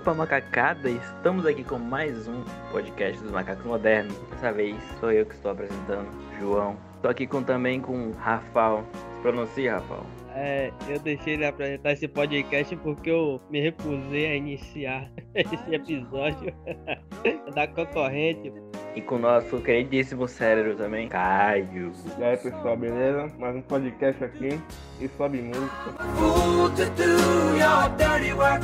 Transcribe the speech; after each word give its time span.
Opa 0.00 0.14
macacada, 0.14 0.88
estamos 0.88 1.44
aqui 1.44 1.62
com 1.62 1.78
mais 1.78 2.26
um 2.26 2.42
podcast 2.72 3.20
dos 3.20 3.30
macacos 3.30 3.66
modernos. 3.66 4.16
Dessa 4.30 4.50
vez 4.50 4.74
sou 4.98 5.12
eu 5.12 5.26
que 5.26 5.34
estou 5.34 5.50
apresentando, 5.50 6.08
João. 6.40 6.89
Estou 7.00 7.10
aqui 7.10 7.26
com, 7.26 7.42
também 7.42 7.80
com 7.80 8.10
Rafael. 8.10 8.84
Se 8.92 9.22
pronuncia, 9.22 9.76
Rafael. 9.76 10.04
É, 10.34 10.70
eu 10.86 11.00
deixei 11.00 11.32
ele 11.32 11.46
apresentar 11.46 11.92
esse 11.92 12.06
podcast 12.06 12.76
porque 12.76 13.10
eu 13.10 13.40
me 13.48 13.58
recusei 13.58 14.26
a 14.26 14.36
iniciar 14.36 15.10
esse 15.34 15.74
episódio 15.74 16.52
da 17.56 17.66
concorrente. 17.66 18.52
E 18.94 19.00
com 19.00 19.14
o 19.14 19.18
nosso 19.18 19.62
queridíssimo 19.62 20.28
cérebro 20.28 20.76
também, 20.76 21.08
Caio. 21.08 21.90
E 22.18 22.22
aí 22.22 22.36
pessoal, 22.36 22.76
beleza? 22.76 23.32
Mais 23.38 23.56
um 23.56 23.62
podcast 23.62 24.22
aqui 24.22 24.60
e 25.00 25.08
sobe 25.16 25.40
música. 25.40 26.04
fool 26.16 26.68
to 26.68 26.84
do 26.96 27.56
your 27.56 27.88
dirty 27.96 28.34
work. 28.34 28.62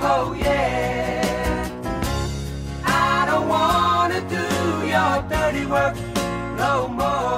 Oh 0.00 0.32
yeah. 0.32 1.68
I 2.86 3.26
don't 3.26 3.46
wanna 3.46 4.22
do 4.22 4.86
your 4.86 5.22
dirty 5.28 5.66
work 5.66 6.15
no 6.56 6.88
more. 6.88 7.36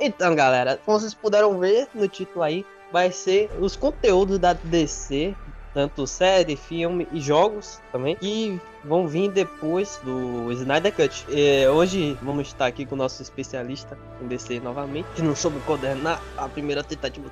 Então, 0.00 0.34
galera, 0.34 0.80
como 0.84 0.98
vocês 0.98 1.12
puderam 1.12 1.58
ver 1.58 1.88
no 1.92 2.08
título 2.08 2.42
aí, 2.42 2.64
vai 2.92 3.10
ser 3.10 3.50
os 3.60 3.76
conteúdos 3.76 4.38
da 4.38 4.52
DC, 4.52 5.34
tanto 5.74 6.06
série, 6.06 6.56
filme 6.56 7.06
e 7.12 7.20
jogos 7.20 7.80
também, 7.92 8.16
que 8.16 8.60
vão 8.84 9.08
vir 9.08 9.30
depois 9.30 10.00
do 10.04 10.50
Snyder 10.52 10.94
Cut. 10.94 11.26
É, 11.30 11.68
hoje 11.68 12.16
vamos 12.22 12.46
estar 12.46 12.66
aqui 12.66 12.86
com 12.86 12.94
o 12.94 12.98
nosso 12.98 13.20
especialista 13.22 13.98
em 14.22 14.28
DC 14.28 14.60
novamente, 14.60 15.06
que 15.16 15.22
não 15.22 15.34
soube 15.34 15.60
coordenar 15.60 16.22
a 16.36 16.48
primeira 16.48 16.82
tentativa. 16.82 17.30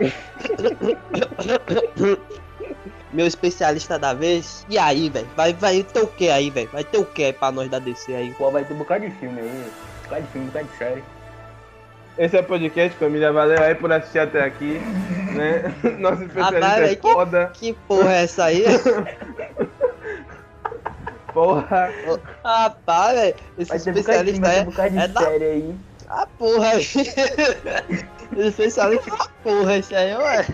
Meu 3.12 3.26
especialista 3.26 3.98
da 3.98 4.14
vez. 4.14 4.64
E 4.68 4.78
aí, 4.78 5.10
velho? 5.10 5.28
Vai, 5.36 5.52
vai 5.52 5.82
ter 5.82 6.00
o 6.00 6.06
que 6.06 6.30
aí, 6.30 6.48
velho? 6.48 6.70
Vai 6.72 6.82
ter 6.82 6.98
o 6.98 7.04
que 7.04 7.24
aí 7.24 7.32
pra 7.32 7.52
nós 7.52 7.68
da 7.68 7.78
DC 7.78 8.14
aí? 8.14 8.32
Pô, 8.34 8.50
vai 8.50 8.64
ter 8.64 8.72
um 8.72 8.78
bocado 8.78 9.04
de 9.04 9.10
filme 9.16 9.40
aí. 9.40 9.48
Um 9.48 9.64
bocado 10.04 10.22
de 10.22 10.28
filme, 10.28 10.46
um 10.46 10.50
bocado 10.50 10.68
de 10.68 10.76
série. 10.78 11.04
Esse 12.16 12.36
é 12.36 12.40
o 12.40 12.44
podcast, 12.44 12.96
família. 12.98 13.32
Valeu 13.32 13.62
aí 13.62 13.74
por 13.74 13.92
assistir 13.92 14.20
até 14.20 14.44
aqui. 14.44 14.80
Né? 15.34 15.74
Nosso 15.98 16.22
especialista 16.22 16.66
Rapaz, 16.66 16.90
é 16.90 16.96
que- 16.96 17.12
foda. 17.12 17.50
Que 17.52 17.72
porra 17.86 18.12
é 18.12 18.22
essa 18.22 18.44
aí? 18.44 18.64
Porra. 21.32 21.90
Rapaz, 22.44 23.18
velho. 23.18 23.34
Esse 23.58 23.68
Vai 23.70 23.78
ter 23.80 23.90
um 23.90 23.94
bocado 23.94 24.24
de 24.24 24.32
filme, 24.32 24.40
especialista 24.40 24.42
vai 24.42 24.52
ter 24.52 24.58
é, 24.58 24.62
um 24.62 24.64
bocado 24.66 24.90
de 24.90 24.98
é 24.98 25.08
da 25.08 25.20
série 25.20 25.44
aí. 25.44 25.74
A 26.12 26.26
porra 26.26 26.68
aí. 26.72 26.78
Esse 26.78 28.48
especialista 28.48 29.14
é 29.14 29.16
da 29.16 29.28
porra, 29.42 29.76
esse 29.76 29.94
aí, 29.94 30.14
ué. 30.14 30.46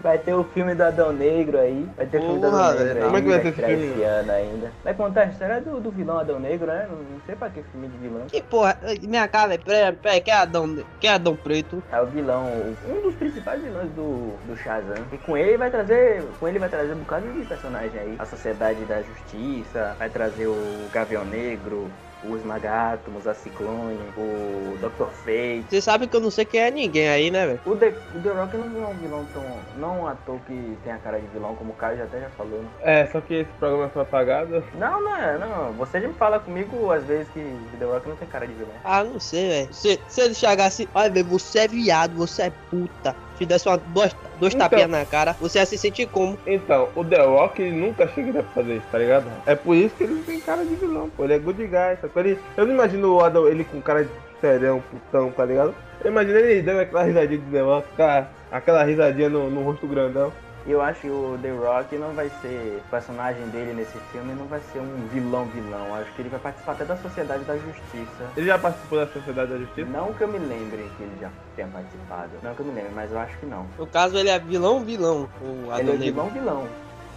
Vai 0.00 0.16
ter 0.16 0.32
o 0.32 0.44
filme 0.44 0.74
do 0.74 0.82
Adão 0.82 1.12
Negro 1.12 1.58
aí. 1.58 1.86
Vai 1.96 2.06
ter 2.06 2.18
o 2.18 2.20
filme 2.20 2.40
do 2.40 2.46
Adão 2.46 2.84
Negro 2.84 2.98
aí. 2.98 3.04
Como 3.04 3.16
é 3.16 3.20
que 3.20 3.28
vai 3.28 3.40
ter 3.40 3.48
esse 3.48 3.62
filme? 3.62 3.86
esse 3.86 4.02
ano 4.02 4.32
ainda. 4.32 4.72
Vai 4.84 4.94
contar 4.94 5.20
a 5.22 5.26
história 5.26 5.60
do, 5.60 5.80
do 5.80 5.90
vilão 5.90 6.18
Adão 6.18 6.38
Negro, 6.38 6.66
né? 6.68 6.86
Não, 6.88 6.96
não 6.96 7.20
sei 7.26 7.34
pra 7.34 7.50
que 7.50 7.62
filme 7.64 7.88
de 7.88 7.98
vilão. 7.98 8.26
Que 8.28 8.42
porra? 8.42 8.78
Minha 9.02 9.26
cara, 9.26 9.48
velho. 9.48 9.62
Peraí, 9.64 9.92
peraí, 9.92 10.20
que 10.20 10.30
é 10.30 10.34
Adão, 10.34 10.84
que 11.00 11.06
é 11.06 11.12
Adão 11.12 11.34
Preto? 11.34 11.82
É 11.90 12.00
o 12.00 12.06
vilão, 12.06 12.46
um 12.88 13.02
dos 13.02 13.14
principais 13.16 13.60
vilões 13.60 13.90
do, 13.90 14.34
do 14.46 14.56
Shazam. 14.56 14.96
E 15.12 15.18
com 15.18 15.36
ele 15.36 15.56
vai 15.56 15.70
trazer, 15.70 16.24
com 16.38 16.46
ele 16.46 16.58
vai 16.58 16.68
trazer 16.68 16.92
um 16.92 16.98
bocado 16.98 17.26
de 17.32 17.44
personagem 17.44 18.00
aí. 18.00 18.16
A 18.18 18.24
Sociedade 18.24 18.84
da 18.84 19.02
Justiça, 19.02 19.96
vai 19.98 20.08
trazer 20.08 20.46
o 20.46 20.88
Gavião 20.92 21.24
Negro, 21.24 21.90
o 22.22 22.36
Esmagátomos, 22.36 23.26
a 23.26 23.34
Ciclone, 23.34 23.98
o 24.16 24.76
Dr. 24.80 25.06
Fate. 25.06 25.64
Você 25.68 25.80
sabe 25.80 26.06
que 26.08 26.16
eu 26.16 26.20
não 26.20 26.30
sei 26.30 26.44
quem 26.44 26.60
é 26.60 26.70
ninguém 26.70 27.08
aí, 27.08 27.30
né, 27.30 27.46
velho? 27.46 27.60
O 27.64 27.76
The, 27.76 27.94
o 28.14 28.20
The 28.20 28.30
Rock 28.30 28.56
não 28.56 28.82
é 28.82 28.86
um 28.86 28.98
vilão 28.98 29.26
tão. 29.32 29.44
Não 29.76 30.00
um 30.00 30.06
ator 30.06 30.38
que 30.46 30.76
tem 30.82 30.92
a 30.92 30.98
cara 30.98 31.20
de 31.20 31.26
vilão, 31.28 31.54
como 31.54 31.72
o 31.72 31.76
Caio 31.76 31.98
já 31.98 32.04
até 32.04 32.20
já 32.20 32.30
falou, 32.30 32.60
né? 32.62 32.68
É, 32.82 33.06
só 33.06 33.20
que 33.20 33.34
esse 33.34 33.52
programa 33.52 33.88
foi 33.90 34.02
apagado. 34.02 34.62
Não, 34.74 35.00
não 35.00 35.16
é, 35.16 35.38
não. 35.38 35.72
Você 35.74 36.00
já 36.00 36.08
me 36.08 36.14
fala 36.14 36.40
comigo 36.40 36.90
às 36.90 37.04
vezes 37.04 37.28
que 37.32 37.40
o 37.40 37.78
The 37.78 37.84
Rock 37.84 38.08
não 38.08 38.16
tem 38.16 38.28
cara 38.28 38.46
de 38.46 38.54
vilão. 38.54 38.74
Ah, 38.84 39.04
não 39.04 39.20
sei, 39.20 39.48
velho. 39.48 39.74
Se, 39.74 40.00
se 40.08 40.20
ele 40.20 40.34
chegasse, 40.34 40.88
olha, 40.94 41.10
velho, 41.10 41.26
você 41.26 41.60
é 41.60 41.68
viado, 41.68 42.14
você 42.14 42.42
é 42.42 42.52
puta. 42.70 43.14
Te 43.38 43.46
desse 43.46 43.68
uma, 43.68 43.76
dois, 43.78 44.14
dois 44.40 44.54
Então. 44.54 44.68
tapinhas 44.68 44.90
na 44.90 45.04
cara, 45.04 45.36
você 45.40 45.58
ia 45.60 45.66
se 45.66 45.78
sentir 45.78 46.06
como? 46.08 46.36
Então, 46.46 46.88
o 46.96 47.04
The 47.04 47.22
Rock 47.22 47.62
ele 47.62 47.76
nunca 47.76 48.08
chegaria 48.08 48.42
pra 48.42 48.52
fazer 48.62 48.76
isso, 48.76 48.86
tá 48.90 48.98
ligado? 48.98 49.26
É 49.46 49.54
por 49.54 49.74
isso 49.76 49.94
que 49.94 50.04
ele 50.04 50.14
não 50.14 50.22
tem 50.22 50.40
cara 50.40 50.64
de 50.64 50.74
vilão, 50.74 51.08
pô. 51.16 51.24
Ele 51.24 51.34
é 51.34 51.38
good 51.38 51.62
guy, 51.64 51.96
sacou? 52.00 52.22
Ele, 52.22 52.38
eu 52.56 52.66
não 52.66 52.74
imagino 52.74 53.14
o 53.14 53.24
Adam, 53.24 53.46
ele 53.46 53.64
com 53.64 53.80
cara 53.80 54.04
de 54.04 54.10
serão, 54.40 54.80
putão, 54.80 55.30
tá 55.30 55.44
ligado? 55.44 55.74
Eu 56.04 56.10
imagino 56.10 56.38
ele 56.38 56.62
dando 56.62 56.80
aquela 56.80 57.04
risadinha 57.04 57.38
de 57.40 57.50
The 57.50 57.60
Rock, 57.60 57.88
cara, 57.96 58.30
aquela 58.50 58.82
risadinha 58.84 59.28
no, 59.28 59.48
no 59.50 59.62
rosto 59.62 59.86
grandão. 59.86 60.32
E 60.68 60.70
eu 60.70 60.82
acho 60.82 61.00
que 61.00 61.08
o 61.08 61.38
The 61.40 61.50
Rock 61.50 61.96
não 61.96 62.12
vai 62.12 62.30
ser. 62.42 62.82
O 62.86 62.90
personagem 62.90 63.48
dele 63.48 63.72
nesse 63.72 63.96
filme 64.12 64.34
não 64.34 64.44
vai 64.44 64.60
ser 64.70 64.80
um 64.80 65.08
vilão 65.08 65.46
vilão. 65.46 65.94
Acho 65.94 66.12
que 66.12 66.20
ele 66.20 66.28
vai 66.28 66.38
participar 66.38 66.72
até 66.72 66.84
da 66.84 66.94
Sociedade 66.98 67.42
da 67.44 67.56
Justiça. 67.56 68.30
Ele 68.36 68.46
já 68.46 68.58
participou 68.58 68.98
da 68.98 69.06
Sociedade 69.06 69.50
da 69.50 69.56
Justiça? 69.56 69.90
Não 69.90 70.12
que 70.12 70.20
eu 70.20 70.28
me 70.28 70.36
lembre 70.36 70.90
que 70.98 71.02
ele 71.02 71.16
já 71.18 71.30
tenha 71.56 71.68
participado. 71.68 72.32
Não 72.42 72.54
que 72.54 72.60
eu 72.60 72.66
me 72.66 72.72
lembre, 72.72 72.92
mas 72.94 73.10
eu 73.10 73.18
acho 73.18 73.38
que 73.38 73.46
não. 73.46 73.66
No 73.78 73.86
caso, 73.86 74.18
ele 74.18 74.28
é 74.28 74.38
vilão, 74.38 74.84
vilão, 74.84 75.26
o 75.40 75.70
Adão 75.70 75.94
ele 75.94 76.10
é 76.10 76.12
Negro. 76.12 76.30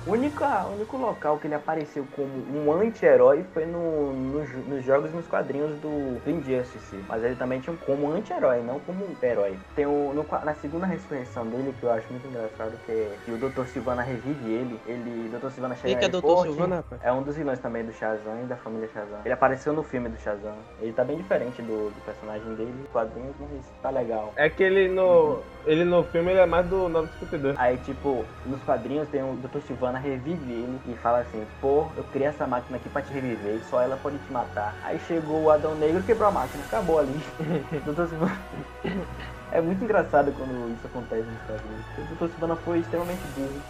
O 0.06 0.12
único, 0.12 0.98
local 0.98 1.38
que 1.38 1.48
ele 1.48 1.56
apareceu 1.56 2.06
como 2.16 2.32
um 2.32 2.74
anti-herói 2.74 3.46
foi 3.54 3.66
no, 3.66 4.12
no 4.14 4.42
nos 4.68 4.84
jogos 4.84 5.12
e 5.12 5.16
nos 5.16 5.28
quadrinhos 5.28 5.80
do 5.80 6.20
do 6.24 6.30
Injustice. 6.30 6.98
Mas 7.08 7.24
ele 7.24 7.36
também 7.36 7.60
tinha 7.60 7.74
um 7.74 7.78
como 7.78 8.12
anti-herói, 8.12 8.62
não 8.62 8.80
como 8.80 9.06
um 9.06 9.16
herói. 9.22 9.58
Tem 9.76 9.86
o, 9.86 10.12
no 10.14 10.26
na 10.44 10.54
segunda 10.56 10.86
ressurreição 10.86 11.46
dele, 11.48 11.74
que 11.80 11.84
eu 11.86 11.92
acho 11.92 12.08
muito 12.10 12.28
engraçado, 12.28 12.74
que 12.86 12.92
é 12.92 13.18
que 13.26 13.32
o 13.32 13.38
Dr. 13.38 13.66
Silvana 13.66 14.02
revive 14.02 14.52
ele. 14.52 14.80
Ele, 14.88 15.30
o 15.34 15.40
Dr. 15.40 15.50
Silvana 15.52 15.76
chega 15.76 15.96
que 15.96 16.06
é 16.06 16.10
Dr. 16.10 16.22
"Pô, 16.22 16.42
Silvana? 16.44 16.84
É 17.02 17.12
um 17.12 17.22
dos 17.22 17.36
vilões 17.36 17.60
também 17.60 17.84
do 17.84 17.92
Shazam 17.94 18.42
e 18.44 18.46
da 18.46 18.56
família 18.56 18.88
Shazam. 18.94 19.20
Ele 19.24 19.34
apareceu 19.34 19.74
no 19.74 19.84
filme 19.84 20.10
do 20.10 20.18
Shazam. 20.18 20.56
Ele 20.80 20.94
tá 20.94 21.04
bem 21.04 21.18
diferente 21.18 21.62
do, 21.62 21.90
do 21.92 22.06
personagem 22.06 22.56
dele, 22.56 22.74
quadrinhos, 22.92 23.36
mas 23.40 23.66
tá 23.82 23.90
legal. 23.90 24.34
É 24.36 24.50
que 24.50 24.64
ele 24.64 24.88
no. 24.88 25.42
Ele 25.66 25.84
no 25.84 26.04
filme 26.06 26.32
ele 26.32 26.40
é 26.40 26.46
mais 26.46 26.68
do 26.68 26.90
952. 26.90 27.58
Aí, 27.58 27.78
tipo, 27.78 28.26
nos 28.46 28.62
quadrinhos 28.64 29.08
tem 29.10 29.22
o 29.22 29.36
Dr. 29.36 29.60
Silvana 29.68 30.00
revive 30.00 30.52
ele 30.52 30.80
e 30.88 30.94
fala 30.96 31.20
assim, 31.20 31.46
pô, 31.60 31.88
eu 31.96 32.04
criei 32.12 32.28
essa 32.28 32.48
máquina 32.48 32.78
aqui 32.78 32.90
pra 32.90 33.02
te 33.02 33.14
reviver, 33.14 33.60
só 33.70 33.82
ela 33.82 33.98
pode 34.02 34.18
te 34.18 34.34
matar. 34.34 34.76
Aí 34.84 35.00
chegou 35.08 35.44
o 35.44 35.50
Adão 35.52 35.76
Negro 35.76 36.00
e 36.00 36.04
quebrou 36.04 36.30
a 36.30 36.32
máquina, 36.32 36.64
acabou 36.64 37.00
ali. 37.00 37.20
Dr. 37.86 38.08
Silvana. 38.08 38.38
É 39.54 39.60
muito 39.60 39.84
engraçado 39.84 40.32
quando 40.32 40.74
isso 40.74 40.88
acontece 40.88 41.28
nos 41.28 41.42
quadrinhos. 41.42 41.86
O 41.98 42.16
Dr. 42.16 42.32
Silvana 42.32 42.56
foi 42.56 42.80
extremamente 42.80 43.20
burro 43.36 43.62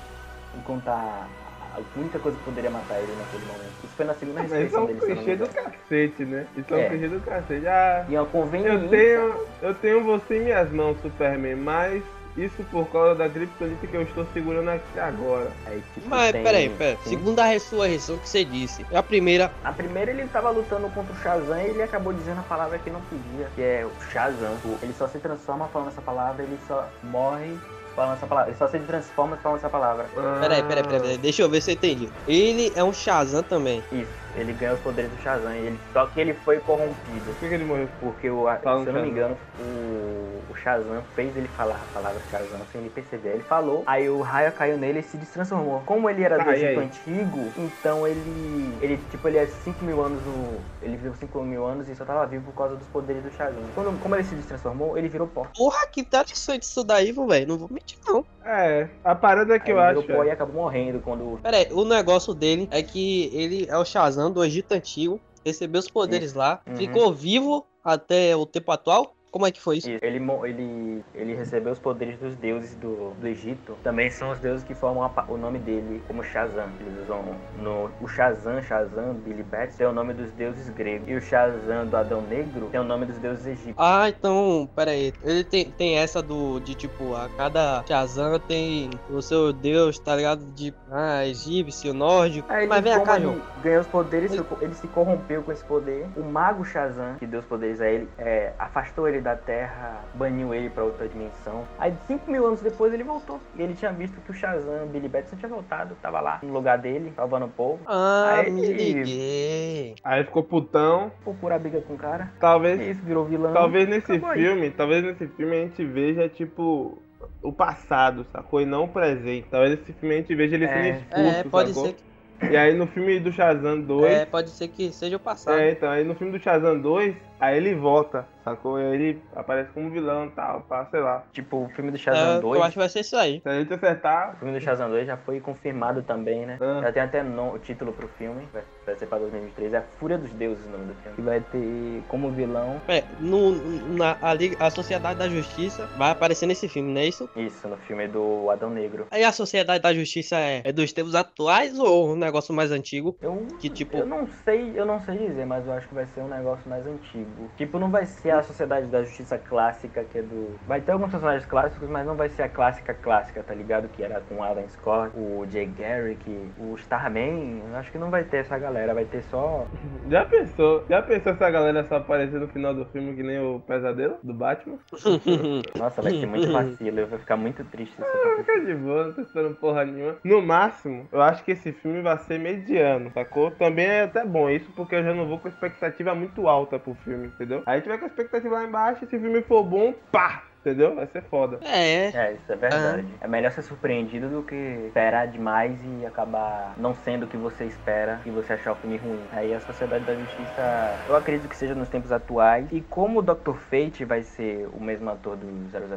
em 0.55 0.61
contar 0.61 1.27
a 1.73 1.99
única 1.99 2.19
coisa 2.19 2.37
que 2.37 2.43
poderia 2.43 2.69
matar 2.69 2.99
ele 2.99 3.13
naquele 3.17 3.45
momento. 3.45 3.71
Isso 3.83 3.93
foi 3.95 4.05
na 4.05 4.13
segunda 4.13 4.41
Mas 4.41 4.45
isso 4.51 4.55
é 4.55 4.63
ressurreição 4.63 4.83
um 4.83 4.87
dele, 4.87 4.99
eu 5.01 5.07
não 5.07 5.15
me 5.15 5.23
clichê 5.23 5.35
do 5.35 5.47
cacete, 5.47 6.25
né? 6.25 6.47
Isso 6.57 6.73
é, 6.75 6.81
É. 6.81 6.85
um 6.85 6.89
clichê 6.89 7.07
do 7.07 7.19
cacete. 7.21 7.67
Ah, 7.67 8.05
E 8.09 8.15
é 8.15 8.19
eu 8.19 8.89
tenho. 8.89 9.45
Eu 9.61 9.73
tenho 9.75 10.03
você 10.03 10.37
em 10.37 10.43
minhas 10.43 10.71
mãos, 10.71 10.97
Superman, 11.01 11.55
mas 11.55 12.03
isso 12.37 12.63
por 12.71 12.87
causa 12.87 13.15
da 13.15 13.29
criptonita 13.29 13.85
que 13.85 13.93
eu 13.93 14.03
estou 14.03 14.25
segurando 14.33 14.69
aqui 14.69 14.99
agora. 14.99 15.51
Aí, 15.65 15.83
tipo, 15.93 16.07
Mas 16.07 16.31
tem- 16.31 16.43
peraí, 16.43 16.69
peraí. 16.69 16.97
Segunda 17.03 17.43
ressurreição 17.45 18.17
que 18.17 18.27
você 18.29 18.45
disse. 18.45 18.85
É 18.91 18.97
a 18.97 19.03
primeira. 19.03 19.51
A 19.63 19.71
primeira 19.73 20.11
ele 20.11 20.25
tava 20.27 20.49
lutando 20.49 20.89
contra 20.91 21.13
o 21.13 21.17
Shazam 21.17 21.59
e 21.61 21.65
ele 21.69 21.83
acabou 21.83 22.13
dizendo 22.13 22.39
a 22.39 22.43
palavra 22.43 22.79
que 22.79 22.89
não 22.89 23.01
podia, 23.01 23.47
que 23.55 23.61
é 23.61 23.85
o 23.85 23.91
Shazam. 24.11 24.57
Ele 24.81 24.93
só 24.93 25.07
se 25.07 25.19
transforma 25.19 25.67
falando 25.67 25.89
essa 25.89 26.01
palavra, 26.01 26.43
ele 26.43 26.57
só 26.67 26.87
morre 27.03 27.53
falando 27.95 28.13
essa 28.17 28.27
palavra. 28.27 28.51
Ele 28.51 28.57
só 28.57 28.67
se 28.67 28.79
transforma 28.79 29.37
falando 29.37 29.59
essa 29.59 29.69
palavra. 29.69 30.05
Peraí, 30.39 30.63
peraí, 30.63 30.83
peraí, 30.83 31.01
peraí. 31.01 31.17
Deixa 31.17 31.41
eu 31.41 31.49
ver 31.49 31.61
se 31.61 31.71
eu 31.71 31.75
entendi. 31.75 32.09
Ele 32.27 32.71
é 32.75 32.83
um 32.83 32.93
Shazam 32.93 33.43
também. 33.43 33.83
Isso, 33.91 34.09
ele 34.35 34.53
ganhou 34.53 34.75
os 34.75 34.81
poderes 34.81 35.11
do 35.11 35.17
Shazam, 35.17 35.53
e 35.55 35.59
ele, 35.67 35.79
só 35.93 36.05
que 36.07 36.19
ele 36.19 36.33
foi 36.33 36.59
corrompido. 36.59 37.25
Por 37.25 37.35
que, 37.35 37.47
que 37.49 37.53
ele 37.53 37.65
morreu? 37.65 37.89
Porque, 37.99 38.29
o, 38.29 38.45
se 38.81 38.89
eu 38.89 38.93
não 38.93 39.01
me 39.01 39.07
Shazam. 39.07 39.07
engano, 39.07 39.37
o, 39.59 40.41
o 40.49 40.55
Shazam 40.55 41.03
fez 41.15 41.35
ele 41.35 41.47
falar 41.47 41.75
a 41.75 41.85
palavra 41.93 42.21
Shazam 42.29 42.59
sem 42.71 42.81
ele 42.81 42.89
perceber. 42.89 43.29
Ele 43.35 43.43
falou, 43.43 43.83
aí 43.85 44.09
o 44.09 44.21
raio 44.21 44.51
caiu 44.53 44.77
nele 44.77 44.99
e 44.99 45.03
se 45.03 45.17
destransformou. 45.17 45.81
Como 45.85 46.09
ele 46.09 46.23
era 46.23 46.37
do 46.37 46.45
Tá, 46.45 46.55
e 46.57 46.63
Egito 46.63 46.79
antigo, 46.79 47.53
então 47.57 48.07
ele. 48.07 48.77
Ele, 48.81 48.97
tipo, 49.09 49.27
ele 49.27 49.37
é 49.37 49.45
5 49.47 49.83
mil 49.83 50.01
anos 50.01 50.23
no. 50.25 50.59
Ele 50.81 50.95
viveu 50.97 51.13
5 51.15 51.41
mil 51.43 51.65
anos 51.65 51.87
e 51.89 51.95
só 51.95 52.05
tava 52.05 52.25
vivo 52.27 52.45
por 52.45 52.53
causa 52.57 52.75
dos 52.75 52.87
poderes 52.87 53.23
do 53.23 53.31
Shazam. 53.31 53.61
Quando, 53.73 53.97
como 53.99 54.15
ele 54.15 54.23
se 54.23 54.35
destransformou, 54.35 54.97
ele 54.97 55.07
virou 55.07 55.27
pó. 55.27 55.45
Porra, 55.55 55.87
que 55.91 56.01
interessante 56.01 56.63
isso 56.63 56.83
daí, 56.83 57.11
velho. 57.11 57.47
Não 57.47 57.57
vou 57.57 57.69
mentir, 57.71 57.97
não. 58.05 58.23
É, 58.43 58.87
a 59.03 59.13
parada 59.15 59.59
que 59.59 59.71
Aí 59.71 59.77
eu 59.77 59.79
ele 59.79 59.87
acho. 59.91 60.01
virou 60.01 60.17
pó 60.17 60.23
é- 60.23 60.27
e 60.27 60.31
acabou 60.31 60.55
morrendo 60.63 60.99
quando. 60.99 61.39
Pera 61.41 61.57
aí, 61.57 61.67
o 61.71 61.85
negócio 61.85 62.33
dele 62.33 62.67
é 62.71 62.81
que 62.81 63.29
ele 63.33 63.67
é 63.69 63.77
o 63.77 63.85
Shazam 63.85 64.20
do 64.29 64.43
Egito 64.43 64.73
Antigo, 64.73 65.19
recebeu 65.45 65.79
os 65.79 65.89
poderes 65.89 66.33
lá, 66.33 66.61
Uhum. 66.67 66.75
ficou 66.75 67.13
vivo 67.13 67.65
até 67.83 68.35
o 68.35 68.45
tempo 68.45 68.71
atual 68.71 69.15
Como 69.31 69.47
é 69.47 69.51
que 69.51 69.61
foi 69.61 69.77
isso? 69.77 69.89
Ele, 69.89 70.21
ele, 70.43 71.03
ele 71.15 71.33
recebeu 71.35 71.71
os 71.71 71.79
poderes 71.79 72.19
dos 72.19 72.35
deuses 72.35 72.75
do, 72.75 73.11
do 73.19 73.27
Egito. 73.27 73.77
Também 73.81 74.09
são 74.09 74.31
os 74.31 74.39
deuses 74.39 74.63
que 74.63 74.73
formam 74.75 75.03
a 75.03 75.25
o 75.29 75.37
nome 75.37 75.57
dele 75.59 76.01
como 76.05 76.21
Shazam. 76.21 76.69
Eles 76.81 77.03
usam 77.03 77.23
no, 77.57 77.89
o 78.01 78.07
Shazam, 78.07 78.61
Shazam, 78.61 79.13
Billy 79.13 79.43
Bats, 79.43 79.77
tem 79.77 79.87
o 79.87 79.93
nome 79.93 80.13
dos 80.13 80.31
deuses 80.31 80.67
gregos. 80.69 81.07
E 81.07 81.15
o 81.15 81.21
Shazam 81.21 81.85
do 81.87 81.95
Adão 81.95 82.21
Negro 82.23 82.67
tem 82.71 82.79
o 82.79 82.83
nome 82.83 83.05
dos 83.05 83.17
deuses 83.19 83.45
egípcios. 83.45 83.75
Ah, 83.77 84.09
então, 84.09 84.69
pera 84.75 84.91
aí. 84.91 85.13
Ele 85.23 85.43
tem, 85.45 85.71
tem 85.71 85.97
essa 85.97 86.21
do, 86.21 86.59
de 86.59 86.75
tipo, 86.75 87.15
a 87.15 87.29
cada 87.37 87.83
Shazam 87.87 88.37
tem 88.39 88.89
o 89.09 89.21
seu 89.21 89.53
deus, 89.53 89.97
tá 89.97 90.15
ligado? 90.15 90.43
De, 90.53 90.73
ah, 90.91 91.25
egípcio, 91.25 91.93
nórdico. 91.93 92.51
Aí 92.51 92.67
Mas 92.67 92.83
vem 92.83 93.01
cá, 93.03 93.15
ele 93.15 93.25
João. 93.25 93.41
ganhou 93.63 93.79
os 93.81 93.87
poderes, 93.87 94.33
Ele- 94.33 94.43
ele 94.59 94.73
se 94.73 94.87
corrompeu 94.89 95.41
com 95.41 95.51
esse 95.53 95.63
poder. 95.63 96.05
O 96.17 96.23
mago 96.23 96.65
Shazam, 96.65 97.15
que 97.15 97.25
deu 97.25 97.39
os 97.39 97.45
poderes 97.45 97.79
a 97.79 97.87
ele, 97.89 98.09
é, 98.17 98.51
afastou 98.59 99.07
ele 99.07 99.20
da 99.21 99.35
Terra, 99.35 100.01
baniu 100.15 100.53
ele 100.53 100.69
pra 100.69 100.83
outra 100.83 101.07
dimensão. 101.07 101.63
Aí, 101.79 101.93
5 102.07 102.29
mil 102.29 102.45
anos 102.45 102.61
depois, 102.61 102.93
ele 102.93 103.03
voltou. 103.03 103.39
E 103.55 103.61
ele 103.61 103.73
tinha 103.73 103.91
visto 103.91 104.19
que 104.21 104.31
o 104.31 104.33
Shazam, 104.33 104.87
Billy 104.87 105.07
Batson, 105.07 105.35
tinha 105.37 105.49
voltado. 105.49 105.95
Tava 106.01 106.19
lá 106.19 106.39
no 106.43 106.51
lugar 106.53 106.77
dele, 106.77 107.13
salvando 107.15 107.45
o 107.45 107.49
povo. 107.49 107.79
Ah, 107.87 108.35
Aí- 108.39 108.51
me 108.51 108.61
liguei. 108.73 109.95
Aí 110.03 110.23
ficou 110.23 110.43
putão. 110.43 111.11
Procura 111.23 111.55
a 111.55 111.59
briga 111.59 111.81
com 111.81 111.93
o 111.93 111.97
cara. 111.97 112.31
Talvez 112.39 112.79
isso, 112.81 113.01
virou 113.05 113.25
vilão. 113.25 113.53
Talvez 113.53 113.87
nesse 113.87 114.11
Acabou 114.11 114.29
aí. 114.31 114.41
filme, 114.41 114.71
talvez 114.71 115.03
nesse 115.03 115.27
filme 115.27 115.55
a 115.57 115.59
gente 115.61 115.85
veja, 115.85 116.27
tipo, 116.29 116.97
o 117.41 117.51
passado, 117.53 118.25
sacou? 118.31 118.61
E 118.61 118.65
não 118.65 118.85
o 118.85 118.87
presente. 118.87 119.47
Talvez 119.49 119.79
nesse 119.79 119.93
filme 119.93 120.15
a 120.15 120.17
gente 120.19 120.35
veja 120.35 120.55
ele 120.55 120.65
É. 120.65 120.67
sendo 120.73 120.97
expulso, 120.97 121.35
É, 121.39 121.43
pode 121.43 121.73
sacou? 121.73 121.85
ser 121.89 121.93
que, 121.95 122.11
E 122.51 122.57
aí 122.57 122.73
no 122.73 122.87
filme 122.87 123.19
do 123.19 123.31
Shazam 123.31 123.79
2, 123.81 124.11
é, 124.11 124.25
pode 124.25 124.49
ser 124.49 124.67
que 124.67 124.91
seja 124.91 125.15
o 125.15 125.19
passado. 125.19 125.59
é, 125.59 125.71
então, 125.71 125.89
aí 125.91 126.03
no 126.03 126.15
filme 126.15 126.33
do 126.35 126.39
Shazam 126.43 126.79
2, 126.79 127.15
aí 127.41 127.57
ele 127.57 127.75
volta, 127.75 128.25
sacou? 128.43 128.79
E 128.79 128.83
aí 128.85 128.93
ele 128.93 129.21
aparece 129.35 129.71
como 129.71 129.89
vilão 129.89 130.27
e 130.27 130.29
tal, 130.29 130.61
pá, 130.61 130.85
sei 130.85 130.99
lá. 131.01 131.23
Tipo, 131.33 131.65
o 131.65 131.69
filme 131.69 131.91
do 131.91 131.97
Shazam 131.97 132.39
2. 132.39 132.57
eu 132.57 132.63
acho 132.63 132.73
que 132.73 132.79
vai 132.79 132.89
ser 132.89 132.99
isso 133.01 133.17
aí. 133.17 133.41
Se 133.41 133.49
a 133.49 133.59
gente 133.59 133.73
acertar, 133.73 134.33
O 134.35 134.37
filme 134.37 134.53
do 134.53 134.61
Shazam 134.63 134.89
2 134.89 135.07
já 135.07 135.17
foi 135.17 135.39
confirmado 135.41 136.01
também, 136.03 136.45
né? 136.45 136.57
Ah. 136.61 136.81
Já 136.83 136.91
tem 136.91 137.03
até 137.03 137.23
no- 137.23 137.53
o 137.53 137.59
título 137.59 137.91
pro 137.91 138.07
filme, 138.07 138.47
vai, 138.53 138.63
vai 138.85 138.95
ser 138.95 139.07
pra 139.07 139.17
2023, 139.17 139.73
é 139.73 139.77
A 139.77 139.81
Fúria 139.81 140.17
dos 140.17 140.31
Deuses 140.33 140.65
o 140.65 140.69
nome 140.69 140.85
do 140.85 140.93
filme. 141.01 141.15
Que 141.15 141.21
vai 141.21 141.41
ter 141.41 142.03
como 142.07 142.31
vilão, 142.31 142.81
É, 142.87 143.03
no, 143.19 143.51
na, 143.95 144.17
a, 144.21 144.33
Liga- 144.33 144.57
a 144.63 144.69
Sociedade 144.69 145.17
da 145.19 145.27
Justiça 145.27 145.87
vai 145.97 146.11
aparecer 146.11 146.45
nesse 146.45 146.67
filme, 146.69 146.93
não 146.93 147.01
é 147.01 147.05
isso? 147.07 147.27
isso, 147.35 147.67
no 147.67 147.77
filme 147.77 148.07
do 148.07 148.49
Adão 148.49 148.69
Negro. 148.69 149.07
Aí 149.11 149.23
a 149.23 149.31
Sociedade 149.31 149.81
da 149.81 149.93
Justiça 149.93 150.35
é, 150.37 150.61
é 150.65 150.71
dos 150.71 150.93
tempos 150.93 151.15
atuais 151.15 151.77
ou 151.79 152.11
um 152.11 152.15
negócio 152.15 152.53
mais 152.53 152.71
antigo? 152.71 153.15
Eu, 153.21 153.47
Que 153.59 153.69
tipo- 153.69 153.97
eu 153.97 154.05
não 154.05 154.27
sei, 154.45 154.73
eu 154.75 154.85
não 154.85 154.99
sei 155.01 155.17
dizer, 155.17 155.45
mas 155.45 155.65
eu 155.65 155.73
acho 155.73 155.87
que 155.87 155.93
vai 155.95 156.05
ser 156.07 156.21
um 156.21 156.27
negócio 156.27 156.69
mais 156.69 156.85
antigo. 156.85 157.30
Tipo, 157.57 157.79
não 157.79 157.89
vai 157.89 158.05
ser 158.05 158.31
a 158.31 158.43
Sociedade 158.43 158.87
da 158.87 159.03
Justiça 159.03 159.37
clássica, 159.37 160.03
que 160.03 160.17
é 160.17 160.21
do. 160.21 160.55
Vai 160.67 160.81
ter 160.81 160.91
alguns 160.91 161.11
personagens 161.11 161.45
clássicos, 161.45 161.89
mas 161.89 162.05
não 162.05 162.15
vai 162.15 162.29
ser 162.29 162.43
a 162.43 162.49
clássica 162.49 162.93
clássica, 162.93 163.43
tá 163.43 163.53
ligado? 163.53 163.87
Que 163.89 164.03
era 164.03 164.21
com 164.21 164.35
o 164.35 164.43
Adam 164.43 164.67
Scott, 164.69 165.11
o 165.15 165.45
Jay 165.49 165.65
Garrick, 165.65 166.51
o 166.57 166.75
Starman. 166.75 167.61
Eu 167.69 167.75
acho 167.77 167.91
que 167.91 167.97
não 167.97 168.09
vai 168.09 168.23
ter 168.23 168.37
essa 168.37 168.57
galera, 168.57 168.93
vai 168.93 169.05
ter 169.05 169.23
só. 169.23 169.65
já 170.09 170.25
pensou? 170.25 170.85
Já 170.89 171.01
pensou 171.01 171.33
essa 171.33 171.49
galera 171.49 171.83
só 171.85 171.95
aparecer 171.97 172.39
no 172.39 172.47
final 172.47 172.73
do 172.73 172.85
filme 172.85 173.15
que 173.15 173.23
nem 173.23 173.39
o 173.39 173.59
pesadelo 173.59 174.17
do 174.23 174.33
Batman? 174.33 174.77
Nossa, 175.77 176.01
vai 176.01 176.13
ser 176.13 176.25
muito 176.25 176.51
vacilo, 176.51 176.99
eu 176.99 177.07
vou 177.07 177.19
ficar 177.19 177.37
muito 177.37 177.63
triste 177.65 177.95
Ah, 177.99 178.03
acontecer. 178.05 178.43
Fica 178.43 178.65
de 178.65 178.75
boa, 178.75 179.05
não 179.07 179.13
tô 179.13 179.21
esperando 179.21 179.55
porra 179.55 179.85
nenhuma. 179.85 180.15
No 180.23 180.41
máximo, 180.41 181.07
eu 181.11 181.21
acho 181.21 181.43
que 181.43 181.51
esse 181.51 181.71
filme 181.71 182.01
vai 182.01 182.17
ser 182.19 182.39
mediano, 182.39 183.11
sacou? 183.11 183.51
Também 183.51 183.85
é 183.85 184.03
até 184.03 184.25
bom 184.25 184.49
isso, 184.49 184.71
porque 184.75 184.95
eu 184.95 185.03
já 185.03 185.13
não 185.13 185.27
vou 185.27 185.39
com 185.39 185.47
expectativa 185.47 186.13
muito 186.15 186.47
alta 186.47 186.79
pro 186.79 186.93
filme, 186.95 187.20
entendeu? 187.25 187.63
Aí 187.65 187.81
vai 187.81 187.97
com 187.97 188.05
a 188.05 188.07
expectativa 188.07 188.55
lá 188.55 188.63
embaixo, 188.63 189.05
se 189.07 189.15
o 189.15 189.19
filme 189.19 189.41
for 189.41 189.63
bom, 189.63 189.93
pá! 190.11 190.43
Entendeu? 190.61 190.95
Vai 190.95 191.07
ser 191.07 191.23
foda. 191.23 191.59
É, 191.63 192.05
É, 192.15 192.33
isso 192.33 192.51
é 192.51 192.55
verdade. 192.55 193.07
É 193.19 193.27
melhor 193.27 193.51
ser 193.51 193.63
surpreendido 193.63 194.29
do 194.29 194.43
que 194.43 194.55
esperar 194.87 195.27
demais 195.27 195.79
e 195.83 196.05
acabar 196.05 196.73
não 196.77 196.93
sendo 196.93 197.23
o 197.23 197.27
que 197.27 197.35
você 197.37 197.65
espera 197.65 198.21
e 198.25 198.29
você 198.29 198.53
achar 198.53 198.73
o 198.73 198.75
filme 198.75 198.97
ruim. 198.97 199.25
Aí 199.31 199.53
a 199.53 199.59
Sociedade 199.59 200.05
da 200.05 200.15
Justiça, 200.15 200.61
eu 201.07 201.15
acredito 201.15 201.49
que 201.49 201.55
seja 201.55 201.73
nos 201.73 201.89
tempos 201.89 202.11
atuais. 202.11 202.67
E 202.71 202.81
como 202.81 203.19
o 203.19 203.21
Dr. 203.23 203.53
Fate 203.55 204.05
vai 204.05 204.21
ser 204.21 204.67
o 204.71 204.79
mesmo 204.79 205.09
ator 205.09 205.35
do 205.35 205.47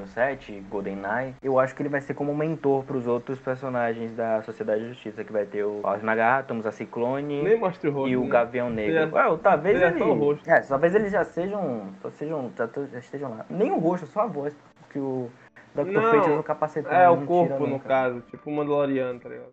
007, 0.06 0.60
GoldenEye, 0.70 1.34
eu 1.42 1.58
acho 1.58 1.74
que 1.74 1.82
ele 1.82 1.88
vai 1.88 2.00
ser 2.00 2.14
como 2.14 2.32
um 2.32 2.36
mentor 2.36 2.84
pros 2.84 3.06
outros 3.06 3.38
personagens 3.38 4.14
da 4.14 4.42
Sociedade 4.42 4.82
da 4.82 4.88
Justiça, 4.88 5.24
que 5.24 5.32
vai 5.32 5.44
ter 5.44 5.64
o 5.64 5.80
Osnagátomos, 5.84 6.66
a 6.66 6.72
Ciclone 6.72 7.42
Nem 7.42 7.58
mostra 7.58 7.90
o 7.90 7.92
rosto. 7.92 8.08
e 8.10 8.16
o 8.16 8.22
né? 8.24 8.28
Gavião 8.30 8.70
Negro. 8.70 8.92
Ele 8.96 8.98
é- 8.98 9.06
Ué, 9.14 9.38
talvez 9.42 9.76
ele 9.76 9.84
é 9.84 9.88
ele... 9.88 9.98
só 9.98 10.04
o 10.10 10.14
rosto. 10.14 10.50
É, 10.50 10.60
talvez 10.60 10.94
eles 10.94 11.12
já 11.12 11.24
sejam, 11.24 11.88
só 12.00 12.10
sejam, 12.10 12.50
já 12.92 12.98
estejam 12.98 13.30
lá. 13.30 13.44
Nem 13.50 13.70
o 13.72 13.78
rosto, 13.78 14.06
só 14.06 14.20
a 14.20 14.26
voz, 14.26 14.53
porque 14.94 14.98
o 15.00 15.30
Dr. 15.74 15.90
Não, 15.90 16.02
Fate 16.02 16.30
usa 16.30 16.40
o 16.40 16.42
capacetão. 16.42 16.92
É, 16.92 17.10
o 17.10 17.16
não 17.16 17.26
corpo, 17.26 17.54
tira 17.54 17.66
no 17.66 17.66
nunca. 17.66 17.88
caso. 17.88 18.20
Tipo 18.30 18.50
o 18.50 18.54
Mandaloriano, 18.54 19.18
tá 19.18 19.28
ligado? 19.28 19.50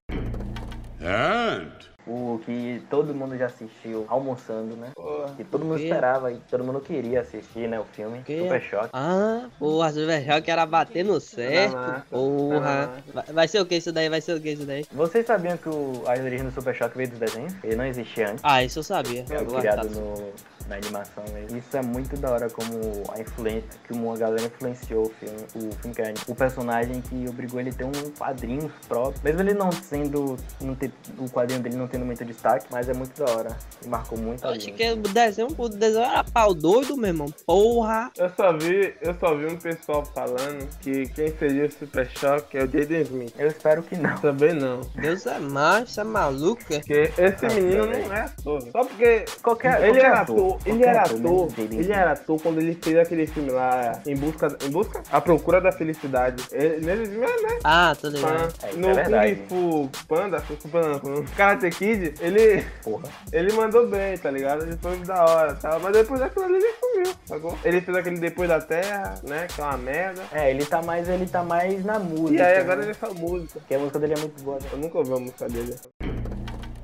And 1.04 1.72
O 2.06 2.40
que 2.46 2.80
todo 2.92 3.14
mundo 3.14 3.36
já 3.38 3.48
assistiu 3.48 4.06
almoçando, 4.08 4.76
né? 4.76 4.92
Porra. 4.96 5.34
Que 5.36 5.44
todo 5.44 5.66
mundo 5.66 5.78
quê? 5.78 5.86
esperava 5.86 6.32
e 6.32 6.36
todo 6.50 6.64
mundo 6.64 6.80
queria 6.80 7.22
assistir, 7.22 7.68
né? 7.68 7.80
O 7.80 7.86
filme. 7.86 8.22
quê? 8.24 8.42
Super 8.44 8.62
Choque. 8.62 8.90
Ah, 8.94 9.48
porra, 9.58 9.92
Super 9.92 10.24
Choque 10.24 10.52
era 10.52 10.66
bater 10.68 11.04
no 11.04 11.20
certo. 11.20 11.74
massa. 11.74 12.06
Porra. 12.10 12.92
Tá 13.14 13.14
Vai, 13.14 13.24
vai 13.34 13.48
ser 13.48 13.60
o 13.62 13.66
que 13.66 13.76
isso 13.78 13.92
daí? 13.92 14.10
Vai 14.10 14.22
ser 14.22 14.34
o 14.38 14.42
que 14.42 14.50
isso 14.52 14.66
daí? 14.66 14.86
Vocês 14.92 15.26
sabiam 15.26 15.58
que 15.58 15.70
o, 15.70 16.04
a 16.06 16.12
origem 16.12 16.46
do 16.46 16.52
Super 16.52 16.76
Choque 16.76 16.98
veio 16.98 17.10
dos 17.10 17.20
desenhos? 17.20 17.56
Ele 17.64 17.76
não 17.76 17.86
existia 17.86 18.30
antes. 18.30 18.44
Ah, 18.44 18.64
isso 18.64 18.78
eu 18.80 18.84
sabia. 18.84 19.26
Foi 19.26 19.38
Agora 19.38 19.60
criado 19.60 19.88
tá. 19.90 20.00
no, 20.00 20.34
na 20.68 20.76
animação 20.76 21.24
mesmo. 21.34 21.58
Isso 21.58 21.76
é 21.78 21.82
muito 21.82 22.16
da 22.18 22.32
hora 22.32 22.50
como 22.50 22.72
a 23.16 23.20
influência, 23.20 23.70
que 23.86 23.94
uma 23.94 24.16
galera 24.18 24.44
influenciou 24.46 25.04
o 25.06 25.10
filme, 25.10 25.38
o 25.56 25.76
filme 25.76 25.96
que 25.96 26.02
é 26.02 26.14
o 26.28 26.36
personagem 26.36 27.02
que 27.02 27.26
obrigou 27.30 27.60
ele 27.60 27.70
a 27.70 27.74
ter 27.74 27.86
um 27.86 27.92
quadrinho 28.18 28.72
próprio. 28.88 29.22
Mesmo 29.24 29.42
ele 29.42 29.54
não 29.54 29.72
sendo, 29.72 30.36
não 30.62 30.76
ter, 30.76 30.92
o 31.18 31.30
quadrinho 31.30 31.62
dele 31.62 31.76
não 31.76 31.88
tendo 31.88 32.06
muito 32.06 32.24
destaque, 32.26 32.66
mas 32.72 32.88
é 32.90 32.94
muito 32.94 33.24
da 33.24 33.32
hora. 33.32 33.58
E 33.84 33.88
marcou 33.88 34.18
muito 34.18 34.44
Eu 34.44 34.50
a 34.50 34.52
achei 34.54 34.62
gente. 34.76 34.78
que 34.78 34.92
o 34.92 35.14
desenho, 35.14 35.48
o 35.58 35.70
desenho 35.70 36.04
era 36.06 36.24
pau 36.24 36.54
doido, 36.54 36.96
meu 36.98 37.08
irmão. 37.08 37.28
Porra. 37.46 38.12
Eu 38.18 38.30
só 38.36 38.54
vi, 38.58 38.94
eu 39.02 39.14
só 39.20 39.36
vi 39.36 39.46
um 39.48 39.58
pessoal 39.58 40.06
falando 40.06 40.68
que 40.80 41.08
quem 41.10 41.36
seria 41.38 41.66
o 41.66 41.72
Super 41.72 42.10
Choque 42.18 42.58
é 42.58 42.64
o 42.64 42.68
Jaden 42.72 43.02
Smith. 43.02 43.34
Eu 43.38 43.48
espero 43.48 43.84
que 43.84 43.96
não. 43.96 44.16
Também 44.20 44.54
não. 44.54 44.82
Deus 44.96 45.26
é 45.26 45.40
mais, 45.40 45.90
isso 45.90 46.02
é 46.02 46.04
maluco. 46.04 46.62
é? 46.70 46.78
Porque 46.80 46.94
esse 47.18 47.44
Nossa, 47.44 47.56
menino 47.56 47.88
velho. 47.88 48.08
não 48.08 48.16
é 48.16 48.22
ator. 48.22 48.62
Só 48.72 48.84
porque 48.86 49.26
Qualquer, 49.42 49.82
ele 49.82 49.88
qualquer 50.00 50.06
era 50.06 50.22
ator, 50.22 50.51
ele 50.66 50.84
qualquer 50.84 50.90
era 50.90 51.02
ator, 51.02 51.48
né? 51.48 51.68
Ele 51.72 51.92
era 51.92 52.12
ator 52.12 52.42
quando 52.42 52.60
ele 52.60 52.78
fez 52.82 52.98
aquele 52.98 53.28
filme 53.28 53.50
lá, 53.52 54.02
Em 54.06 54.16
Busca, 54.16 54.58
em 54.66 54.70
busca? 54.70 55.02
A 55.12 55.22
Procura 55.22 55.62
da 55.62 55.72
Felicidade. 55.72 56.44
Ele, 56.52 56.86
nele, 56.86 57.08
né? 57.18 57.60
Ah, 57.64 57.96
tô 58.00 58.10
ligado. 58.10 58.54
É, 58.64 58.70
isso 58.70 58.80
no 58.80 58.90
é. 58.90 59.36
Kung 59.36 59.48
Fu 59.48 59.90
Panda, 60.08 60.42
Kung 60.42 60.56
Fu 60.58 60.70
Panda, 60.70 61.02
no 61.04 61.24
Karate 61.36 61.70
Kid, 61.70 62.14
ele, 62.20 62.64
Porra. 62.84 63.10
ele 63.32 63.54
mandou 63.54 63.88
bem, 63.88 64.18
tá 64.18 64.32
ligado? 64.32 64.64
Ele 64.64 64.78
foi 64.78 64.98
da 64.98 65.24
hora, 65.26 65.56
tá? 65.56 65.80
Mas 65.80 65.94
depois 65.94 66.20
daquilo 66.20 66.46
ali 66.46 66.56
ele 66.56 66.74
sumiu, 66.80 67.16
sacou? 67.26 67.58
Ele 67.64 67.82
fez 67.82 67.98
aquele 67.98 68.20
Depois 68.20 68.50
da 68.50 68.60
Terra, 68.62 69.16
né? 69.24 69.48
Que 69.48 69.62
é 69.62 69.64
uma 69.64 69.78
merda. 69.78 70.22
É, 70.32 70.52
ele 70.52 70.66
tá 70.66 70.82
mais, 70.82 71.08
ele 71.10 71.26
tá 71.26 71.44
mais 71.44 71.84
na 71.84 72.00
música. 72.00 72.40
E 72.40 72.42
aí 72.42 72.58
agora 72.58 72.78
né? 72.78 72.84
ele 72.84 72.92
é 72.92 72.94
só 72.94 73.14
música. 73.14 73.60
Porque 73.60 73.76
a 73.76 73.80
música 73.80 74.00
dele 74.00 74.14
é 74.14 74.20
muito 74.20 74.44
boa. 74.44 74.58
né? 74.60 74.70
Eu 74.72 74.78
nunca 74.78 74.98
ouvi 74.98 75.14
a 75.14 75.18
música 75.18 75.48
dele. 75.48 75.76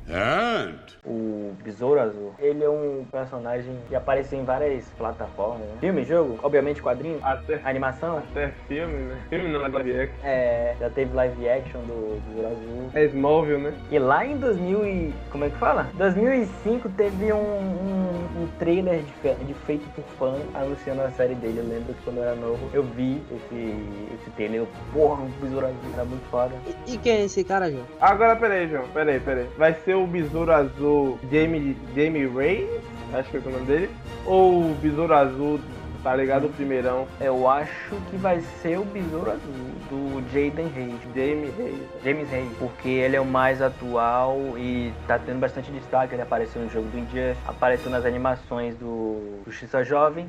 And 0.10 0.76
O 1.06 1.54
Besouro 1.64 2.00
Azul, 2.00 2.34
ele 2.40 2.64
é 2.64 2.70
um 2.70 3.06
personagem 3.12 3.78
que 3.88 3.96
apareceu 3.96 4.40
em 4.40 4.44
várias 4.44 4.86
plataformas. 4.98 5.60
Né? 5.68 5.78
Filme, 5.80 6.04
jogo, 6.04 6.40
obviamente 6.44 6.82
quadrinho, 6.82 7.20
Até, 7.24 7.60
animação. 7.64 8.18
até 8.18 8.50
filme, 8.68 8.94
né? 8.94 9.18
Filme 9.30 9.50
não 9.50 9.66
é 9.66 9.68
live 9.70 10.00
action. 10.00 10.16
É, 10.24 10.76
já 10.80 10.90
teve 10.90 11.14
live 11.16 11.50
action 11.50 11.80
do 11.82 12.22
Besouro 12.28 12.48
Azul. 12.48 12.90
É 12.94 13.04
Smallville, 13.06 13.62
né? 13.62 13.74
E 13.92 14.00
lá 14.00 14.26
em 14.26 14.38
2000 14.38 14.86
e... 14.86 15.14
como 15.32 15.46
é 15.46 15.50
que 15.50 15.58
fala? 15.58 15.90
2005 15.96 16.90
teve 16.90 17.32
um, 17.34 17.38
um, 17.38 18.42
um 18.44 18.48
trailer 18.60 19.00
de, 19.00 19.12
fe- 19.14 19.36
de 19.46 19.54
feito 19.54 19.86
por 19.96 20.04
fã 20.18 20.36
anunciando 20.54 21.02
a 21.02 21.12
série 21.12 21.36
dele. 21.36 21.60
Eu 21.60 21.68
lembro 21.68 21.94
que 21.94 22.04
quando 22.04 22.18
eu 22.18 22.24
era 22.24 22.36
novo, 22.36 22.70
eu 22.74 22.84
vi 22.84 23.22
esse, 23.32 23.76
esse 24.14 24.30
trailer. 24.32 24.62
Eu, 24.62 24.68
porra, 24.94 25.24
o 25.24 25.28
Besouro 25.42 25.66
Azul 25.68 25.80
era 25.94 26.04
muito 26.06 26.30
foda. 26.30 26.54
E, 26.86 26.94
e 26.94 26.98
quem 26.98 27.14
é 27.14 27.24
esse 27.26 27.44
cara, 27.44 27.72
João? 27.72 27.86
Agora, 28.02 28.36
peraí, 28.36 28.68
João, 28.70 28.88
peraí, 28.94 29.20
peraí. 29.20 29.48
Vai 29.58 29.74
ser 29.74 29.97
o 30.04 30.08
Besouro 30.08 30.52
Azul 30.52 31.20
Jamie, 31.32 31.76
Jamie 31.96 32.28
Ray? 32.28 32.70
Acho 33.14 33.30
que 33.30 33.38
é 33.38 33.40
o 33.40 33.52
nome 33.52 33.66
dele. 33.66 33.90
Ou 34.26 34.72
o 34.72 34.76
Besouro 34.82 35.14
Azul, 35.14 35.60
tá 36.04 36.16
ligado? 36.16 36.48
O 36.48 36.50
primeirão, 36.50 37.08
Eu 37.20 37.50
acho 37.50 37.96
que 38.10 38.18
vai 38.18 38.42
ser 38.62 38.78
o 38.80 38.86
Besouro 38.86 39.32
Azul 39.32 39.54
do 39.90 40.24
Jaden 40.32 40.68
Reis. 40.68 40.96
Jamie 41.16 41.52
Ray. 41.58 41.88
James 42.04 42.30
Reis, 42.30 42.52
porque 42.60 42.90
ele 42.90 43.16
é 43.16 43.22
o 43.22 43.26
mais 43.26 43.62
atual 43.62 44.38
e 44.58 44.94
tá 45.08 45.18
tendo 45.18 45.40
bastante 45.40 45.72
destaque. 45.72 46.16
Ele 46.16 46.22
apareceu 46.22 46.62
no 46.62 46.70
jogo 46.70 46.88
do 46.90 46.98
Injustice, 46.98 47.38
apareceu 47.48 47.90
nas 47.90 48.06
animações 48.06 48.76
do 48.76 49.42
Justiça 49.46 49.84
Jovem 49.84 50.28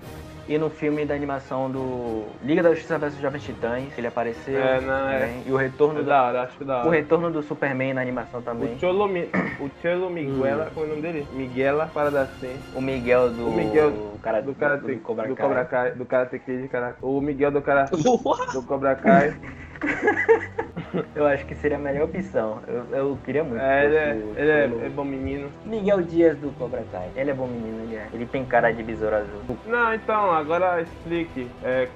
E 0.48 0.56
no 0.56 0.70
filme 0.70 1.04
da 1.04 1.14
animação 1.14 1.70
do 1.70 2.24
Liga 2.42 2.62
da 2.62 2.70
Justiça 2.70 2.96
vs 2.96 3.18
Jovens 3.18 3.44
Titãs, 3.44 3.92
ele 3.98 4.06
apareceu. 4.06 4.58
É, 4.58 4.80
não, 4.80 5.08
é. 5.10 5.30
E 5.46 5.52
o 5.52 5.56
retorno 5.56 6.00
É 6.00 6.02
do, 6.02 6.08
da 6.08 6.22
hora, 6.24 6.42
acho 6.44 6.64
da 6.64 6.76
o 6.76 6.80
hora. 6.86 6.90
retorno 6.96 7.30
do 7.30 7.42
Superman 7.42 7.92
na 7.92 8.00
animação 8.00 8.40
também. 8.40 8.74
O 8.74 8.78
Cholo, 8.78 9.06
Mi- 9.08 9.28
o 9.60 9.68
Cholo 9.82 10.08
Miguela, 10.08 10.70
qual 10.72 10.86
é 10.86 10.88
o 10.88 10.90
nome 10.92 11.02
dele? 11.02 11.28
Miguela 11.34 11.86
Parada 11.92 12.22
assim. 12.22 12.56
O 12.74 12.80
Miguel 12.80 13.28
do 13.28 13.46
O 13.46 13.52
Miguel 13.54 13.88
o 14.14 14.18
cara 14.22 14.40
Do 14.40 14.54
cara 14.54 14.78
do, 14.78 14.96
Cobra 15.00 15.28
do 15.28 15.36
Kai. 15.36 15.46
Cobra 15.46 15.64
Kai, 15.66 15.90
do 15.92 16.06
Karate 16.06 16.38
Kid, 16.38 16.68
cara. 16.68 16.96
O 17.02 17.20
Miguel 17.20 17.50
do 17.50 17.60
cara 17.60 17.84
do 17.84 18.62
Cobra 18.62 18.94
Kai. 18.94 19.36
Eu 21.14 21.26
acho 21.26 21.44
que 21.46 21.54
seria 21.54 21.76
a 21.76 21.80
melhor 21.80 22.04
opção. 22.04 22.60
Eu, 22.66 22.84
eu 22.96 23.18
queria 23.24 23.44
muito. 23.44 23.60
É, 23.60 23.84
ele 23.84 23.96
é, 23.96 24.14
o 24.14 24.38
ele 24.38 24.50
é, 24.50 24.86
é 24.86 24.88
bom 24.88 25.04
menino. 25.04 25.50
Miguel 25.64 26.02
Dias 26.02 26.38
do 26.38 26.50
Cobra 26.56 26.82
Kai. 26.90 27.10
Ele 27.14 27.30
é 27.30 27.34
bom 27.34 27.46
menino, 27.46 27.82
ele 27.84 27.96
é. 27.96 28.08
Ele 28.12 28.26
tem 28.26 28.44
cara 28.44 28.70
de 28.72 28.82
besouro 28.82 29.16
azul. 29.16 29.58
Não, 29.66 29.94
então, 29.94 30.32
agora 30.32 30.80
explique. 30.80 31.48
É, 31.62 31.88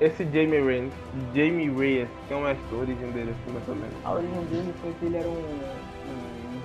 esse 0.00 0.24
Jamie 0.24 0.60
Reyes, 0.60 0.92
Jamie 1.34 1.70
Reyes, 1.70 2.08
que 2.28 2.34
é 2.34 2.36
uma 2.36 2.54
origem 2.72 3.10
dele, 3.12 3.30
assim, 3.30 3.52
mais 3.54 3.68
ou 3.68 3.74
menos. 3.74 3.94
A 4.04 4.12
origem 4.12 4.44
dele 4.44 4.74
foi 4.82 4.92
que 5.00 5.06
ele 5.06 5.16
era 5.16 5.28
um 5.28 5.86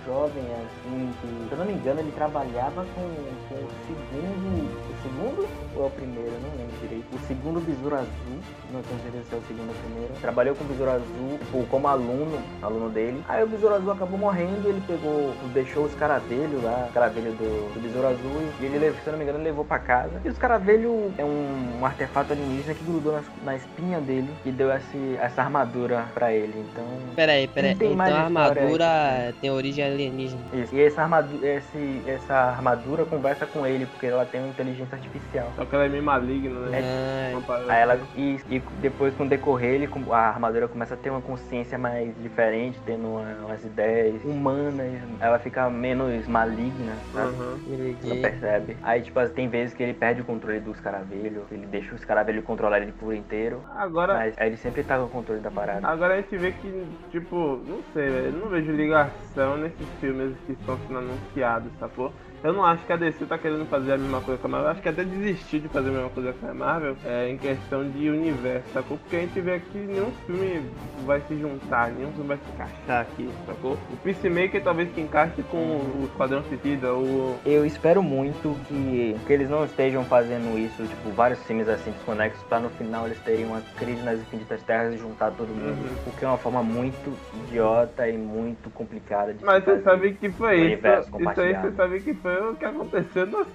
jovem, 0.05 0.43
assim, 0.43 1.13
que, 1.21 1.27
se 1.47 1.51
eu 1.51 1.57
não 1.57 1.65
me 1.65 1.73
engano, 1.73 1.99
ele 1.99 2.11
trabalhava 2.11 2.85
com, 2.95 3.01
com 3.47 3.55
o 3.55 3.69
segundo. 3.87 4.90
Segundo 5.01 5.47
ou 5.75 5.83
é 5.83 5.87
o 5.87 5.89
primeiro? 5.89 6.31
Não 6.41 6.51
lembro 6.57 6.77
direito. 6.81 7.05
O 7.15 7.19
segundo 7.27 7.59
besouro 7.59 7.95
azul. 7.95 8.39
Não 8.71 8.81
tenho 8.83 9.01
certeza 9.01 9.23
se 9.29 9.35
é 9.35 9.37
o 9.37 9.41
segundo 9.47 9.67
ou 9.69 9.75
o 9.75 9.79
primeiro. 9.79 10.13
Trabalhou 10.21 10.55
com 10.55 10.63
o 10.63 10.67
besouro 10.67 10.91
azul, 10.91 11.37
tipo, 11.39 11.65
como 11.67 11.87
aluno, 11.87 12.39
aluno 12.61 12.89
dele. 12.89 13.23
Aí 13.27 13.43
o 13.43 13.47
besouro 13.47 13.75
azul 13.75 13.91
acabou 13.91 14.17
morrendo 14.17 14.67
ele 14.69 14.81
pegou, 14.87 15.33
deixou 15.53 15.85
os 15.85 15.93
caravelhos 15.95 16.61
lá, 16.63 16.87
o 16.89 16.93
caravelho 16.93 17.31
do, 17.33 17.73
do 17.73 17.79
besouro 17.81 18.07
azul, 18.07 18.41
e 18.61 18.65
ele, 18.65 18.91
se 18.91 19.07
eu 19.07 19.11
não 19.11 19.17
me 19.17 19.23
engano, 19.25 19.43
levou 19.43 19.65
pra 19.65 19.79
casa. 19.79 20.21
E 20.23 20.29
os 20.29 20.37
caravelhos 20.37 21.11
é 21.17 21.25
um, 21.25 21.79
um 21.81 21.85
artefato 21.85 22.31
alienígena 22.33 22.73
que 22.75 22.83
grudou 22.83 23.13
nas- 23.13 23.25
na 23.43 23.55
espinha 23.55 23.99
dele 23.99 24.29
e 24.45 24.51
deu 24.51 24.71
esse, 24.71 25.17
essa 25.19 25.41
armadura 25.41 26.05
pra 26.13 26.31
ele. 26.33 26.53
Então, 26.71 26.85
Peraí, 27.15 27.47
peraí. 27.47 27.71
Então 27.71 27.99
a 27.99 28.05
armadura 28.23 29.33
tem 29.41 29.49
origem 29.51 29.83
alienígena. 29.83 30.41
Isso. 30.53 30.73
E 30.75 30.81
essa 30.83 31.01
armadura, 31.01 31.45
esse, 31.47 32.01
essa 32.07 32.33
armadura 32.35 33.03
conversa 33.05 33.45
com 33.45 33.65
ele, 33.65 33.85
porque 33.85 34.05
ela 34.05 34.25
tem 34.25 34.39
uma 34.41 34.49
inteligência 34.49 34.90
artificial. 34.95 35.51
Só 35.55 35.65
que 35.65 35.75
ela 35.75 35.85
é 35.85 35.89
meio 35.89 36.03
maligna, 36.03 36.59
né? 36.69 37.31
Uma 37.33 37.41
parada 37.41 37.71
Aí 37.71 37.79
ela, 37.81 37.93
assim. 37.93 38.39
e, 38.49 38.55
e 38.55 38.59
depois, 38.81 39.13
com 39.15 39.23
o 39.23 39.29
decorrer, 39.29 39.73
ele, 39.75 39.89
a 40.11 40.17
armadura 40.29 40.67
começa 40.67 40.93
a 40.93 40.97
ter 40.97 41.09
uma 41.09 41.21
consciência 41.21 41.77
mais 41.77 42.13
diferente, 42.21 42.79
tendo 42.85 43.07
uma- 43.07 43.45
umas 43.45 43.63
ideias 43.63 44.23
humanas. 44.25 45.01
Ela 45.19 45.39
fica 45.39 45.69
menos 45.69 46.27
maligna, 46.27 46.97
sabe? 47.13 47.35
Não 47.37 47.57
liguei. 47.65 48.21
percebe. 48.21 48.77
Aí, 48.81 49.01
tipo, 49.01 49.19
tem 49.29 49.47
vezes 49.47 49.73
que 49.73 49.83
ele 49.83 49.93
perde 49.93 50.21
o 50.21 50.25
controle 50.25 50.59
dos 50.59 50.79
caravelhos, 50.79 51.43
ele 51.51 51.65
deixa 51.67 51.93
os 51.95 52.03
caravelhos 52.03 52.43
controlar 52.43 52.79
ele 52.81 52.91
por 52.91 53.13
inteiro. 53.13 53.61
Agora, 53.75 54.13
Mas 54.15 54.35
aí 54.37 54.47
ele 54.47 54.57
sempre 54.57 54.83
tá 54.83 54.97
com 54.97 55.05
o 55.05 55.09
controle 55.09 55.41
da 55.41 55.51
parada. 55.51 55.87
agora 55.87 56.15
a 56.15 56.17
gente 56.17 56.35
vê 56.37 56.51
que, 56.51 56.85
tipo, 57.11 57.35
não 57.67 57.79
sei, 57.93 58.09
velho. 58.09 58.25
Eu 58.27 58.33
não 58.33 58.49
vejo 58.49 58.71
ligação 58.71 59.57
nesses 59.57 59.87
filmes 59.99 60.35
que 60.45 60.53
estão 60.53 60.77
sendo 60.87 60.99
anunciados, 60.99 61.71
sacou? 61.79 62.11
Eu 62.43 62.53
não 62.53 62.65
acho 62.65 62.83
que 62.85 62.93
a 62.93 62.95
DC 62.95 63.25
tá 63.25 63.37
querendo 63.37 63.67
fazer 63.67 63.93
a 63.93 63.97
mesma 63.97 64.19
coisa 64.19 64.41
com 64.41 64.47
a 64.47 64.49
Marvel. 64.49 64.67
Eu 64.67 64.71
acho 64.71 64.81
que 64.81 64.89
até 64.89 65.03
desistiu 65.03 65.59
de 65.59 65.67
fazer 65.67 65.89
a 65.89 65.91
mesma 65.91 66.09
coisa 66.09 66.33
com 66.33 66.47
a 66.47 66.53
Marvel 66.53 66.95
é, 67.05 67.29
em 67.29 67.37
questão 67.37 67.87
de 67.87 68.09
universo, 68.09 68.67
sacou? 68.73 68.97
Porque 68.97 69.15
a 69.15 69.19
gente 69.19 69.39
vê 69.39 69.53
aqui 69.53 69.77
nenhum 69.77 70.11
filme 70.25 70.65
vai 71.05 71.21
se 71.21 71.37
juntar, 71.37 71.91
nenhum 71.91 72.11
filme 72.13 72.29
vai 72.29 72.37
se 72.37 72.51
encaixar 72.51 73.01
aqui, 73.01 73.29
sacou? 73.45 73.77
O 73.91 73.97
Peacemaker 73.97 74.63
talvez 74.63 74.91
que 74.91 75.01
encaixe 75.01 75.43
com 75.43 75.57
o 75.57 76.09
Esquadrão 76.11 76.43
Suicida, 76.43 76.93
o. 76.93 77.37
Eu 77.45 77.65
espero 77.65 78.01
muito 78.01 78.57
que, 78.67 79.15
que 79.25 79.33
eles 79.33 79.49
não 79.49 79.63
estejam 79.65 80.03
fazendo 80.05 80.57
isso, 80.57 80.83
tipo, 80.83 81.09
vários 81.11 81.41
filmes 81.43 81.69
assim 81.69 81.91
desconexos, 81.91 82.41
pra 82.43 82.59
no 82.59 82.69
final 82.71 83.05
eles 83.05 83.19
terem 83.19 83.45
uma 83.45 83.61
crise 83.77 84.01
nas 84.01 84.19
infinitas 84.19 84.63
terras 84.63 84.95
e 84.95 84.97
juntar 84.97 85.31
todo 85.31 85.49
mundo. 85.49 85.89
Uhum. 85.89 86.03
Porque 86.05 86.25
é 86.25 86.27
uma 86.27 86.37
forma 86.37 86.63
muito 86.63 87.15
idiota 87.45 88.07
e 88.07 88.17
muito 88.17 88.69
complicada 88.71 89.33
de 89.33 89.43
Mas 89.45 89.63
você 89.63 89.79
sabe 89.81 90.13
que 90.13 90.29
foi 90.31 90.73
isso. 90.73 90.87
Isso 91.19 91.41
aí 91.41 91.53
você 91.53 91.71
sabe 91.71 91.99
que 91.99 92.13
foi 92.15 92.30
o 92.39 92.55
que 92.55 92.65
aconteceu 92.65 93.25
nos, 93.27 93.47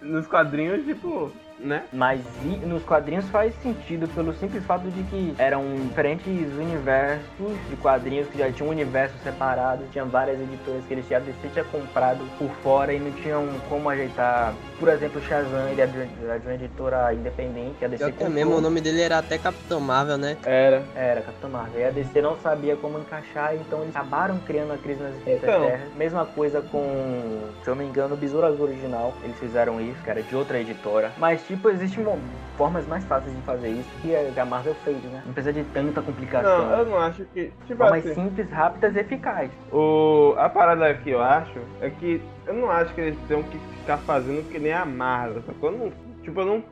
nos 0.00 0.26
quadrinhos, 0.26 0.84
tipo, 0.84 1.32
né? 1.62 1.84
Mas 1.92 2.20
nos 2.64 2.82
quadrinhos 2.82 3.28
faz 3.28 3.54
sentido 3.62 4.08
pelo 4.08 4.32
simples 4.34 4.64
fato 4.64 4.88
de 4.90 5.02
que 5.04 5.34
eram 5.38 5.62
diferentes 5.88 6.26
universos 6.56 7.58
de 7.68 7.76
quadrinhos 7.76 8.28
que 8.28 8.38
já 8.38 8.50
tinham 8.50 8.68
um 8.68 8.72
universo 8.72 9.14
separado, 9.22 9.84
tinha 9.92 10.04
várias 10.04 10.40
editoras 10.40 10.84
que 10.86 10.94
eles 10.94 11.06
tinham, 11.06 11.20
a 11.20 11.24
DC 11.24 11.48
tinha 11.52 11.64
comprado 11.64 12.20
por 12.38 12.50
fora 12.62 12.92
e 12.92 12.98
não 12.98 13.12
tinham 13.12 13.46
como 13.68 13.88
ajeitar. 13.88 14.54
Por 14.78 14.88
exemplo, 14.88 15.20
o 15.20 15.24
Shazam, 15.24 15.68
ele 15.68 15.80
é 15.80 15.86
de 15.86 16.00
é 16.00 16.38
de 16.38 16.46
uma 16.46 16.54
editora 16.54 17.12
independente, 17.14 17.84
a 17.84 17.88
DC 17.88 18.04
que 18.04 18.10
é 18.10 18.12
comprou. 18.12 18.30
mesmo, 18.30 18.56
o 18.56 18.60
nome 18.60 18.80
dele 18.80 19.02
era 19.02 19.18
até 19.18 19.36
Capitão 19.38 19.80
Marvel, 19.80 20.16
né? 20.16 20.36
Era. 20.44 20.82
Era, 20.94 21.22
Capitão 21.22 21.50
Marvel. 21.50 21.80
E 21.80 21.84
a 21.84 21.90
DC 21.90 22.22
não 22.22 22.36
sabia 22.38 22.76
como 22.76 22.98
encaixar, 22.98 23.54
então 23.54 23.82
eles 23.82 23.94
acabaram 23.94 24.38
criando 24.38 24.72
a 24.72 24.78
crise 24.78 25.02
nas 25.02 25.14
Então. 25.26 25.66
Terras. 25.66 25.94
Mesma 25.96 26.24
coisa 26.24 26.62
com, 26.62 27.42
se 27.62 27.68
eu 27.68 27.74
não 27.74 27.82
me 27.82 27.88
engano, 27.88 28.14
o 28.14 28.16
Besouro 28.16 28.46
Azul 28.46 28.66
original. 28.66 29.14
Eles 29.22 29.38
fizeram 29.38 29.80
isso, 29.80 30.00
que 30.02 30.10
era 30.10 30.22
de 30.22 30.34
outra 30.34 30.58
editora. 30.58 31.12
Mas, 31.18 31.40
tipo, 31.50 31.68
existem 31.70 32.04
formas 32.56 32.86
mais 32.86 33.04
fáceis 33.04 33.34
de 33.34 33.42
fazer 33.42 33.68
isso 33.68 33.90
que 34.02 34.14
a 34.38 34.44
Marvel 34.44 34.74
fez, 34.76 35.02
né? 35.04 35.22
Não 35.24 35.32
precisa 35.32 35.52
de 35.52 35.64
tanta 35.70 36.00
complicação. 36.02 36.66
Não, 36.70 36.78
eu 36.78 36.86
não 36.86 36.98
acho 36.98 37.24
que. 37.26 37.52
Tipo 37.66 37.78
Formas 37.84 38.04
assim, 38.06 38.14
simples, 38.14 38.50
rápidas 38.50 38.94
e 38.96 38.98
eficazes. 39.00 39.50
o, 39.72 40.34
a 40.38 40.48
parada 40.48 40.92
que 40.94 41.10
eu 41.10 41.22
acho 41.22 41.58
é 41.80 41.90
que 41.90 42.22
eu 42.46 42.54
não 42.54 42.70
acho 42.70 42.94
que 42.94 43.00
eles 43.00 43.18
tenham 43.26 43.42
que 43.44 43.58
ficar 43.78 43.98
fazendo 43.98 44.48
que 44.50 44.58
nem 44.58 44.72
a 44.72 44.84
Marvel, 44.84 45.42
sacou? 45.42 45.70
Não, 45.72 45.92
tipo, 46.22 46.40
eu 46.40 46.46
não. 46.46 46.64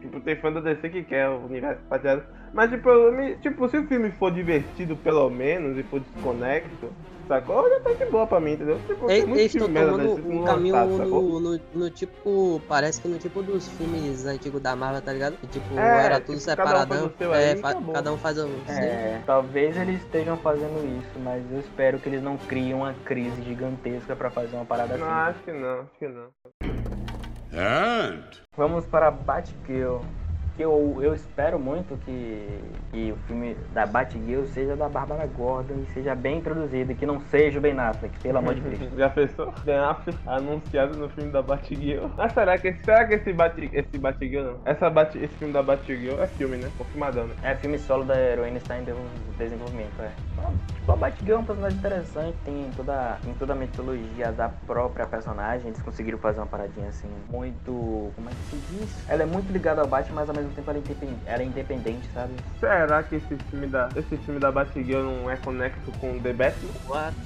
Tipo, 0.00 0.20
tem 0.20 0.36
fã 0.36 0.52
da 0.52 0.60
DC 0.60 0.88
que 0.88 1.04
quer 1.04 1.28
o 1.28 1.44
universo 1.46 1.80
compartilhado. 1.82 2.24
Mas, 2.52 2.70
tipo, 2.70 2.90
me- 3.12 3.36
tipo, 3.36 3.68
se 3.68 3.78
o 3.78 3.86
filme 3.86 4.10
for 4.10 4.32
divertido, 4.32 4.96
pelo 4.96 5.30
menos, 5.30 5.78
e 5.78 5.82
for 5.84 6.00
desconexo, 6.00 6.92
sacou? 7.26 7.68
Já 7.68 7.80
tá 7.80 7.92
de 7.92 8.04
boa 8.06 8.26
pra 8.26 8.40
mim, 8.40 8.52
entendeu? 8.52 8.78
Tipo, 8.86 9.06
tem 9.06 9.16
Eles 9.16 9.28
muito 9.28 9.40
estão 9.42 9.66
tomando 9.66 10.26
um 10.28 10.34
não 10.38 10.44
caminho 10.44 10.74
sacou? 10.74 11.40
no, 11.40 11.40
no, 11.40 11.60
no 11.74 11.90
tipo. 11.90 12.62
Parece 12.68 13.00
que 13.00 13.08
no 13.08 13.18
tipo 13.18 13.42
dos 13.42 13.68
filmes 13.68 14.24
antigos 14.26 14.60
da 14.60 14.74
Marvel, 14.76 15.02
tá 15.02 15.12
ligado? 15.12 15.36
Que 15.38 15.46
tipo, 15.46 15.78
É, 15.78 16.04
era 16.06 16.20
tudo 16.20 16.38
tipo, 16.38 16.46
cada 16.46 16.62
um 16.62 16.66
faz 16.66 16.78
separadão. 16.88 17.06
o 17.06 17.18
seu 17.18 17.34
é, 17.34 17.44
aí 17.52 17.58
acabou. 17.58 17.94
cada 17.94 18.12
um 18.12 18.18
faz 18.18 18.38
o. 18.38 18.48
É, 18.68 19.20
talvez 19.26 19.76
eles 19.76 20.00
estejam 20.02 20.36
fazendo 20.38 20.98
isso, 21.00 21.18
mas 21.18 21.42
eu 21.52 21.60
espero 21.60 21.98
que 21.98 22.08
eles 22.08 22.22
não 22.22 22.36
criem 22.36 22.74
uma 22.74 22.94
crise 23.04 23.42
gigantesca 23.42 24.14
pra 24.16 24.30
fazer 24.30 24.56
uma 24.56 24.64
parada 24.64 24.96
Não, 24.96 25.06
assim. 25.06 25.30
acho 25.30 25.38
que 25.40 25.52
não, 25.52 25.80
acho 25.80 25.90
que 25.98 26.08
não. 26.08 26.26
And 27.52 28.22
Vamos 28.56 28.84
para 28.86 29.10
Batgirl. 29.10 29.98
Que 30.56 30.62
eu, 30.62 30.98
eu 31.00 31.14
espero 31.14 31.58
muito 31.58 31.96
que, 32.04 32.60
que 32.90 33.12
o 33.12 33.16
filme 33.26 33.54
da 33.74 33.84
Batgirl 33.84 34.44
seja 34.46 34.74
da 34.74 34.88
Bárbara 34.88 35.26
Gordon 35.26 35.74
e 35.82 35.86
seja 35.92 36.14
bem 36.14 36.38
introduzido, 36.38 36.92
e 36.92 36.94
que 36.94 37.04
não 37.04 37.20
seja 37.20 37.58
o 37.58 37.62
Ben 37.62 37.78
Affleck, 37.78 38.18
pelo 38.20 38.38
amor 38.38 38.54
de 38.54 38.62
Deus. 38.62 38.92
Já 38.96 39.10
pensou? 39.10 39.52
Ben 39.64 39.76
Affleck 39.76 40.18
anunciado 40.26 40.96
no 40.96 41.08
filme 41.10 41.30
da 41.30 41.42
Batgirl. 41.42 42.06
Mas 42.16 42.32
será 42.32 42.56
que, 42.56 42.72
será 42.84 43.06
que 43.06 43.14
esse, 43.14 43.32
Bat, 43.32 43.70
esse 43.72 43.98
Batgirl 43.98 44.44
não? 44.44 44.60
Essa 44.64 44.88
Bat, 44.88 45.16
esse 45.18 45.34
filme 45.36 45.52
da 45.52 45.62
Batgirl 45.62 46.20
é 46.20 46.26
filme, 46.26 46.56
né? 46.56 46.70
Confirmadão, 46.78 47.26
né? 47.26 47.34
É 47.42 47.54
filme 47.54 47.78
solo 47.78 48.04
da 48.04 48.18
heroína 48.18 48.56
está 48.56 48.78
em 48.78 48.84
desenvolvimento, 49.36 50.00
é. 50.00 50.10
A 50.88 50.94
Batgirl 50.94 51.36
é 51.36 51.38
um 51.38 51.44
personagem 51.44 51.78
interessante, 51.78 52.36
tem 52.44 52.70
toda, 52.76 53.18
tem 53.22 53.34
toda 53.34 53.52
a 53.52 53.56
mitologia 53.56 54.30
da 54.30 54.48
própria 54.48 55.04
personagem, 55.04 55.68
eles 55.68 55.82
conseguiram 55.82 56.16
fazer 56.16 56.38
uma 56.38 56.46
paradinha 56.46 56.88
assim, 56.88 57.08
muito. 57.28 58.12
Como 58.14 58.28
é 58.28 58.32
que 58.32 58.56
se 58.56 58.56
diz? 58.70 59.08
Ela 59.08 59.24
é 59.24 59.26
muito 59.26 59.52
ligada 59.52 59.80
ao 59.80 59.86
Batman, 59.88 60.20
mas 60.20 60.28
ao 60.28 60.34
mesmo 60.36 60.52
tempo 60.52 60.70
ela 60.70 60.78
é 60.78 60.80
independente, 60.80 61.20
ela 61.26 61.42
é 61.42 61.44
independente 61.44 62.08
sabe? 62.14 62.34
Será 62.60 63.02
que 63.02 63.16
esse 63.16 63.36
filme 63.50 63.66
da, 63.66 63.88
esse 63.96 64.16
filme 64.18 64.38
da 64.38 64.52
Batgirl 64.52 65.02
não 65.02 65.30
é 65.30 65.36
conexo 65.36 65.90
com 66.00 66.18
The 66.20 66.32
Batman? 66.32 66.70
What? 66.88 67.16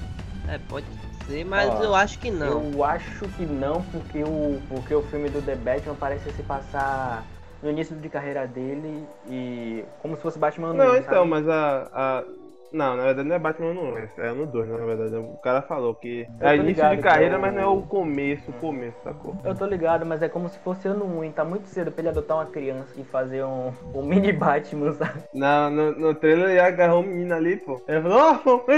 É, 0.48 0.58
pode 0.68 0.86
ser, 1.26 1.44
mas 1.44 1.70
Ó, 1.78 1.82
eu 1.82 1.94
acho 1.94 2.18
que 2.18 2.30
não. 2.30 2.72
Eu 2.72 2.84
acho 2.84 3.28
que 3.28 3.44
não, 3.44 3.82
porque 3.82 4.22
o, 4.24 4.60
porque 4.68 4.94
o 4.94 5.02
filme 5.02 5.28
do 5.28 5.42
The 5.42 5.54
Batman 5.54 5.94
parece 5.94 6.32
se 6.32 6.42
passar 6.42 7.24
no 7.62 7.70
início 7.70 7.94
de 7.94 8.08
carreira 8.08 8.46
dele 8.46 9.06
e 9.28 9.84
como 10.00 10.16
se 10.16 10.22
fosse 10.22 10.38
Batman 10.38 10.72
Não, 10.72 10.86
novo, 10.86 10.96
então, 10.96 11.14
sabe? 11.14 11.28
mas 11.28 11.48
a, 11.48 11.90
a. 11.92 12.24
Não, 12.72 12.96
na 12.96 13.02
verdade 13.02 13.28
não 13.28 13.34
é 13.34 13.38
Batman 13.38 13.74
no 13.74 13.82
1, 13.94 13.98
é 14.18 14.32
no 14.32 14.46
2, 14.46 14.68
na 14.68 14.76
verdade. 14.76 15.16
O 15.16 15.36
cara 15.38 15.60
falou 15.62 15.92
que 15.94 16.26
Eu 16.40 16.48
é 16.48 16.54
início 16.54 16.68
ligado 16.68 16.90
de 16.90 16.96
que 16.98 17.02
carreira, 17.02 17.34
é 17.34 17.38
o- 17.38 17.40
mas 17.40 17.52
não 17.54 17.62
é 17.62 17.66
o 17.66 17.82
começo, 17.82 18.50
o 18.50 18.54
começo, 18.54 18.96
sacou? 19.02 19.36
Eu 19.44 19.54
tô 19.56 19.66
ligado, 19.66 20.06
mas 20.06 20.22
é 20.22 20.28
como 20.28 20.48
se 20.48 20.56
fosse 20.60 20.86
ano 20.86 21.04
1, 21.20 21.32
tá 21.32 21.44
muito 21.44 21.66
cedo 21.66 21.90
pra 21.90 22.00
ele 22.00 22.10
adotar 22.10 22.36
uma 22.36 22.46
criança 22.46 22.88
e 22.96 23.02
fazer 23.04 23.42
um, 23.44 23.72
um 23.92 24.02
mini 24.04 24.32
Batman, 24.32 24.92
sabe? 24.98 25.20
Na, 25.34 25.68
no, 25.68 25.90
no 25.92 26.14
trailer 26.14 26.50
ele 26.50 26.60
agarrou 26.60 27.00
um 27.02 27.06
menino 27.06 27.34
ali, 27.34 27.56
pô. 27.56 27.80
Ele 27.88 28.00
falou, 28.02 28.40
oh, 28.46 28.60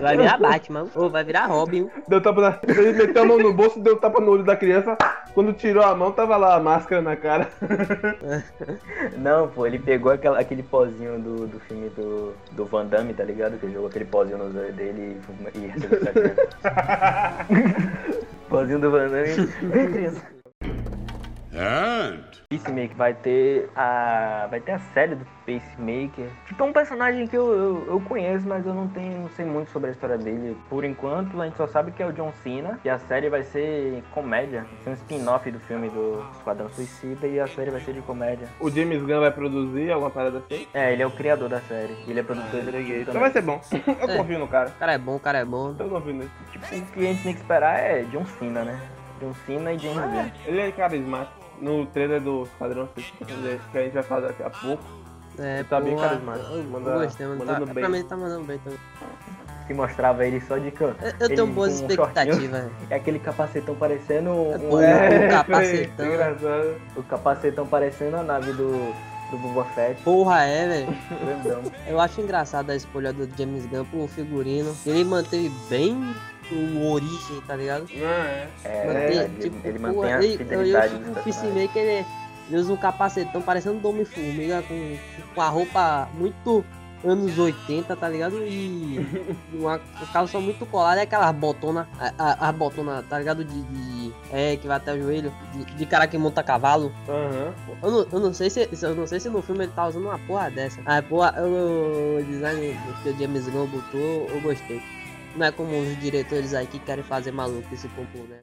Vai 0.00 0.16
virar 0.16 0.38
Batman, 0.38 0.86
ou 0.94 1.10
vai 1.10 1.24
virar 1.24 1.46
Robin. 1.46 1.88
Deu 2.08 2.20
tapa 2.20 2.40
na... 2.40 2.58
Ele 2.66 2.92
meteu 2.92 3.22
a 3.22 3.26
mão 3.26 3.38
no 3.38 3.52
bolso, 3.52 3.80
deu 3.80 3.96
tapa 3.98 4.20
no 4.20 4.32
olho 4.32 4.44
da 4.44 4.56
criança. 4.56 4.96
Quando 5.36 5.52
tirou 5.52 5.84
a 5.84 5.94
mão, 5.94 6.10
tava 6.12 6.34
lá 6.38 6.54
a 6.54 6.60
máscara 6.60 7.02
na 7.02 7.14
cara. 7.14 7.50
Não, 9.18 9.46
pô, 9.46 9.66
ele 9.66 9.78
pegou 9.78 10.10
aquela, 10.10 10.40
aquele 10.40 10.62
pozinho 10.62 11.20
do, 11.20 11.46
do 11.46 11.60
filme 11.60 11.90
do, 11.90 12.32
do 12.52 12.64
Van 12.64 12.86
Damme, 12.86 13.12
tá 13.12 13.22
ligado? 13.22 13.58
Que 13.58 13.66
ele 13.66 13.74
jogou 13.74 13.90
aquele 13.90 14.06
pozinho 14.06 14.38
nos 14.38 14.56
olhos 14.56 14.74
dele 14.74 15.20
e, 15.54 15.58
e 15.58 15.66
recebeu. 15.66 16.00
Pozinho 18.48 18.78
do 18.78 18.90
Van 18.90 19.10
Damme. 19.10 19.46
Vem, 19.60 19.92
criança. 19.92 20.22
And 21.52 22.25
Peacemaker 22.48 22.96
vai 22.96 23.12
ter 23.14 23.68
a. 23.74 24.46
Vai 24.48 24.60
ter 24.60 24.72
a 24.72 24.78
série 24.78 25.16
do 25.16 25.26
Pacemaker. 25.44 26.28
Tipo, 26.46 26.62
é 26.62 26.66
um 26.66 26.72
personagem 26.72 27.26
que 27.26 27.36
eu, 27.36 27.50
eu, 27.52 27.84
eu 27.88 28.00
conheço, 28.02 28.46
mas 28.46 28.64
eu 28.64 28.72
não 28.72 28.86
tenho. 28.88 29.20
não 29.22 29.28
sei 29.30 29.44
muito 29.44 29.70
sobre 29.70 29.88
a 29.90 29.92
história 29.92 30.16
dele. 30.16 30.56
Por 30.68 30.84
enquanto, 30.84 31.40
a 31.40 31.44
gente 31.46 31.56
só 31.56 31.66
sabe 31.66 31.90
que 31.90 32.02
é 32.02 32.06
o 32.06 32.12
John 32.12 32.32
Cena. 32.42 32.78
E 32.84 32.88
a 32.88 32.98
série 32.98 33.28
vai 33.28 33.42
ser 33.42 34.02
comédia. 34.12 34.60
Vai 34.62 34.82
ser 34.84 34.90
um 34.90 34.92
spin-off 34.92 35.50
do 35.50 35.58
filme 35.60 35.88
do 35.88 36.24
Esquadrão 36.36 36.68
Suicida 36.70 37.26
e 37.26 37.40
a 37.40 37.46
série 37.48 37.70
vai 37.70 37.80
ser 37.80 37.94
de 37.94 38.02
comédia. 38.02 38.48
O 38.60 38.70
James 38.70 39.02
Gunn 39.02 39.20
vai 39.20 39.32
produzir 39.32 39.90
alguma 39.90 40.10
parada 40.10 40.38
assim? 40.38 40.68
É, 40.72 40.92
ele 40.92 41.02
é 41.02 41.06
o 41.06 41.10
criador 41.10 41.48
da 41.48 41.60
série. 41.62 41.96
Ele 42.06 42.20
é 42.20 42.22
produtor 42.22 42.60
executivo 42.60 43.00
Então 43.00 43.14
também. 43.14 43.20
vai 43.22 43.30
ser 43.32 43.42
bom. 43.42 43.60
Eu 44.00 44.08
É. 44.10 44.16
confio 44.16 44.38
no 44.38 44.46
cara. 44.48 44.68
O 44.68 44.78
cara 44.78 44.92
é 44.92 44.98
bom, 44.98 45.16
o 45.16 45.20
cara 45.20 45.38
é 45.38 45.44
bom. 45.44 45.74
Eu 45.78 45.88
confio 45.88 46.14
nele. 46.14 46.30
Tipo, 46.52 46.64
o 46.64 46.68
que 46.68 47.00
a 47.00 47.02
gente 47.02 47.22
tem 47.22 47.32
que 47.34 47.40
esperar 47.40 47.78
é 47.80 48.02
John 48.04 48.24
Cena, 48.24 48.62
né? 48.64 48.80
John 49.20 49.32
Cena 49.46 49.72
e 49.72 49.78
James 49.78 49.98
Gunn. 49.98 50.30
Ele 50.46 50.60
é 50.60 50.70
carismático. 50.72 51.45
No 51.60 51.86
trailer 51.86 52.20
do 52.20 52.42
Esquadrão 52.44 52.88
Suicida, 52.94 53.58
que 53.72 53.78
a 53.78 53.82
gente 53.82 53.92
vai 53.94 54.02
falar 54.02 54.28
daqui 54.28 54.42
a 54.42 54.50
pouco. 54.50 54.82
É, 55.38 55.62
Tá 55.64 55.80
bem 55.80 55.96
carismático. 55.96 56.54
Manda- 56.70 57.04
gostei, 57.04 57.26
mano. 57.26 57.40
Tá, 57.40 57.52
mandando 57.52 57.66
bem. 57.74 57.84
pra 57.84 57.88
mim 57.90 58.02
tá 58.04 58.16
mandando 58.16 58.44
bem 58.44 58.58
também. 58.58 58.78
Que 59.66 59.74
mostrava 59.74 60.24
ele 60.24 60.40
só 60.42 60.56
de 60.58 60.70
canto. 60.70 60.96
Eu, 61.04 61.12
eu 61.20 61.28
tenho 61.28 61.46
boas 61.48 61.80
um 61.80 61.86
expectativas. 61.86 62.70
É 62.88 62.94
aquele 62.94 63.18
capacetão 63.18 63.74
parecendo 63.74 64.30
um, 64.30 64.54
É, 64.54 64.58
pô, 64.58 64.80
É, 64.80 65.26
o 65.26 65.30
capacetão. 65.30 66.06
foi 66.06 66.14
engraçado. 66.14 66.74
o 66.96 67.02
capacetão 67.02 67.66
parecendo 67.66 68.16
a 68.16 68.22
nave 68.22 68.52
do 68.52 68.94
do 69.28 69.36
Boba 69.38 69.64
Fett. 69.74 70.00
Porra, 70.04 70.44
é, 70.44 70.68
velho. 70.68 70.96
Eu 71.88 72.00
acho 72.00 72.20
engraçado 72.20 72.70
a 72.70 72.76
escolha 72.76 73.12
do 73.12 73.28
James 73.36 73.66
Gunn 73.66 73.84
pro 73.86 74.06
figurino. 74.06 74.72
Ele 74.86 75.02
manteve 75.02 75.50
bem 75.68 76.14
o 76.54 76.90
origem, 76.92 77.40
tá 77.46 77.56
ligado? 77.56 77.86
É. 77.92 78.48
É, 78.64 78.86
Mantém, 78.86 79.18
ele, 79.18 79.40
tipo, 79.40 79.66
ele 79.68 79.78
mantém 79.78 80.12
a 80.12 80.18
ele- 80.22 80.34
eu- 80.34 80.38
fidelidade 80.38 80.92
eu, 80.94 80.98
dos 81.00 81.08
o 81.08 81.12
personagens. 81.14 81.52
Peacemaker, 81.52 81.82
ele, 81.82 82.06
ele 82.50 82.60
usa 82.60 82.72
um 82.72 82.76
capacetão 82.76 83.42
parecendo 83.42 83.86
um 83.86 83.90
Homem-Formiga 83.90 84.62
com, 84.62 84.96
com 85.34 85.40
a 85.40 85.48
roupa 85.48 86.08
muito 86.14 86.64
anos 87.04 87.38
80, 87.38 87.94
tá 87.94 88.08
ligado? 88.08 88.36
E 88.42 88.98
uma 89.52 89.80
calça 90.12 90.40
muito 90.40 90.64
colada, 90.66 91.00
é 91.00 91.02
aquelas 91.04 91.30
botona, 91.34 91.86
a, 92.00 92.12
a, 92.18 92.48
a 92.48 92.52
botona, 92.52 93.04
tá 93.08 93.18
ligado? 93.18 93.44
De, 93.44 93.62
de- 93.62 93.96
é, 94.32 94.56
que 94.56 94.66
vai 94.66 94.76
até 94.78 94.92
o 94.92 95.00
joelho, 95.02 95.32
de, 95.52 95.64
de 95.74 95.86
cara 95.86 96.06
que 96.06 96.16
monta 96.18 96.42
cavalo. 96.42 96.92
Aham. 97.08 97.52
Eu 97.82 97.90
não, 97.90 98.06
eu 98.12 98.20
não 98.20 98.32
sei 98.34 98.48
se 98.50 98.68
eu 98.82 98.94
não 98.94 99.06
sei 99.06 99.20
se 99.20 99.28
no 99.28 99.42
filme 99.42 99.64
ele 99.64 99.72
tá 99.74 99.86
usando 99.86 100.04
uma 100.06 100.18
porra 100.20 100.50
dessa. 100.50 100.80
Ah, 100.86 101.02
porra, 101.02 101.34
eu- 101.36 102.18
o 102.20 102.24
design 102.24 102.76
que 103.02 103.08
o 103.10 103.18
James 103.18 103.46
Gunn 103.48 103.66
botou, 103.66 104.26
eu 104.30 104.40
gostei. 104.40 104.80
Não 105.36 105.46
é 105.46 105.52
como 105.52 105.78
os 105.78 106.00
diretores 106.00 106.54
aí 106.54 106.66
que 106.66 106.78
querem 106.78 107.04
fazer 107.04 107.30
maluco 107.32 107.72
esse 107.72 107.88
pompom, 107.88 108.24
né? 108.24 108.40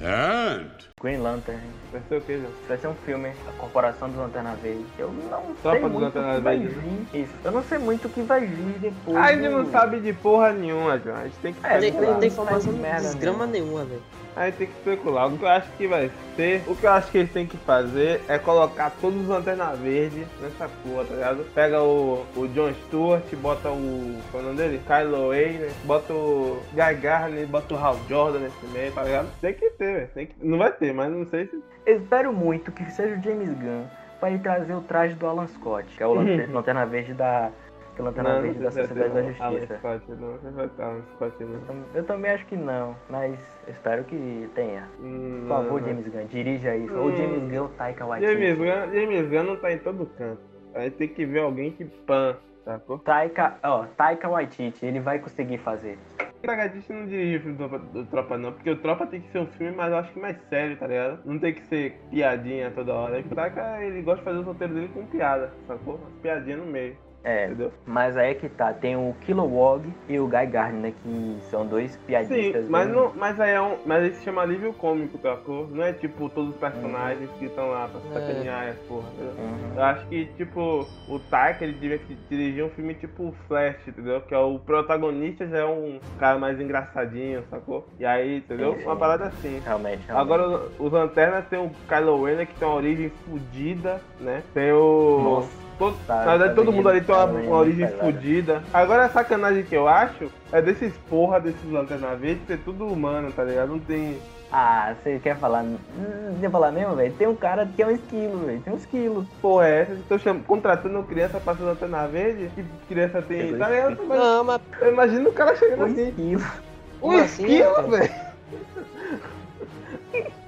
and 0.00 0.91
Green 1.02 1.18
Lantern. 1.18 1.60
Vai 1.90 2.00
ser 2.08 2.16
o 2.16 2.20
que, 2.20 2.38
João? 2.38 2.50
Vai 2.68 2.78
ser 2.78 2.86
um 2.88 2.94
filme, 2.94 3.28
A 3.48 3.52
Corporação 3.60 4.08
dos 4.08 4.18
Lanterna 4.18 4.54
Verde. 4.62 4.84
Eu 4.98 5.08
não 5.10 5.54
Tropa 5.62 5.78
sei 5.80 5.88
muito 5.88 6.08
o 6.08 6.12
que 6.12 6.40
vai 6.40 6.58
Verde, 6.58 6.74
vir. 7.12 7.22
Isso. 7.22 7.32
Eu 7.44 7.52
não 7.52 7.62
sei 7.64 7.78
muito 7.78 8.06
o 8.06 8.10
que 8.10 8.22
vai 8.22 8.40
vir 8.46 8.78
depois. 8.78 9.16
A 9.16 9.32
gente 9.32 9.48
não 9.48 9.64
do- 9.64 9.70
sabe 9.72 10.00
de 10.00 10.12
porra 10.12 10.52
nenhuma, 10.52 10.98
João. 10.98 11.16
A 11.16 11.24
gente 11.24 11.36
tem 11.42 11.52
que 11.52 11.66
É, 11.66 11.74
não 11.74 11.80
tem 11.80 11.92
não 11.92 12.24
informação 12.24 12.72
merda 12.72 13.00
desgrama 13.00 13.46
nenhuma, 13.46 13.84
velho. 13.84 14.02
A 14.34 14.46
gente 14.46 14.54
tem 14.56 14.66
que 14.68 14.72
especular. 14.78 15.26
O 15.28 15.36
que 15.36 15.44
eu 15.44 15.48
acho 15.48 15.70
que 15.76 15.86
vai 15.86 16.10
ser, 16.36 16.62
o 16.66 16.74
que 16.74 16.86
eu 16.86 16.90
acho 16.90 17.10
que 17.10 17.18
eles 17.18 17.30
têm 17.32 17.46
que 17.46 17.58
fazer 17.58 18.18
é 18.26 18.38
colocar 18.38 18.90
todos 18.98 19.20
os 19.20 19.28
Lanterna 19.28 19.74
Verde 19.74 20.26
nessa 20.40 20.70
porra, 20.82 21.04
tá 21.04 21.14
ligado? 21.14 21.44
Pega 21.54 21.82
o, 21.82 22.24
o 22.34 22.48
John 22.48 22.72
Stewart, 22.86 23.22
bota 23.34 23.68
o. 23.68 24.18
Qual 24.30 24.42
é 24.42 24.46
o 24.46 24.48
nome 24.48 24.56
dele? 24.56 24.80
Kylo 24.86 25.28
Ray, 25.32 25.58
né? 25.58 25.70
Bota 25.84 26.14
o 26.14 26.62
Guy 26.72 26.94
Garner, 26.94 27.46
bota 27.46 27.74
o 27.74 27.76
Hal 27.76 27.98
Jordan 28.08 28.38
nesse 28.38 28.66
meio, 28.72 28.90
tá 28.92 29.02
ligado? 29.02 29.28
Tem 29.42 29.52
que 29.52 29.68
ter, 29.68 29.94
velho. 29.96 30.08
Tem 30.14 30.26
que- 30.26 30.34
Não 30.40 30.56
vai 30.56 30.72
ter, 30.72 30.91
mas 30.92 31.10
não 31.10 31.24
sei 31.26 31.46
se. 31.46 31.62
Espero 31.86 32.32
muito 32.32 32.70
que 32.72 32.84
seja 32.92 33.16
o 33.18 33.22
James 33.22 33.48
Gunn 33.54 33.84
para 34.20 34.30
ele 34.30 34.38
trazer 34.38 34.74
o 34.74 34.80
traje 34.80 35.14
do 35.14 35.26
Alan 35.26 35.46
Scott, 35.48 35.96
que 35.96 36.02
é 36.02 36.06
o 36.06 36.14
Lanter- 36.14 36.50
Lanterna 36.52 36.86
Verde 36.86 37.14
da. 37.14 37.50
Que 37.94 38.00
é 38.00 38.02
o 38.02 38.06
Lanterna 38.06 38.40
Verde 38.40 38.58
da 38.60 38.70
sei 38.70 38.86
se 38.86 38.94
vai 38.94 39.04
Sociedade 39.08 39.14
da 39.38 39.44
um 39.44 39.46
Alan 39.46 39.52
Justiça. 39.58 39.78
Scott, 39.78 40.04
não. 40.20 40.28
Não 40.42 40.52
vai 40.52 40.68
ter 40.68 40.82
Alan 40.82 41.02
Scott, 41.14 41.44
não. 41.44 41.84
Eu- 41.94 42.04
também 42.04 42.30
acho 42.30 42.46
que 42.46 42.56
não, 42.56 42.96
mas 43.10 43.38
espero 43.68 44.04
que 44.04 44.48
tenha. 44.54 44.88
Hum, 45.00 45.40
Por 45.42 45.48
favor, 45.48 45.80
não. 45.80 45.88
James 45.88 46.08
Gunn, 46.08 46.24
dirija 46.26 46.76
isso. 46.76 46.94
Ou 46.96 47.08
Hum. 47.08 47.16
James 47.16 47.50
Gunn 47.50 47.62
ou 47.62 47.68
Taika 47.70 48.06
Waititi. 48.06 48.32
James 48.32 48.56
Gunn, 48.58 48.94
James 48.94 49.28
Gunn 49.28 49.42
não 49.42 49.56
tá 49.56 49.72
em 49.72 49.78
todo 49.78 50.06
canto. 50.16 50.40
A 50.74 50.80
gente 50.84 50.96
tem 50.96 51.08
que 51.08 51.26
ver 51.26 51.40
alguém 51.40 51.70
que 51.72 51.84
pan, 51.84 52.36
sacou? 52.64 52.98
Taika, 53.00 53.56
ó, 53.62 53.84
Taika 53.96 54.26
Waititi, 54.28 54.86
ele 54.86 55.00
vai 55.00 55.18
conseguir 55.18 55.58
fazer. 55.58 55.98
Tagatista 56.42 56.92
não 56.92 57.06
dirige 57.06 57.36
o 57.36 57.40
filme 57.40 57.56
do, 57.92 58.06
Tropa 58.06 58.36
não, 58.36 58.52
porque 58.52 58.70
o 58.70 58.76
Tropa 58.76 59.06
tem 59.06 59.20
que 59.20 59.30
ser 59.30 59.38
um 59.38 59.46
filme, 59.46 59.74
mas 59.76 59.90
eu 59.90 59.98
acho 59.98 60.12
que 60.12 60.20
mais 60.20 60.36
sério, 60.48 60.76
tá 60.76 60.86
ligado? 60.86 61.20
Não 61.24 61.38
tem 61.38 61.54
que 61.54 61.62
ser 61.62 62.00
piadinha 62.10 62.70
toda 62.70 62.92
hora. 62.92 63.20
O 63.20 63.34
Taika, 63.34 63.82
ele 63.82 64.02
gosta 64.02 64.18
de 64.18 64.24
fazer 64.24 64.38
o 64.38 64.42
roteiro 64.42 64.74
dele 64.74 64.90
com 64.92 65.06
piada, 65.06 65.52
sacou? 65.66 65.96
Umas 65.96 66.14
piadinhas 66.20 66.58
no 66.58 66.66
meio, 66.66 66.96
É, 67.24 67.46
entendeu? 67.46 67.72
mas 67.86 68.16
aí 68.16 68.30
é 68.32 68.34
que 68.34 68.48
tá, 68.48 68.72
tem 68.72 68.96
o 68.96 69.14
Kilowog 69.20 69.88
e 70.08 70.18
o 70.18 70.26
Guy 70.26 70.46
Gardner, 70.46 70.80
né, 70.82 70.92
que 71.02 71.38
são 71.50 71.64
dois 71.66 71.92
Sim, 71.92 71.98
piadistas. 72.06 72.68
mas, 72.68 72.86
bem- 72.88 72.96
não, 72.96 73.12
mas 73.14 73.40
aí 73.40 73.50
é 73.52 73.60
um. 73.60 73.76
Mas 73.86 74.04
ele 74.04 74.14
se 74.14 74.24
chama 74.24 74.42
alívio 74.42 74.72
cômico, 74.74 75.18
sacou? 75.18 75.68
Não 75.68 75.84
é 75.84 75.92
tipo 75.92 76.28
todos 76.30 76.50
os 76.50 76.56
personagens 76.56 77.30
que 77.38 77.44
estão 77.44 77.68
lá 77.70 77.88
pra 77.88 78.00
É. 78.00 78.14
sacanear 78.14 78.68
as 78.70 78.76
porra, 78.88 79.08
entendeu? 79.14 79.34
Uhum. 79.38 79.72
Eu 79.76 79.82
acho 79.84 80.06
que, 80.08 80.24
tipo, 80.36 80.86
o 81.08 81.18
Taika, 81.18 81.64
ele 81.64 81.74
devia 81.74 81.98
que 81.98 82.14
dirigir 82.28 82.64
um 82.64 82.70
filme 82.70 82.94
tipo 82.94 83.28
o 83.28 83.32
Flash, 83.46 83.86
entendeu? 83.86 84.20
Que 84.22 84.34
é 84.34 84.38
o 84.38 84.58
protagonista 84.58 85.46
já 85.46 85.58
é 85.58 85.64
um 85.64 86.00
cara 86.18 86.38
mais 86.38 86.60
engraçadinho, 86.60 87.44
sacou? 87.50 87.86
E 88.00 88.04
aí, 88.04 88.38
entendeu? 88.38 88.72
Sim, 88.72 88.78
sim. 88.80 88.86
Uma 88.86 88.96
parada 88.96 89.26
assim. 89.26 89.60
Realmente, 89.64 90.06
realmente. 90.06 90.10
Agora, 90.10 90.68
os 90.78 90.90
Lanternas 90.92 91.46
tem 91.48 91.58
o 91.58 91.70
Kylo 91.88 92.24
Ren, 92.24 92.34
né, 92.36 92.46
que 92.46 92.54
tem 92.54 92.66
uma 92.66 92.76
origem 92.76 93.10
fodida, 93.24 94.00
né? 94.20 94.42
Tem 94.52 94.72
o... 94.72 95.20
Nossa. 95.22 95.61
Todo, 95.82 95.96
Tá, 96.06 96.14
na 96.16 96.24
verdade, 96.36 96.50
tá 96.50 96.54
todo 96.54 96.72
mundo 96.72 96.88
ali 96.88 97.00
tem 97.00 97.12
uma, 97.14 97.26
tá 97.26 97.32
uma 97.32 97.56
origem 97.56 97.86
pesado. 97.86 98.02
fodida. 98.04 98.62
Agora, 98.72 99.04
a 99.06 99.08
sacanagem 99.08 99.64
que 99.64 99.74
eu 99.74 99.88
acho 99.88 100.30
é 100.52 100.62
desses 100.62 100.92
porra, 101.10 101.40
desses 101.40 101.70
Lanterna 101.70 102.14
Verde, 102.14 102.40
ser 102.46 102.58
tudo 102.58 102.86
humano, 102.86 103.32
tá 103.32 103.42
ligado? 103.42 103.70
Não 103.70 103.78
tem... 103.80 104.16
Ah, 104.52 104.94
você 105.02 105.18
quer 105.18 105.34
falar. 105.38 105.62
Hum, 105.62 106.36
Quer 106.38 106.50
falar 106.50 106.70
mesmo, 106.72 106.94
velho? 106.94 107.12
Tem 107.14 107.26
um 107.26 107.34
cara 107.34 107.66
que 107.74 107.82
é 107.82 107.86
um 107.86 107.90
esquilo, 107.90 108.38
velho. 108.44 108.60
Tem 108.60 108.72
um 108.72 108.76
esquilo. 108.76 109.26
Porra, 109.40 109.66
é 109.66 109.80
essa? 109.80 109.92
Estão 109.94 110.18
cham... 110.18 110.40
contratando 110.40 111.02
criança 111.04 111.40
pra 111.40 111.56
ser 111.56 111.62
Lanterna 111.62 112.06
Verde? 112.06 112.50
Que 112.54 112.64
criança 112.86 113.22
tem... 113.22 113.56
Tá 113.56 113.68
ligado? 113.70 113.96
Não, 114.06 114.44
mas 114.44 114.60
Eu 114.80 114.92
imagino 114.92 115.30
o 115.30 115.32
cara 115.32 115.56
chegando 115.56 115.80
Um 115.80 115.84
assim... 115.86 116.08
esquilo. 116.08 116.42
Um 116.42 117.00
Como 117.00 117.18
assim, 117.18 117.42
esquilo, 117.42 117.88
velho! 117.90 118.31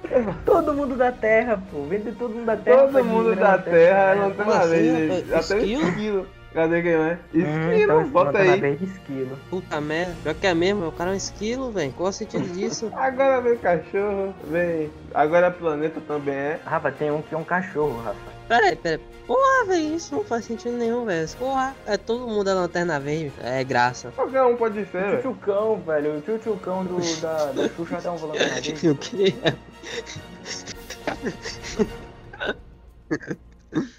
Todo 0.45 0.73
mundo 0.73 0.95
da 0.95 1.11
Terra, 1.11 1.61
pô. 1.71 1.83
Vende 1.83 2.11
todo 2.13 2.33
mundo 2.33 2.45
da 2.45 2.57
Terra. 2.57 2.87
Todo 2.87 3.03
mundo 3.05 3.35
da 3.35 3.57
Terra 3.57 3.99
é 4.11 4.15
né? 4.15 4.21
Lanterna 4.21 4.57
assim, 4.57 4.69
Verde. 4.69 5.31
rapaz? 5.31 5.51
Até 5.51 5.55
o 5.55 5.65
Esquilo? 5.87 6.27
Cadê 6.53 6.81
quem 6.81 6.91
é? 6.93 7.19
Hum, 7.33 7.39
Esquilo, 7.39 7.83
então, 7.83 8.07
bota 8.07 8.37
aí. 8.37 8.59
Verde 8.61 8.85
esquilo. 8.85 9.37
puta 9.49 9.81
merda. 9.81 10.15
Pior 10.23 10.35
que 10.35 10.47
é 10.47 10.53
mesmo, 10.53 10.87
o 10.87 10.91
cara 10.93 11.09
é 11.09 11.13
um 11.13 11.17
esquilo, 11.17 11.69
velho. 11.69 11.91
Qual 11.91 12.07
o 12.07 12.13
sentido 12.13 12.47
disso? 12.53 12.89
Agora 12.95 13.41
vem 13.41 13.57
cachorro, 13.57 14.33
vem. 14.49 14.89
Agora 15.13 15.51
planeta 15.51 15.99
também 16.07 16.33
é. 16.33 16.59
Rafa, 16.65 16.91
tem 16.93 17.11
um 17.11 17.21
que 17.21 17.35
é 17.35 17.37
um 17.37 17.43
cachorro, 17.43 18.01
Rafa. 18.01 18.17
Pera 18.47 18.67
aí, 18.67 18.75
pera 18.77 18.95
aí. 18.95 19.15
Porra, 19.27 19.65
velho, 19.67 19.95
isso 19.95 20.15
não 20.15 20.23
faz 20.23 20.45
sentido 20.45 20.77
nenhum, 20.77 21.03
velho. 21.03 21.27
Porra, 21.37 21.75
é 21.87 21.97
todo 21.97 22.25
mundo 22.27 22.49
é 22.49 22.53
lanterna 22.53 22.99
verde. 23.01 23.33
É 23.43 23.61
graça. 23.63 24.13
Qualquer 24.15 24.43
um 24.43 24.55
pode 24.55 24.85
ser, 24.85 24.97
O 24.97 25.01
velho. 25.01 25.17
tchutchucão, 25.21 25.81
velho. 25.85 26.17
O 26.17 26.21
tchutchucão 26.21 26.85
do, 26.85 27.21
da, 27.21 27.45
da 27.51 27.67
Xuxa 27.67 27.97
tem 28.01 28.11
um 28.11 28.25
Lanterna 28.27 28.53
Verde. 28.53 28.87
O 28.89 28.95
quê? 28.95 29.35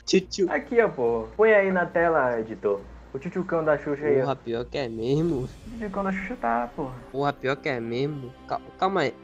Tchutchu. 0.07 0.47
Aqui, 0.51 0.81
ó, 0.81 0.89
pô. 0.89 1.29
Põe 1.37 1.53
aí 1.53 1.71
na 1.73 1.87
tela, 1.87 2.39
editor. 2.41 2.81
O 3.13 3.19
tchutchucão 3.19 3.65
da 3.65 3.79
Xuxa 3.79 4.05
aí, 4.07 4.19
ó. 4.19 4.21
Porra, 4.23 4.37
pior 4.37 4.65
que 4.65 4.79
é 4.79 4.89
mesmo. 4.89 5.45
O 5.67 5.71
tchutchucão 5.71 6.05
da 6.05 6.13
Xuxa 6.13 6.37
tá, 6.37 6.71
porra. 6.75 6.95
Porra, 7.13 7.33
pior 7.33 7.57
que 7.57 7.69
é 7.69 7.81
mesmo. 7.81 8.33
Cal- 8.49 8.61
Calma 8.79 9.01
aí. 9.03 9.15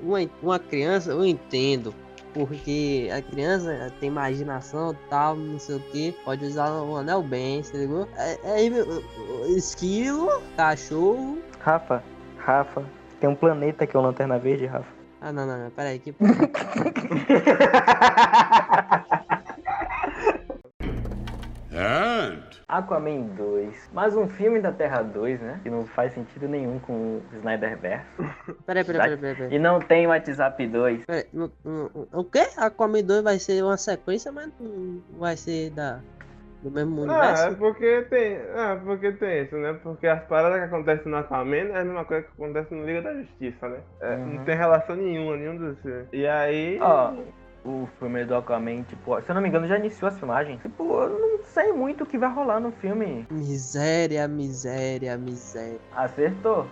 Uma, 0.00 0.18
uma 0.42 0.58
criança, 0.58 1.12
eu 1.12 1.24
entendo. 1.24 1.94
Porque 2.34 3.10
a 3.14 3.20
criança 3.20 3.92
tem 4.00 4.08
imaginação 4.08 4.96
tal, 5.10 5.36
não 5.36 5.58
sei 5.58 5.76
o 5.76 5.80
que. 5.80 6.12
Pode 6.24 6.44
usar 6.46 6.70
o 6.72 6.96
anel 6.96 7.22
bem, 7.22 7.62
você 7.62 7.76
ligou? 7.76 8.08
É- 8.16 8.38
Aí, 8.54 8.70
meu, 8.70 8.86
esquilo, 9.54 10.28
cachorro. 10.56 11.38
Rafa, 11.60 12.02
Rafa. 12.38 12.82
Tem 13.20 13.28
um 13.28 13.34
planeta 13.34 13.86
que 13.86 13.94
é 13.94 14.00
o 14.00 14.02
Lanterna 14.02 14.38
Verde, 14.38 14.64
Rafa. 14.64 15.01
Ah, 15.22 15.32
não, 15.32 15.46
não, 15.46 15.56
não. 15.56 15.70
Pera 15.70 15.90
aí. 15.90 15.98
Que... 16.00 16.12
and 21.72 22.42
Aquaman 22.68 23.28
2. 23.36 23.90
Mais 23.92 24.16
um 24.16 24.26
filme 24.28 24.60
da 24.60 24.72
Terra 24.72 25.02
2, 25.02 25.40
né? 25.40 25.60
Que 25.62 25.70
não 25.70 25.84
faz 25.86 26.12
sentido 26.14 26.48
nenhum 26.48 26.78
com 26.80 26.92
o 26.92 27.22
Snyderverse. 27.36 28.06
Pera 28.66 28.80
aí, 28.80 28.84
pera 28.84 29.04
aí, 29.04 29.10
pera 29.10 29.10
aí, 29.10 29.16
pera 29.16 29.28
aí, 29.28 29.34
pera 29.36 29.48
aí. 29.48 29.54
E 29.54 29.58
não 29.58 29.78
tem 29.80 30.06
WhatsApp 30.06 30.66
2. 30.66 31.04
Pera 31.04 31.18
aí, 31.20 31.26
não- 31.32 31.52
não- 31.64 31.90
O 32.12 32.24
quê? 32.24 32.48
Aquaman 32.56 33.02
2 33.02 33.22
vai 33.22 33.38
ser 33.38 33.62
uma 33.62 33.76
sequência, 33.76 34.32
mas 34.32 34.50
não 34.58 35.02
vai 35.18 35.36
ser 35.36 35.70
da. 35.70 36.00
Do 36.62 36.70
mesmo 36.70 37.02
Ah, 37.10 37.14
é 37.14 37.30
universo. 37.30 37.56
porque 37.58 38.02
tem. 38.08 38.38
Ah, 38.54 38.80
porque 38.84 39.12
tem 39.12 39.42
isso, 39.42 39.56
né? 39.56 39.76
Porque 39.82 40.06
as 40.06 40.22
paradas 40.24 40.58
que 40.58 40.64
acontecem 40.66 41.10
no 41.10 41.18
Aquaman 41.18 41.56
é 41.72 41.80
a 41.80 41.84
mesma 41.84 42.04
coisa 42.04 42.22
que 42.22 42.30
acontece 42.32 42.72
no 42.74 42.84
Liga 42.86 43.02
da 43.02 43.14
Justiça, 43.14 43.68
né? 43.68 43.78
É, 44.00 44.14
Uhum. 44.14 44.26
Não 44.34 44.44
tem 44.44 44.56
relação 44.56 44.94
nenhuma, 44.96 45.36
nenhum 45.36 45.56
dos. 45.56 45.76
E 46.12 46.26
aí. 46.26 46.78
Ó, 46.80 47.12
o 47.64 47.88
filme 47.98 48.24
do 48.24 48.34
Aquaman, 48.34 48.82
tipo, 48.82 49.20
se 49.20 49.28
eu 49.30 49.34
não 49.34 49.42
me 49.42 49.48
engano, 49.48 49.68
já 49.68 49.78
iniciou 49.78 50.08
as 50.08 50.18
filmagens. 50.18 50.60
Tipo, 50.60 50.82
eu 51.02 51.08
não 51.10 51.44
sei 51.44 51.72
muito 51.72 52.04
o 52.04 52.06
que 52.06 52.18
vai 52.18 52.32
rolar 52.32 52.58
no 52.60 52.72
filme. 52.72 53.26
Miséria, 53.30 54.26
miséria, 54.26 55.16
miséria. 55.16 55.78
Acertou. 55.94 56.66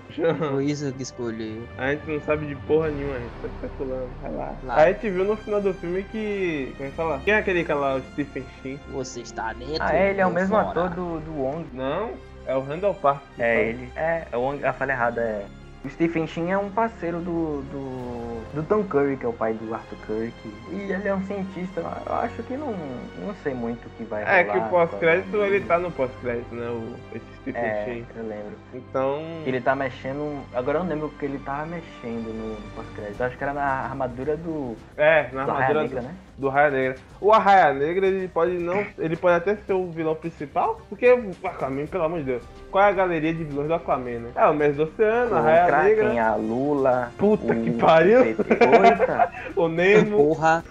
Foi 0.50 0.64
isso 0.64 0.92
que 0.92 1.02
escolhi. 1.02 1.62
A 1.78 1.90
gente 1.92 2.10
não 2.10 2.20
sabe 2.22 2.46
de 2.46 2.56
porra 2.66 2.88
nenhuma, 2.88 3.16
a 3.16 3.18
gente 3.20 3.32
tá 3.42 3.48
especulando, 3.48 4.08
relaxa. 4.22 4.56
Lá. 4.64 4.74
A 4.76 4.92
gente 4.92 5.10
viu 5.10 5.24
no 5.24 5.36
final 5.36 5.60
do 5.60 5.72
filme 5.74 6.02
que. 6.04 6.72
Como 6.76 6.86
é 6.86 6.90
que 6.90 6.96
fala? 6.96 7.20
Quem 7.24 7.34
é 7.34 7.38
aquele 7.38 7.64
cara 7.64 7.78
lá, 7.80 7.94
o 7.96 8.02
Stephen 8.12 8.44
Shin? 8.62 8.80
Você 8.92 9.20
está 9.20 9.52
dentro. 9.52 9.76
Ah, 9.80 9.94
é, 9.94 10.10
ele 10.10 10.20
é 10.20 10.26
o 10.26 10.30
mesmo 10.32 10.56
fora? 10.56 10.68
ator 10.70 10.90
do, 10.90 11.20
do 11.20 11.32
Wong. 11.40 11.66
Não, 11.72 12.10
é 12.46 12.56
o 12.56 12.60
Randall 12.62 12.94
Park. 12.94 13.22
que 13.36 13.42
É 13.42 13.46
fala. 13.54 13.64
ele. 13.66 13.92
É, 13.96 14.26
é 14.32 14.36
o 14.36 14.40
Wong, 14.40 14.64
a 14.64 14.72
falha 14.72 14.92
errada 14.92 15.20
é. 15.20 15.46
O 15.82 15.88
Stephen 15.88 16.26
Shin 16.26 16.50
é 16.50 16.58
um 16.58 16.68
parceiro 16.70 17.20
do, 17.20 17.62
do, 17.62 18.42
do 18.54 18.62
Tom 18.64 18.84
Curry, 18.84 19.16
que 19.16 19.24
é 19.24 19.28
o 19.28 19.32
pai 19.32 19.54
do 19.54 19.74
Arthur 19.74 19.96
Curry. 20.06 20.32
que- 20.42 20.74
e 20.74 20.92
ele 20.92 21.08
é 21.08 21.14
um 21.14 21.22
cientista. 21.24 21.80
Eu 22.06 22.14
acho 22.16 22.42
que 22.42 22.54
não, 22.54 22.74
não 23.18 23.34
sei 23.42 23.54
muito 23.54 23.86
o 23.86 23.90
que 23.96 24.04
vai 24.04 24.20
rolar. 24.22 24.36
É 24.38 24.44
que 24.44 24.58
o 24.58 24.68
pós-crédito 24.68 25.36
ele 25.38 25.60
tá 25.64 25.78
no 25.78 25.90
pós-crédito, 25.90 26.54
né? 26.54 26.68
O, 26.68 26.94
esse 27.16 27.24
É, 27.54 27.84
Shin. 27.84 28.06
eu 28.16 28.22
lembro. 28.22 28.52
Então. 28.74 29.22
Ele 29.44 29.60
tá 29.60 29.74
mexendo. 29.74 30.42
Agora 30.54 30.78
eu 30.78 30.84
não 30.84 30.90
lembro 30.90 31.06
o 31.06 31.10
que 31.10 31.24
ele 31.24 31.38
tava 31.38 31.66
mexendo 31.66 32.32
no 32.32 32.56
pós-crédito. 32.74 33.20
Eu 33.20 33.26
Acho 33.26 33.36
que 33.36 33.44
era 33.44 33.52
na 33.52 33.64
armadura 33.64 34.36
do. 34.36 34.76
É, 34.96 35.28
na 35.32 35.44
do 35.44 35.50
Arraia 35.50 35.66
armadura 35.68 35.82
Negra, 35.82 36.00
do, 36.00 36.06
né? 36.06 36.14
do 36.38 36.48
Raia 36.48 36.70
Negra. 36.70 36.96
O 37.20 37.32
Arraia 37.32 37.74
Negra, 37.74 38.06
ele 38.06 38.28
pode 38.28 38.52
não. 38.58 38.84
Ele 38.98 39.16
pode 39.16 39.36
até 39.36 39.56
ser 39.56 39.72
o 39.72 39.90
vilão 39.90 40.14
principal, 40.14 40.80
porque 40.88 41.10
o 41.12 41.32
Aquaman, 41.46 41.86
pelo 41.86 42.04
amor 42.04 42.18
de 42.20 42.26
Deus. 42.26 42.42
Qual 42.70 42.84
é 42.84 42.88
a 42.88 42.92
galeria 42.92 43.34
de 43.34 43.44
vilões 43.44 43.68
do 43.68 43.74
Aquaman, 43.74 44.18
né? 44.20 44.30
É 44.34 44.46
o 44.46 44.54
Mês 44.54 44.76
do 44.76 44.84
Oceano, 44.84 45.34
a 45.36 45.40
O 45.40 45.42
Raia 45.42 45.66
Kraken, 45.66 46.08
Negra, 46.08 46.26
a 46.26 46.34
Lula. 46.36 47.12
Puta 47.18 47.52
o 47.52 47.62
que 47.62 47.70
pariu. 47.72 48.20
O 49.56 49.68
Nemo, 49.68 50.16
Porra. 50.16 50.64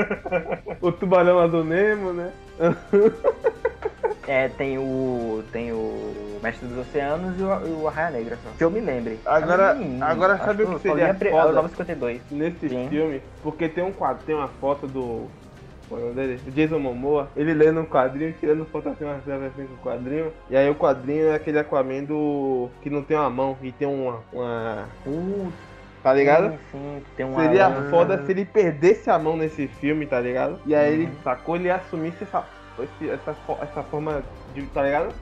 o 0.80 0.92
tubarão 0.92 1.36
lá 1.36 1.46
do 1.46 1.64
Nemo, 1.64 2.12
né? 2.12 2.32
É, 4.30 4.48
tem 4.48 4.78
o. 4.78 5.42
Tem 5.50 5.72
o 5.72 6.38
Mestre 6.40 6.68
dos 6.68 6.78
Oceanos 6.86 7.36
e 7.36 7.42
o, 7.42 7.80
o 7.82 7.88
Arraia 7.88 8.10
Negra 8.10 8.38
só. 8.44 8.50
Que 8.56 8.62
eu 8.62 8.70
me 8.70 8.78
lembre. 8.80 9.18
Agora- 9.26 9.76
agora 10.02 10.38
sabe 10.38 10.62
o 10.62 10.76
que 10.76 10.82
seria 10.82 11.12
pre- 11.12 11.30
foda? 11.30 11.48
a 11.48 11.52
952. 11.62 12.20
Nesse 12.30 12.68
Sim. 12.68 12.88
filme, 12.88 13.20
porque 13.42 13.68
tem 13.68 13.82
um 13.82 13.90
quadro, 13.90 14.22
tem 14.24 14.36
uma 14.36 14.46
foto 14.46 14.86
do. 14.86 15.28
qual 15.88 16.00
é 16.00 16.04
o 16.04 16.06
nome 16.06 16.14
dele? 16.14 16.40
O 16.46 16.50
Jason 16.52 16.78
Momoa, 16.78 17.28
ele 17.36 17.52
lendo 17.52 17.80
um 17.80 17.84
quadrinho, 17.84 18.32
tirando 18.38 18.64
foto 18.66 18.90
assim, 18.90 19.04
uma 19.04 19.20
selfie 19.22 19.46
assim 19.46 19.66
com 19.66 19.74
o 19.74 19.78
quadrinho. 19.92 20.32
E 20.48 20.56
aí 20.56 20.70
o 20.70 20.76
quadrinho 20.76 21.30
é 21.30 21.34
aquele 21.34 21.58
Aquaman 21.58 22.04
do. 22.04 22.70
que 22.82 22.88
não 22.88 23.02
tem 23.02 23.16
uma 23.16 23.30
mão 23.30 23.58
e 23.60 23.72
tem 23.72 23.88
uma. 23.88 24.20
uma 24.32 24.88
Putz, 25.02 25.56
tá 26.04 26.14
ligado? 26.14 26.50
sim, 26.52 26.58
sim, 26.70 27.02
tem 27.16 27.26
uma 27.26 27.42
Seria 27.42 27.66
lã. 27.66 27.90
foda 27.90 28.24
se 28.24 28.30
ele 28.30 28.44
perdesse 28.44 29.10
a 29.10 29.18
mão 29.18 29.36
nesse 29.36 29.66
filme, 29.66 30.06
tá 30.06 30.20
ligado? 30.20 30.60
E 30.64 30.72
aí 30.72 30.92
ele 30.94 31.04
Uhum. 31.06 31.12
sacou, 31.24 31.56
ele 31.56 31.68
assumisse 31.68 32.22
essa, 32.22 32.44
esse- 32.78 33.10
essa, 33.10 33.36
essa 33.62 33.82
forma 33.84 34.22
de. 34.54 34.62
tá 34.66 34.82
ligado? 34.82 35.14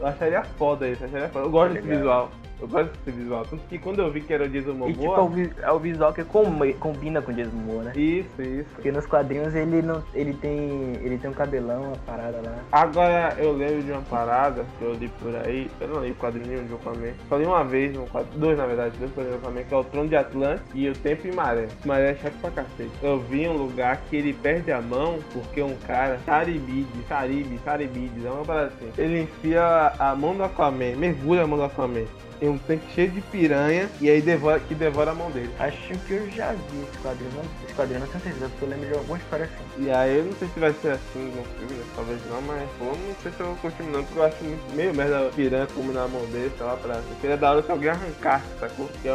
Eu 0.00 0.06
acharia 0.06 0.42
foda 0.58 0.88
isso, 0.88 1.04
acharia 1.04 1.28
foda. 1.28 1.44
Eu 1.46 1.50
gosto 1.50 1.74
desse 1.74 1.86
Legal. 1.86 1.98
visual. 1.98 2.30
Eu 2.60 2.68
gosto 2.68 2.90
desse 3.04 3.10
visual. 3.18 3.44
Tanto 3.48 3.62
que 3.68 3.78
quando 3.78 3.98
eu 4.00 4.10
vi 4.10 4.20
que 4.20 4.32
era 4.32 4.44
o 4.44 4.48
Jason 4.48 4.72
Momoa. 4.72 4.90
E 4.90 4.94
tipo, 4.94 5.14
é 5.14 5.20
o, 5.20 5.28
vi- 5.28 5.52
é 5.62 5.72
o 5.72 5.78
visual 5.78 6.12
que 6.12 6.24
com- 6.24 6.44
combina 6.78 7.20
com 7.20 7.32
o 7.32 7.34
Jason 7.34 7.50
Momoa, 7.56 7.82
né? 7.84 7.92
Isso, 7.96 8.40
isso. 8.42 8.68
Porque 8.74 8.90
nos 8.92 9.06
quadrinhos 9.06 9.54
ele 9.54 9.82
não. 9.82 10.02
ele 10.14 10.32
tem. 10.34 10.94
ele 11.02 11.18
tem 11.18 11.30
um 11.30 11.34
cabelão, 11.34 11.82
uma 11.82 11.96
parada 12.06 12.40
lá. 12.44 12.56
Agora 12.72 13.34
eu 13.38 13.52
lembro 13.52 13.82
de 13.82 13.90
uma 13.92 14.02
parada 14.02 14.64
que 14.78 14.84
eu 14.84 14.92
li 14.94 15.08
por 15.20 15.34
aí, 15.34 15.70
eu 15.80 15.88
não 15.88 16.04
li 16.04 16.12
o 16.12 16.14
quadrinho 16.14 16.64
de 16.64 16.74
Aquaman. 16.74 17.12
Só 17.28 17.36
li 17.36 17.44
uma 17.44 17.64
vez, 17.64 17.96
um 17.96 18.06
quadro, 18.06 18.28
dois 18.38 18.56
na 18.56 18.66
verdade, 18.66 18.96
dois 18.98 19.10
quadrinhos 19.12 19.40
do 19.40 19.46
Aquaman, 19.46 19.64
que 19.64 19.74
é 19.74 19.76
o 19.76 19.84
Trono 19.84 20.08
de 20.08 20.16
Atlante 20.16 20.62
e 20.74 20.88
o 20.88 20.92
Tempo 20.94 21.26
e 21.26 21.32
Maré. 21.34 21.68
Maré 21.84 22.10
é 22.12 22.14
chato 22.14 22.34
pra 22.40 22.50
cacete. 22.50 22.90
Eu 23.02 23.18
vi 23.18 23.48
um 23.48 23.56
lugar 23.56 24.00
que 24.08 24.16
ele 24.16 24.32
perde 24.32 24.70
a 24.72 24.80
mão 24.80 25.18
porque 25.32 25.60
um 25.62 25.74
cara, 25.86 26.18
Caribide, 26.24 26.86
Caribe, 27.08 27.58
Caribide, 27.64 28.26
é 28.26 28.30
uma 28.30 28.44
parada 28.44 28.66
assim. 28.68 28.90
Ele 28.96 29.22
enfia 29.22 29.92
a 29.98 30.14
mão 30.14 30.34
do 30.36 30.44
Aquaman, 30.44 30.96
mergulha 30.96 31.42
a 31.42 31.46
mão 31.46 31.58
do 31.58 31.64
Aquaman 31.64 32.04
em 32.40 32.48
um 32.48 32.58
tanque 32.58 32.84
cheio 32.94 33.10
de 33.10 33.20
piranha 33.20 33.88
e 34.00 34.10
aí 34.10 34.20
devora, 34.20 34.60
que 34.60 34.74
devora 34.74 35.12
a 35.12 35.14
mão 35.14 35.30
dele. 35.30 35.50
Acho 35.58 35.94
que 36.06 36.12
eu 36.12 36.30
já 36.30 36.52
vi 36.52 36.82
esse 36.82 36.98
quadrinho. 36.98 37.30
Não, 37.34 37.42
esse 37.64 37.74
quadrinho 37.74 38.00
não 38.00 38.06
tenho 38.06 38.24
certeza, 38.24 38.48
porque 38.48 38.64
eu 38.64 38.68
lembro 38.68 38.86
de 38.86 38.94
alguma 38.94 39.18
história 39.18 39.44
assim. 39.46 39.84
E 39.84 39.90
aí 39.90 40.18
eu 40.18 40.24
não 40.24 40.32
sei 40.34 40.48
se 40.48 40.60
vai 40.60 40.72
ser 40.74 40.92
assim 40.92 41.24
no 41.24 41.44
filme, 41.44 41.74
né? 41.74 41.84
talvez 41.94 42.20
não, 42.30 42.42
mas 42.42 42.68
pô, 42.78 42.84
não 42.84 43.14
sei 43.22 43.32
se 43.32 43.40
eu 43.40 43.46
vou 43.46 43.56
continuar 43.56 43.92
não, 43.92 44.04
porque 44.04 44.18
eu 44.18 44.24
acho 44.24 44.44
muito 44.44 44.74
meio 44.74 44.94
merda 44.94 45.26
a 45.26 45.30
piranha 45.30 45.66
comendo 45.74 45.94
na 45.94 46.08
mão 46.08 46.24
dele, 46.26 46.52
sei 46.56 46.66
lá, 46.66 46.76
pra. 46.76 47.00
Seria 47.20 47.36
da 47.36 47.50
hora 47.50 47.62
se 47.62 47.70
alguém 47.70 47.90
arrancasse, 47.90 48.46
sacou? 48.58 48.88
Que 49.02 49.08
é. 49.08 49.14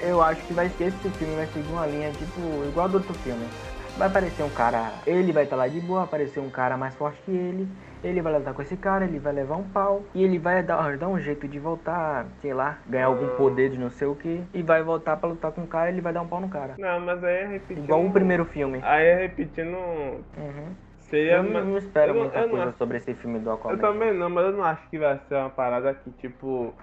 Eu 0.00 0.22
acho 0.22 0.40
que 0.42 0.52
vai 0.52 0.68
ser 0.70 0.84
esse 0.84 1.10
filme, 1.18 1.34
vai 1.36 1.46
seguir 1.52 1.72
uma 1.72 1.86
linha 1.86 2.10
tipo 2.12 2.40
igual 2.68 2.88
do 2.88 2.98
outro 2.98 3.14
filme. 3.14 3.46
Vai 3.96 4.08
aparecer 4.08 4.42
um 4.42 4.50
cara, 4.50 4.94
ele 5.06 5.32
vai 5.32 5.44
estar 5.44 5.54
lá 5.54 5.68
de 5.68 5.80
boa, 5.80 6.02
aparecer 6.02 6.40
um 6.40 6.50
cara 6.50 6.76
mais 6.76 6.96
forte 6.96 7.22
que 7.22 7.30
ele, 7.30 7.68
ele 8.02 8.20
vai 8.20 8.36
lutar 8.36 8.52
com 8.52 8.60
esse 8.60 8.76
cara, 8.76 9.04
ele 9.04 9.20
vai 9.20 9.32
levar 9.32 9.54
um 9.56 9.62
pau, 9.62 10.02
e 10.12 10.24
ele 10.24 10.36
vai 10.36 10.64
dar, 10.64 10.96
dar 10.96 11.08
um 11.08 11.18
jeito 11.20 11.46
de 11.46 11.60
voltar, 11.60 12.26
sei 12.40 12.52
lá, 12.52 12.78
ganhar 12.88 13.06
algum 13.06 13.28
poder 13.36 13.70
de 13.70 13.78
não 13.78 13.90
sei 13.90 14.08
o 14.08 14.16
que, 14.16 14.42
e 14.52 14.62
vai 14.62 14.82
voltar 14.82 15.16
pra 15.16 15.28
lutar 15.28 15.52
com 15.52 15.62
o 15.62 15.66
cara, 15.68 15.90
ele 15.90 16.00
vai 16.00 16.12
dar 16.12 16.22
um 16.22 16.26
pau 16.26 16.40
no 16.40 16.48
cara. 16.48 16.74
Não, 16.76 16.98
mas 16.98 17.22
aí 17.22 17.36
é 17.36 17.46
repetindo. 17.46 17.84
Igual 17.84 18.04
o 18.04 18.12
primeiro 18.12 18.44
filme. 18.44 18.80
Aí 18.82 19.06
é 19.06 19.14
repetindo. 19.22 19.76
Uhum. 19.76 20.74
Seria. 20.98 21.36
Eu 21.36 21.42
não, 21.44 21.64
não 21.64 21.76
espero 21.78 22.10
eu 22.10 22.14
não- 22.14 22.22
muita 22.22 22.40
não 22.40 22.48
coisa 22.48 22.68
acho- 22.70 22.78
sobre 22.78 22.96
esse 22.96 23.14
filme 23.14 23.38
do 23.38 23.52
Aquaman. 23.52 23.74
Eu 23.76 23.80
também 23.80 24.12
não, 24.12 24.28
mas 24.28 24.46
eu 24.46 24.52
não 24.52 24.64
acho 24.64 24.88
que 24.90 24.98
vai 24.98 25.20
ser 25.28 25.36
uma 25.36 25.50
parada 25.50 25.94
que 25.94 26.10
tipo. 26.12 26.74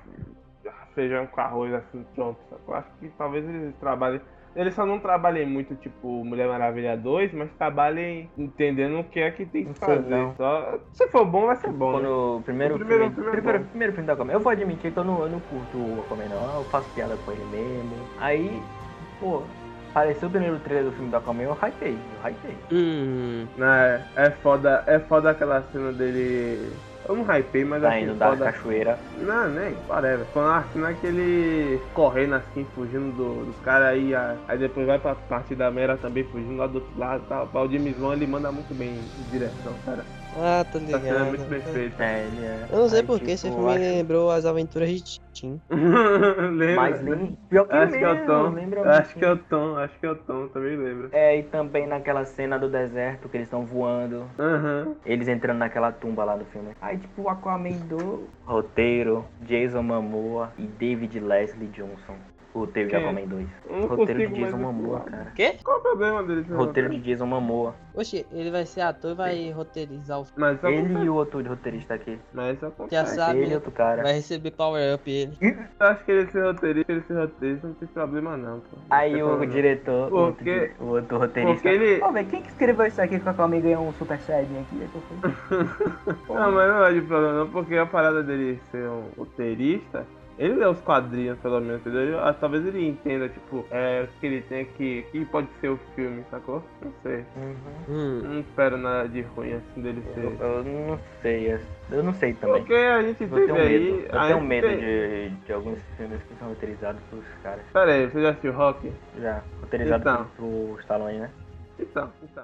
Feijão 0.94 1.26
com 1.28 1.40
arroz 1.42 1.74
assim, 1.74 2.06
pronto. 2.16 2.38
Eu 2.68 2.74
acho 2.74 2.88
que 3.00 3.08
talvez 3.18 3.48
eles 3.48 3.74
trabalhem. 3.80 4.22
Eles 4.56 4.74
só 4.76 4.86
não 4.86 5.00
trabalhem 5.00 5.46
muito, 5.48 5.76
tipo, 5.76 6.26
Mulher 6.26 6.48
Maravilha 6.48 6.98
2, 6.98 7.34
mas 7.34 7.50
trabalhem 7.54 8.30
entendendo 8.38 9.00
o 9.00 9.04
que 9.06 9.20
é 9.20 9.32
que 9.32 9.46
tem 9.46 9.66
que 9.66 9.74
fazer. 9.80 10.34
Só, 10.36 10.78
se 10.92 11.08
for 11.08 11.26
bom, 11.26 11.46
vai 11.46 11.56
ser 11.56 11.72
bom. 11.72 11.94
né? 11.94 12.00
Quando 12.00 12.38
o 12.38 12.42
primeiro, 12.44 12.76
O 12.76 12.78
primeiro- 12.78 13.04
filme, 13.06 13.16
primeiro 13.16 13.38
primeiro, 13.42 13.60
bom. 13.64 13.70
primeiro 13.70 13.94
filme 13.94 14.06
do 14.08 14.12
Aquaman, 14.12 14.34
eu 14.34 14.40
vou 14.42 14.52
admitir 14.52 14.92
que 14.92 14.98
eu 15.00 15.04
não, 15.06 15.22
eu 15.22 15.30
não 15.30 15.40
curto 15.40 15.78
o 15.78 16.02
Aquaman 16.06 16.26
não, 16.26 16.58
eu 16.58 16.64
faço 16.66 16.90
piada 16.94 17.16
com 17.26 17.32
ele 17.32 17.46
mesmo. 17.46 17.96
Aí, 18.20 18.62
pô, 19.22 19.42
apareceu 19.92 20.28
o 20.28 20.32
primeiro 20.32 20.60
trailer 20.60 20.86
do 20.86 20.92
filme 20.92 21.10
do 21.10 21.16
Aquaman, 21.18 21.44
eu 21.44 21.54
hypei, 21.62 21.98
eu 22.24 22.30
hypei. 22.30 22.58
Hum. 22.74 23.48
É, 23.58 24.02
é 24.18 24.32
foda, 24.32 24.84
é 24.86 25.00
foda 25.00 25.30
aquela 25.32 25.62
cena 25.72 25.94
dele. 25.94 26.72
Eu 27.08 27.16
não 27.16 27.24
hypei, 27.24 27.66
mas 27.66 27.82
Tá 27.82 27.90
achei 27.90 28.04
indo 28.04 28.16
da 28.16 28.36
cachoeira. 28.38 29.00
Não, 29.18 29.50
nem, 29.50 29.76
whatever. 29.90 30.26
Quando 30.34 30.50
a 30.50 30.64
cena 30.72 30.94
que 30.94 31.08
ele 31.08 31.82
correndo 31.94 32.36
assim, 32.36 32.66
fugindo 32.76 33.12
do- 33.16 33.46
dos 33.46 33.60
caras 33.62 33.88
aí, 33.90 34.14
aí 34.16 34.58
depois 34.58 34.86
vai 34.86 35.00
pra 35.00 35.16
parte 35.16 35.56
da 35.56 35.72
Mera 35.72 35.98
também 35.98 36.24
fugindo 36.26 36.58
lá 36.58 36.68
do 36.68 36.76
outro 36.76 37.00
lado 37.00 37.24
e 37.26 37.28
tal. 37.28 37.50
O 37.66 37.72
James 37.72 38.00
Wan 38.00 38.14
ele 38.14 38.28
manda 38.28 38.52
muito 38.52 38.74
bem 38.74 38.94
de 38.94 39.24
direção, 39.32 39.74
cara. 39.86 40.06
Ah, 40.38 40.64
tô 40.72 40.78
Essa 40.78 41.00
cena 41.00 41.20
é 41.20 41.24
muito 41.24 41.32
ligado. 41.44 41.50
bem 41.50 41.62
feita. 41.62 42.04
É, 42.04 42.26
ele 42.26 42.46
é. 42.46 42.66
Eu 42.72 42.80
não 42.80 42.90
sei 42.90 43.04
porque 43.04 43.20
tipo, 43.26 43.32
esse 43.32 43.50
filme 43.50 43.70
acho- 43.70 43.80
lembrou 43.80 44.32
as 44.32 44.46
aventuras 44.46 44.90
de 44.90 45.20
Tim. 45.34 45.60
Lembra? 46.56 46.76
Mas 46.76 47.02
nem. 47.02 47.38
Pior 47.50 47.68
que 47.68 47.74
Acho 47.76 47.92
que 47.98 48.04
é 48.04 48.10
o 48.12 48.26
Tom. 48.26 48.50
lembra 48.52 48.98
Acho 48.98 49.14
que 49.16 49.26
é 49.26 49.32
o 49.32 49.38
Tom, 49.38 49.78
acho 49.78 50.00
que 50.00 50.06
é 50.06 50.10
o 50.12 50.16
Tom, 50.16 50.48
também 50.48 50.78
lembro. 50.78 51.10
É, 51.12 51.38
e 51.38 51.44
também 51.44 51.86
naquela 51.88 52.24
cena 52.26 52.58
do 52.58 52.70
deserto 52.70 53.28
que 53.28 53.38
eles 53.38 53.48
estão 53.48 53.66
voando, 53.66 54.26
Aham. 54.40 54.96
eles 55.06 55.28
entrando 55.28 55.58
naquela 55.58 55.92
tumba 55.92 56.24
lá 56.24 56.36
do 56.38 56.46
filme. 56.46 56.70
Aí, 56.82 56.98
tipo, 56.98 57.24
o 57.24 57.30
Aquaman 57.30 57.72
do 57.90 58.28
roteiro, 58.46 59.26
Jason 59.42 59.84
Momoa 59.84 60.52
e 60.58 60.64
David 60.64 61.20
Leslie 61.20 61.68
Johnson. 61.70 62.16
O 62.54 62.60
roteiro 62.60 62.90
de 62.90 62.96
Quem 62.96 63.04
é? 63.06 63.10
Aquaman 63.10 63.28
2. 63.28 63.48
Eu 63.70 63.78
não 63.80 63.88
Roteiro 63.88 64.28
de 64.28 64.42
Jason 64.42 64.58
Momoa, 64.58 65.00
cara. 65.02 65.32
Quê? 65.36 65.56
Qual 65.64 65.78
o 65.78 65.82
problema 65.82 66.22
dele? 66.24 66.46
Roteiro 66.54 66.90
de 66.90 67.00
Jason 67.00 67.26
Momoa. 67.26 67.74
Oxe, 67.96 68.26
ele 68.32 68.52
vai 68.52 68.66
ser 68.66 68.82
ator 68.82 69.12
e 69.12 69.16
vai 69.16 69.52
roteirizar 69.52 70.20
o 70.20 70.26
filme. 70.26 70.50
Ele 70.50 70.56
acontece. 70.58 71.06
e 71.06 71.10
o 71.10 71.16
outro 71.16 71.42
roteirista 71.48 71.94
aqui. 71.94 72.20
Mas 72.34 72.52
isso 72.58 72.62
Já 72.62 72.68
acontece. 72.68 73.16
sabe, 73.16 73.38
Ele 73.40 73.46
e 73.46 73.50
né? 73.50 73.56
outro 73.56 73.72
cara. 73.72 74.04
Vai 74.04 74.14
receber 74.14 74.52
power 74.52 74.96
up 74.96 75.10
ele. 75.10 75.38
Eu 75.42 75.88
acho 75.88 76.04
que 76.04 76.12
ele 76.12 76.30
ser 76.32 76.44
roteirista, 76.44 76.92
ele 76.92 77.02
ser 77.02 77.14
roteirista 77.18 77.68
não 77.68 77.74
tem 77.76 77.88
problema 77.88 78.36
não, 78.38 78.60
pô. 78.60 78.76
Não 78.78 78.84
Aí 78.90 79.16
o 79.24 79.28
problema. 79.28 79.54
diretor, 79.54 80.12
o 80.12 80.16
outro, 80.18 80.36
Porque- 80.36 80.72
o 80.80 80.86
outro 80.88 81.18
roteirista. 81.20 81.54
porque 81.70 81.84
ele- 81.84 82.04
Ô, 82.04 82.12
velho, 82.12 82.28
quem 82.28 82.42
que 82.42 82.50
escreveu 82.50 82.86
isso 82.86 83.02
aqui 83.02 83.18
que 83.20 83.26
o 83.26 83.30
Aquaman 83.30 83.62
ganhou 83.62 83.88
um 83.88 83.94
Super 83.94 84.20
Saiyajin 84.20 84.60
aqui? 84.60 84.90
Não, 86.30 86.52
mas 86.52 86.68
não 86.70 86.86
é 86.86 86.94
de 86.94 87.02
problema 87.02 87.34
não, 87.40 87.48
porque 87.50 87.76
a 87.78 87.86
parada 87.86 88.22
dele 88.24 88.60
ser 88.72 88.88
um 88.90 89.04
roteirista, 89.18 90.06
ele 90.44 90.56
lê 90.56 90.66
os 90.66 90.80
quadrinhos 90.82 91.38
pelo 91.40 91.60
menos, 91.62 91.82
entendeu? 91.82 92.20
Ah, 92.20 92.34
talvez 92.34 92.66
ele 92.66 92.88
entenda, 92.88 93.30
tipo, 93.30 93.66
é, 93.72 94.04
o 94.04 94.20
que 94.20 94.26
ele 94.26 94.42
tem 94.42 94.62
aqui, 94.62 95.06
o 95.08 95.12
que 95.12 95.26
pode 95.26 95.48
ser 95.60 95.70
o 95.70 95.78
filme, 95.96 96.24
sacou? 96.32 96.64
Não 96.82 96.92
sei. 97.04 97.24
Uhum. 97.36 97.56
Hum. 97.90 98.22
Não 98.24 98.40
espero 98.40 98.78
nada 98.78 99.08
de 99.08 99.22
ruim 99.22 99.54
assim 99.54 99.82
dele 99.82 100.04
Eu, 100.08 100.14
ser. 100.14 100.42
eu 100.44 100.64
não 100.64 101.00
sei, 101.22 101.60
eu 101.92 102.04
não 102.04 102.14
sei 102.14 102.34
também. 102.34 102.62
Porque 102.62 102.74
a 102.74 103.02
gente 103.04 103.24
Eu 103.24 103.30
tenho 103.30 103.56
aí. 103.56 103.80
medo, 103.80 104.06
eu 104.12 104.20
a 104.20 104.28
tenho 104.28 104.42
medo 104.42 104.68
tem- 104.68 104.80
de, 104.80 105.30
de 105.46 105.54
alguns 105.54 105.80
filmes 105.98 106.22
que 106.24 106.36
são 106.40 106.50
roteirizados 106.50 107.02
pelos 107.10 107.26
caras. 107.44 107.64
Pera 107.72 107.92
aí, 107.94 108.08
você 108.10 108.22
já 108.22 108.30
assistiu 108.30 108.54
Rock? 108.54 108.92
Já, 109.20 109.44
roteirizado 109.62 110.02
Então. 110.02 110.26
pro 110.36 110.78
Stallone, 110.82 111.20
né? 111.20 111.30
Então, 111.80 112.10
então. 112.24 112.44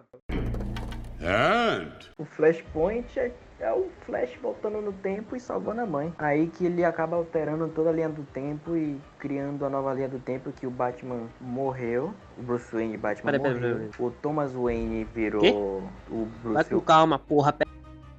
And 1.22 1.92
O 2.18 2.26
Flashpoint 2.26 3.18
é 3.20 3.32
É 3.60 3.72
o 3.74 3.90
Flash 4.06 4.38
voltando 4.40 4.80
no 4.82 4.94
tempo 4.94 5.36
e 5.36 5.40
salvando 5.40 5.82
a 5.82 5.86
mãe. 5.88 6.14
Aí 6.20 6.46
que 6.48 6.68
ele 6.68 6.86
acaba 6.86 7.16
alterando 7.16 7.68
toda 7.70 7.90
a 7.90 7.92
linha 7.92 8.08
do 8.08 8.22
tempo 8.26 8.76
e 8.78 9.02
criando 9.18 9.66
a 9.66 9.70
nova 9.70 9.96
linha 9.96 10.08
do 10.08 10.20
tempo 10.20 10.52
que 10.52 10.68
o 10.68 10.70
Batman 10.70 11.24
morreu. 11.42 12.14
O 12.38 12.44
Bruce 12.44 12.72
Wayne 12.72 12.94
e 12.94 12.98
Batman 12.98 13.32
Peraí, 13.32 13.42
peraí, 13.42 13.56
morreu. 13.60 13.90
peraí. 13.90 14.08
O 14.08 14.12
Thomas 14.12 14.54
Wayne 14.54 15.04
virou 15.06 15.42
Quê? 15.42 15.52
o 15.52 16.28
Vai 16.44 16.54
Bruce 16.54 16.70
com 16.70 16.82
calma, 16.82 17.18
porra. 17.18 17.52
Pera 17.52 17.68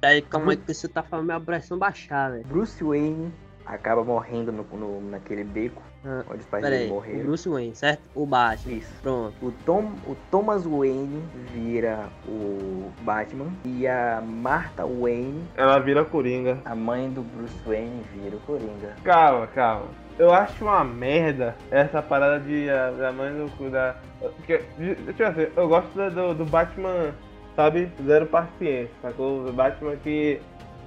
aí, 0.03 0.21
calma 0.21 0.51
aí 0.51 0.57
que 0.57 0.73
você 0.73 0.89
tá 0.89 1.01
falando 1.01 1.27
minha 1.27 1.39
pressão 1.39 1.77
baixar, 1.77 2.31
velho. 2.31 2.45
Bruce 2.45 2.83
Wayne 2.83 3.31
acaba 3.65 4.03
morrendo 4.03 4.51
no, 4.51 4.63
no- 4.77 5.09
naquele 5.09 5.45
beco 5.45 5.81
Ah, 6.05 6.23
onde 6.29 6.39
os 6.39 6.45
pais 6.45 6.63
dele 6.63 6.75
aí, 6.83 6.89
o 6.89 6.93
morreram. 6.93 7.25
Bruce 7.25 7.49
Wayne, 7.49 7.75
certo? 7.75 8.01
O 8.15 8.25
Batman. 8.25 8.73
Isso. 8.73 8.93
Pronto. 9.01 9.33
O, 9.41 9.51
Tom, 9.65 9.91
o 10.07 10.15
Thomas 10.31 10.63
Wayne 10.65 11.21
vira 11.53 12.07
o 12.27 12.89
Batman 13.01 13.47
e 13.65 13.85
a 13.85 14.21
Martha 14.25 14.85
Wayne, 14.85 15.43
Ela 15.57 15.77
vira 15.79 16.05
Coringa. 16.05 16.57
a 16.63 16.73
mãe 16.73 17.09
do 17.09 17.21
Bruce 17.21 17.53
Wayne, 17.65 18.01
vira 18.13 18.35
o 18.37 18.39
Coringa. 18.41 18.95
Calma, 19.03 19.47
calma. 19.47 19.87
Eu 20.17 20.33
acho 20.33 20.63
uma 20.65 20.83
merda 20.83 21.55
essa 21.71 22.01
parada 22.01 22.39
de 22.39 22.69
a, 22.69 22.91
da 22.91 23.11
mãe 23.11 23.31
do. 23.33 23.69
Da, 23.69 23.95
porque, 24.37 24.61
de- 24.77 24.95
deixa 24.95 25.23
eu 25.23 25.31
ver, 25.33 25.51
eu 25.55 25.67
gosto 25.67 25.93
do, 25.95 26.33
do 26.33 26.45
Batman, 26.45 27.13
sabe? 27.55 27.89
Zero 28.05 28.25
paciência, 28.25 28.89
sacou? 29.01 29.47
O 29.47 29.51
Batman 29.53 29.95
que, 29.97 30.39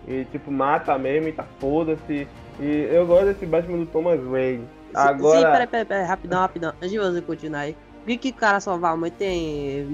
e, 0.09 0.25
tipo, 0.27 0.51
mata 0.51 0.97
mesmo 0.99 1.29
e 1.29 1.33
tá 1.33 1.45
foda-se. 1.59 2.27
E 2.61 2.89
eu 2.93 3.07
gosto 3.07 3.27
desse 3.27 3.47
Batman 3.47 3.79
do 3.79 3.87
Thomas 3.87 4.21
Wayne. 4.23 4.67
Sim, 4.93 4.99
Agora. 4.99 5.39
Sim, 5.39 5.45
peraí, 5.53 5.67
peraí, 5.67 5.85
peraí, 5.85 6.05
rapidão, 6.07 6.41
rapidão. 6.41 6.73
Antes 6.77 6.91
de 6.91 6.99
você 6.99 7.21
continuar 7.23 7.61
aí. 7.61 7.77
Por 8.01 8.07
que, 8.07 8.19
que 8.19 8.31
o 8.31 8.35
cara 8.35 8.59
salvar 8.59 8.95
a 8.95 8.97
mãe 8.97 9.13
tem, 9.13 9.87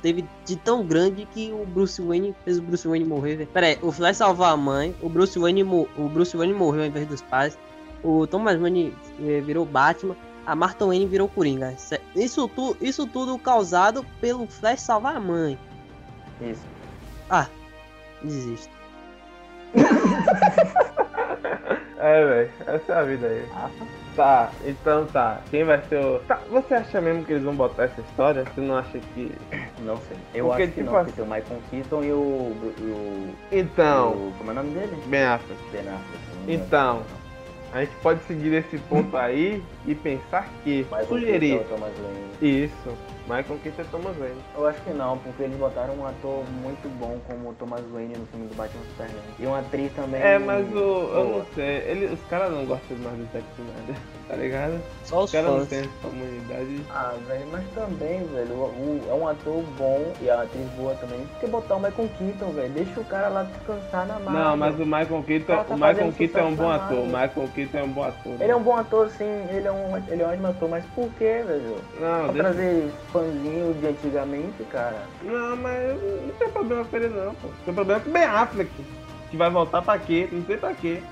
teve 0.00 0.24
de 0.44 0.54
tão 0.56 0.86
grande 0.86 1.26
que 1.26 1.52
o 1.52 1.66
Bruce 1.66 2.00
Wayne 2.00 2.32
fez 2.44 2.58
o 2.58 2.62
Bruce 2.62 2.86
Wayne 2.86 3.04
morrer, 3.04 3.34
velho? 3.36 3.48
Pera 3.52 3.66
aí, 3.66 3.78
o 3.82 3.90
Flash 3.90 4.18
salvar 4.18 4.52
a 4.52 4.56
mãe, 4.56 4.94
o 5.02 5.08
Bruce 5.08 5.36
Wayne, 5.36 5.64
o 5.64 6.08
Bruce 6.08 6.36
Wayne 6.36 6.54
morreu 6.54 6.82
ao 6.82 6.86
invés 6.86 7.04
dos 7.08 7.22
pais, 7.22 7.58
o 8.04 8.28
Thomas 8.28 8.56
Wayne 8.60 8.94
eh, 9.20 9.40
virou 9.40 9.64
Batman, 9.66 10.14
a 10.46 10.54
Martha 10.54 10.86
Wayne 10.86 11.06
virou 11.06 11.28
Coringa. 11.28 11.74
Isso- 12.14 12.46
tu, 12.46 12.76
isso 12.80 13.08
tudo 13.08 13.36
causado 13.38 14.06
pelo 14.20 14.46
Flash 14.46 14.82
salvar 14.82 15.16
a 15.16 15.20
mãe. 15.20 15.58
Isso. 16.40 16.62
Desisto. 18.22 18.70
É, 21.98 22.24
velho, 22.24 22.50
essa 22.66 22.92
é 22.92 22.96
a 22.96 23.02
vida 23.02 23.26
aí. 23.26 23.44
Rafa? 23.52 24.05
Tá, 24.16 24.50
então 24.64 25.04
tá. 25.06 25.40
Quem 25.50 25.62
vai 25.64 25.80
ser 25.88 26.02
o. 26.02 26.18
Tá, 26.20 26.40
você 26.50 26.72
acha 26.74 27.00
mesmo 27.02 27.22
que 27.24 27.32
eles 27.34 27.44
vão 27.44 27.54
botar 27.54 27.84
essa 27.84 28.00
história? 28.00 28.44
Você 28.44 28.60
não 28.62 28.76
acha 28.76 28.98
que. 29.14 29.30
Não 29.80 29.96
sei. 29.98 30.16
Eu 30.34 30.46
Porque, 30.46 30.62
acho 30.62 30.72
que 30.72 30.80
tipo 30.80 30.90
não, 30.90 30.98
assim- 30.98 31.10
porque 31.12 31.20
o 31.22 31.24
Michael 31.26 31.60
Keaton 31.70 32.02
e 32.04 32.12
o... 32.12 32.72
e 32.78 32.82
o, 32.82 33.34
Então, 33.52 34.12
o 34.12 34.34
como 34.38 34.50
é 34.50 34.52
o 34.52 34.56
nome 34.56 34.70
dele? 34.70 34.96
bem 35.06 35.22
Affleck. 35.22 35.60
Ben 35.70 35.80
Affleck. 35.82 36.24
Então. 36.48 37.02
A 37.72 37.80
gente 37.84 37.94
pode 37.96 38.22
seguir 38.24 38.54
esse 38.54 38.78
ponto 38.78 39.14
aí 39.18 39.62
e 39.86 39.94
pensar 39.94 40.48
que. 40.64 40.84
Michael 40.84 41.06
Sugerir. 41.06 41.58
Keaton, 41.58 41.76
Wayne. 41.76 42.64
Isso. 42.64 42.96
Michael 43.26 43.58
Keaton 43.62 43.82
é 43.82 43.84
Thomas 43.90 44.16
Wayne. 44.16 44.40
Eu 44.54 44.66
acho 44.68 44.80
que 44.82 44.90
não, 44.90 45.18
porque 45.18 45.42
eles 45.42 45.58
botaram 45.58 45.94
um 45.94 46.06
ator 46.06 46.44
muito 46.62 46.88
bom 46.98 47.18
como 47.26 47.50
o 47.50 47.54
Thomas 47.54 47.82
Wayne 47.92 48.16
no 48.16 48.26
filme 48.26 48.46
do 48.46 48.54
Batman 48.54 48.82
Superman. 48.90 49.22
E 49.38 49.46
uma 49.46 49.58
atriz 49.58 49.92
também. 49.94 50.22
É, 50.22 50.38
mas 50.38 50.64
o. 50.72 50.78
Eu 50.78 51.08
boa. 51.08 51.38
não 51.38 51.46
sei. 51.54 51.78
Ele, 51.88 52.06
os 52.06 52.20
caras 52.28 52.52
não 52.52 52.64
gostam 52.64 52.96
mais 52.98 53.16
do 53.16 53.24
Zack 53.32 53.44
Snyder, 53.58 53.96
tá 54.28 54.34
ligado? 54.36 54.80
Só 55.04 55.22
Os 55.24 55.30
caras 55.30 55.48
não 55.50 55.58
fãs. 55.60 55.68
têm 55.68 55.88
comunidade. 56.02 56.80
Ah, 56.90 57.14
velho, 57.28 57.46
mas 57.52 57.64
também, 57.74 58.24
velho, 58.26 58.54
o, 58.54 58.64
o- 58.64 59.06
é 59.08 59.14
um 59.14 59.28
ator 59.28 59.62
bom 59.78 60.12
e 60.20 60.28
a 60.28 60.42
atriz 60.42 60.66
boa 60.76 60.94
também. 60.96 61.20
Por 61.26 61.40
que 61.40 61.46
botar 61.46 61.76
o 61.76 61.80
Michael 61.80 62.08
Keaton, 62.18 62.50
velho? 62.52 62.72
Deixa 62.72 63.00
o 63.00 63.04
cara 63.04 63.28
lá 63.28 63.42
descansar 63.44 64.06
na 64.06 64.18
Marvel. 64.18 64.32
Não, 64.42 64.56
mas 64.56 64.74
o 64.74 64.84
Michael 64.84 65.22
Keaton. 65.26 65.46
cara 65.46 65.64
tá 65.64 65.74
o 65.74 65.78
Michael 65.78 66.12
Keaton 66.12 66.38
é 66.38 66.42
um 66.42 66.54
bom 66.56 66.70
ator. 66.70 66.98
O. 66.98 67.06
Michael 67.06 67.48
Keaton 67.54 67.78
é 67.78 67.82
um 67.84 67.88
bom 67.92 68.02
ator. 68.02 68.32
Ele 68.40 68.50
é 68.50 68.56
um 68.56 68.62
bom 68.62 68.76
ator, 68.76 69.10
sim, 69.10 69.46
ele 69.50 69.68
é 69.68 69.72
um, 69.72 69.96
ele 70.08 70.22
é 70.22 70.26
um 70.26 70.30
ótimo 70.30 70.46
ator, 70.48 70.68
mas 70.68 70.84
por 70.94 71.08
que, 71.10 71.24
velho? 71.24 71.76
Não, 72.00 72.24
Pra 72.24 72.32
deixa... 72.32 72.42
trazer 72.42 72.90
fãzinho 73.12 73.74
de 73.74 73.86
antigamente, 73.86 74.64
cara. 74.70 75.02
não, 75.22 75.56
mas 75.56 76.02
não 76.02 76.34
tem 76.38 76.48
problema 76.48 76.84
com 76.84 76.96
ele 76.96 77.08
não, 77.08 77.34
pô. 77.34 77.48
Tem 77.64 77.74
problema 77.74 78.00
com 78.00 78.10
o 78.10 78.12
Ben 78.12 78.24
Affleck. 78.24 78.70
Que 79.30 79.36
vai 79.36 79.50
voltar 79.50 79.82
pra 79.82 79.98
quê? 79.98 80.28
Não 80.30 80.44
sei 80.44 80.56
pra 80.56 80.72
quê. 80.74 81.02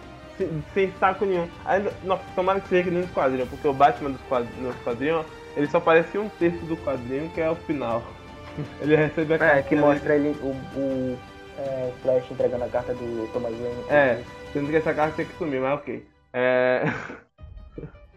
Sem, 0.73 0.93
saco 0.99 1.25
nenhum. 1.25 1.49
Ainda, 1.65 1.93
nossa, 2.03 2.23
tomara 2.35 2.61
que 2.61 2.69
seja 2.69 2.85
que 2.85 2.91
nem 2.91 3.03
nos 3.03 3.11
quadrinhos, 3.13 3.49
porque 3.49 3.69
o 3.69 3.73
Batman 3.73 4.11
dos 4.11 4.21
quadrinhos, 4.23 4.75
nos 4.75 4.77
quadrinhos, 4.85 5.27
ele 5.57 5.67
só 5.69 5.79
aparece 5.79 6.19
um 6.19 6.29
terço 6.29 6.65
do 6.67 6.77
quadrinho, 6.79 7.31
que 7.31 7.41
é 7.41 7.49
o 7.51 7.55
final. 7.55 8.03
Ele 8.81 8.95
recebe 8.95 9.33
a 9.33 9.37
É, 9.37 9.39
carta 9.39 9.63
que 9.65 9.75
mostra 9.77 10.15
ele, 10.15 10.29
o, 10.41 10.47
o 10.79 11.19
é, 11.59 11.93
Flash 12.03 12.31
entregando 12.31 12.65
a 12.65 12.69
carta 12.69 12.95
do 12.95 13.29
Thomas 13.33 13.53
Wayne. 13.53 13.85
É. 13.91 14.23
Sendo 14.53 14.71
que 14.71 14.77
essa 14.77 14.95
carta 14.95 15.17
tem 15.17 15.27
que 15.27 15.37
sumir, 15.37 15.61
mas 15.61 15.75
ok. 15.75 16.07
É. 16.33 16.85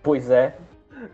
Pois 0.04 0.30
é. 0.30 0.56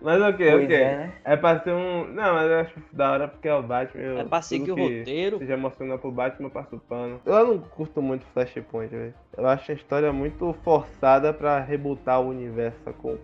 Mas 0.02 0.22
ok, 0.22 0.52
Pois 0.52 0.64
ok. 0.66 0.76
é, 0.76 0.98
né? 0.98 1.12
É 1.24 1.36
pra 1.36 1.60
ser 1.60 1.72
um. 1.72 2.08
Não, 2.08 2.34
mas 2.34 2.50
eu 2.52 2.60
acho 2.60 2.74
da 2.92 3.12
hora 3.12 3.28
porque 3.28 3.48
é 3.48 3.54
o 3.56 3.64
Batman. 3.64 4.20
É 4.20 4.24
pra 4.24 4.42
seguir 4.42 4.66
tudo 4.68 4.74
o 4.84 4.88
que 4.88 5.00
roteiro. 5.00 5.38
Seja 5.40 5.54
emocional 5.54 6.00
pro 6.00 6.12
Batman, 6.12 6.48
eu 6.48 6.52
passo 6.52 6.76
o 6.76 6.80
pano. 6.80 7.22
Eu 7.26 7.48
não 7.48 7.60
curto 7.60 8.02
muito 8.02 8.26
Flashpoint, 8.34 8.90
velho. 8.90 9.14
Eu 9.36 9.48
acho 9.48 9.72
a 9.72 9.76
história 9.76 10.14
muito 10.14 10.54
forçada 10.64 11.34
pra 11.34 11.60
rebutar 11.60 12.22
o 12.22 12.30
universo, 12.30 12.78
com 13.02 13.18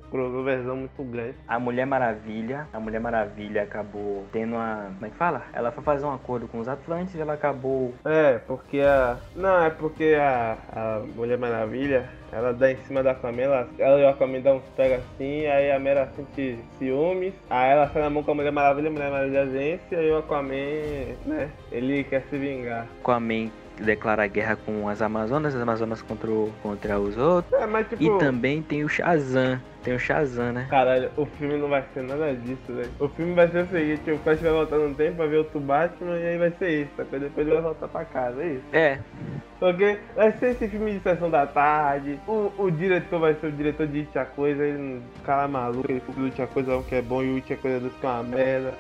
versão 0.43 0.75
muito 0.75 1.03
grande. 1.03 1.35
A 1.47 1.59
Mulher 1.59 1.85
Maravilha, 1.85 2.67
a 2.73 2.79
Mulher 2.79 2.99
Maravilha 2.99 3.63
acabou 3.63 4.25
tendo 4.31 4.55
uma. 4.55 4.91
Como 4.95 5.05
é 5.05 5.09
que 5.09 5.15
fala? 5.15 5.43
Ela 5.53 5.71
foi 5.71 5.83
fazer 5.83 6.05
um 6.05 6.13
acordo 6.13 6.47
com 6.47 6.59
os 6.59 6.67
Atlantes 6.67 7.13
e 7.15 7.21
ela 7.21 7.33
acabou. 7.33 7.93
É, 8.03 8.39
porque 8.39 8.79
a. 8.81 9.17
Não, 9.35 9.63
é 9.63 9.69
porque 9.69 10.17
a, 10.19 10.57
a 10.71 10.99
Mulher 11.15 11.37
Maravilha, 11.37 12.09
ela 12.31 12.53
dá 12.53 12.71
em 12.71 12.77
cima 12.85 13.03
da 13.03 13.11
Aquaman, 13.11 13.41
ela, 13.41 13.67
ela 13.77 13.99
e 13.99 14.03
o 14.03 14.09
Aquaman 14.09 14.41
dão 14.41 14.57
uns 14.57 14.63
pega 14.75 14.97
assim, 14.97 15.45
aí 15.47 15.71
a 15.71 15.79
Mera 15.79 16.09
sente 16.15 16.57
ciúmes, 16.77 17.33
aí 17.49 17.71
ela 17.71 17.89
sai 17.89 18.01
na 18.01 18.09
mão 18.09 18.23
com 18.23 18.31
a 18.31 18.35
Mulher 18.35 18.51
Maravilha, 18.51 18.89
a 18.89 18.91
Mulher 18.91 19.11
Maravilha 19.11 19.45
vence, 19.45 19.95
aí 19.95 20.11
o 20.11 20.17
Aquaman, 20.17 21.15
né, 21.25 21.49
ele 21.71 22.03
quer 22.03 22.23
se 22.29 22.37
vingar. 22.37 22.87
Aquaman 23.01 23.49
declara 23.81 24.25
guerra 24.27 24.55
com 24.65 24.87
as 24.87 25.01
Amazonas, 25.01 25.55
as 25.55 25.61
Amazonas 25.61 26.01
contra, 26.01 26.29
o- 26.29 26.51
contra 26.61 26.99
os 26.99 27.17
outros. 27.17 27.53
É, 27.61 27.65
mas 27.65 27.87
tipo. 27.87 28.03
E 28.03 28.17
também 28.19 28.61
tem 28.61 28.83
o 28.83 28.89
Shazam. 28.89 29.59
Tem 29.83 29.95
o 29.95 29.99
Shazam, 29.99 30.51
né? 30.51 30.67
Caralho, 30.69 31.09
o 31.15 31.25
filme 31.25 31.55
não 31.57 31.69
vai 31.69 31.83
ser 31.93 32.03
nada 32.03 32.33
disso, 32.35 32.59
velho. 32.67 32.89
O 32.99 33.07
filme 33.07 33.33
vai 33.33 33.47
ser 33.47 33.63
o 33.63 33.67
seguinte, 33.69 34.11
o 34.11 34.17
Flash 34.19 34.41
vai 34.41 34.51
voltar 34.51 34.77
no 34.77 34.93
tempo, 34.93 35.15
vai 35.17 35.27
ver 35.29 35.37
outro 35.37 35.59
Batman 35.61 36.17
e 36.17 36.27
aí 36.27 36.37
vai 36.37 36.51
ser 36.59 36.81
isso, 36.81 36.91
sacou? 36.97 37.17
Depois 37.17 37.47
ele 37.47 37.55
vai 37.55 37.63
voltar 37.63 37.87
pra 37.87 38.03
casa, 38.03 38.43
é 38.43 38.47
isso. 38.47 38.63
É, 38.73 38.99
Porque 39.57 39.97
vai 40.15 40.31
ser 40.33 40.51
esse 40.51 40.67
filme 40.67 40.91
de 40.93 40.99
sessão 40.99 41.29
da 41.29 41.47
tarde, 41.47 42.19
o, 42.27 42.51
o 42.57 42.69
diretor 42.69 43.19
vai 43.19 43.33
ser 43.35 43.47
o 43.47 43.51
diretor 43.53 43.87
de 43.87 43.99
It 43.99 44.19
a 44.19 44.25
Coisa, 44.25 44.63
ele 44.65 45.01
cara 45.25 45.47
maluco, 45.47 45.89
ele 45.89 46.01
do 46.15 46.25
It 46.25 46.41
a 46.41 46.47
Coisa 46.47 46.75
um 46.77 46.83
que 46.83 46.95
é 46.95 47.01
bom 47.01 47.23
e 47.23 47.31
o 47.31 47.35
It 47.35 47.53
a 47.53 47.57
Coisa 47.57 47.79
2 47.79 47.93
que 47.93 48.05
é 48.05 48.09
uma 48.09 48.23
merda, 48.23 48.73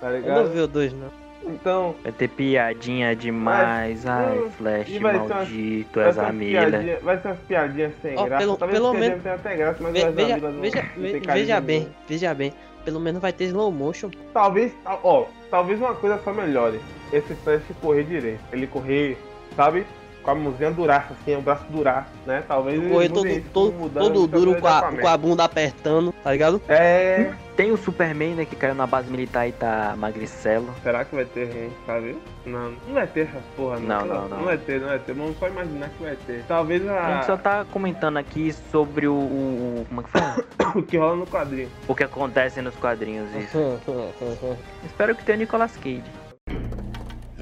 tá 0.00 0.06
Eu 0.08 0.12
não 0.12 0.20
ligado? 0.20 0.52
vi 0.52 0.60
o 0.60 0.66
dois, 0.68 0.92
não. 0.92 1.23
Então, 1.46 1.94
vai 2.02 2.12
ter 2.12 2.28
piadinha 2.28 3.14
demais. 3.14 4.06
Ai, 4.06 4.38
hum, 4.38 4.50
Flash 4.50 4.98
vai 4.98 5.12
ser 5.12 5.18
umas- 5.20 5.28
maldito, 5.28 6.00
vai 6.00 6.08
as 6.08 6.14
ser, 6.14 6.20
umas 6.20 6.30
amigas. 6.30 6.70
piadinha, 6.70 6.98
vai 7.02 7.18
ser 7.20 7.28
umas 7.28 7.38
piadinhas 7.40 7.92
sem 8.02 8.18
Ó, 8.18 8.24
graça, 8.24 8.38
pelo- 8.44 8.56
talvez 8.56 8.80
pelo 8.80 8.94
menos- 8.94 9.22
tenham 9.22 9.34
até 9.36 9.56
graça, 9.56 9.78
mas 9.80 9.92
Ve- 9.92 10.04
as 10.04 10.14
veja, 10.14 10.36
não, 10.38 10.60
veja, 10.60 10.82
não 10.96 11.02
veja 11.34 11.60
bem, 11.60 11.80
nenhum. 11.80 11.92
veja 12.08 12.34
bem. 12.34 12.52
Pelo 12.84 13.00
menos 13.00 13.20
vai 13.20 13.32
ter 13.32 13.44
slow 13.44 13.70
motion. 13.72 14.10
Talvez, 14.32 14.72
ó, 14.84 15.26
talvez 15.50 15.78
uma 15.80 15.94
coisa 15.94 16.20
só 16.22 16.32
melhore. 16.32 16.78
Esse 17.12 17.34
Flash 17.36 17.62
correr 17.80 18.04
direito. 18.04 18.40
Ele 18.52 18.66
correr, 18.66 19.16
sabe? 19.56 19.86
Com 20.24 20.30
a 20.30 20.34
mãozinha 20.34 20.70
duraça, 20.70 21.12
assim, 21.20 21.36
o 21.36 21.42
braço 21.42 21.64
duraço, 21.68 22.08
né? 22.26 22.42
Talvez 22.48 22.80
Correr 22.90 23.08
todo, 23.10 23.28
isso, 23.28 23.46
todo, 23.52 23.90
todo 23.92 24.22
o 24.22 24.26
duro 24.26 24.58
com 24.58 24.66
a, 24.66 24.90
com 24.92 25.06
a 25.06 25.16
bunda 25.18 25.44
apertando, 25.44 26.14
tá 26.24 26.32
ligado? 26.32 26.62
É. 26.66 27.30
Tem 27.54 27.70
o 27.70 27.76
Superman, 27.76 28.34
né, 28.34 28.44
que 28.44 28.56
caiu 28.56 28.74
na 28.74 28.86
base 28.86 29.08
militar 29.10 29.46
e 29.46 29.52
tá 29.52 29.94
magricelo. 29.96 30.74
Será 30.82 31.04
que 31.04 31.14
vai 31.14 31.24
ter 31.26 31.52
gente 31.52 31.74
pra 31.84 32.00
ver? 32.00 32.16
Não, 32.46 32.70
não 32.86 32.94
vai 32.94 33.06
ter 33.06 33.28
essas 33.28 33.42
porra, 33.54 33.78
não. 33.78 34.00
Não, 34.00 34.06
não, 34.06 34.28
não. 34.28 34.36
Não 34.38 34.44
vai 34.46 34.56
ter, 34.58 34.80
não 34.80 34.88
vai 34.88 34.98
ter. 34.98 35.12
Vamos 35.12 35.38
só 35.38 35.46
imaginar 35.46 35.88
que 35.90 36.02
vai 36.02 36.16
ter. 36.16 36.42
Talvez 36.48 36.88
A 36.88 37.14
gente 37.14 37.26
só 37.26 37.34
a... 37.34 37.36
tá 37.38 37.64
comentando 37.70 38.16
aqui 38.16 38.52
sobre 38.72 39.06
o, 39.06 39.12
o- 39.14 39.82
o- 39.82 39.86
como 39.88 40.00
é 40.00 40.04
que 40.04 40.10
fala? 40.10 40.44
o 40.74 40.82
que 40.82 40.96
rola 40.96 41.16
no 41.16 41.26
quadrinho. 41.26 41.68
o 41.86 41.94
que 41.94 42.02
acontece 42.02 42.60
nos 42.62 42.74
quadrinhos, 42.76 43.28
isso. 43.36 43.58
Espero 44.84 45.14
que 45.14 45.22
tenha 45.24 45.38
Nicolas 45.38 45.76
Cage. 45.76 46.02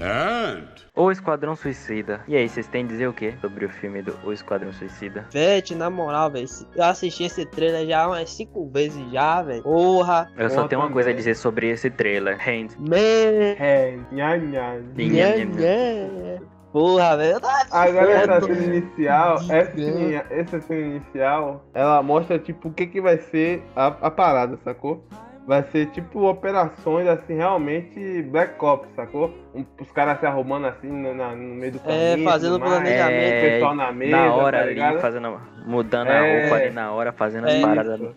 And 0.02 0.66
Ou 0.96 1.12
Esquadrão 1.12 1.54
Suicida. 1.54 2.22
E 2.26 2.36
aí, 2.36 2.48
vocês 2.48 2.66
têm 2.66 2.84
a 2.84 2.88
dizer 2.88 3.06
o 3.06 3.12
que 3.12 3.32
sobre 3.40 3.64
o 3.64 3.68
filme 3.68 4.02
do 4.02 4.18
O 4.24 4.32
Esquadrão 4.32 4.72
Suicida? 4.72 5.26
Vete, 5.30 5.74
na 5.74 5.88
moral, 5.88 6.30
velho. 6.30 6.46
Eu 6.74 6.84
assisti 6.84 7.24
esse 7.24 7.46
trailer 7.46 7.86
já 7.86 8.08
umas 8.08 8.28
cinco 8.30 8.68
vezes 8.68 9.10
já, 9.12 9.42
velho. 9.42 9.62
Porra. 9.62 10.28
Eu 10.36 10.50
só 10.50 10.66
tenho 10.66 10.80
uma 10.80 10.90
coisa 10.90 11.10
a 11.10 11.12
dizer 11.12 11.36
sobre 11.36 11.70
esse 11.70 11.88
trailer. 11.88 12.36
Hand. 12.36 12.70
Man. 12.78 13.56
É, 13.58 13.96
nha, 14.10 14.36
nha. 14.36 14.80
Nha, 14.96 15.44
nha. 15.44 16.42
Porra, 16.72 17.16
velho. 17.18 17.38
Agora 17.70 18.10
É, 18.10 18.24
essa 18.24 18.40
cena 18.40 18.64
inicial, 18.64 19.36
essa 19.50 20.34
essa 20.34 20.60
cena 20.62 20.80
inicial, 20.80 21.64
ela 21.74 22.02
mostra 22.02 22.38
tipo 22.38 22.68
o 22.68 22.72
que 22.72 22.86
que 22.86 23.00
vai 23.00 23.18
ser 23.18 23.62
a, 23.76 23.88
a 23.88 24.10
parada, 24.10 24.58
sacou? 24.64 25.04
Vai 25.46 25.62
ser 25.72 25.86
tipo 25.90 26.28
operações 26.28 27.06
assim, 27.08 27.34
realmente 27.34 28.22
Black 28.22 28.62
Ops, 28.64 28.88
sacou? 28.94 29.32
Um- 29.54 29.64
Os 29.80 29.90
caras 29.92 30.20
se 30.20 30.26
arrumando 30.26 30.66
assim 30.66 30.86
no, 30.88 31.14
na- 31.14 31.30
no 31.34 31.54
meio 31.54 31.72
do 31.72 31.80
É, 31.86 32.10
caminho. 32.12 32.28
fazendo 32.30 32.52
tudo 32.58 32.68
mais, 32.70 32.82
planejamento. 32.82 33.36
o 33.38 33.40
pessoal 33.50 33.74
na 33.74 33.92
mesa, 33.92 34.16
na 34.16 34.34
hora 34.34 34.58
tá 34.58 34.64
ali, 34.88 35.00
fazendo, 35.00 35.40
mudando 35.66 36.08
É. 36.08 36.18
a 36.18 36.40
roupa 36.42 36.56
ali 36.56 36.70
na 36.70 36.92
hora, 36.92 37.12
fazendo 37.12 37.46
as 37.48 37.54
É. 37.54 37.60
paradas 37.60 37.92
ali. 37.92 38.10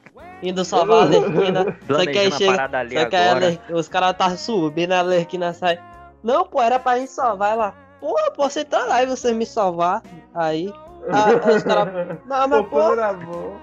Indo 0.44 0.64
salvar 0.66 1.02
a 1.02 1.06
Lerquina. 1.06 1.78
Só 1.88 2.00
que 2.06 2.18
aí 2.20 2.32
chega. 2.32 2.52
parada 2.52 2.78
ali 2.80 2.98
Só 3.00 3.06
que 3.06 3.16
aí 3.16 3.60
os 3.72 3.88
caras 3.90 4.14
tá 4.18 4.30
subindo, 4.32 4.92
a 4.92 5.02
Lerquina 5.02 5.54
sai. 5.54 5.80
Não, 6.24 6.46
pô, 6.46 6.62
era 6.62 6.78
pra 6.80 6.98
gente 6.98 7.12
salvar 7.12 7.52
ela. 7.54 7.74
Porra, 8.00 8.32
pô, 8.32 8.48
você 8.50 8.64
tá 8.66 8.86
lá 8.86 9.02
e 9.04 9.08
você 9.08 9.34
me 9.34 9.46
salvar. 9.46 10.02
Aí. 10.34 10.72
Ah, 11.10 11.50
os 11.56 11.64
caras. 11.64 12.18
Não, 12.26 12.48
mas 12.48 12.62
Pô, 12.62 12.64
pô, 12.66 12.94
era 12.94 13.14
bom. 13.14 13.56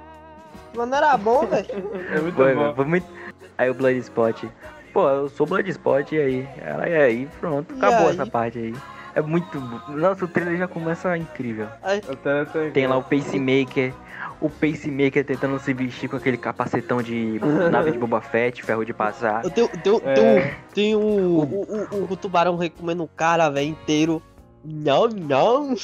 mas 0.77 0.89
não 0.89 0.97
era 0.97 1.17
bom, 1.17 1.47
velho. 1.47 1.67
É 2.15 2.21
muito 2.21 2.35
Foi, 2.37 2.55
bom. 2.55 2.75
foi 2.75 2.85
muito... 2.85 3.07
Aí 3.59 3.71
o 3.71 3.75
Bloodspot. 3.75 4.49
Pô, 4.93 5.09
eu 5.09 5.29
sou 5.29 5.47
Bloodspot 5.47 6.15
e 6.15 6.19
aí? 6.21 6.49
Ela 6.61 6.89
e 6.89 6.95
aí, 6.97 7.29
pronto, 7.41 7.75
acabou 7.75 8.09
aí? 8.09 8.13
essa 8.15 8.27
parte 8.27 8.59
aí. 8.59 8.75
É 9.15 9.21
muito. 9.21 9.61
Nossa, 9.89 10.25
o 10.25 10.29
trailer 10.29 10.57
já 10.59 10.67
começa 10.69 11.17
incrível. 11.17 11.69
Tem- 11.83 12.71
Tem 12.73 12.87
lá 12.87 12.97
o 12.97 13.03
Pacemaker. 13.03 13.93
O 14.41 14.49
Pacemaker 14.49 15.25
tentando 15.25 15.59
se 15.59 15.73
vestir 15.75 16.09
com 16.09 16.17
aquele 16.17 16.37
capacetão 16.37 17.03
de 17.03 17.39
nave 17.71 17.93
de 17.93 17.99
Boba 17.99 18.21
Fett, 18.21 18.63
ferro 18.63 18.85
de 18.85 18.93
passar. 18.93 19.45
Eu 19.45 19.51
tenho, 19.51 19.69
tenho, 19.69 20.03
É. 20.07 20.15
tenho, 20.15 20.55
tem 20.75 20.97
o, 20.97 21.01
o, 21.01 21.87
o, 21.93 22.13
o 22.13 22.17
tubarão 22.17 22.57
rei 22.57 22.71
comendo 22.71 23.03
o 23.05 23.09
cara, 23.09 23.49
velho, 23.51 23.69
inteiro. 23.69 24.23
Não, 24.65 25.09
não. 25.09 25.75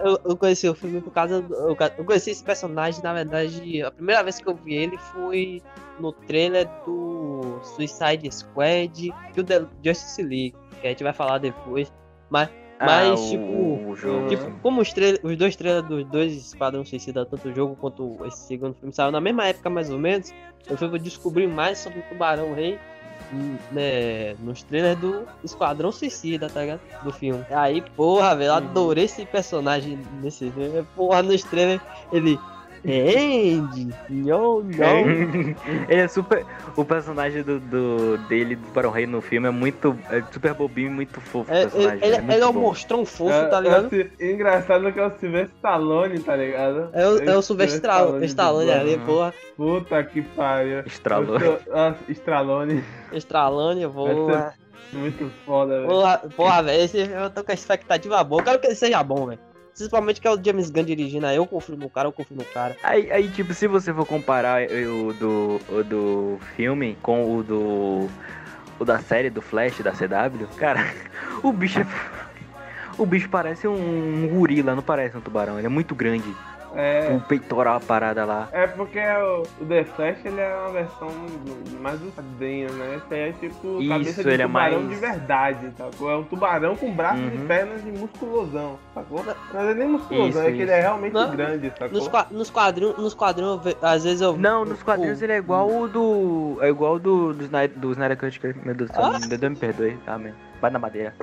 Eu, 0.00 0.20
eu, 0.24 0.36
conheci 0.36 0.68
o 0.68 0.74
filme 0.74 1.00
por 1.00 1.12
causa 1.12 1.40
do. 1.40 1.54
Eu, 1.54 1.76
eu 1.98 2.04
conheci 2.04 2.30
esse 2.30 2.44
personagem, 2.44 3.02
na 3.02 3.12
verdade, 3.12 3.82
a 3.82 3.90
primeira 3.90 4.22
vez 4.22 4.38
que 4.38 4.48
eu 4.48 4.54
vi 4.54 4.74
ele 4.74 4.98
foi 4.98 5.62
no 5.98 6.12
trailer 6.12 6.68
do 6.84 7.58
Suicide 7.62 8.30
Squad 8.30 9.12
e 9.36 9.40
o 9.40 9.44
The 9.44 9.66
Justice 9.82 10.22
League, 10.22 10.54
que 10.80 10.86
a 10.86 10.90
gente 10.90 11.02
vai 11.02 11.12
falar 11.12 11.38
depois. 11.38 11.92
Mas, 12.28 12.48
mas 12.80 13.10
Ah, 13.10 13.14
o- 13.14 13.28
tipo. 13.30 13.96
jogo. 13.96 14.28
Tipo, 14.28 14.50
como 14.60 14.80
os, 14.82 14.92
os 15.22 15.36
dois 15.36 15.56
trailers 15.56 15.86
dos 15.88 16.04
dois 16.06 16.32
Esquadrão 16.34 16.84
Suicida, 16.84 17.24
tanto 17.24 17.48
o 17.48 17.54
jogo 17.54 17.76
quanto 17.76 18.18
esse 18.26 18.46
segundo 18.46 18.74
filme, 18.74 18.92
saiu 18.92 19.10
na 19.10 19.20
mesma 19.20 19.46
época 19.46 19.70
mais 19.70 19.90
ou 19.90 19.98
menos, 19.98 20.32
eu 20.68 20.76
fui 20.76 20.98
descobrir 20.98 21.46
mais 21.46 21.78
sobre 21.78 22.00
o 22.00 22.02
Tubarão 22.04 22.54
Rei 22.54 22.78
né, 23.70 24.34
nos 24.40 24.62
trailers 24.62 24.98
do 24.98 25.26
Esquadrão 25.42 25.90
Suicida, 25.90 26.48
tá 26.48 26.60
ligado? 26.60 26.80
Do 27.02 27.12
filme. 27.12 27.44
Aí, 27.50 27.80
porra, 27.80 28.34
velho, 28.36 28.48
eu 28.48 28.54
adorei 28.54 29.04
esse 29.04 29.24
personagem 29.26 30.00
nesse 30.22 30.50
filme. 30.50 30.86
Porra, 30.94 31.22
nos 31.22 31.42
trailers, 31.42 31.80
ele. 32.12 32.38
Andy, 32.86 33.94
não, 34.10 34.60
não. 34.60 34.98
ele 35.88 36.00
é 36.00 36.06
super. 36.08 36.44
O 36.76 36.84
personagem 36.84 37.42
do, 37.42 37.58
do- 37.58 38.18
dele, 38.28 38.56
do 38.56 38.68
Barão 38.72 38.90
Rei 38.90 39.06
no 39.06 39.20
filme, 39.22 39.48
é 39.48 39.50
muito. 39.50 39.98
É 40.10 40.22
super 40.30 40.52
bobinho 40.54 40.88
e 40.88 40.94
muito 40.94 41.20
fofo. 41.20 41.50
É, 41.50 41.62
personagem, 41.62 41.96
ele, 41.96 42.06
ele, 42.06 42.16
muito 42.18 42.32
ele 42.34 42.42
é 42.44 42.46
um 42.46 42.52
monstrão 42.52 43.06
fofo, 43.06 43.30
É- 43.32 43.46
tá 43.46 43.58
é 43.58 43.60
ligado? 43.62 43.86
o 43.86 43.90
Sil- 43.90 44.10
engraçado 44.20 44.92
que 44.92 45.00
é 45.00 45.06
o 45.06 45.10
Sylvester 45.18 45.56
Stallone, 45.56 46.18
tá 46.20 46.36
ligado? 46.36 46.90
É 46.92 47.08
o, 47.08 47.18
é 47.30 47.36
o 47.36 47.42
Sylvester 47.42 47.76
Stallone, 47.76 48.26
Stallone 48.26 48.70
ali, 48.70 48.98
porra. 48.98 49.34
Puta 49.56 50.04
que 50.04 50.20
pariu. 50.22 50.80
Ah, 51.72 51.94
Stallone. 52.08 52.84
Stallone, 53.12 53.88
porra. 53.88 54.54
Muito 54.92 55.30
foda, 55.44 55.76
velho. 55.78 55.88
Porra, 55.88 56.18
porra, 56.36 56.62
velho, 56.62 56.90
eu 57.22 57.30
tô 57.30 57.42
com 57.42 57.50
a 57.50 57.54
expectativa 57.54 58.22
boa. 58.22 58.40
Eu 58.40 58.44
quero 58.44 58.58
que 58.60 58.66
ele 58.68 58.74
seja 58.76 59.02
bom, 59.02 59.26
velho. 59.26 59.40
Principalmente 59.74 60.20
que 60.20 60.28
é 60.28 60.30
o 60.30 60.42
James 60.42 60.70
Gunn 60.70 60.84
dirigindo, 60.84 61.26
aí 61.26 61.36
eu 61.36 61.46
confio 61.46 61.76
no 61.76 61.90
cara, 61.90 62.06
eu 62.06 62.12
confio 62.12 62.36
no 62.36 62.44
cara. 62.44 62.76
Aí, 62.80 63.10
aí, 63.10 63.28
tipo, 63.28 63.52
se 63.52 63.66
você 63.66 63.92
for 63.92 64.06
comparar 64.06 64.62
o 64.70 65.12
do, 65.12 65.60
o 65.68 65.82
do 65.82 66.38
filme 66.56 66.96
com 67.02 67.36
o 67.36 67.42
do. 67.42 68.08
O 68.78 68.84
da 68.84 68.98
série 68.98 69.30
do 69.30 69.40
Flash 69.40 69.80
da 69.80 69.92
CW, 69.92 70.46
cara, 70.56 70.80
o 71.42 71.52
bicho 71.52 71.80
é. 71.80 71.86
O 72.96 73.04
bicho 73.04 73.28
parece 73.28 73.66
um 73.66 74.28
gorila, 74.28 74.76
não 74.76 74.82
parece 74.82 75.16
um 75.16 75.20
tubarão. 75.20 75.58
Ele 75.58 75.66
é 75.66 75.70
muito 75.70 75.94
grande. 75.94 76.24
É. 76.76 77.12
O 77.16 77.20
peitoral, 77.20 77.76
a 77.76 77.80
parada 77.80 78.24
lá. 78.24 78.48
É 78.52 78.66
porque 78.66 78.98
o, 78.98 79.42
o 79.60 79.66
The 79.66 79.84
Flash 79.84 80.18
ele 80.24 80.40
é 80.40 80.54
uma 80.56 80.72
versão 80.72 81.08
mais 81.80 82.00
quadrinho, 82.14 82.72
né? 82.72 82.96
Esse 83.04 83.14
aí 83.14 83.28
é 83.28 83.32
tipo 83.32 83.80
Isso, 83.80 83.88
cabeça 83.88 84.22
de 84.22 84.28
ele 84.30 84.42
é 84.42 84.46
tubarão 84.46 84.80
mais- 84.80 84.88
de 84.88 84.94
verdade, 84.96 85.72
sacou? 85.76 86.10
É 86.10 86.16
um 86.16 86.24
tubarão 86.24 86.76
com 86.76 86.92
braços 86.92 87.20
Uhum. 87.24 87.44
e 87.44 87.46
pernas 87.46 87.84
de 87.84 87.92
musculosão, 87.92 88.78
sacou? 88.94 89.24
Mas 89.52 89.68
é 89.68 89.74
nem 89.74 89.88
musculosão, 89.88 90.28
Isso, 90.28 90.38
é 90.40 90.52
que 90.52 90.62
ele 90.62 90.70
é 90.70 90.80
realmente 90.80 91.12
Não, 91.12 91.30
grande, 91.30 91.66
Nos, 91.68 91.78
sacou? 91.78 92.10
qua- 92.10 92.26
nos 92.30 92.50
quadrinhos, 92.50 92.96
nos 92.98 93.14
quadrinhos, 93.14 93.60
às 93.82 94.04
vezes 94.04 94.20
eu. 94.20 94.36
Não, 94.36 94.64
nos 94.64 94.82
quadrinhos 94.82 95.20
o- 95.20 95.24
ele 95.24 95.32
é 95.32 95.38
igual 95.38 95.70
o 95.70 95.88
do. 95.88 96.58
É 96.60 96.68
igual 96.68 96.94
o 96.94 96.98
do, 96.98 97.32
do, 97.34 97.44
Snyder, 97.44 97.78
do 97.78 97.92
Snyder 97.92 98.16
Cut. 98.18 98.40
que- 98.40 98.54
Meu 98.64 98.74
Deus 98.74 98.90
do 98.90 98.94
céu, 98.94 99.04
Ah! 99.04 99.48
me 99.48 99.56
perdoe, 99.56 99.96
tá. 100.04 100.18
Vai 100.60 100.70
na 100.70 100.78
madeira. 100.78 101.14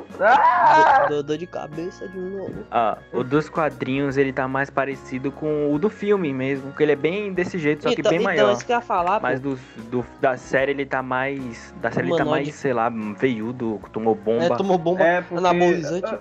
Dor, 1.09 1.23
dor 1.23 1.37
de 1.37 1.47
cabeça 1.47 2.07
de 2.07 2.17
novo. 2.19 2.63
Ah, 2.69 2.97
o 3.11 3.23
dos 3.23 3.49
quadrinhos 3.49 4.15
ele 4.17 4.31
tá 4.31 4.47
mais 4.47 4.69
parecido 4.69 5.31
com 5.31 5.73
o 5.73 5.79
do 5.79 5.89
filme 5.89 6.31
mesmo. 6.33 6.67
Porque 6.67 6.83
ele 6.83 6.91
é 6.91 6.95
bem 6.95 7.33
desse 7.33 7.57
jeito, 7.57 7.83
só 7.83 7.89
que 7.89 8.01
então, 8.01 8.09
bem 8.11 8.19
então, 8.19 8.25
maior. 8.33 8.51
isso 8.53 8.65
que 8.65 8.71
eu 8.71 8.75
ia 8.75 8.81
falar, 8.81 9.19
Mas 9.19 9.39
do, 9.39 9.55
do- 9.89 10.05
da 10.19 10.37
série 10.37 10.71
ele 10.71 10.85
tá 10.85 11.01
mais. 11.01 11.73
Da 11.81 11.89
série 11.91 12.07
ele 12.09 12.17
tá 12.17 12.23
Humanoide. 12.23 12.45
mais, 12.47 12.55
sei 12.55 12.73
lá, 12.73 12.89
veiudo, 13.17 13.79
tomou 13.91 14.13
bomba. 14.13 14.43
É, 14.45 14.49
tomou 14.57 14.77
bomba 14.77 15.03
É, 15.03 15.21
porque 15.21 15.37
anabolizante. 15.37 16.13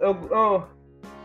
eu, 0.00 0.16
eu, 0.30 0.66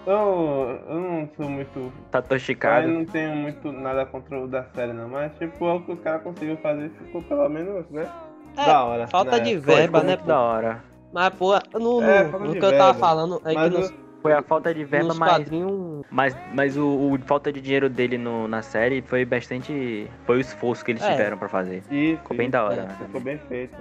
eu, 0.08 0.80
eu 0.88 0.96
não 1.00 1.30
sou 1.36 1.50
muito 1.50 1.92
Tá 2.12 2.20
Eu 2.20 2.24
tosticado. 2.24 2.88
não 2.88 3.04
tenho 3.06 3.36
muito 3.36 3.72
nada 3.74 4.06
contra 4.06 4.40
o 4.40 4.48
da 4.48 4.64
série, 4.74 4.94
não. 4.94 5.10
Mas, 5.10 5.36
tipo, 5.38 5.66
o 5.66 5.82
que 5.84 5.92
os 5.92 6.00
caras 6.00 6.22
conseguiram 6.24 6.58
fazer 6.58 6.90
ficou 6.92 7.22
pelo 7.24 7.50
menos, 7.50 7.90
né? 7.90 8.08
É, 8.58 8.66
da 8.68 8.84
hora. 8.86 9.08
falta 9.08 9.32
na 9.32 9.40
de 9.40 9.58
verba, 9.58 10.00
né, 10.00 10.10
muito 10.12 10.22
pô? 10.22 10.28
da 10.28 10.40
hora. 10.40 10.95
Mas, 11.15 11.34
pô, 11.34 11.54
no, 11.80 12.04
É, 12.04 12.23
no, 12.25 12.39
no 12.39 12.51
que 12.51 12.58
eu 12.58 12.71
tava 12.78 12.91
verba. 12.91 12.93
falando 12.95 13.41
é 13.45 13.54
Mas 13.54 13.71
que 13.71 13.80
nos, 13.80 13.93
Foi 14.21 14.34
a 14.34 14.41
falta 14.41 14.73
de 14.73 14.84
verba, 14.84 15.13
mas. 15.13 15.30
quadrinhos. 15.32 16.06
Mas, 16.12 16.36
mas 16.54 16.75
o, 16.75 16.84
o 16.86 17.17
falta 17.25 17.54
de 17.54 17.62
dinheiro 17.62 17.89
dele 17.89 18.17
no, 18.17 18.49
na 18.49 18.62
série 18.62 19.01
foi 19.01 19.23
bastante. 19.23 20.12
Foi 20.25 20.38
o 20.38 20.41
esforço 20.41 20.84
que 20.84 20.91
eles 20.91 21.01
É. 21.01 21.12
tiveram 21.12 21.38
pra 21.38 21.47
fazer. 21.47 21.84
Isso, 21.89 22.17
Ficou 22.21 22.36
bem 22.36 22.49
da 22.49 22.65
hora, 22.65 22.82
É, 22.82 22.86
né? 22.86 22.97
ficou 22.99 23.21
bem 23.21 23.38
feito. 23.47 23.78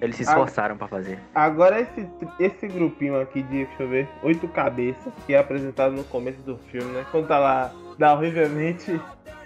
Eles 0.00 0.16
se 0.16 0.22
esforçaram 0.24 0.76
pra 0.76 0.88
fazer. 0.88 1.20
Agora 1.32 1.80
esse, 1.80 2.04
esse 2.40 2.66
grupinho 2.66 3.20
aqui 3.20 3.40
de, 3.44 3.64
deixa 3.64 3.82
eu 3.84 3.88
ver, 3.88 4.08
oito 4.24 4.48
cabeças, 4.48 5.12
que 5.24 5.34
é 5.34 5.38
apresentado 5.38 5.92
no 5.94 6.02
começo 6.02 6.40
do 6.42 6.56
filme, 6.56 6.90
né? 6.90 7.06
Quando 7.12 7.28
tá 7.28 7.38
lá, 7.38 7.70
da 7.96 8.12
horrivelmente, 8.12 9.00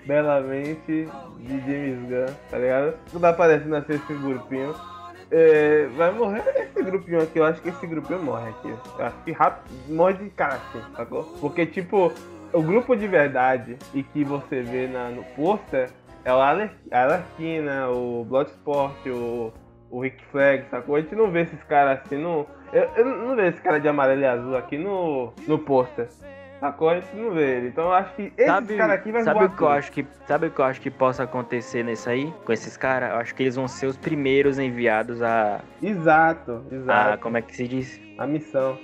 belamente, 0.07 1.07
de 1.41 1.61
James 1.61 2.09
Gunn, 2.09 2.35
tá 2.51 2.57
ligado? 2.57 2.95
Quando 3.11 3.21
tá 3.21 3.29
aparecendo 3.29 3.77
assim 3.77 3.93
esse 3.93 4.15
grupinho. 4.15 4.75
É, 5.31 5.87
vai 5.97 6.13
morrer 6.13 6.43
esse 6.57 6.83
grupinho 6.83 7.23
aqui, 7.23 7.39
eu 7.39 7.45
acho 7.45 7.61
que 7.61 7.69
esse 7.69 7.87
grupinho 7.87 8.23
morre 8.23 8.51
aqui. 8.51 8.75
Eu 8.99 9.05
acho 9.05 9.17
que 9.25 9.33
rápido, 9.33 9.73
morre 9.89 10.15
de 10.15 10.31
cara 10.31 10.55
assim, 10.55 10.83
sacou? 10.97 11.25
Porque, 11.41 11.67
tipo, 11.67 12.13
o 12.53 12.63
grupo 12.63 12.95
de 12.97 13.07
verdade 13.09 13.77
e 13.93 14.03
que 14.03 14.25
você 14.25 14.63
vê 14.63 14.87
na, 14.87 15.09
no 15.11 15.25
pôster 15.35 15.91
é 16.25 16.33
o 16.33 16.37
Aler- 16.39 16.71
a 16.91 17.03
Alarquina, 17.03 17.89
o 17.91 18.25
Bloodsport, 18.25 18.95
o, 19.07 19.53
o 19.91 20.01
Rick 20.01 20.25
Flag, 20.27 20.65
sacou? 20.71 20.97
A 20.97 21.01
gente 21.01 21.15
não 21.15 21.31
vê 21.31 21.43
esses 21.43 21.63
caras 21.65 22.01
assim 22.05 22.17
no. 22.17 22.47
Eu, 22.73 22.89
eu 22.97 23.05
não 23.05 23.37
vejo 23.37 23.49
esse 23.51 23.61
cara 23.61 23.79
de 23.79 23.89
amarelo 23.89 24.21
e 24.23 24.27
azul 24.27 24.57
aqui 24.57 24.77
no, 24.77 25.33
no 25.47 25.59
pôster. 25.59 26.09
Sacou? 26.67 26.89
A 26.89 27.01
gente 27.01 27.15
não 27.15 27.31
vê 27.33 27.57
ele. 27.59 27.69
Então 27.69 27.85
eu 27.85 27.93
acho 27.93 28.15
que 28.15 28.33
esse 28.37 28.47
Sabe, 28.47 28.77
cara 28.77 28.95
aqui 28.95 29.13
vai 29.13 29.23
sabe 29.23 29.39
voar 29.39 29.49
o 29.49 29.57
que 29.57 29.63
eu 29.63 29.69
acho 29.69 29.93
que 29.93 30.07
sabe 30.27 30.47
o 30.47 30.51
que 30.51 30.61
eu 30.61 30.65
acho 30.65 30.81
que 30.81 30.91
possa 30.91 31.23
acontecer 31.23 31.85
nisso 31.85 32.09
aí 32.09 32.33
com 32.45 32.53
esses 32.53 32.77
caras? 32.77 33.11
Eu 33.11 33.17
acho 33.17 33.35
que 33.35 33.43
eles 33.43 33.55
vão 33.57 33.69
ser 33.69 33.87
os 33.87 33.97
primeiros 33.97 34.59
enviados 34.59 35.23
a, 35.23 35.61
Exato, 35.83 36.65
a 36.71 36.75
exato. 36.75 37.23
como 37.23 37.37
é 37.37 37.43
que 37.43 37.55
se 37.55 37.69
diz, 37.69 38.01
A 38.19 38.27
missão. 38.27 38.79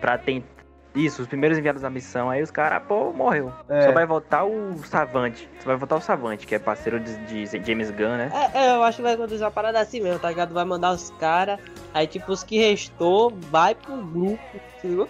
Pra 0.00 0.16
tentar 0.18 0.58
isso, 0.94 1.22
os 1.22 1.28
primeiros 1.28 1.58
enviados 1.58 1.84
à 1.84 1.90
missão, 1.90 2.28
aí 2.28 2.42
os 2.42 2.50
caras, 2.50 2.82
pô, 2.88 3.12
morreu. 3.12 3.52
É. 3.68 3.82
Só 3.82 3.92
vai 3.92 4.04
voltar 4.06 4.44
o 4.44 4.76
Savante. 4.84 5.48
Só 5.60 5.66
vai 5.66 5.76
voltar 5.76 5.96
o 5.96 6.00
Savante, 6.00 6.46
que 6.46 6.54
é 6.54 6.58
parceiro 6.58 6.98
de, 6.98 7.46
de 7.46 7.64
James 7.64 7.90
Gunn, 7.90 8.16
né? 8.16 8.32
É, 8.52 8.64
é, 8.64 8.76
eu 8.76 8.82
acho 8.82 8.96
que 8.96 9.02
vai 9.02 9.12
acontecer 9.12 9.44
uma 9.44 9.50
parada 9.50 9.78
assim 9.80 10.00
mesmo, 10.00 10.18
tá 10.18 10.28
ligado? 10.28 10.52
Vai 10.52 10.64
mandar 10.64 10.92
os 10.92 11.10
caras, 11.20 11.60
aí 11.94 12.06
tipo, 12.06 12.32
os 12.32 12.42
que 12.42 12.58
restou, 12.58 13.30
vai 13.50 13.74
pro 13.74 13.96
grupo, 13.96 14.40
entendeu? 14.78 15.06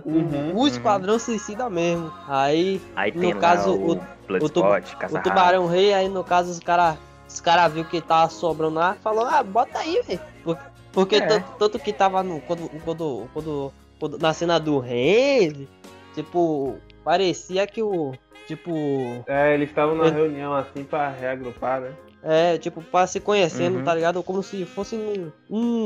Pro 0.00 0.10
Uhum, 0.12 0.54
o 0.56 0.66
esquadrão 0.66 1.18
suicida 1.18 1.68
mesmo. 1.70 2.12
Aí 2.28 2.80
Aí 2.94 3.10
No 3.12 3.34
caso, 3.36 3.70
o, 3.74 3.92
o- 3.94 4.00
o 4.44 4.50
Caça 4.98 5.20
tubarão 5.20 5.66
rei, 5.66 5.94
aí 5.94 6.08
no 6.08 6.22
caso 6.22 6.50
os 6.50 6.58
caras 6.60 6.96
os 7.28 7.40
cara 7.40 7.68
viu 7.68 7.84
que 7.84 8.00
tava 8.00 8.30
sobrando 8.30 8.78
lá, 8.78 8.96
falou, 9.02 9.24
ah, 9.26 9.42
bota 9.42 9.78
aí, 9.78 10.00
velho. 10.06 10.20
Por- 10.44 10.58
Porque 10.92 11.16
É. 11.16 11.26
tanto, 11.26 11.50
tanto 11.58 11.78
que 11.78 11.92
tava 11.92 12.22
no. 12.22 12.40
Quando, 12.40 12.68
quando, 12.84 13.28
quando, 13.34 13.72
quando- 14.00 14.18
na 14.18 14.32
cena 14.32 14.58
do 14.58 14.78
rei, 14.78 15.68
tipo, 16.14 16.76
parecia 17.04 17.66
que 17.66 17.82
o. 17.82 18.12
Tipo. 18.46 18.72
É, 19.26 19.52
eles 19.54 19.68
estavam 19.68 19.94
na 19.94 20.06
É. 20.06 20.10
reunião 20.10 20.54
assim 20.54 20.82
pra 20.84 21.10
reagrupar, 21.10 21.80
né? 21.82 21.92
É, 22.30 22.58
tipo, 22.58 22.82
pra 22.82 23.06
se 23.06 23.20
conhecendo, 23.20 23.78
Uhum. 23.78 23.84
tá 23.84 23.94
ligado? 23.94 24.22
Como 24.22 24.42
se 24.42 24.66
fosse 24.66 24.94
um- 24.96 25.30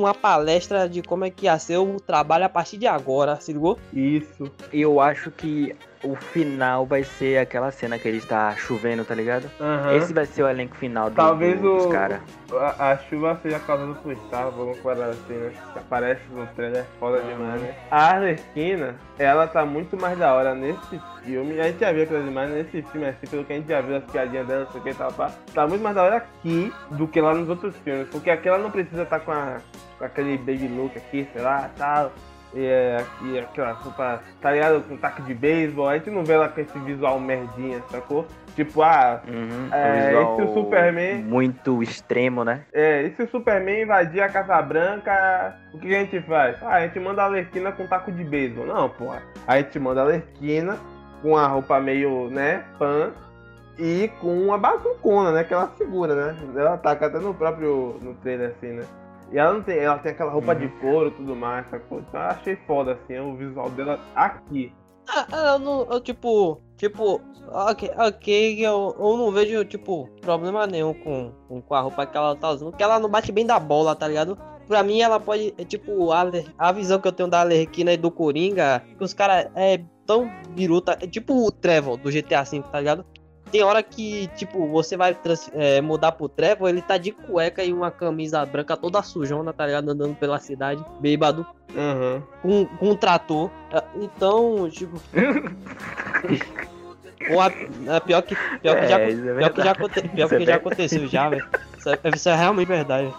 uma 0.01 0.13
palestra 0.13 0.89
de 0.89 1.01
como 1.01 1.25
é 1.25 1.31
que 1.31 1.45
ia 1.47 1.57
ser 1.57 1.77
o 1.77 2.01
trabalho 2.01 2.45
a 2.45 2.49
partir 2.49 2.79
de 2.79 2.87
agora, 2.89 3.37
se 3.41 3.53
ligou? 3.53 3.79
Isso. 3.93 4.51
Eu 4.73 5.01
acho 5.01 5.31
que 5.31 5.77
o 6.05 6.17
final 6.17 6.85
vai 6.85 7.05
ser 7.05 7.39
aquela 7.39 7.71
cena 7.71 7.99
que 7.99 8.09
ele 8.09 8.19
está 8.19 8.55
chovendo, 8.57 9.05
tá 9.05 9.15
ligado? 9.15 9.49
Aham. 9.61 9.95
Esse 9.97 10.13
vai 10.13 10.27
ser 10.27 10.43
o 10.43 10.49
elenco 10.49 10.75
final 10.77 11.09
do, 11.11 11.15
Talvez 11.17 11.61
do- 11.61 11.77
dos 11.77 11.87
caras. 11.87 12.21
A, 12.53 12.91
a 12.91 12.97
chuva 12.99 13.39
seja 13.43 13.59
causada 13.61 13.95
por 13.95 14.15
Star, 14.27 14.51
vamos 14.51 14.79
parar 14.81 15.07
assim, 15.11 15.33
né? 15.33 15.53
Que 15.73 15.79
aparece 15.79 16.21
no 16.33 16.47
trailer, 16.49 16.85
foda 16.99 17.21
demais, 17.23 17.61
né? 17.63 17.75
A 17.91 18.15
Arlequina, 18.15 18.95
ela 19.19 19.47
tá 19.47 19.65
muito 19.65 19.97
mais 19.97 20.19
da 20.19 20.35
hora 20.35 20.55
nesse 20.55 21.01
filme. 21.25 21.61
A 21.61 21.65
gente 21.69 21.79
já 21.81 21.93
viu 21.93 22.03
aquelas 22.03 22.27
imagens 22.27 22.57
nesse 22.67 22.83
filme, 22.91 23.07
assim, 23.07 23.27
pelo 23.29 23.45
que 23.45 23.53
a 23.53 23.57
gente 23.57 23.69
já 23.69 23.81
viu 23.81 23.97
as 23.97 24.05
piadinhas 24.05 24.47
dela, 24.47 24.65
não 24.65 24.73
sei 24.73 24.81
o 24.81 24.85
que, 24.85 24.95
tal, 24.95 25.13
pá. 25.13 25.31
Tá 25.55 25.67
muito 25.67 25.83
mais 25.83 25.95
da 25.95 26.03
hora 26.03 26.17
aqui 26.17 26.73
do 26.91 27.07
que 27.07 27.21
lá 27.21 27.33
nos 27.33 27.49
outros 27.49 27.77
filmes. 27.79 28.09
Porque 28.09 28.29
aqui 28.31 28.49
ela 28.49 28.59
não 28.59 28.71
precisa 28.71 29.03
estar 29.03 29.21
com, 29.21 29.31
a- 29.33 29.59
com 29.99 30.05
aquele 30.05 30.37
baby 30.37 30.69
look 30.69 30.97
aqui, 30.99 31.29
sei 31.33 31.43
lá, 31.43 31.71
tal. 31.79 32.13
E, 32.55 32.67
é, 32.67 33.03
e 33.25 33.39
aquela 33.39 33.73
roupa, 33.73 34.21
tá 34.41 34.53
ligado? 34.53 34.83
Com 34.87 34.97
taco 34.97 35.23
de 35.23 35.33
beisebol. 35.35 35.89
A 35.89 35.97
gente 35.97 36.11
não 36.11 36.23
vê 36.25 36.35
ela 36.35 36.49
com 36.49 36.61
esse 36.61 36.79
visual 36.81 37.19
merdinha, 37.19 37.83
sacou? 37.91 38.27
Tipo, 38.55 38.83
ah, 38.83 39.23
Uhum, 39.27 39.69
É, 39.73 40.07
visual 40.09 40.33
esse 40.35 40.43
o 40.51 40.55
Superman- 40.55 41.23
Muito 41.23 41.83
extremo, 41.83 42.45
né? 42.45 42.65
É, 42.73 43.03
e 43.05 43.15
se 43.15 43.23
o 43.23 43.29
Superman 43.31 43.83
invadir 43.83 44.21
a 44.23 44.29
Casa 44.29 44.61
Branca, 44.61 45.57
o 45.73 45.79
que 45.79 45.95
a 45.95 46.01
gente 46.01 46.21
faz? 46.23 46.57
Ah, 46.63 46.75
a 46.75 46.81
gente 46.83 47.01
manda 47.01 47.23
a 47.23 47.27
Lerquina 47.29 47.73
com 47.73 47.87
taco 47.87 48.13
de 48.13 48.23
beisebol. 48.23 48.67
Não, 48.67 48.89
porra. 48.91 49.23
A 49.47 49.57
gente 49.57 49.79
manda 49.79 50.03
a 50.03 50.05
Lerquina 50.05 50.77
com 51.23 51.37
a 51.37 51.47
roupa 51.47 51.81
meio, 51.81 52.29
né, 52.29 52.65
pan 52.79 53.13
e 53.79 54.11
com 54.21 54.39
uma 54.43 54.59
bazucona, 54.59 55.33
né, 55.33 55.45
que 55.45 55.55
ela 55.55 55.73
segura, 55.79 56.15
né? 56.15 56.37
Ela 56.55 56.75
ataca 56.75 57.07
até 57.07 57.19
no 57.19 57.33
próprio, 57.33 57.97
no 58.03 58.13
trailer, 58.17 58.51
assim, 58.51 58.73
né? 58.73 58.83
E 59.33 59.39
ela 59.39 59.55
não 59.55 59.63
tem, 59.63 59.79
ela 59.79 59.99
tem 59.99 60.13
aquela 60.13 60.31
roupa 60.31 60.55
de 60.55 60.69
couro 60.81 61.09
e 61.09 61.13
tudo 61.13 61.35
mais, 61.35 61.69
sacou? 61.71 62.01
Então 62.01 62.21
eu 62.21 62.27
achei 62.27 62.57
foda, 62.67 62.93
assim, 62.93 63.19
o 63.19 63.35
visual 63.35 63.71
dela 63.71 63.99
aqui. 64.15 64.73
Ah, 65.09 65.27
eu 65.55 65.59
não, 65.59 65.87
eu, 65.91 66.01
tipo, 66.01 66.61
tipo, 66.77 67.21
ok, 67.49 67.91
ok, 67.97 68.67
eu, 68.67 68.95
eu 68.99 69.17
não 69.17 69.33
vejo, 69.33 69.65
tipo, 69.65 70.09
problema 70.21 70.67
nenhum 70.67 70.95
com, 70.95 71.33
com, 71.49 71.63
com 71.63 71.75
a 71.75 71.81
roupa 71.81 72.07
que 72.07 72.17
ela 72.17 72.37
tá 72.37 72.51
usando, 72.51 72.71
porque 72.71 72.83
ela 72.83 73.01
não 73.01 73.09
bate 73.09 73.33
bem 73.33 73.47
da 73.47 73.59
bola, 73.59 73.97
tá 73.97 74.07
ligado? 74.07 74.39
Pra 74.69 74.83
mim, 74.83 75.01
ela 75.01 75.19
pode, 75.19 75.55
é, 75.59 75.65
tipo, 75.65 76.13
a, 76.13 76.25
a 76.59 76.73
visão 76.73 77.01
que 77.01 77.09
eu 77.09 77.13
tenho 77.13 77.29
da 77.29 77.41
Alerquina 77.41 77.93
e 77.93 77.97
do 77.97 78.11
Coringa, 78.11 78.83
que 78.97 79.03
os 79.03 79.15
caras 79.15 79.51
é 79.57 79.83
tão 80.07 80.31
biruta, 80.51 80.99
é 81.01 81.07
tipo 81.07 81.35
o 81.35 81.51
Trevor 81.51 81.97
do 81.97 82.11
GTA 82.11 82.43
V, 82.43 82.63
tá 82.71 82.79
ligado? 82.79 83.05
Tem 83.53 83.63
hora 83.63 83.83
que, 83.83 84.29
tipo, 84.29 84.67
você 84.67 84.97
vai 84.97 85.15
é, 85.53 85.79
mudar 85.83 86.13
pro 86.13 86.27
Trevor, 86.27 86.71
ele 86.71 86.81
tá 86.81 86.97
de 86.97 87.13
cueca 87.13 87.63
e 87.63 87.71
uma 87.71 87.91
camisa 87.91 88.45
branca 88.47 88.79
toda 88.79 89.03
sujona, 89.03 89.53
tá 89.53 89.67
ligado? 89.67 89.91
Andando 89.91 90.15
pela 90.17 90.39
cidade, 90.39 90.83
bêbado 90.99 91.47
Aham. 91.77 92.23
com, 92.41 92.65
com 92.65 92.91
um 92.93 92.97
trator. 92.97 93.51
Ah, 93.71 93.85
Então, 93.95 94.71
tipo. 94.71 94.99
Ou 97.29 97.41
a, 97.43 97.47
a 97.97 98.01
pior 98.01 98.23
que, 98.23 98.35
pior 98.63 98.81
que 98.81 98.89
já, 98.89 98.99
É, 98.99 99.11
isso 99.11 99.29
é 99.29 99.35
pior 99.37 99.51
que 99.53 99.63
já, 99.63 99.75
pior 99.75 100.33
é 100.33 100.39
que 100.39 100.45
já 100.47 100.57
aconteceu 100.57 101.07
já, 101.07 101.29
velho. 101.29 101.47
Isso, 101.79 101.89
é- 101.91 101.99
isso 102.17 102.29
é 102.31 102.35
realmente 102.35 102.69
verdade. 102.69 103.13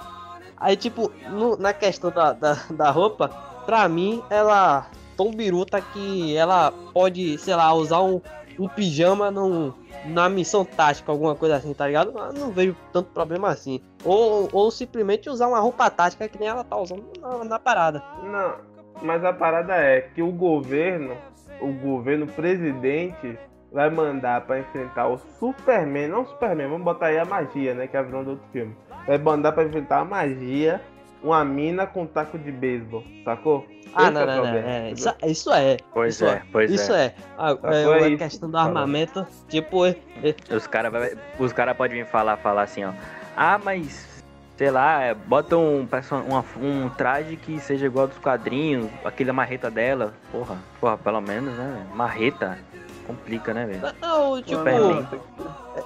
Aí, 0.58 0.76
tipo, 0.76 1.12
no- 1.30 1.56
na 1.58 1.74
questão 1.74 2.10
da, 2.10 2.34
da, 2.34 2.58
da 2.72 2.90
roupa, 2.90 3.30
pra 3.68 3.88
mim, 3.88 4.22
ela 4.32 4.88
tão 5.16 5.32
biruta 5.32 5.80
que 5.80 6.36
ela 6.36 6.74
pode, 6.92 7.38
sei 7.38 7.56
lá, 7.56 7.72
usar 7.74 8.02
um, 8.02 8.20
um 8.60 8.68
pijama 8.68 9.30
num, 9.30 9.72
na 10.06 10.30
missão 10.30 10.66
tática, 10.66 11.12
alguma 11.12 11.36
coisa 11.36 11.56
assim, 11.56 11.74
tá 11.74 11.88
ligado? 11.88 12.18
Eu 12.18 12.34
não 12.34 12.52
vejo 12.52 12.76
tanto 12.92 13.10
problema 13.12 13.50
assim. 13.50 13.82
Ou, 14.04 14.50
ou 14.52 14.72
simplesmente 14.72 15.30
usar 15.30 15.48
uma 15.48 15.60
roupa 15.60 15.90
tática 15.90 16.28
que 16.28 16.40
nem 16.40 16.50
ela 16.50 16.64
tá 16.64 16.78
usando 16.78 17.06
na, 17.20 17.44
na 17.44 17.60
parada. 17.60 18.04
Não, 18.24 18.56
mas 19.02 19.24
a 19.24 19.34
parada 19.34 19.74
é 19.76 20.02
que 20.02 20.22
o 20.22 20.32
governo, 20.32 21.16
o 21.62 21.72
governo 21.72 22.28
presidente, 22.28 23.38
vai 23.72 23.90
mandar 23.90 24.42
pra 24.42 24.60
enfrentar 24.60 25.08
o 25.08 25.18
Superman, 25.40 26.08
não 26.08 26.22
o 26.22 26.28
Superman, 26.28 26.70
vamos 26.70 26.86
botar 26.86 27.08
aí 27.08 27.18
a 27.18 27.26
magia, 27.26 27.74
né? 27.74 27.88
Que 27.88 27.98
é 27.98 28.00
a 28.00 28.04
vilã 28.04 28.24
do 28.24 28.32
outro 28.32 28.46
filme. 28.52 28.76
Vai 29.08 29.18
mandar 29.18 29.52
pra 29.52 29.64
enfrentar 29.64 30.00
a 30.00 30.06
magia 30.06 30.80
uma 31.24 31.44
mina 31.46 31.88
com 31.88 32.06
taco 32.06 32.38
de 32.38 32.52
beisebol, 32.52 33.04
sacou? 33.24 33.66
Ah, 33.96 34.04
Esse 34.04 34.12
não, 34.12 34.22
é 34.22 34.26
não, 34.26 34.44
não. 34.44 34.46
é, 34.56 34.90
entendeu? 34.92 34.94
isso, 34.94 35.16
isso 35.28 35.54
é. 35.54 35.78
Pois 35.94 36.16
isso 36.16 36.26
é, 36.26 36.42
pois 36.52 36.72
Isso 36.72 36.92
é. 36.94 37.06
é. 37.06 37.16
A, 37.38 37.56
Tá, 37.56 37.74
é, 37.76 37.84
foi 37.84 38.04
a 38.04 38.08
isso 38.10 38.18
questão 38.18 38.50
do 38.50 38.58
armamento, 38.58 39.26
tipo, 39.48 39.86
é- 39.86 39.96
é- 40.24 40.56
Os 40.56 40.66
caras 40.68 40.92
os 41.40 41.54
cara 41.54 41.74
podem 41.76 41.98
vir 42.04 42.06
falar, 42.10 42.38
falar 42.38 42.64
assim, 42.64 42.84
ó. 42.84 42.92
Ah, 43.38 43.60
mas, 43.64 44.24
sei 44.58 44.72
lá, 44.72 45.04
é, 45.04 45.14
bota 45.14 45.56
um, 45.58 45.88
uma- 46.28 46.46
um 46.60 46.90
traje 46.90 47.36
que 47.36 47.60
seja 47.60 47.86
igual 47.86 48.08
dos 48.08 48.18
quadrinhos, 48.18 48.90
aquele 49.06 49.32
marreta 49.32 49.70
dela. 49.70 50.14
Porra, 50.32 50.58
porra, 50.80 50.98
pelo 50.98 51.22
menos, 51.22 51.54
né? 51.56 51.86
Marreta. 51.94 52.58
Complica, 53.06 53.54
né, 53.54 53.66
velho? 53.66 53.82
Não, 54.02 54.42
tipo, 54.42 54.58
Superman. 54.58 55.08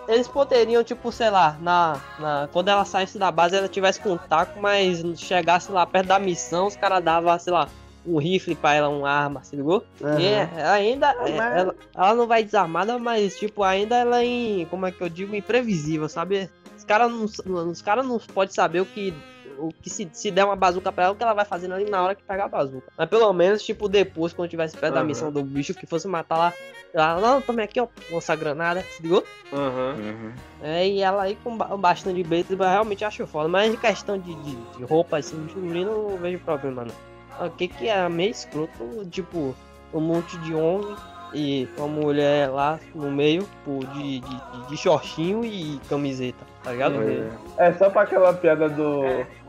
eles 0.08 0.28
poderiam, 0.28 0.84
tipo, 0.84 1.12
sei 1.12 1.30
lá, 1.30 1.58
na, 1.62 2.00
na, 2.20 2.50
quando 2.52 2.68
ela 2.70 2.86
saísse 2.86 3.18
da 3.18 3.32
base, 3.32 3.56
ela 3.56 3.68
tivesse 3.68 4.00
com 4.00 4.14
um 4.14 4.18
taco, 4.18 4.60
mas 4.60 5.02
chegasse 5.20 5.72
lá 5.72 5.86
perto 5.86 6.08
da 6.08 6.20
missão, 6.20 6.68
os 6.68 6.76
caras 6.76 7.04
davam, 7.04 7.38
sei 7.40 7.54
lá, 7.54 7.68
um 8.06 8.18
rifle 8.20 8.56
pra 8.56 8.74
ela, 8.74 8.88
uma 8.90 9.10
arma, 9.10 9.44
se 9.44 9.56
ligou? 9.56 9.84
Aham. 10.02 10.20
E 10.20 10.26
é, 10.26 10.50
ainda, 10.68 11.12
é, 11.12 11.38
Mas- 11.38 11.58
ela, 11.58 11.76
ela 11.96 12.16
não 12.16 12.28
vai 12.28 12.44
desarmada, 12.44 12.98
mas, 13.00 13.36
tipo, 13.38 13.64
ainda 13.64 13.96
ela 13.98 14.22
é, 14.22 14.26
em, 14.26 14.66
como 14.68 14.86
é 14.86 14.92
que 14.92 15.02
eu 15.02 15.10
digo, 15.10 15.36
imprevisível, 15.36 16.08
sabe? 16.08 16.50
Os 16.78 16.84
caras 16.84 17.12
não, 17.12 17.26
os 17.70 17.82
cara 17.82 18.04
não 18.04 18.18
podem 18.20 18.54
saber 18.54 18.80
o 18.82 18.86
que, 18.86 19.14
o 19.58 19.70
que 19.82 19.90
se, 19.90 20.08
se 20.14 20.32
der 20.32 20.46
uma 20.46 20.56
bazuca 20.56 20.90
pra 20.92 21.06
ela, 21.06 21.14
o 21.14 21.18
que 21.18 21.24
ela 21.24 21.34
vai 21.34 21.44
fazendo 21.44 21.74
ali 21.74 21.90
na 21.90 22.02
hora 22.02 22.16
que 22.16 22.24
pegar 22.24 22.46
a 22.46 22.50
bazuca. 22.50 22.88
Mas 22.98 23.10
pelo 23.10 23.34
menos, 23.34 23.62
tipo, 23.64 23.90
depois, 23.90 24.32
quando 24.32 24.50
tivesse 24.50 24.78
perto 24.78 24.94
da 24.94 25.00
Aham. 25.00 25.08
missão 25.08 25.32
do 25.32 25.44
bicho, 25.44 25.74
que 25.74 25.86
fosse 25.86 26.08
matar 26.08 26.38
lá, 26.38 26.54
ela, 26.94 27.20
não, 27.20 27.42
tome 27.42 27.62
aqui, 27.64 27.80
ó, 27.80 27.88
lança 28.12 28.36
granada, 28.36 28.82
se 28.82 29.04
ligou? 29.04 29.24
Aham. 29.54 29.96
Uhum. 29.98 30.32
É, 30.62 30.88
e 30.88 31.02
ela 31.02 31.24
aí 31.24 31.38
com 31.44 31.56
ba- 31.56 31.76
bastante 31.78 32.16
de 32.16 32.24
beisebol, 32.24 32.66
eu 32.66 32.72
realmente 32.72 33.06
acho 33.06 33.26
foda. 33.28 33.48
Mas 33.48 33.74
em 33.74 33.78
questão 33.78 34.18
de, 34.18 34.34
de, 34.36 34.56
de 34.56 34.84
roupa, 34.84 35.18
assim, 35.18 35.46
de 35.46 35.56
menino, 35.58 35.92
eu 35.92 36.10
não 36.12 36.18
vejo 36.18 36.40
problema, 36.40 36.86
não. 36.86 37.48
O 37.48 37.52
que 37.52 37.68
que 37.68 37.88
é 37.88 38.08
meio 38.10 38.32
escroto, 38.32 39.06
tipo, 39.12 39.56
um 39.94 40.00
monte 40.02 40.38
de 40.40 40.54
homem 40.56 40.96
e 41.34 41.68
uma 41.78 41.88
mulher 41.88 42.50
lá 42.50 42.80
no 42.96 43.12
meio, 43.12 43.48
pô, 43.64 43.80
de, 43.94 44.20
de, 44.20 44.22
de, 44.22 44.68
de 44.70 44.78
shortinho 44.78 45.46
e 45.46 45.80
camiseta, 45.88 46.44
tá 46.64 46.72
ligado? 46.72 46.96
Pois 46.96 47.32
É 47.58 47.74
só 47.74 47.90
pra 47.92 48.02
aquela 48.04 48.34
piada 48.34 48.68
do. 48.70 49.04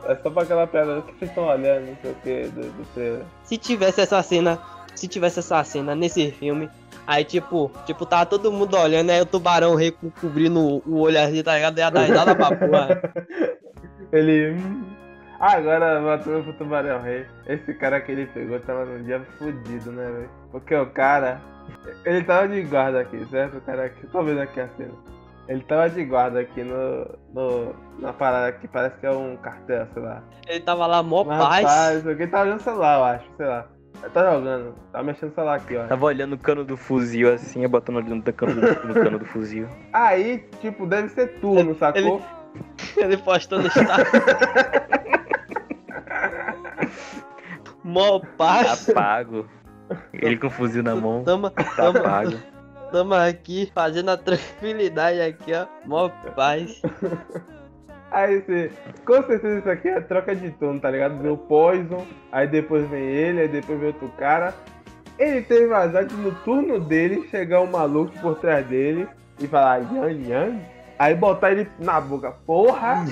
É 0.05 0.15
só 0.21 0.29
pra 0.29 0.43
aquela 0.43 0.67
piada 0.67 0.97
do 0.97 1.01
que 1.01 1.13
vocês 1.17 1.31
estão 1.31 1.47
olhando, 1.47 1.87
não 1.87 1.97
sei 2.01 2.11
o 2.11 2.15
que, 2.15 2.47
do, 2.49 2.61
do 2.61 2.85
trailer. 2.93 3.21
Se 3.43 3.57
tivesse 3.57 4.01
essa 4.01 4.21
cena, 4.21 4.59
se 4.93 5.07
tivesse 5.07 5.39
essa 5.39 5.63
cena 5.63 5.95
nesse 5.95 6.31
filme, 6.31 6.69
aí 7.07 7.23
tipo, 7.23 7.71
tipo, 7.85 8.05
tava 8.05 8.25
todo 8.25 8.51
mundo 8.51 8.75
olhando, 8.77 9.09
aí 9.09 9.21
o 9.21 9.25
tubarão 9.25 9.75
rei 9.75 9.91
co- 9.91 10.11
cobrindo 10.21 10.59
o- 10.85 10.99
olho 11.01 11.19
assim, 11.19 11.41
tá 11.43 11.55
ligado? 11.55 11.77
Ia 11.79 11.89
dar 11.89 12.01
risada 12.01 12.35
pra 12.35 12.55
porra. 12.55 13.01
Ele. 14.11 14.55
Ah, 15.39 15.53
agora 15.53 16.01
voltando 16.01 16.43
pro 16.43 16.53
Tubarão 16.53 17.01
Rei. 17.01 17.25
Esse 17.47 17.73
cara 17.75 18.01
que 18.01 18.11
ele 18.11 18.25
pegou 18.27 18.59
tava 18.59 18.83
num 18.85 19.03
dia 19.03 19.21
fudido, 19.37 19.91
né, 19.91 20.05
velho? 20.11 20.29
Porque 20.51 20.75
o 20.75 20.87
cara. 20.87 21.39
Ele 22.03 22.23
tava 22.23 22.47
de 22.49 22.61
guarda 22.63 23.01
aqui, 23.01 23.23
certo? 23.29 23.57
O 23.57 23.61
cara 23.61 23.85
aqui. 23.85 24.05
Tô 24.07 24.21
vendo 24.23 24.41
aqui 24.41 24.59
a 24.59 24.67
cena. 24.75 24.91
Ele 25.47 25.61
tava 25.63 25.89
de 25.89 26.03
guarda 26.03 26.41
aqui 26.41 26.61
no. 26.63 27.07
no 27.33 27.73
na 27.99 28.11
parada 28.11 28.51
que 28.53 28.67
parece 28.67 28.97
que 28.99 29.05
é 29.05 29.11
um 29.11 29.37
cartel, 29.37 29.87
sei 29.93 30.03
lá. 30.03 30.23
Ele 30.47 30.59
tava 30.59 30.85
lá 30.87 31.01
mó 31.03 31.23
Mas, 31.23 31.37
paz. 31.37 31.63
rapaz, 31.63 32.07
alguém 32.07 32.27
tava 32.27 32.43
olhando 32.43 32.59
o 32.59 32.63
celular, 32.63 32.97
eu 32.97 33.03
acho, 33.05 33.25
sei 33.37 33.45
lá. 33.45 33.65
Ele 34.01 34.09
tá 34.11 34.31
jogando, 34.33 34.75
tá 34.91 35.03
mexendo 35.03 35.31
o 35.31 35.35
celular 35.35 35.55
aqui, 35.55 35.75
ó. 35.75 35.85
Tava 35.87 36.05
olhando 36.05 36.33
o 36.33 36.37
cano 36.37 36.63
do 36.63 36.77
fuzil 36.77 37.33
assim, 37.33 37.67
botando 37.67 37.99
ali 37.99 38.09
no 38.09 38.21
cano 38.33 38.55
do, 38.55 38.87
no 38.87 38.93
cano 38.93 39.19
do 39.19 39.25
fuzil. 39.25 39.67
Aí, 39.91 40.39
tipo, 40.61 40.85
deve 40.85 41.09
ser 41.09 41.39
turno, 41.39 41.75
sacou? 41.75 42.21
Ele 42.97 43.17
postando 43.17 43.67
status. 43.67 44.11
Mó 47.83 48.19
paz. 48.37 48.89
Apago. 48.89 49.47
Ele 50.13 50.37
com 50.37 50.47
o 50.47 50.51
fuzil 50.51 50.83
na 50.83 50.95
mão, 50.95 51.23
Tamo, 51.23 51.49
tá 51.49 51.63
tamo, 51.75 51.97
apago. 51.97 52.37
tamo 52.91 53.13
aqui 53.15 53.71
fazendo 53.73 54.09
a 54.11 54.17
tranquilidade 54.17 55.19
aqui, 55.19 55.51
ó. 55.53 55.65
Mó 55.85 56.09
paz. 56.35 56.81
Aí 58.11 58.39
você. 58.41 58.71
Com 59.05 59.23
certeza 59.23 59.59
isso 59.59 59.69
aqui 59.69 59.87
é 59.89 59.99
troca 60.01 60.35
de 60.35 60.49
turno, 60.51 60.79
tá 60.79 60.89
ligado? 60.89 61.21
Vem 61.21 61.31
o 61.31 61.37
Poison, 61.37 62.05
aí 62.31 62.47
depois 62.47 62.87
vem 62.89 63.03
ele, 63.03 63.41
aí 63.41 63.47
depois 63.47 63.79
vem 63.79 63.87
outro 63.87 64.09
cara. 64.17 64.53
Ele 65.17 65.41
teve 65.41 65.67
vazar 65.67 66.05
de 66.05 66.15
no 66.15 66.31
turno 66.43 66.79
dele 66.79 67.27
chegar 67.29 67.61
um 67.61 67.67
maluco 67.67 68.17
por 68.21 68.35
trás 68.39 68.65
dele 68.65 69.07
e 69.39 69.47
falar 69.47 69.79
Yan 69.93 70.11
Yan. 70.27 70.59
Aí 70.97 71.13
botar 71.15 71.51
ele 71.51 71.67
na 71.79 71.99
boca, 72.01 72.31
porra! 72.45 73.05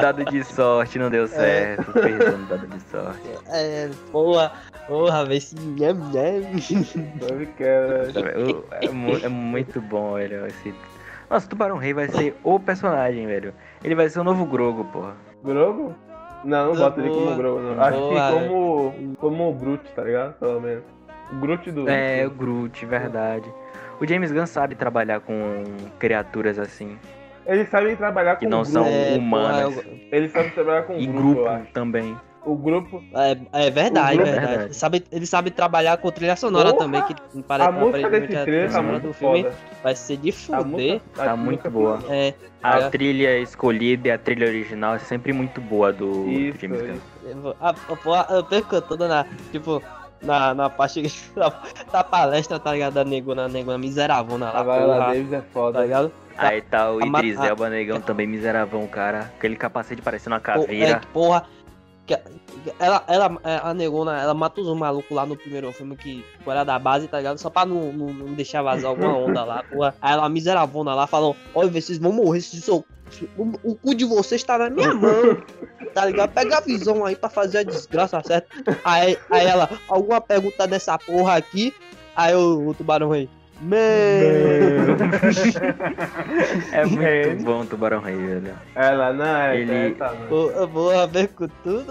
Dado 0.00 0.24
de 0.24 0.44
sorte, 0.44 0.98
não 0.98 1.10
deu 1.10 1.26
certo. 1.28 1.92
Perdendo 1.92 2.48
dado 2.48 2.66
de 2.66 2.80
sorte. 2.82 3.20
É, 3.48 3.88
porra, 4.10 4.52
porra, 4.86 5.24
vê 5.24 5.40
se 5.40 5.54
nham 5.56 5.94
nham. 5.94 6.42
Era. 7.58 8.10
O- 8.40 8.64
É, 8.72 8.86
é 9.26 9.28
muito 9.28 9.80
bom, 9.80 10.14
velho. 10.14 10.46
Esse... 10.46 10.74
Nossa, 11.30 11.46
o 11.46 11.48
Tubarão 11.48 11.76
Rei 11.76 11.94
vai 11.94 12.08
ser 12.08 12.36
o 12.42 12.58
personagem, 12.58 13.24
velho. 13.26 13.54
Ele 13.84 13.94
vai 13.94 14.08
ser 14.08 14.18
o 14.18 14.24
novo 14.24 14.44
Grogo, 14.44 14.84
porra. 14.86 15.14
Grogo? 15.44 15.94
Não, 16.44 16.68
não 16.68 16.76
bota 16.76 17.00
ele 17.00 17.10
como 17.10 17.20
Boa. 17.26 17.36
Grogu, 17.36 17.60
não. 17.60 17.82
Acho 17.82 17.98
que 18.08 18.32
como, 18.48 18.94
como 19.18 19.50
o 19.50 19.54
Groot, 19.54 19.92
tá 19.92 20.02
ligado? 20.02 20.32
Pelo 20.38 20.60
menos. 20.60 20.82
O 21.30 21.36
Groot 21.36 21.70
do. 21.70 21.88
É, 21.88 22.26
o 22.26 22.30
Groot, 22.30 22.84
verdade. 22.86 23.48
O 24.00 24.06
James 24.06 24.32
Gunn 24.32 24.46
sabe 24.46 24.74
trabalhar 24.74 25.20
com 25.20 25.62
criaturas 25.98 26.58
assim. 26.58 26.98
Eles 27.46 27.68
sabem 27.68 27.94
trabalhar 27.94 28.34
com 28.36 28.40
Que 28.40 28.46
não 28.46 28.62
grupo. 28.62 28.72
são 28.72 28.86
É, 28.86 29.16
humanas. 29.16 29.74
porra, 29.74 29.86
Eles 30.10 30.32
sabem 30.32 30.50
trabalhar 30.50 30.82
com 30.82 30.94
E 30.94 31.06
grupo, 31.06 31.20
grupo 31.22 31.40
eu 31.42 31.48
acho. 31.48 31.72
também. 31.72 32.16
O 32.44 32.54
grupo. 32.56 33.02
É, 33.14 33.66
é 33.66 33.70
verdade, 33.70 34.12
é 34.12 34.16
grupo- 34.16 34.30
verdade. 34.30 34.46
Verdade. 34.46 34.64
Ele 34.64 34.74
sabe, 34.74 35.04
ele 35.12 35.26
sabe 35.26 35.50
trabalhar 35.50 35.96
com 35.98 36.10
trilha 36.10 36.36
sonora 36.36 36.70
Porra! 36.72 36.84
também, 36.84 37.02
que 37.02 37.12
A 37.12 37.42
parece 37.46 37.72
música 37.72 38.10
desse 38.10 38.36
a 38.36 38.42
trilha 38.44 38.64
tá 38.66 38.72
sonora 38.72 38.92
muito 38.92 39.06
do 39.08 39.12
filme 39.14 39.42
foda. 39.44 39.54
vai 39.82 39.94
ser 39.94 40.16
de 40.16 40.30
A 40.30 40.32
fuder. 40.32 40.64
música 40.64 41.00
Tá 41.14 41.36
muito 41.36 41.70
boa. 41.70 41.98
É, 42.08 42.34
A 42.62 42.78
É. 42.78 42.88
trilha 42.90 43.38
escolhida 43.40 44.08
e 44.08 44.10
a 44.10 44.18
trilha 44.18 44.46
original 44.46 44.94
é 44.94 44.98
sempre 44.98 45.32
muito 45.32 45.60
boa 45.60 45.92
do, 45.92 46.28
Isso, 46.28 46.58
James 46.60 46.80
Gunn. 46.82 46.98
eu 47.24 47.56
a, 47.60 47.70
a, 47.70 48.42
perco 48.42 48.80
toda 48.82 49.06
na, 49.08 49.26
tipo, 49.52 49.82
na, 50.22 50.54
na 50.54 50.68
parte 50.70 51.02
da, 51.36 51.52
da 51.92 52.04
palestra, 52.04 52.58
tá 52.58 52.72
ligado? 52.72 52.94
Da 52.94 53.04
negona, 53.04 53.48
negona 53.48 53.78
miseravona 53.78 54.50
lá, 54.50 54.60
A 54.60 54.62
Viola 54.62 54.98
Davis 55.06 55.32
é 55.32 55.36
tá 55.40 55.44
foda. 55.52 55.80
ligado? 55.82 56.12
Aí 56.38 56.62
tá 56.62 56.90
o 56.90 57.02
a 57.02 57.06
Idris 57.06 57.38
a- 57.38 57.48
Elba 57.48 57.68
Negão 57.68 58.00
também 58.00 58.26
miseravão, 58.26 58.86
cara. 58.86 59.30
Aquele 59.36 59.56
capacete 59.56 60.00
parecendo 60.00 60.32
uma 60.34 60.38
é, 60.38 60.40
caveira. 60.40 61.00
porra. 61.12 61.44
Que- 62.06 62.18
Ela, 62.78 63.02
ela, 63.06 63.38
é, 63.44 63.60
a 63.62 63.72
negona, 63.72 64.20
ela 64.20 64.34
mata 64.34 64.60
os 64.60 64.76
malucos 64.76 65.10
lá 65.16 65.24
no 65.24 65.36
primeiro 65.36 65.72
filme 65.72 65.96
que 65.96 66.24
era 66.46 66.62
da 66.64 66.78
base, 66.78 67.08
tá 67.08 67.16
ligado? 67.18 67.38
Só 67.38 67.48
pra 67.48 67.64
não, 67.64 67.92
não, 67.92 68.12
não 68.12 68.34
deixar 68.34 68.62
vazar 68.62 68.90
alguma 68.90 69.16
onda 69.16 69.44
lá, 69.44 69.62
porra. 69.62 69.94
Aí 70.02 70.12
ela 70.12 70.28
miseravona 70.28 70.94
lá, 70.94 71.06
falou, 71.06 71.34
olha, 71.54 71.70
vocês 71.70 71.98
vão 71.98 72.12
morrer, 72.12 72.40
vocês 72.40 72.62
são... 72.64 72.84
O, 73.36 73.52
o 73.64 73.74
cu 73.74 73.94
de 73.94 74.04
vocês 74.04 74.42
tá 74.44 74.56
na 74.58 74.68
minha 74.70 74.94
mão, 74.94 75.36
tá 75.94 76.04
ligado? 76.06 76.32
Pega 76.32 76.58
a 76.58 76.60
visão 76.60 77.04
aí 77.04 77.16
pra 77.16 77.28
fazer 77.30 77.58
a 77.58 77.62
desgraça 77.62 78.22
certa. 78.24 78.48
Aí, 78.84 79.16
aí 79.30 79.46
ela, 79.46 79.68
alguma 79.88 80.20
pergunta 80.20 80.66
dessa 80.66 80.96
porra 80.98 81.36
aqui? 81.36 81.74
Aí 82.14 82.34
o, 82.34 82.68
o 82.68 82.74
tubarão 82.74 83.10
aí, 83.12 83.28
meu... 83.60 83.78
É 86.72 86.84
muito 86.86 87.02
É. 87.02 87.34
bom 87.36 87.60
o 87.60 87.66
Tubarão 87.66 88.00
Rei, 88.00 88.16
velho. 88.16 88.54
Ela, 88.74 89.12
não, 89.12 89.24
é. 89.36 89.56
Ele- 89.60 89.72
é, 89.72 89.90
tá, 89.90 90.12
eu 90.30 90.68
vou 90.68 91.08
ver 91.08 91.28
com 91.28 91.48
tudo. 91.62 91.86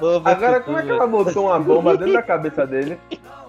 Vou 0.00 0.20
ver 0.20 0.30
Agora, 0.30 0.58
com 0.60 0.66
como 0.66 0.78
é 0.78 0.82
que 0.82 0.90
ela 0.90 1.06
botou 1.06 1.46
uma 1.46 1.58
bomba 1.60 1.96
dentro 1.96 2.12
da 2.14 2.22
cabeça 2.22 2.66
dele? 2.66 2.98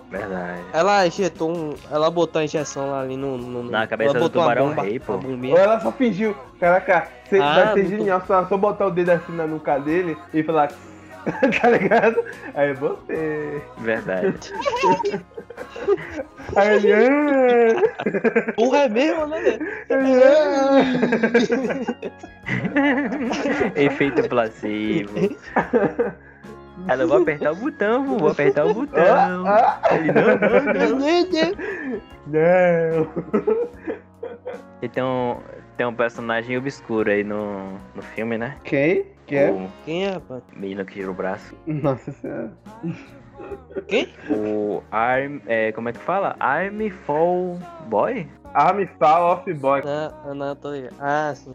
Verdade. 0.09 0.61
Ela 0.71 1.05
injetou 1.05 1.51
um. 1.55 1.73
Ela 1.91 2.09
botou 2.09 2.39
a 2.39 2.45
injeção 2.45 2.91
lá 2.91 3.01
ali 3.01 3.17
no. 3.17 3.37
no- 3.37 3.63
Na 3.69 3.85
cabeça 3.87 4.13
do 4.13 4.19
botou 4.21 4.41
uma 4.41 4.49
tubarão 4.51 4.69
bomba, 4.69 4.83
rei, 4.83 4.99
pô. 4.99 5.13
Ou 5.15 5.57
ela 5.57 5.79
só 5.81 5.91
fingiu. 5.91 6.33
Caraca, 6.59 7.07
cê- 7.29 7.39
Ah, 7.41 7.65
vai 7.65 7.73
ser 7.73 7.85
genial 7.87 8.23
só, 8.25 8.45
só 8.45 8.55
botar 8.55 8.87
o 8.87 8.91
dedo 8.91 9.09
assim 9.09 9.33
na 9.35 9.45
nuca 9.45 9.77
dele 9.79 10.17
e 10.33 10.41
falar. 10.43 10.69
tá 11.61 11.69
ligado? 11.69 12.23
Aí 12.55 12.73
botei. 12.73 13.61
Verdade. 13.79 14.33
Aí 16.55 16.85
ele. 16.85 17.07
"Ah, 17.09 18.53
Porra, 18.55 18.77
é 18.79 18.89
mesmo, 18.89 19.27
né? 19.27 19.37
ah." 19.91 20.77
Efeito 23.75 24.27
placebo. 24.29 25.11
Ela, 26.87 27.05
vou 27.05 27.17
apertar 27.21 27.51
o 27.51 27.55
botão, 27.55 28.17
vou 28.17 28.29
apertar 28.29 28.65
o 28.65 28.73
botão. 28.73 29.45
Ah, 29.47 29.79
ah, 29.83 29.95
Ele, 29.95 30.11
não, 30.11 30.23
não, 30.37 30.97
não. 30.97 30.99
não. 32.27 33.07
E 34.81 34.87
tem 34.87 35.03
um, 35.03 35.37
tem 35.75 35.85
um 35.87 35.93
personagem 35.93 36.57
obscuro 36.57 37.09
aí 37.09 37.23
no, 37.23 37.71
no 37.95 38.01
filme, 38.01 38.37
né? 38.37 38.55
Quem? 38.63 39.05
Quem 39.25 39.37
é? 39.39 39.51
O 39.51 39.67
Quem 39.83 40.05
é, 40.05 40.11
rapaz? 40.11 40.43
menino 40.55 40.85
que 40.85 40.93
tira 40.93 41.09
o 41.11 41.13
braço. 41.13 41.55
Nossa 41.65 42.11
senhora. 42.11 42.53
Quem? 43.87 44.09
O 44.29 44.81
Arm. 44.91 45.39
É, 45.47 45.71
como 45.71 45.89
é 45.89 45.93
que 45.93 45.99
fala? 45.99 46.35
Army 46.39 46.89
Fall 46.89 47.57
Boy? 47.87 48.27
Armstar 48.53 49.21
Off 49.21 49.53
Boy. 49.53 49.81
Não, 49.83 50.33
não, 50.33 50.55
tô 50.55 50.71
ligado. 50.71 50.95
Ah, 50.99 51.31
sim. 51.35 51.53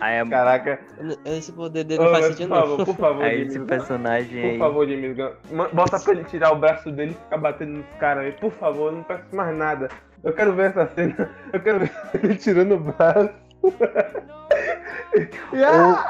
Aí, 0.00 0.16
é- 0.16 0.24
Caraca. 0.24 0.78
Esse 1.26 1.52
poder 1.52 1.84
dele 1.84 2.02
não 2.02 2.10
faz 2.10 2.26
sentido, 2.26 2.48
por 2.48 2.56
favor, 2.60 2.78
não. 2.78 2.84
por 2.86 2.96
favor, 2.96 3.24
aí 3.24 3.38
James 3.40 3.56
esse 3.56 3.64
personagem 3.66 4.40
Por 4.42 4.48
aí. 4.50 4.58
favor, 4.58 4.88
James 4.88 5.16
Gunn. 5.16 5.68
Bota 5.74 6.00
pra 6.00 6.12
ele 6.12 6.24
tirar 6.24 6.52
o 6.52 6.56
braço 6.56 6.90
dele 6.90 7.10
e 7.10 7.14
ficar 7.24 7.36
batendo 7.38 7.72
nos 7.78 7.86
caras 7.98 8.24
aí. 8.24 8.32
Por 8.32 8.52
favor, 8.52 8.92
não 8.92 9.02
peço 9.02 9.24
mais 9.36 9.54
nada. 9.56 9.88
Eu 10.24 10.32
quero 10.32 10.52
ver 10.54 10.70
essa 10.70 10.86
cena. 10.94 11.30
Eu 11.52 11.60
quero 11.60 11.80
ver 11.80 11.90
ele 12.22 12.36
tirando 12.36 12.72
o 12.76 12.78
braço. 12.80 13.30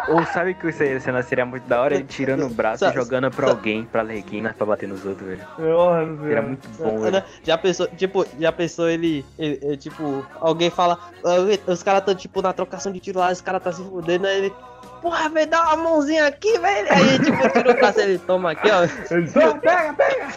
Ou, 0.09 0.16
ou 0.16 0.26
sabe 0.26 0.55
que 0.55 0.68
essa 0.68 1.01
cena 1.01 1.22
seria 1.22 1.46
muito 1.46 1.64
da 1.68 1.80
hora? 1.80 1.94
Ele 1.94 2.05
tirando 2.05 2.44
o 2.46 2.49
braço 2.51 2.84
e 2.84 2.92
jogando 2.92 3.30
pra 3.30 3.49
alguém, 3.49 3.84
pra 3.84 4.03
Lerguina, 4.03 4.55
pra 4.57 4.66
bater 4.66 4.88
nos 4.88 5.05
outros, 5.07 5.26
velho. 5.26 5.40
Nossa 5.59 6.22
Seria 6.22 6.42
muito 6.42 6.68
bom, 6.78 6.99
velho. 6.99 7.22
Já 7.42 7.57
pensou, 7.57 7.86
tipo, 7.88 8.26
já 8.38 8.51
pensou 8.53 8.88
ele, 8.88 9.24
ele- 9.38 9.59
ele, 9.62 9.76
tipo, 9.76 10.26
alguém 10.40 10.70
fala, 10.70 10.99
"Ah, 11.24 11.36
os 11.70 11.82
caras 11.82 12.05
tão 12.05 12.14
tipo 12.14 12.42
na 12.42 12.53
trocação 12.53 12.90
de 12.92 13.01
tiro 13.01 13.18
lá, 13.20 13.30
os 13.30 13.40
caras 13.40 13.62
tá 13.62 13.72
se 13.72 13.82
fudendo, 13.82 14.26
aí 14.26 14.38
ele, 14.38 14.55
porra, 15.01 15.28
velho, 15.28 15.49
dá 15.49 15.62
uma 15.74 15.76
mãozinha 15.76 16.26
aqui, 16.26 16.59
velho. 16.59 16.88
Aí 16.92 17.18
tipo, 17.20 17.49
tira 17.51 17.70
o 17.70 17.74
braço, 17.74 18.01
ele 18.01 18.18
toma 18.18 18.51
aqui, 18.53 18.68
ó. 18.70 18.82
Ele 19.14 19.28
só 19.28 19.55
pega, 19.59 19.94
pega. 19.94 20.28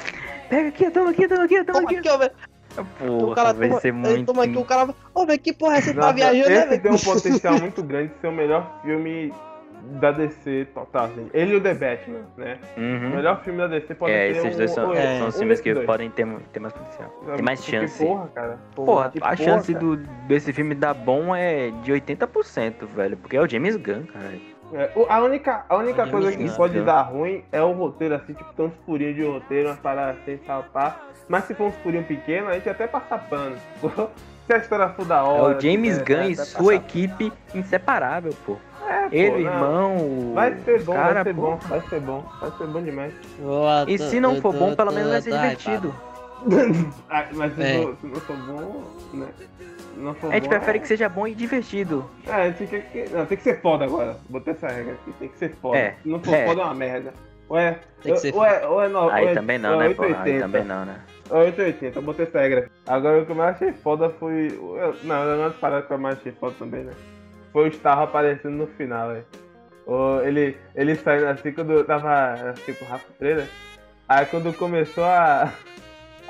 Pega 0.50 0.68
aqui, 0.70 0.92
toma 0.92 1.10
aqui, 1.12 1.28
toma 1.28 1.44
aqui, 1.46 1.64
toma 1.64 1.74
Toma 1.80 1.90
aqui. 1.90 1.98
aqui, 1.98 2.10
ó, 2.10 2.18
velho. 2.18 2.32
O 3.02 3.18
Porra, 3.20 3.36
cara 3.36 3.54
vai 3.54 3.68
toma, 3.70 3.80
ser 3.82 3.92
muito. 3.94 4.26
toma 4.26 4.44
aqui, 4.46 4.58
o 4.58 4.66
cara 4.66 4.86
vai, 4.86 4.96
ô, 5.14 5.26
velho, 5.26 5.40
que 5.40 5.54
porra 5.54 5.76
é 5.76 5.78
essa? 5.80 5.94
Você 5.94 6.00
tá 6.00 6.12
viajando, 6.12 6.50
né, 6.50 6.56
esse 6.60 6.68
velho? 6.70 6.82
tem 6.82 6.92
um 6.92 6.98
potencial 6.98 7.60
muito 7.60 7.84
grande 7.84 8.14
de 8.14 8.20
ser 8.22 8.28
o 8.28 8.32
melhor 8.32 8.80
filme 8.82 9.34
da 10.00 10.12
DC 10.12 10.68
total. 10.76 11.06
Assim. 11.06 11.28
Ele 11.34 11.54
e 11.54 11.56
o 11.56 11.62
The 11.62 11.74
Batman, 11.74 12.20
né? 12.38 12.60
O 12.78 12.80
Uhum. 12.80 13.16
melhor 13.16 13.42
filme 13.44 13.60
da 13.60 13.68
DC 13.68 13.96
pode 13.96 14.14
É, 14.14 14.32
ser 14.34 14.40
esses 14.40 14.54
um, 14.54 14.58
dois 14.58 14.72
são, 14.72 14.94
é, 14.94 15.18
são 15.18 15.28
os 15.28 15.36
um 15.36 15.40
filmes 15.40 15.60
que 15.60 15.74
dois. 15.74 15.86
podem 15.88 16.10
ter, 16.12 16.28
ter 16.54 16.60
mais 16.60 16.74
potencial. 16.74 17.10
Tem 17.36 17.42
mais 17.44 17.64
chance. 17.64 18.06
Porra, 18.06 18.28
cara. 18.34 18.60
Porra, 18.76 19.10
que 19.10 19.18
a 19.18 19.22
porra, 19.22 19.38
chance 19.38 19.74
cara. 19.74 19.84
do, 19.86 19.98
desse 20.28 20.54
filme 20.54 20.76
dar 20.76 20.94
bom 20.94 21.36
é 21.36 21.72
de 21.84 21.92
80%, 21.92 22.86
velho. 22.96 23.18
Porque 23.18 23.36
é 23.36 23.42
o 23.42 23.48
James 23.50 23.76
Gunn, 23.76 24.04
cara. 24.04 24.32
É, 24.74 24.90
a 25.10 25.22
única, 25.22 25.66
a 25.68 25.76
única 25.76 26.08
coisa 26.08 26.32
que 26.32 26.50
pode 26.56 26.82
dar 26.82 27.02
ruim 27.02 27.44
é 27.52 27.62
o 27.62 27.72
roteiro, 27.74 28.16
assim, 28.16 28.34
tipo, 28.34 28.54
tem 28.54 28.66
uns 28.66 28.74
furinhos 28.86 29.16
de 29.16 29.24
roteiro, 29.24 29.70
umas 29.70 29.80
paradas 29.80 30.18
tal, 30.46 30.64
pá. 30.72 30.98
Mas 31.28 31.44
se 31.46 31.54
for 31.54 31.66
uns 31.68 31.76
furinhos 31.78 32.08
pequenos, 32.08 32.50
a 32.50 32.54
gente 32.54 32.70
até 32.70 32.88
passa 32.88 33.18
pano. 33.18 33.56
se 34.48 34.54
a 34.54 34.58
história 34.58 34.90
for 34.90 35.06
da 35.06 35.18
É 35.20 35.22
hora. 35.22 35.58
o 35.58 35.62
James 35.62 35.96
se- 35.96 36.04
Gunn 36.04 36.22
é, 36.22 36.28
e 36.30 36.36
sua 36.36 36.76
equipe 36.76 37.32
inseparável, 37.54 38.34
pô. 38.46 38.58
É, 38.88 39.04
pô, 39.04 39.16
Ele, 39.16 39.44
não. 39.44 39.52
irmão, 39.54 40.34
Vai 40.34 40.56
ser 40.58 40.84
bom, 40.84 40.94
cara, 40.94 41.14
vai 41.14 41.24
ser 41.24 41.34
pô. 41.36 41.42
bom, 41.42 41.56
vai 41.58 41.82
ser 41.82 42.00
bom, 42.00 42.24
vai 42.40 42.52
ser 42.58 42.68
bom 42.68 42.82
demais. 42.82 43.14
E 43.88 43.98
se 43.98 44.20
não 44.20 44.36
for 44.42 44.54
bom, 44.54 44.76
pelo 44.76 44.92
menos 44.92 45.10
vai 45.12 45.22
ser 45.22 45.32
divertido. 45.34 45.94
Ah, 47.10 47.26
mas 47.34 47.54
se, 47.56 47.62
É. 47.62 47.82
for, 47.82 47.96
se 47.98 48.08
não 48.08 48.16
for 48.16 48.36
bom, 48.38 48.84
né? 49.14 49.28
Não 49.98 50.14
for 50.16 50.32
A 50.32 50.36
gente 50.36 50.44
bom, 50.44 50.50
prefere 50.50 50.78
é- 50.78 50.82
que 50.82 50.88
seja 50.88 51.10
bom 51.10 51.28
e 51.28 51.36
divertido. 51.36 52.10
É, 52.26 52.32
a 52.34 52.50
gente 52.52 52.68
quer 52.68 52.82
que. 52.92 53.10
Não, 53.14 53.26
tem 53.26 53.38
que 53.38 53.44
ser 53.44 53.62
foda 53.62 53.86
agora. 53.86 54.18
Botei 54.30 54.54
essa 54.54 54.68
regra 54.68 54.94
aqui, 54.94 55.12
tem 55.20 55.28
que 55.30 55.38
ser 55.38 55.50
foda. 55.56 55.78
É, 55.78 55.96
Se 56.02 56.10
não 56.10 56.20
for 56.22 56.34
é. 56.34 56.46
foda 56.48 56.62
é 56.62 56.64
uma 56.66 56.74
merda. 56.74 57.14
Ou 57.50 57.58
é. 57.58 57.80
Tem 58.02 58.14
que 58.14 58.20
ser 58.20 58.34
ou 58.34 58.46
é, 58.46 58.66
ou 58.66 58.82
é, 58.82 58.88
no, 58.88 59.10
Aí 59.10 59.34
também 59.34 59.58
não, 59.58 59.78
né, 59.78 59.94
pô? 59.94 60.04
Aí 60.04 60.10
880. 60.12 60.42
também 60.42 60.64
não, 60.64 60.86
né? 60.86 61.00
Ou 61.30 61.38
é 61.38 61.46
880, 61.46 62.00
eu 62.00 62.04
botei 62.04 62.26
essa 62.26 62.40
regra. 62.40 62.70
Agora 62.88 63.22
o 63.22 63.26
que 63.26 63.32
eu 63.32 63.36
mais 63.36 63.56
achei 63.56 63.74
foda 63.74 64.10
foi. 64.10 64.48
Não, 65.04 65.24
eu 65.24 65.38
não 65.44 65.52
parada 65.52 65.86
que 65.86 65.92
eu 65.94 65.98
mais 65.98 66.18
achei 66.18 66.32
foda 66.32 66.56
também, 66.58 66.84
né? 66.86 66.94
Foi 67.52 67.66
o 67.66 67.72
Starro 67.72 68.04
aparecendo 68.04 68.56
no 68.56 68.68
final, 68.68 69.10
velho. 69.10 69.26
Ele, 70.26 70.58
ele 70.74 70.96
saindo 70.96 71.28
assim 71.28 71.52
quando 71.52 71.74
eu 71.74 71.84
tava 71.84 72.34
assim 72.52 72.74
com 72.74 72.86
o 72.86 72.88
Rafa 72.88 73.12
Freira. 73.18 73.46
Aí 74.08 74.26
quando 74.26 74.54
começou 74.58 75.04
a. 75.04 75.52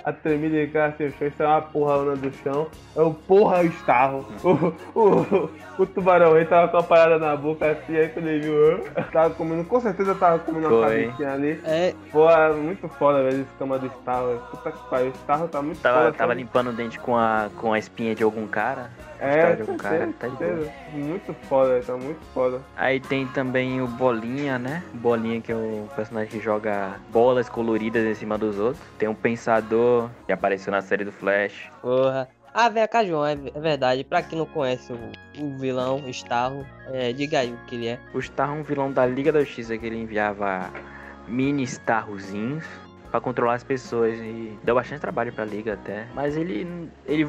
A 0.04 0.12
tremer 0.12 0.49
de 0.52 0.68
cara 0.72 0.88
assim, 0.89 1.06
o 1.06 1.12
chão, 1.12 1.28
isso 1.28 1.43
é 1.43 1.47
uma 1.47 1.62
porra 1.62 2.16
do 2.16 2.32
chão. 2.43 2.68
É 2.95 3.02
o 3.02 3.14
porra 3.14 3.62
o 3.62 3.66
Starro. 3.68 4.26
O, 4.43 4.99
o, 4.99 5.49
o 5.84 5.86
tubarão 5.86 6.34
aí 6.34 6.45
tava 6.45 6.68
com 6.70 6.78
a 6.78 6.84
parada 6.84 7.18
na 7.20 7.36
boca 7.36 7.70
assim, 7.72 7.95
aí 7.97 8.10
quando 8.10 8.28
ele 8.28 8.39
viu, 8.45 8.54
eu 8.56 8.84
tava 9.12 9.34
comendo, 9.36 9.64
com 9.66 9.80
certeza 9.80 10.16
tava 10.16 10.39
comendo 10.39 10.68
uma 10.76 10.88
cabecinha 10.88 11.34
ali. 11.34 11.62
É, 11.66 11.93
Pô, 12.12 12.30
é 12.30 12.52
muito 12.54 12.88
foda, 12.89 13.24
velho, 13.24 13.41
esse 13.41 13.54
cama 13.58 13.78
do 13.80 13.88
Starro. 13.88 14.28
velho. 14.28 14.39
Puta 14.52 14.72
que 14.72 14.89
pariu, 14.89 15.08
o 15.08 15.16
Starro 15.16 15.47
tá 15.47 15.62
muito 15.62 15.82
Tava, 15.82 15.97
foda. 15.99 16.12
tava 16.14 16.32
sabe? 16.32 16.41
limpando 16.41 16.70
o 16.70 16.74
dente 16.74 16.99
com 16.99 17.16
a, 17.18 17.49
com 17.58 17.74
a 17.74 17.80
espinha 17.80 18.16
de 18.16 18.24
algum 18.24 18.47
cara. 18.47 18.89
É, 19.22 19.36
história 19.36 19.62
algum 19.62 19.78
cara, 19.78 20.10
tá 20.20 20.28
de 20.28 20.38
certeza. 20.38 20.72
Muito 20.92 21.34
foda, 21.48 21.80
tá 21.86 21.96
muito 21.96 22.20
foda. 22.34 22.60
Aí 22.76 23.00
tem 23.00 23.28
também 23.28 23.80
o 23.80 23.88
Bolinha, 23.88 24.58
né? 24.58 24.84
Bolinha 24.96 25.40
que 25.40 25.52
é 25.52 25.56
o 25.56 25.88
personagem 25.96 26.30
que 26.32 26.40
joga 26.44 27.00
bolas 27.12 27.48
coloridas 27.48 28.04
em 28.04 28.16
cima 28.16 28.38
dos 28.38 28.58
outros. 28.60 28.84
Tem 28.98 29.08
um 29.08 29.14
Pensador 29.14 30.10
que 30.26 30.32
apareceu 30.32 30.72
na 30.72 30.82
série 30.82 31.06
do 31.06 31.12
Flash. 31.12 31.72
porra. 31.82 32.28
Ah, 32.54 32.68
velho, 32.68 32.90
João, 33.08 33.26
é, 33.26 33.32
é 33.34 33.60
verdade. 33.60 34.04
Pra 34.04 34.22
quem 34.22 34.38
não 34.38 34.46
conhece 34.46 34.92
o, 34.92 35.42
o 35.42 35.58
vilão, 35.58 36.04
o 36.04 36.10
Starro, 36.10 36.66
é, 36.88 37.14
diga 37.14 37.40
aí 37.40 37.54
o 37.54 37.58
que 37.66 37.76
ele 37.76 37.88
é. 37.88 38.00
O 38.14 38.22
Star 38.22 38.50
é 38.50 38.52
um 38.52 38.64
vilão 38.64 38.92
da 38.92 39.06
Liga 39.06 39.32
da 39.32 39.40
Justiça 39.40 39.78
que 39.78 39.86
ele 39.86 39.96
enviava 39.96 40.70
mini 41.28 41.64
Starrozinhos 41.64 42.66
pra 43.10 43.22
controlar 43.22 43.54
as 43.54 43.64
pessoas 43.64 44.16
e 44.20 44.58
deu 44.64 44.76
bastante 44.76 45.00
trabalho 45.00 45.32
pra 45.32 45.46
Liga 45.46 45.74
até. 45.76 46.08
Mas 46.14 46.36
ele, 46.36 46.90
ele 47.06 47.28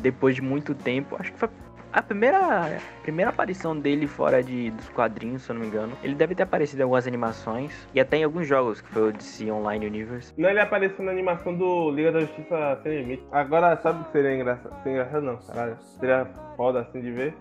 depois 0.00 0.34
de 0.34 0.42
muito 0.42 0.74
tempo, 0.74 1.16
acho 1.18 1.32
que 1.32 1.38
foi 1.38 1.48
A 1.92 2.00
primeira, 2.00 2.78
primeira 3.02 3.30
aparição 3.30 3.76
dele 3.76 4.06
fora 4.06 4.42
de, 4.42 4.70
dos 4.70 4.88
quadrinhos, 4.90 5.42
se 5.42 5.50
eu 5.50 5.54
não 5.54 5.62
me 5.62 5.66
engano, 5.66 5.92
ele 6.04 6.14
deve 6.14 6.36
ter 6.36 6.44
aparecido 6.44 6.80
em 6.80 6.84
algumas 6.84 7.04
animações 7.06 7.72
e 7.92 7.98
até 7.98 8.16
em 8.18 8.22
alguns 8.24 8.46
jogos, 8.46 8.80
que 8.80 8.88
foi 8.90 9.08
o 9.08 9.12
DC 9.12 9.50
Online 9.50 9.86
Universe. 9.86 10.32
Não, 10.38 10.48
ele 10.48 10.60
apareceu 10.60 11.04
na 11.04 11.10
animação 11.10 11.52
do 11.52 11.90
Liga 11.90 12.12
da 12.12 12.20
Justiça 12.20 12.78
Sem 12.84 13.00
Limite. 13.02 13.24
Agora, 13.32 13.76
sabe 13.78 14.02
o 14.02 14.04
que 14.04 14.12
seria 14.12 14.34
engraçado? 14.36 14.72
Seria 14.84 14.92
engraçado 15.00 15.22
não, 15.22 15.36
caralho. 15.38 15.76
Seria 15.98 16.26
foda 16.56 16.80
assim 16.82 17.00
de 17.00 17.10
ver. 17.10 17.34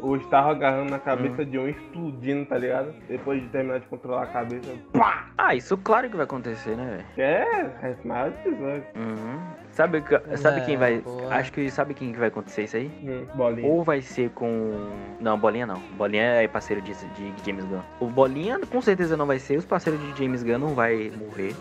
O 0.00 0.14
Starro 0.14 0.50
agarrando 0.50 0.90
na 0.92 1.00
cabeça 1.00 1.44
de 1.44 1.58
um 1.58 1.66
explodindo, 1.66 2.46
tá 2.46 2.56
ligado? 2.56 2.94
Depois 3.08 3.42
de 3.42 3.48
terminar 3.48 3.80
de 3.80 3.86
controlar 3.88 4.22
a 4.22 4.26
cabeça. 4.28 4.72
Pá! 4.92 5.26
Ah, 5.36 5.56
isso 5.56 5.76
claro 5.76 6.08
que 6.08 6.14
vai 6.14 6.22
acontecer, 6.22 6.76
né, 6.76 7.02
velho? 7.16 7.28
É, 7.28 7.42
é 7.82 7.96
maior 8.04 8.30
de 8.30 8.50
18. 8.50 8.96
Uhum. 8.96 9.40
Sabe, 9.78 10.02
sabe 10.38 10.60
É, 10.60 10.64
quem 10.64 10.76
vai. 10.76 10.98
boa. 10.98 11.32
Acho 11.32 11.52
que 11.52 11.70
sabe 11.70 11.94
quem 11.94 12.12
que 12.12 12.18
vai 12.18 12.26
acontecer 12.26 12.64
isso 12.64 12.76
aí? 12.76 12.90
Hum, 13.00 13.24
bolinha. 13.32 13.68
Ou 13.68 13.84
vai 13.84 14.02
ser 14.02 14.28
com. 14.30 14.74
Não, 15.20 15.38
Bolinha 15.38 15.66
não. 15.68 15.78
Bolinha 15.96 16.24
é 16.42 16.48
parceiro 16.48 16.82
de, 16.82 16.92
de 16.92 17.32
James 17.46 17.64
Gunn. 17.64 17.78
O 18.00 18.06
Bolinha 18.06 18.58
com 18.58 18.82
certeza 18.82 19.16
não 19.16 19.24
vai 19.24 19.38
ser. 19.38 19.56
Os 19.56 19.64
parceiros 19.64 20.00
de 20.02 20.20
James 20.20 20.42
Gunn 20.42 20.58
não 20.58 20.74
vai 20.74 21.12
morrer. 21.16 21.54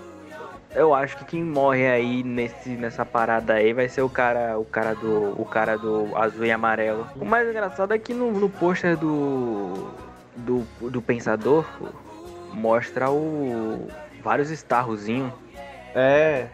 Eu 0.74 0.96
acho 0.96 1.16
que 1.18 1.26
quem 1.26 1.44
morre 1.44 1.86
aí 1.86 2.24
nesse, 2.24 2.70
nessa 2.70 3.06
parada 3.06 3.54
aí 3.54 3.72
vai 3.72 3.88
ser 3.88 4.02
o 4.02 4.10
cara, 4.10 4.58
o 4.58 4.66
cara 4.66 4.96
do, 4.96 5.40
o 5.40 5.46
cara 5.46 5.78
do 5.78 6.10
azul 6.18 6.44
e 6.44 6.52
amarelo. 6.52 7.06
O 7.22 7.24
mais 7.24 7.48
engraçado 7.48 7.94
é 7.94 8.00
que 8.00 8.16
no, 8.16 8.32
no 8.32 8.50
pôster 8.50 8.98
do, 8.98 9.92
do 10.36 10.64
do 10.90 11.04
pensador 11.04 11.68
mostra 12.52 13.12
o 13.12 13.88
vários 14.24 14.50
estarrozinhos. 14.50 15.32
É. 15.94 16.48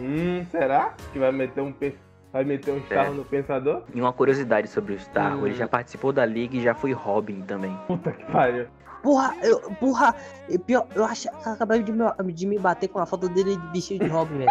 Hum, 0.00 0.44
será? 0.50 0.94
Que 1.12 1.18
vai 1.18 1.32
meter 1.32 1.60
um 1.62 1.72
pe- 1.72 1.96
vai 2.32 2.44
meter 2.44 2.72
um 2.72 2.78
estarro 2.78 3.12
É. 3.14 3.16
no 3.16 3.24
pensador? 3.24 3.82
E 3.94 4.00
uma 4.00 4.12
curiosidade 4.12 4.68
sobre 4.68 4.92
o 4.94 4.96
Starro, 4.96 5.40
Hum. 5.42 5.46
ele 5.46 5.54
já 5.56 5.66
participou 5.66 6.12
da 6.12 6.24
liga 6.26 6.56
e 6.56 6.62
já 6.62 6.74
foi 6.74 6.92
Robin 6.92 7.40
também. 7.42 7.76
Puta 7.86 8.12
que 8.12 8.24
pariu. 8.30 8.66
Porra, 9.02 9.34
eu, 9.42 9.60
porra, 9.80 10.14
eu, 10.48 10.58
pior, 10.58 10.86
eu 10.94 11.04
acho 11.04 11.28
que 11.30 11.48
acabei 11.48 11.82
de 11.82 11.92
me, 11.92 12.32
de 12.32 12.46
me 12.46 12.58
bater 12.58 12.88
com 12.88 12.98
a 12.98 13.06
foto 13.06 13.28
dele 13.28 13.56
de 13.56 13.66
vestido 13.72 14.04
de 14.04 14.10
Robin, 14.10 14.38
velho. 14.38 14.50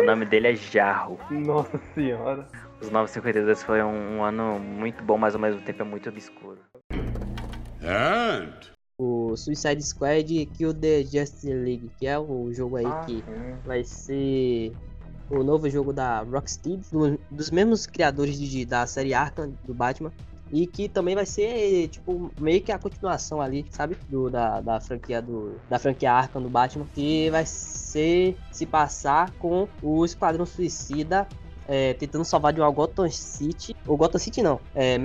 O 0.00 0.04
nome 0.06 0.24
dele 0.24 0.48
é 0.48 0.54
Jarro. 0.56 1.18
Nossa 1.30 1.78
senhora. 1.94 2.46
Os 2.80 2.90
952 2.90 3.62
foi 3.62 3.82
um, 3.82 4.16
um 4.18 4.24
ano 4.24 4.58
muito 4.58 5.04
bom, 5.04 5.16
mas 5.18 5.34
ao 5.34 5.40
mesmo 5.40 5.60
tempo 5.60 5.82
é 5.82 5.84
muito 5.84 6.08
obscuro. 6.08 6.58
And 7.82 8.71
O 8.98 9.36
Suicide 9.36 9.82
Squad 9.82 10.46
Kill 10.54 10.74
the 10.74 11.02
Justice 11.02 11.52
League, 11.52 11.90
que 11.98 12.06
é 12.06 12.18
o 12.18 12.52
jogo 12.52 12.76
aí 12.76 12.86
que 13.06 13.24
vai 13.64 13.82
ser 13.82 14.72
o 15.30 15.42
novo 15.42 15.68
jogo 15.70 15.92
da 15.92 16.20
Rocksteady, 16.22 16.82
do- 16.92 17.18
dos 17.30 17.50
mesmos 17.50 17.86
criadores 17.86 18.38
de, 18.38 18.64
da 18.64 18.86
série 18.86 19.14
Arkham 19.14 19.52
do 19.64 19.72
Batman. 19.74 20.12
E 20.54 20.66
que 20.66 20.86
também 20.86 21.14
vai 21.14 21.24
ser, 21.24 21.88
tipo, 21.88 22.30
meio 22.38 22.60
que 22.60 22.70
a 22.70 22.78
continuação 22.78 23.40
ali, 23.40 23.64
sabe? 23.70 23.96
Do, 24.10 24.28
da, 24.28 24.60
da 24.60 24.78
franquia 24.80 25.22
do. 25.22 25.54
Da 25.70 25.78
franquia 25.78 26.12
Arkham 26.12 26.42
do 26.42 26.50
Batman. 26.50 26.84
Que 26.94 27.30
vai 27.30 27.46
ser 27.46 28.36
se 28.50 28.66
passar 28.66 29.30
com 29.38 29.66
o 29.82 30.04
Esquadrão 30.04 30.44
Suicida 30.44 31.26
é, 31.66 31.94
tentando 31.94 32.22
salvar 32.26 32.52
de 32.52 32.60
uma 32.60 32.70
Gotham 32.70 33.10
City. 33.10 33.74
Ou 33.86 33.96
Gotham 33.96 34.18
City 34.18 34.42
não. 34.42 34.60
É, 34.74 34.98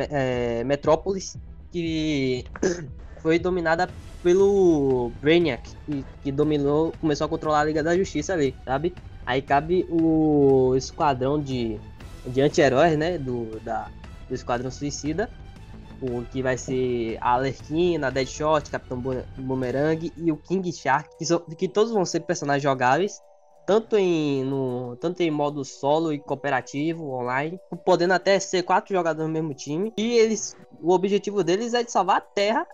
é, 0.59 0.63
Metrópolis. 0.65 1.37
Que 1.71 2.43
foi 3.27 3.37
dominada 3.37 3.89
pelo 4.23 5.11
Brainiac, 5.19 5.69
que, 5.85 6.05
que 6.23 6.31
dominou, 6.31 6.93
começou 7.01 7.25
a 7.25 7.29
controlar 7.29 7.59
a 7.59 7.63
Liga 7.65 7.83
da 7.83 7.93
Justiça 7.93 8.31
ali, 8.31 8.55
sabe? 8.63 8.95
Aí 9.25 9.41
cabe 9.41 9.85
o 9.89 10.73
esquadrão 10.77 11.37
de, 11.37 11.77
de 12.25 12.39
anti-heróis, 12.39 12.97
né? 12.97 13.17
Do, 13.17 13.59
da, 13.59 13.89
do 14.29 14.33
Esquadrão 14.33 14.71
Suicida. 14.71 15.29
O 16.01 16.23
que 16.31 16.41
vai 16.41 16.57
ser 16.57 17.17
a 17.19 17.31
Alerquina, 17.33 18.09
Deadshot, 18.09 18.69
Capitão 18.71 18.97
Bo- 19.01 19.25
Boomerang 19.35 20.09
e 20.15 20.31
o 20.31 20.37
King 20.37 20.71
Shark, 20.71 21.09
que, 21.17 21.55
que 21.57 21.67
todos 21.67 21.91
vão 21.91 22.05
ser 22.05 22.21
personagens 22.21 22.63
jogáveis, 22.63 23.21
tanto 23.65 23.97
em, 23.97 24.45
no, 24.45 24.95
tanto 25.01 25.19
em 25.19 25.29
modo 25.29 25.65
solo 25.65 26.13
e 26.13 26.19
cooperativo, 26.19 27.11
online, 27.11 27.59
podendo 27.83 28.13
até 28.13 28.39
ser 28.39 28.63
quatro 28.63 28.95
jogadores 28.95 29.27
no 29.27 29.33
mesmo 29.33 29.53
time. 29.53 29.91
E 29.97 30.13
eles, 30.17 30.55
o 30.81 30.93
objetivo 30.93 31.43
deles 31.43 31.73
é 31.73 31.83
de 31.83 31.91
salvar 31.91 32.19
a 32.19 32.21
Terra 32.21 32.65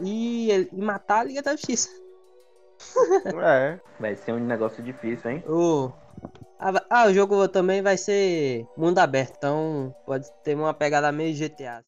e, 0.00 0.68
e 0.72 0.82
matar 0.82 1.20
a 1.20 1.24
Liga 1.24 1.42
da 1.42 1.52
Justiça. 1.52 1.88
É. 3.42 3.78
Vai 4.00 4.16
ser 4.16 4.32
um 4.32 4.40
negócio 4.40 4.82
difícil, 4.82 5.30
hein? 5.30 5.44
O... 5.46 5.92
Ah, 6.58 6.72
ah, 6.90 7.06
o 7.06 7.14
jogo 7.14 7.48
também 7.48 7.80
vai 7.80 7.96
ser 7.96 8.66
mundo 8.76 8.98
aberto, 8.98 9.34
então 9.38 9.94
pode 10.04 10.30
ter 10.44 10.54
uma 10.54 10.74
pegada 10.74 11.10
meio 11.10 11.34
GTA. 11.34 11.82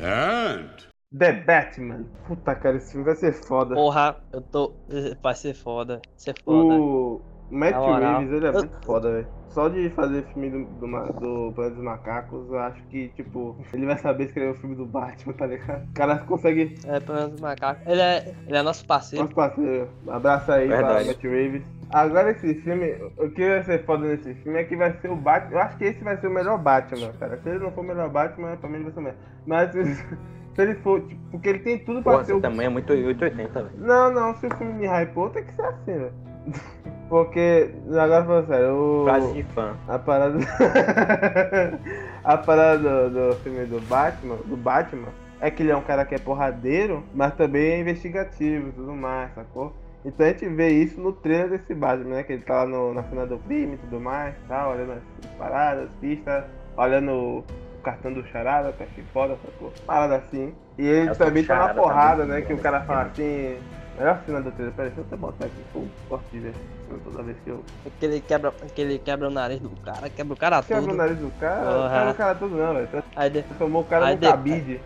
and 0.00 0.86
The 1.16 1.32
Batman. 1.32 2.04
Puta, 2.26 2.54
cara, 2.54 2.76
esse 2.76 2.90
filme 2.90 3.06
vai 3.06 3.14
ser 3.14 3.32
foda. 3.32 3.74
Porra, 3.74 4.16
eu 4.32 4.40
tô. 4.40 4.74
Vai 5.22 5.34
ser 5.34 5.54
foda. 5.54 6.00
Vai 6.04 6.18
ser 6.18 6.34
foda. 6.42 6.74
O 6.74 7.20
Matt. 7.50 7.74
Reeves, 7.74 8.32
ele 8.32 8.46
é 8.46 8.48
Eu- 8.48 8.54
muito 8.54 8.86
foda, 8.86 9.12
velho. 9.12 9.26
Só 9.48 9.68
de 9.70 9.88
fazer 9.90 10.22
filme 10.34 10.50
do, 10.50 10.64
do, 10.66 10.86
do 10.86 11.52
Planeta 11.54 11.76
dos 11.76 11.82
Macacos, 11.84 12.46
eu 12.50 12.58
acho 12.58 12.82
que, 12.90 13.08
tipo, 13.16 13.56
ele 13.72 13.86
vai 13.86 13.96
saber 13.96 14.24
escrever 14.24 14.50
o 14.50 14.54
filme 14.54 14.76
do 14.76 14.84
Batman, 14.84 15.32
tá 15.32 15.46
ligado? 15.46 15.82
O 15.88 15.94
cara 15.94 16.18
consegue. 16.18 16.74
É, 16.86 17.00
pelo 17.00 17.18
menos 17.18 17.38
o 17.40 17.42
macaco. 17.42 17.80
Ele 17.86 18.00
é, 18.02 18.34
ele 18.46 18.56
é 18.58 18.62
nosso 18.62 18.86
parceiro. 18.86 19.24
Nosso 19.24 19.34
parceiro, 19.34 19.88
abraça 20.08 20.54
aí 20.56 20.68
pra. 20.68 21.02
Matt 21.04 21.22
Reeves. 21.22 21.62
Agora 21.90 22.32
esse 22.32 22.54
filme, 22.56 22.96
o 23.16 23.30
que 23.30 23.48
vai 23.48 23.62
ser 23.62 23.84
foda 23.84 24.06
nesse 24.06 24.34
filme 24.34 24.58
é 24.58 24.64
que 24.64 24.76
vai 24.76 24.92
ser 25.00 25.08
o 25.10 25.16
Batman. 25.16 25.52
Eu 25.52 25.60
acho 25.60 25.78
que 25.78 25.84
esse 25.84 26.04
vai 26.04 26.16
ser 26.18 26.26
o 26.26 26.30
melhor 26.30 26.58
Batman, 26.58 27.12
cara. 27.18 27.38
Se 27.42 27.48
ele 27.48 27.60
não 27.60 27.70
for 27.70 27.80
o 27.82 27.84
melhor 27.84 28.10
Batman, 28.10 28.56
pra 28.56 28.68
mim 28.68 28.74
ele 28.76 28.84
vai 28.84 28.92
ser 28.92 28.98
o 28.98 29.02
melhor. 29.02 29.18
Mas 29.46 29.70
se, 29.72 30.62
ele 30.62 30.74
for, 30.76 31.00
tipo, 31.00 31.30
porque 31.30 31.48
ele 31.48 31.58
tem 31.60 31.78
tudo 31.78 32.02
pra 32.02 32.12
Porra, 32.12 32.24
ser 32.24 32.32
seu 32.32 32.38
o 32.38 32.42
tamanho 32.42 32.66
é 32.66 32.70
muito 32.70 32.92
880, 32.92 33.62
velho. 33.62 33.70
Não, 33.78 34.12
não, 34.12 34.34
se 34.34 34.46
o 34.46 34.54
filme 34.56 34.72
me 34.74 34.86
hypou, 34.86 35.30
tem 35.30 35.44
que 35.44 35.54
ser 35.54 35.62
assim, 35.62 35.92
velho. 35.94 36.12
Porque, 37.08 37.70
agora 37.88 38.24
falando 38.24 38.46
sério, 38.48 38.74
o... 38.74 39.04
Frase 39.04 39.32
de 39.32 39.42
fã. 39.44 39.76
a 39.86 39.98
parada. 39.98 40.38
a 42.24 42.36
parada 42.36 42.78
do, 42.78 43.30
do 43.30 43.36
filme 43.36 43.64
do 43.66 43.80
Batman, 43.82 44.36
do 44.44 44.56
Batman, 44.56 45.08
é 45.40 45.50
que 45.50 45.62
ele 45.62 45.70
é 45.70 45.76
um 45.76 45.82
cara 45.82 46.04
que 46.04 46.14
é 46.14 46.18
porradeiro, 46.18 47.04
mas 47.14 47.34
também 47.34 47.72
é 47.72 47.80
investigativo 47.80 48.70
e 48.70 48.72
tudo 48.72 48.92
mais, 48.92 49.32
sacou? 49.34 49.72
Então 50.04 50.26
a 50.26 50.30
gente 50.30 50.48
vê 50.48 50.70
isso 50.70 51.00
no 51.00 51.12
trailer 51.12 51.50
desse 51.50 51.74
Batman, 51.74 52.16
né? 52.16 52.22
Que 52.24 52.32
ele 52.34 52.42
tá 52.42 52.64
lá 52.64 52.66
no, 52.66 52.92
na 52.92 53.04
cena 53.04 53.26
do 53.26 53.38
crime 53.38 53.74
e 53.74 53.78
tudo 53.78 54.00
mais, 54.00 54.34
tá? 54.48 54.68
Olhando 54.68 54.92
as 54.92 55.30
paradas, 55.36 55.88
pistas, 56.00 56.44
olhando 56.76 57.12
o 57.12 57.44
cartão 57.82 58.12
do 58.12 58.26
charada, 58.26 58.68
eu 58.68 58.86
achei 58.86 59.04
foda, 59.12 59.36
sacou? 59.44 59.72
Parada 59.86 60.16
assim. 60.16 60.52
E 60.76 60.84
ele 60.84 61.10
o 61.10 61.16
também 61.16 61.44
tá 61.44 61.56
na 61.56 61.68
tá 61.68 61.74
porrada, 61.74 62.24
muito 62.24 62.34
né? 62.34 62.42
Que 62.42 62.52
o 62.52 62.58
cara 62.58 62.80
fala 62.82 63.02
assim. 63.02 63.58
Melhor 63.96 64.20
cena 64.26 64.40
do 64.42 64.50
trailer, 64.50 64.74
peraí, 64.74 64.90
deixa 64.90 65.00
eu 65.00 65.06
até 65.06 65.16
botar 65.16 65.46
aqui, 65.46 65.64
pô, 65.72 65.82
gosto 66.10 66.30
de 66.30 66.40
ver 66.40 66.54
filme 66.86 67.02
toda 67.04 67.22
vez 67.22 67.36
que 67.44 67.50
eu. 67.50 67.64
Aquele 67.86 68.20
quebra, 68.20 68.54
aquele 68.62 68.98
quebra 68.98 69.28
o 69.28 69.30
nariz 69.30 69.60
do 69.60 69.70
cara, 69.82 70.08
quebra 70.10 70.32
o 70.34 70.36
cara 70.36 70.62
Quebra 70.62 70.82
o 70.82 70.86
todo. 70.86 70.96
nariz 70.96 71.18
do 71.18 71.30
cara, 71.38 71.60
Porra. 71.64 71.90
quebra 71.90 72.10
o 72.10 72.14
cara 72.14 72.34
todo 72.34 72.56
não, 72.56 72.74
velho. 72.74 72.88
Aí 73.16 73.30
de- 73.30 73.42
Transformou 73.42 73.82
o 73.82 73.84
cara 73.84 74.06
Aí 74.06 74.16
de- 74.16 74.26
cabide. 74.26 74.80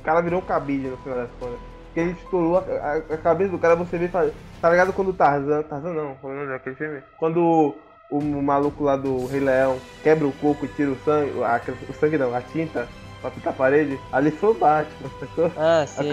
O 0.00 0.04
cara 0.04 0.20
virou 0.20 0.40
um 0.40 0.44
cabide 0.44 0.88
no 0.88 0.96
final 0.98 1.18
das 1.18 1.30
contas. 1.40 1.58
Porque 1.86 2.00
ele 2.00 2.10
estourou 2.10 2.58
a, 2.58 2.60
a- 2.60 3.14
a 3.14 3.16
cabeça 3.18 3.50
do 3.52 3.58
cara, 3.58 3.76
você 3.76 3.96
vê, 3.96 4.08
faz- 4.08 4.32
tá 4.60 4.68
ligado 4.70 4.92
quando 4.92 5.08
o 5.08 5.14
Tarzan, 5.14 5.62
Tarzan 5.62 5.92
não, 5.92 6.10
é 6.10 6.16
o 6.22 6.28
nome 6.28 6.46
daquele 6.48 6.74
filme? 6.76 7.00
Quando 7.18 7.76
o, 8.10 8.18
o 8.18 8.42
maluco 8.42 8.82
lá 8.84 8.96
do 8.96 9.26
Rei 9.26 9.40
Leão 9.40 9.78
quebra 10.02 10.26
o 10.26 10.32
coco 10.32 10.64
e 10.64 10.68
tira 10.68 10.90
o 10.90 10.98
sangue, 11.04 11.42
a- 11.42 11.60
o 11.88 11.92
sangue 11.94 12.18
não, 12.18 12.34
a 12.34 12.40
tinta 12.42 12.88
pra 13.20 13.30
pintar 13.30 13.52
a 13.52 13.56
parede, 13.56 13.98
ali 14.12 14.30
foi 14.30 14.50
o 14.50 14.54
Batman, 14.54 15.08
sacou? 15.20 15.50
Ah, 15.56 15.84
sim. 15.86 16.12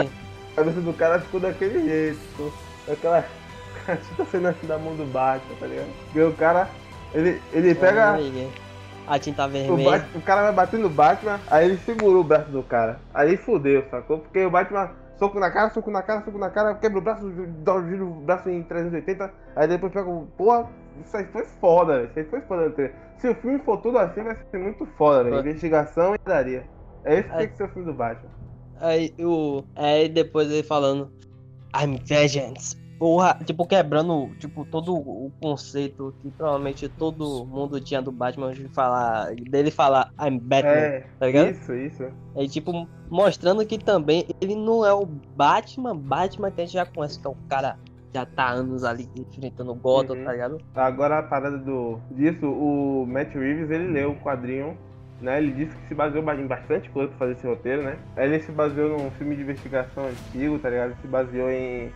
A 0.51 0.55
cabeça 0.55 0.81
do 0.81 0.93
cara 0.93 1.19
ficou 1.19 1.39
daquele 1.39 1.83
jeito, 1.83 2.19
ficou 2.31 2.53
aquela 2.89 3.25
a 3.87 3.95
tinta 3.97 4.25
saindo 4.25 4.47
assim 4.47 4.67
da 4.67 4.77
mão 4.77 4.95
do 4.95 5.05
Batman, 5.05 5.55
tá 5.59 5.67
ligado? 5.67 5.89
Porque 6.05 6.21
o 6.21 6.33
cara, 6.33 6.69
ele, 7.13 7.41
ele 7.53 7.75
pega... 7.75 8.17
A 9.07 9.17
tinta 9.19 9.45
O, 9.45 9.49
vermelha. 9.49 9.91
Bat- 9.91 10.15
o 10.15 10.21
cara 10.21 10.43
vai 10.43 10.53
batendo 10.53 10.83
no 10.83 10.89
Batman, 10.89 11.39
aí 11.49 11.65
ele 11.65 11.77
segurou 11.79 12.21
o 12.21 12.23
braço 12.23 12.49
do 12.51 12.63
cara. 12.63 12.99
Aí 13.13 13.35
fudeu, 13.35 13.83
sacou? 13.89 14.19
Porque 14.19 14.45
o 14.45 14.49
Batman, 14.49 14.91
soco 15.17 15.39
na 15.39 15.49
cara, 15.51 15.69
soco 15.71 15.91
na 15.91 16.01
cara, 16.01 16.23
soco 16.23 16.37
na 16.37 16.49
cara, 16.49 16.75
quebra 16.75 16.99
o 16.99 17.01
braço, 17.01 17.29
dá 17.63 17.75
o 17.75 17.87
giro 17.89 18.07
o 18.07 18.13
braço 18.21 18.49
em 18.49 18.61
380, 18.63 19.33
aí 19.55 19.67
depois 19.67 19.91
pega 19.91 20.07
o. 20.07 20.27
Porra, 20.37 20.69
isso 21.03 21.17
aí 21.17 21.25
foi 21.25 21.43
foda, 21.59 21.93
velho. 21.97 22.09
Isso 22.09 22.19
aí 22.19 22.25
foi 22.25 22.41
foda. 22.41 22.93
Se 23.17 23.27
o 23.27 23.35
filme 23.35 23.59
for 23.59 23.77
tudo 23.77 23.97
assim, 23.97 24.23
vai 24.23 24.37
ser 24.49 24.57
muito 24.59 24.85
foda, 24.97 25.23
velho. 25.23 25.39
Investigação 25.39 26.15
e 26.15 26.19
daria. 26.23 26.63
É 27.03 27.15
esse 27.19 27.27
que 27.29 27.35
tem 27.37 27.47
que 27.49 27.57
ser 27.57 27.63
o 27.63 27.69
filme 27.69 27.91
do 27.91 27.93
Batman. 27.93 28.29
Aí 28.79 29.13
o. 29.19 29.63
Aí 29.75 30.07
depois 30.07 30.49
ele 30.49 30.63
falando. 30.63 31.11
I'm 31.75 31.97
vengeance. 32.05 32.77
Porra, 33.01 33.35
tipo, 33.43 33.65
quebrando, 33.65 34.29
tipo, 34.37 34.63
todo 34.63 34.93
o 34.95 35.31
conceito 35.41 36.13
que 36.21 36.29
provavelmente 36.29 36.87
todo 36.87 37.43
mundo 37.47 37.81
tinha 37.81 37.99
do 37.99 38.11
Batman 38.11 38.51
de 38.53 38.67
falar. 38.67 39.33
dele 39.49 39.71
falar 39.71 40.11
I'm 40.21 40.37
Batman, 40.37 40.69
É, 40.71 41.07
tá 41.19 41.25
ligado? 41.25 41.49
isso, 41.49 41.73
isso. 41.73 42.03
Aí, 42.35 42.47
tipo, 42.47 42.87
mostrando 43.09 43.65
que 43.65 43.79
também 43.79 44.27
ele 44.39 44.53
não 44.53 44.85
é 44.85 44.93
o 44.93 45.03
Batman, 45.35 45.95
Batman 45.97 46.51
que 46.51 46.61
a 46.61 46.65
gente 46.65 46.73
já 46.75 46.85
conhece, 46.85 47.19
que 47.19 47.25
é 47.25 47.31
o 47.31 47.35
cara 47.49 47.75
que 48.11 48.19
já 48.19 48.23
tá 48.23 48.43
há 48.43 48.51
anos 48.51 48.83
ali 48.83 49.09
enfrentando 49.15 49.71
o 49.71 49.75
Gotham, 49.75 50.17
Uhum. 50.17 50.23
tá 50.23 50.31
ligado? 50.33 50.57
Agora 50.75 51.17
a 51.17 51.23
parada 51.23 51.57
do 51.57 51.97
disso, 52.11 52.45
o 52.45 53.03
Matt 53.07 53.33
Reeves 53.33 53.71
ele 53.71 53.87
leu 53.87 54.11
o 54.11 54.15
quadrinho 54.17 54.77
né? 55.19 55.37
Ele 55.37 55.51
disse 55.51 55.75
que 55.77 55.87
se 55.87 55.93
baseou 55.93 56.23
ba- 56.23 56.35
em 56.35 56.47
bastante 56.47 56.89
coisa 56.89 57.09
pra 57.09 57.17
fazer 57.19 57.33
esse 57.33 57.45
roteiro, 57.45 57.83
né? 57.83 57.95
Ele 58.17 58.39
se 58.39 58.51
baseou 58.51 58.89
num 58.97 59.11
filme 59.11 59.35
de 59.35 59.43
investigação 59.43 60.05
antigo, 60.07 60.57
tá 60.57 60.67
ligado? 60.67 60.95
Se 60.99 61.07
baseou 61.07 61.47
em 61.51 61.91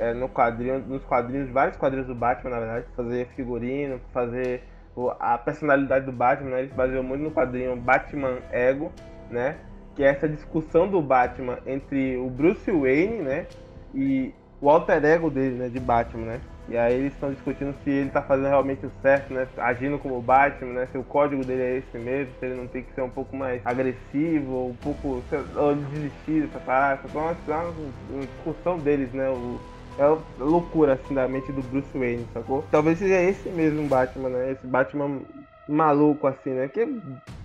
é, 0.00 0.14
no 0.14 0.28
quadrinho, 0.28 0.78
nos 0.80 1.04
quadrinhos, 1.04 1.50
vários 1.50 1.76
quadrinhos 1.76 2.08
do 2.08 2.14
Batman, 2.14 2.50
na 2.50 2.58
verdade, 2.58 2.86
fazer 2.96 3.26
figurino, 3.36 4.00
fazer 4.12 4.62
o- 4.96 5.10
a 5.20 5.36
personalidade 5.38 6.06
do 6.06 6.12
Batman, 6.12 6.50
né? 6.50 6.58
Ele 6.60 6.68
se 6.68 6.74
baseou 6.74 7.02
muito 7.02 7.22
no 7.22 7.30
quadrinho 7.30 7.76
Batman 7.76 8.38
Ego, 8.50 8.90
né? 9.30 9.56
Que 9.94 10.02
é 10.02 10.08
essa 10.08 10.28
discussão 10.28 10.88
do 10.88 11.00
Batman 11.02 11.58
entre 11.66 12.16
o 12.16 12.30
Bruce 12.30 12.70
Wayne, 12.70 13.18
né? 13.22 13.46
E 13.94 14.32
o 14.60 14.68
alter 14.70 15.04
ego 15.04 15.30
dele, 15.30 15.56
né? 15.56 15.68
De 15.68 15.78
Batman, 15.80 16.24
né? 16.26 16.40
E 16.68 16.76
aí 16.76 16.94
eles 16.94 17.12
estão 17.12 17.32
discutindo 17.32 17.74
se 17.82 17.90
ele 17.90 18.10
tá 18.10 18.22
fazendo 18.22 18.46
realmente 18.48 18.86
o 18.86 18.92
certo, 19.02 19.34
né? 19.34 19.46
Agindo 19.58 19.98
como 19.98 20.20
Batman, 20.22 20.72
né? 20.72 20.88
Se 20.92 20.96
o 20.98 21.02
código 21.02 21.44
dele 21.44 21.62
é 21.62 21.76
esse 21.78 21.98
mesmo, 21.98 22.32
se 22.38 22.46
ele 22.46 22.54
não 22.54 22.68
tem 22.68 22.82
que 22.84 22.92
ser 22.94 23.02
um 23.02 23.10
pouco 23.10 23.34
mais 23.36 23.60
agressivo, 23.66 24.52
ou 24.52 24.70
um 24.70 24.74
pouco. 24.76 25.22
ou 25.56 25.74
desistir 25.74 26.42
dessa 26.42 26.60
parada. 26.60 27.00
É 27.12 27.18
uma, 27.18 27.30
é 27.32 27.54
uma- 27.54 27.74
uma 28.10 28.20
discussão 28.26 28.78
deles, 28.78 29.12
né? 29.12 29.28
O, 29.28 29.58
é 30.00 30.42
loucura 30.42 30.94
assim 30.94 31.14
da 31.14 31.28
mente 31.28 31.52
do 31.52 31.62
Bruce 31.62 31.96
Wayne, 31.96 32.26
sacou? 32.32 32.64
Talvez 32.70 32.98
seja 32.98 33.20
esse 33.22 33.48
mesmo 33.50 33.86
Batman, 33.86 34.30
né? 34.30 34.52
Esse 34.52 34.66
Batman 34.66 35.20
maluco 35.68 36.26
assim, 36.26 36.50
né? 36.50 36.68
Que 36.68 36.86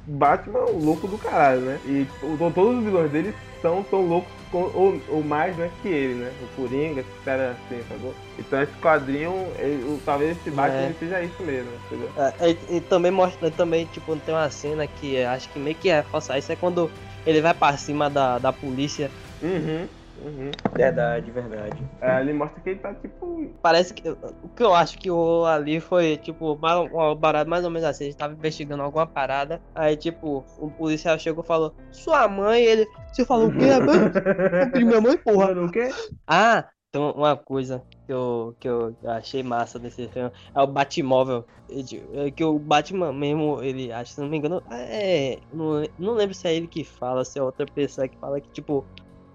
Batman 0.08 0.60
é 0.60 0.64
o 0.64 0.78
louco 0.78 1.08
do 1.08 1.18
caralho, 1.18 1.62
né? 1.62 1.80
E 1.86 2.06
tipo, 2.06 2.51
todos 2.53 2.78
os 2.80 2.84
vilões 2.86 3.12
dele 3.12 3.34
são 3.62 3.84
tão 3.84 4.01
loucos 4.06 4.32
ou, 4.53 5.01
ou 5.10 5.24
mais 5.24 5.58
né, 5.58 5.70
que 5.82 5.88
ele, 5.89 6.14
né? 6.16 6.32
O 6.41 6.56
Coringa, 6.62 7.01
esse 7.01 7.10
cara 7.26 7.51
assim, 7.51 7.82
sacou? 7.89 8.14
Então 8.39 8.62
esse 8.62 8.74
quadrinho, 8.78 9.34
ele- 9.58 9.99
talvez 10.06 10.38
esse 10.38 10.49
Batman 10.51 10.80
É. 10.89 10.95
seja 10.99 11.22
isso 11.24 11.43
mesmo, 11.43 11.72
entendeu? 11.88 12.10
É, 12.18 12.51
e, 12.51 12.78
e 12.78 12.82
também 12.82 13.12
mostra, 13.12 13.51
também, 13.51 13.86
tipo, 13.88 14.16
tem 14.18 14.34
uma 14.34 14.49
cena 14.49 14.88
que 14.88 15.18
é- 15.18 15.26
acho 15.26 15.49
que 15.49 15.60
meio 15.60 15.76
que 15.76 15.89
reforça 15.89 16.38
isso, 16.38 16.51
é 16.51 16.56
quando 16.56 16.89
ele 17.26 17.41
vai 17.41 17.53
pra 17.53 17.76
cima 17.76 18.10
da, 18.10 18.38
da 18.38 18.53
polícia. 18.53 19.10
Uhum, 19.41 19.88
uhum. 20.24 20.51
Verdade, 20.74 21.32
verdade. 21.32 21.84
É, 22.01 22.22
ele 22.22 22.34
mostra 22.34 22.61
que 22.61 22.70
ele 22.70 22.80
tá 22.80 22.93
tipo. 22.93 23.49
Parece 23.61 23.93
que. 23.93 24.09
O 24.09 24.49
que 24.55 24.63
eu 24.63 24.74
acho 24.74 24.97
que 24.97 25.09
o 25.09 25.45
ali 25.45 25.80
foi, 25.80 26.18
tipo, 26.18 26.57
mais, 26.57 26.91
uma 26.91 27.16
parada 27.16 27.49
mais 27.49 27.63
ou 27.63 27.72
menos 27.72 27.88
assim. 27.88 28.05
A 28.05 28.07
gente 28.07 28.18
tava 28.18 28.34
investigando 28.34 28.84
alguma 28.84 29.07
parada. 29.07 29.61
Aí, 29.74 29.95
tipo, 29.95 30.45
o 30.57 30.70
policial 30.70 31.18
chegou 31.20 31.43
e 31.43 31.47
falou: 31.47 31.74
Sua 31.91 32.28
mãe, 32.28 32.63
ele. 32.63 32.88
Você 33.11 33.26
falou 33.26 33.47
o 33.47 33.51
quê, 33.51 33.80
mãe? 33.80 34.61
Eu 34.61 34.72
pedi 34.72 34.86
minha 34.86 35.01
mãe, 35.01 35.18
porra. 35.18 35.51
O 35.51 35.72
quê? 35.72 35.89
Ah, 36.28 36.66
então 36.95 37.11
uma 37.11 37.36
coisa 37.36 37.84
que 38.05 38.13
eu, 38.13 38.55
que 38.57 38.70
eu 38.70 38.95
achei 39.03 39.43
massa 39.43 39.78
desse 39.78 40.07
filme 40.07 40.32
é 40.55 40.61
o 40.61 40.66
Batmóvel. 40.66 41.45
É 41.70 42.28
é 42.28 42.32
Que 42.32 42.41
o 42.41 42.57
Batman 42.57 43.11
mesmo, 43.11 43.61
ele, 43.61 43.91
acho, 43.91 44.13
se 44.13 44.22
não 44.22 44.30
me 44.30 44.38
engano, 44.38 44.63
é. 44.72 45.39
Não, 45.51 45.84
não 45.99 46.13
lembro 46.13 46.34
se 46.34 46.47
é 46.47 46.55
ele 46.55 46.68
que 46.68 46.86
fala, 46.86 47.26
se 47.26 47.38
é 47.38 47.43
outra 47.43 47.66
pessoa 47.66 48.07
que 48.07 48.18
fala 48.18 48.39
que, 48.39 48.49
tipo, 48.49 48.86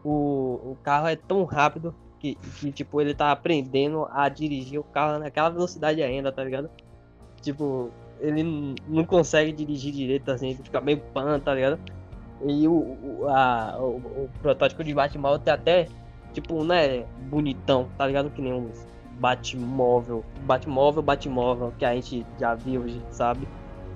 o, 0.05 0.73
o 0.73 0.79
carro 0.83 1.09
é 1.09 1.17
tão 1.17 1.45
rápido 1.45 1.95
que, 2.19 2.35
que, 2.35 2.71
tipo, 2.71 3.01
ele 3.01 3.15
tá 3.15 3.33
aprendendo 3.33 4.07
a 4.11 4.29
dirigir 4.29 4.79
o 4.79 4.85
carro 4.85 5.19
naquela 5.19 5.49
velocidade 5.49 6.03
ainda, 6.03 6.31
tá 6.31 6.45
ligado? 6.45 6.71
Tipo, 7.41 7.91
ele 8.21 8.75
não 8.87 9.05
consegue 9.05 9.53
dirigir 9.53 9.93
direito, 9.93 10.31
assim, 10.31 10.55
fica 10.55 10.81
meio 10.81 10.99
pan, 10.99 11.41
tá 11.41 11.55
ligado? 11.55 11.79
E 12.47 12.69
o, 12.69 12.73
o, 12.73 13.29
a, 13.29 13.77
o, 13.79 13.97
o 13.97 14.31
protótipo 14.43 14.85
de 14.85 14.95
Batmóvel 14.95 15.39
tem 15.39 15.53
até, 15.53 15.89
tipo, 16.33 16.63
né, 16.65 17.05
bonitão, 17.31 17.89
tá 17.97 18.07
ligado? 18.07 18.31
Que 18.31 18.43
nem 18.43 18.53
um 18.53 18.71
Batmóvel, 19.19 20.25
Batmóvel, 20.43 21.03
Batmóvel, 21.03 21.73
que 21.79 21.85
a 21.85 21.95
gente 21.95 22.27
já 22.39 22.55
viu, 22.55 22.85
sabe? 23.11 23.47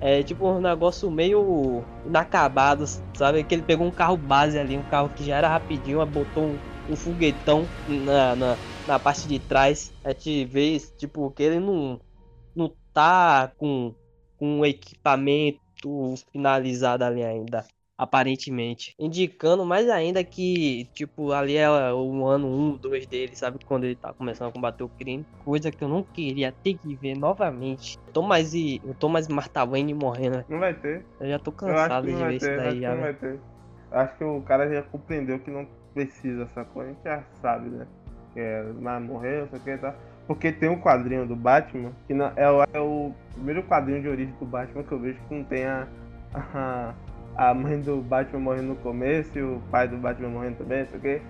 É 0.05 0.21
tipo 0.21 0.47
um 0.47 0.61
negócio 0.61 1.09
meio 1.09 1.83
inacabado, 2.05 2.85
sabe? 3.17 3.43
Que 3.43 3.55
ele 3.55 3.63
pegou 3.63 3.87
um 3.87 3.91
carro 3.91 4.15
base 4.15 4.55
ali, 4.55 4.77
um 4.77 4.83
carro 4.83 5.09
que 5.09 5.23
já 5.23 5.37
era 5.37 5.49
rapidinho, 5.49 6.05
botou 6.05 6.43
um, 6.43 6.59
um 6.93 6.95
foguetão 6.95 7.67
na, 7.87 8.35
na, 8.35 8.59
na 8.85 8.99
parte 8.99 9.27
de 9.27 9.39
trás. 9.39 9.91
A 10.03 10.11
gente 10.11 10.45
vê, 10.45 10.77
tipo, 10.99 11.31
que 11.31 11.41
ele 11.41 11.59
não, 11.59 11.99
não 12.55 12.71
tá 12.93 13.51
com, 13.57 13.95
com 14.37 14.59
um 14.59 14.65
equipamento 14.65 15.59
finalizado 16.31 17.03
ali 17.03 17.23
ainda 17.23 17.65
aparentemente. 17.97 18.93
Indicando 18.99 19.65
mais 19.65 19.89
ainda 19.89 20.23
que, 20.23 20.87
tipo, 20.93 21.31
ali 21.31 21.57
é 21.57 21.69
o 21.69 22.25
ano 22.25 22.47
1, 22.47 22.77
2 22.77 23.05
dele, 23.07 23.35
sabe? 23.35 23.59
Quando 23.65 23.85
ele 23.85 23.95
tá 23.95 24.13
começando 24.13 24.49
a 24.49 24.51
combater 24.51 24.83
o 24.83 24.89
crime. 24.89 25.25
Coisa 25.43 25.71
que 25.71 25.83
eu 25.83 25.87
não 25.87 26.03
queria 26.03 26.51
ter 26.51 26.75
que 26.75 26.95
ver 26.95 27.15
novamente. 27.17 27.97
Thomas 28.13 28.53
e. 28.53 28.81
O 28.83 28.93
Thomas 28.93 29.27
e 29.27 29.31
Martha 29.33 29.65
Wayne 29.65 29.93
morrendo. 29.93 30.43
Não 30.49 30.59
vai 30.59 30.73
ter. 30.73 31.05
Eu 31.19 31.29
já 31.29 31.39
tô 31.39 31.51
cansado 31.51 32.07
de 32.07 32.13
ver 32.13 32.33
isso 32.35 32.45
acho 32.49 32.57
daí 32.57 32.73
que 32.75 32.81
já. 32.81 32.89
não 32.89 32.95
né? 32.97 33.01
vai 33.03 33.13
ter. 33.13 33.39
Acho 33.91 34.17
que 34.17 34.23
o 34.23 34.41
cara 34.41 34.69
já 34.69 34.81
compreendeu 34.83 35.39
que 35.39 35.49
não 35.49 35.67
precisa, 35.93 36.47
sacou? 36.53 36.81
A 36.81 36.87
gente 36.87 36.99
já 37.03 37.23
sabe, 37.41 37.69
né? 37.69 37.87
Que 38.33 38.39
é, 38.39 38.63
vai 38.81 38.99
morrer, 38.99 39.41
não 39.41 39.49
sei 39.49 39.59
o 39.59 39.61
que 39.61 39.69
e 39.69 39.77
tal. 39.77 39.95
Porque 40.27 40.51
tem 40.51 40.67
um 40.69 40.81
quadrinho 40.81 41.25
do 41.27 41.35
Batman, 41.35 41.91
que 42.07 42.13
não- 42.13 42.31
é, 42.35 42.49
o- 42.51 42.63
é 42.73 42.79
o 42.79 43.13
primeiro 43.33 43.63
quadrinho 43.63 44.01
de 44.01 44.09
origem 44.09 44.33
do 44.39 44.45
Batman 44.45 44.83
que 44.83 44.91
eu 44.91 44.99
vejo 44.99 45.19
que 45.29 45.35
não 45.35 45.43
tem 45.43 45.65
a, 45.65 45.87
a, 46.33 46.93
a 47.35 47.53
mãe 47.53 47.79
do 47.79 47.97
Batman 47.97 48.39
morrendo 48.39 48.67
no 48.69 48.75
começo 48.77 49.37
e 49.37 49.41
o 49.41 49.61
pai 49.69 49.87
do 49.87 49.97
Batman 49.97 50.29
morrendo 50.29 50.57
também, 50.57 50.79
não 50.79 50.87
sei 50.87 50.97
o 50.97 51.01
que. 51.01 51.21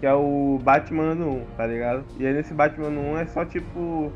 Que 0.00 0.06
é 0.06 0.14
o 0.14 0.58
Batman 0.62 1.12
ano 1.12 1.30
1, 1.30 1.44
tá 1.56 1.66
ligado? 1.66 2.04
E 2.18 2.26
aí 2.26 2.32
nesse 2.32 2.52
Batman 2.52 2.88
ano 2.88 3.00
1 3.00 3.18
é 3.18 3.26
só 3.26 3.44
tipo. 3.44 4.12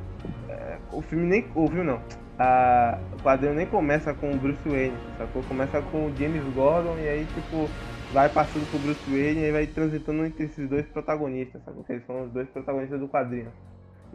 é, 0.49 0.79
o 0.93 1.01
filme 1.01 1.27
nem. 1.27 1.47
O 1.55 1.69
filme 1.69 1.85
não. 1.85 2.01
A, 2.39 2.99
o 3.19 3.23
quadrinho 3.23 3.55
nem 3.55 3.67
começa 3.67 4.13
com 4.13 4.31
o 4.31 4.37
Bruce 4.37 4.69
Wayne, 4.69 4.97
sacou? 5.17 5.43
Começa 5.45 5.81
com 5.81 6.07
o 6.07 6.17
James 6.17 6.43
Gordon 6.55 6.97
e 6.99 7.09
aí 7.09 7.27
tipo. 7.27 7.71
Vai 8.13 8.29
passando 8.29 8.69
pro 8.71 8.79
Bruce 8.79 9.11
Wayne 9.11 9.41
e 9.41 9.45
aí 9.47 9.53
vai 9.53 9.67
transitando 9.67 10.25
entre 10.25 10.45
esses 10.45 10.69
dois 10.69 10.87
protagonistas, 10.87 11.61
sacou? 11.65 11.83
Que 11.83 11.93
eles 11.93 12.07
são 12.07 12.25
os 12.25 12.31
dois 12.31 12.49
protagonistas 12.49 13.01
do 13.01 13.09
quadrinho. 13.09 13.53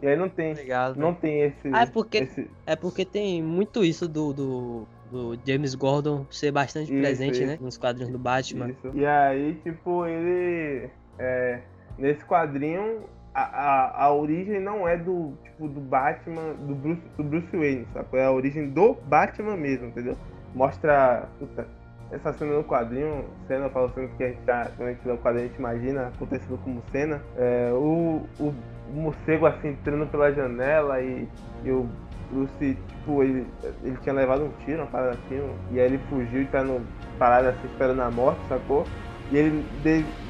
E 0.02 0.06
aí 0.06 0.16
não 0.16 0.28
tem. 0.28 0.52
Obrigado. 0.52 0.96
Não 0.96 1.14
tem 1.14 1.42
esse. 1.42 1.68
Ah, 1.72 1.82
é 1.82 1.86
porque, 1.86 2.18
esse 2.18 2.50
é 2.66 2.74
porque 2.74 3.04
tem 3.04 3.42
muito 3.42 3.84
isso 3.84 4.08
do, 4.08 4.32
do, 4.32 4.88
do 5.12 5.38
James 5.46 5.74
Gordon 5.74 6.26
ser 6.30 6.50
bastante 6.50 6.92
Isso, 6.92 7.02
presente, 7.02 7.34
isso. 7.34 7.46
né? 7.46 7.58
Nos 7.60 7.76
quadrinhos 7.76 8.10
do 8.10 8.18
Batman. 8.18 8.70
Isso. 8.70 8.90
E 8.94 9.04
aí, 9.04 9.54
tipo, 9.62 10.06
ele. 10.06 10.88
é, 11.18 11.60
nesse 11.98 12.24
quadrinho, 12.24 13.04
a, 13.34 13.42
a, 13.42 14.04
a 14.04 14.12
origem 14.14 14.58
não 14.58 14.88
é 14.88 14.96
do 14.96 15.34
tipo 15.44 15.68
do 15.68 15.80
Batman, 15.80 16.54
do 16.66 16.74
Bruce, 16.74 17.02
do 17.16 17.24
Bruce 17.24 17.56
Wayne, 17.56 17.86
sacou? 17.92 18.18
É 18.18 18.24
a 18.24 18.32
origem 18.32 18.70
do 18.70 18.94
Batman 18.94 19.56
mesmo, 19.56 19.88
entendeu? 19.88 20.16
Mostra. 20.54 21.28
Puta, 21.38 21.66
essa 22.10 22.32
cena 22.34 22.56
no 22.56 22.64
quadrinho, 22.64 23.24
cena 23.48 23.70
fala 23.70 23.90
cena 23.94 24.08
que 24.16 24.22
a 24.22 24.28
gente 24.28 24.42
tá, 24.42 24.70
quando 24.76 24.88
a 24.88 24.92
gente 24.92 25.06
lê 25.06 25.14
o 25.14 25.18
quadrinho, 25.18 25.44
a 25.44 25.48
gente 25.48 25.58
imagina 25.58 26.06
acontecendo 26.08 26.58
como 26.62 26.82
cena. 26.90 27.22
É, 27.36 27.70
o, 27.72 28.22
o, 28.38 28.54
o 28.90 28.92
morcego 28.92 29.46
assim 29.46 29.68
entrando 29.68 30.06
pela 30.08 30.30
janela 30.30 31.00
e, 31.00 31.26
e 31.64 31.70
o 31.70 31.88
Bruce, 32.32 32.74
tipo, 32.74 33.22
ele, 33.22 33.46
ele 33.82 33.96
tinha 33.98 34.14
levado 34.14 34.44
um 34.44 34.50
tiro, 34.64 34.78
uma 34.78 34.86
parada 34.86 35.12
assim, 35.12 35.36
e 35.70 35.78
aí 35.78 35.86
ele 35.86 35.98
fugiu 36.08 36.42
e 36.42 36.46
tá 36.46 36.62
no 36.62 36.86
parada 37.18 37.50
assim 37.50 37.66
esperando 37.66 38.00
a 38.00 38.10
morte, 38.10 38.46
sacou? 38.48 38.84
E 39.30 39.36
ele, 39.36 39.64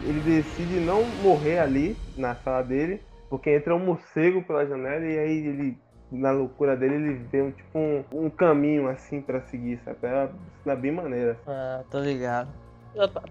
ele 0.02 0.20
decide 0.20 0.78
não 0.78 1.04
morrer 1.04 1.58
ali 1.58 1.96
na 2.16 2.34
sala 2.36 2.62
dele, 2.62 3.00
porque 3.30 3.50
entra 3.50 3.74
um 3.74 3.78
morcego 3.78 4.42
pela 4.42 4.66
janela 4.66 5.04
e 5.04 5.18
aí 5.18 5.46
ele, 5.46 5.78
na 6.10 6.30
loucura 6.30 6.76
dele, 6.76 6.94
ele 6.96 7.14
vê 7.14 7.42
um, 7.42 7.50
tipo 7.50 7.78
um, 7.78 8.04
um 8.12 8.30
caminho 8.30 8.88
assim 8.88 9.20
pra 9.20 9.40
seguir, 9.42 9.80
sacou? 9.84 10.08
É 10.08 10.28
uma 10.64 10.76
bem 10.76 10.92
maneira. 10.92 11.38
Ah, 11.46 11.82
tô 11.90 11.98
ligado. 12.00 12.52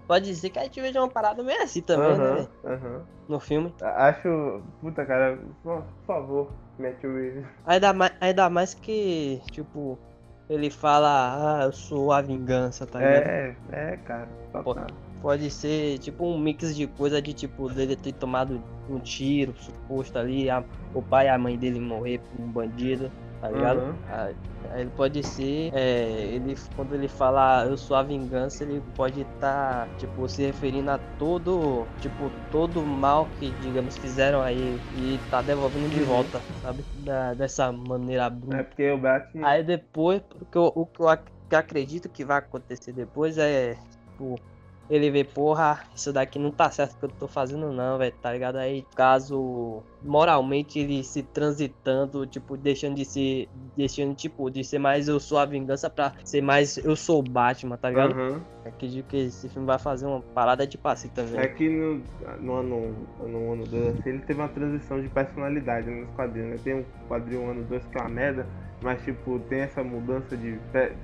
Pode 0.08 0.24
dizer 0.26 0.50
que 0.50 0.58
a 0.58 0.64
gente 0.64 0.80
veja 0.80 1.00
uma 1.00 1.08
parada 1.08 1.42
meio 1.42 1.62
assim 1.62 1.80
também, 1.80 2.18
né? 2.18 2.48
Aham, 2.64 2.74
aham. 2.74 3.06
No 3.28 3.38
filme. 3.38 3.72
Acho. 3.80 4.62
Puta, 4.80 5.06
cara, 5.06 5.38
por 5.62 5.84
favor, 6.04 6.50
o 6.88 7.14
Reeves. 7.14 7.44
Ainda 7.66 7.92
mais, 7.92 8.12
ainda 8.20 8.50
mais 8.50 8.74
que, 8.74 9.40
tipo, 9.50 9.98
ele 10.48 10.70
fala, 10.70 11.60
ah, 11.60 11.64
eu 11.64 11.72
sou 11.72 12.12
a 12.12 12.20
vingança, 12.20 12.86
tá 12.86 12.98
ligado? 12.98 13.26
É, 13.26 13.56
é, 13.72 13.96
cara. 13.98 14.28
total. 14.52 14.86
Pode 15.22 15.48
ser 15.50 15.98
tipo 15.98 16.26
um 16.26 16.36
mix 16.36 16.74
de 16.74 16.86
coisa 16.88 17.22
de 17.22 17.32
tipo 17.32 17.68
dele 17.68 17.94
ter 17.94 18.12
tomado 18.12 18.60
um 18.90 18.98
tiro, 18.98 19.54
suposto 19.56 20.18
ali, 20.18 20.50
a- 20.50 20.64
o 20.92 21.00
pai 21.00 21.26
e 21.26 21.28
a 21.28 21.38
mãe 21.38 21.56
dele 21.56 21.78
morrer 21.78 22.18
por 22.18 22.42
um 22.44 22.48
bandido, 22.50 23.08
tá 23.42 23.50
ligado? 23.50 23.82
Uhum. 23.82 23.98
Aí, 24.06 24.36
ele 24.80 24.90
pode 24.90 25.22
ser, 25.24 25.74
é, 25.74 26.26
ele 26.34 26.54
quando 26.76 26.94
ele 26.94 27.08
fala 27.08 27.66
eu 27.66 27.76
sou 27.76 27.96
a 27.96 28.02
vingança, 28.04 28.62
ele 28.64 28.80
pode 28.80 29.22
estar 29.22 29.90
tipo 29.96 30.28
se 30.28 30.42
referindo 30.46 30.90
a 30.90 30.98
todo, 30.98 31.90
tipo 31.98 32.30
todo 32.48 32.82
o 32.82 32.86
mal 32.86 33.30
que 33.32 33.52
digamos 33.54 33.96
fizeram 33.98 34.40
aí 34.42 34.80
e 34.92 35.18
tá 35.28 35.42
devolvendo 35.42 35.88
de 35.88 36.00
Uhum. 36.00 36.06
volta, 36.06 36.46
sabe? 36.54 36.86
Da- 36.92 37.34
dessa 37.34 37.72
maneira 37.72 38.30
bruta. 38.30 38.56
É 38.58 38.62
porque 38.62 38.90
o 38.90 38.98
Batman. 38.98 39.48
Aí 39.48 39.64
depois, 39.64 40.22
o 40.40 40.46
que 40.46 40.56
eu, 40.58 40.72
o 40.76 40.86
eu 41.00 41.08
ac- 41.08 41.32
que 41.48 41.54
eu 41.54 41.58
acredito 41.58 42.08
que 42.08 42.24
vai 42.24 42.38
acontecer 42.38 42.92
depois 42.92 43.36
é, 43.38 43.74
tipo, 43.74 44.40
ele 44.92 45.10
vê, 45.10 45.24
porra, 45.24 45.80
isso 45.94 46.12
daqui 46.12 46.38
não 46.38 46.50
tá 46.50 46.70
certo 46.70 46.98
que 46.98 47.04
eu 47.06 47.08
tô 47.08 47.26
fazendo 47.26 47.72
não, 47.72 47.96
velho, 47.96 48.14
tá 48.20 48.30
ligado? 48.30 48.56
Aí, 48.56 48.86
caso 48.94 49.82
moralmente 50.02 50.78
ele 50.78 51.02
se 51.02 51.22
transitando, 51.22 52.26
tipo, 52.26 52.58
deixando 52.58 52.96
de 52.96 53.04
ser, 53.06 53.48
deixando, 53.74 54.14
tipo, 54.14 54.50
de 54.50 54.62
ser 54.62 54.78
mais 54.78 55.08
eu 55.08 55.18
sou 55.18 55.38
a 55.38 55.46
vingança 55.46 55.88
pra 55.88 56.12
ser 56.22 56.42
mais 56.42 56.76
eu 56.76 56.94
sou 56.94 57.20
o 57.20 57.22
Batman, 57.22 57.78
tá 57.78 57.88
ligado? 57.88 58.12
Aham. 58.12 58.42
Acredito 58.66 59.06
que 59.06 59.16
esse 59.16 59.48
filme 59.48 59.66
vai 59.66 59.78
fazer 59.78 60.06
uma 60.06 60.20
parada 60.20 60.66
tipo 60.66 60.86
assim 60.86 61.08
também. 61.08 61.40
É 61.40 61.48
que 61.48 61.68
no, 61.68 62.02
no 62.40 62.54
ano 62.54 63.06
no 63.18 63.52
ano 63.54 63.64
2, 63.64 63.98
assim, 63.98 64.10
ele 64.10 64.18
teve 64.20 64.40
uma 64.40 64.48
transição 64.48 65.00
de 65.00 65.08
personalidade 65.08 65.90
nos 65.90 66.10
quadrinhos, 66.10 66.50
né? 66.50 66.60
Tem 66.62 66.74
um 66.74 66.84
quadrinho 67.08 67.50
ano 67.50 67.64
2 67.64 67.84
que 67.86 67.98
é 67.98 68.00
uma 68.00 68.10
merda, 68.10 68.46
mas 68.82 69.02
tipo, 69.04 69.38
tem 69.48 69.60
essa 69.60 69.82
mudança 69.82 70.36
de 70.36 70.58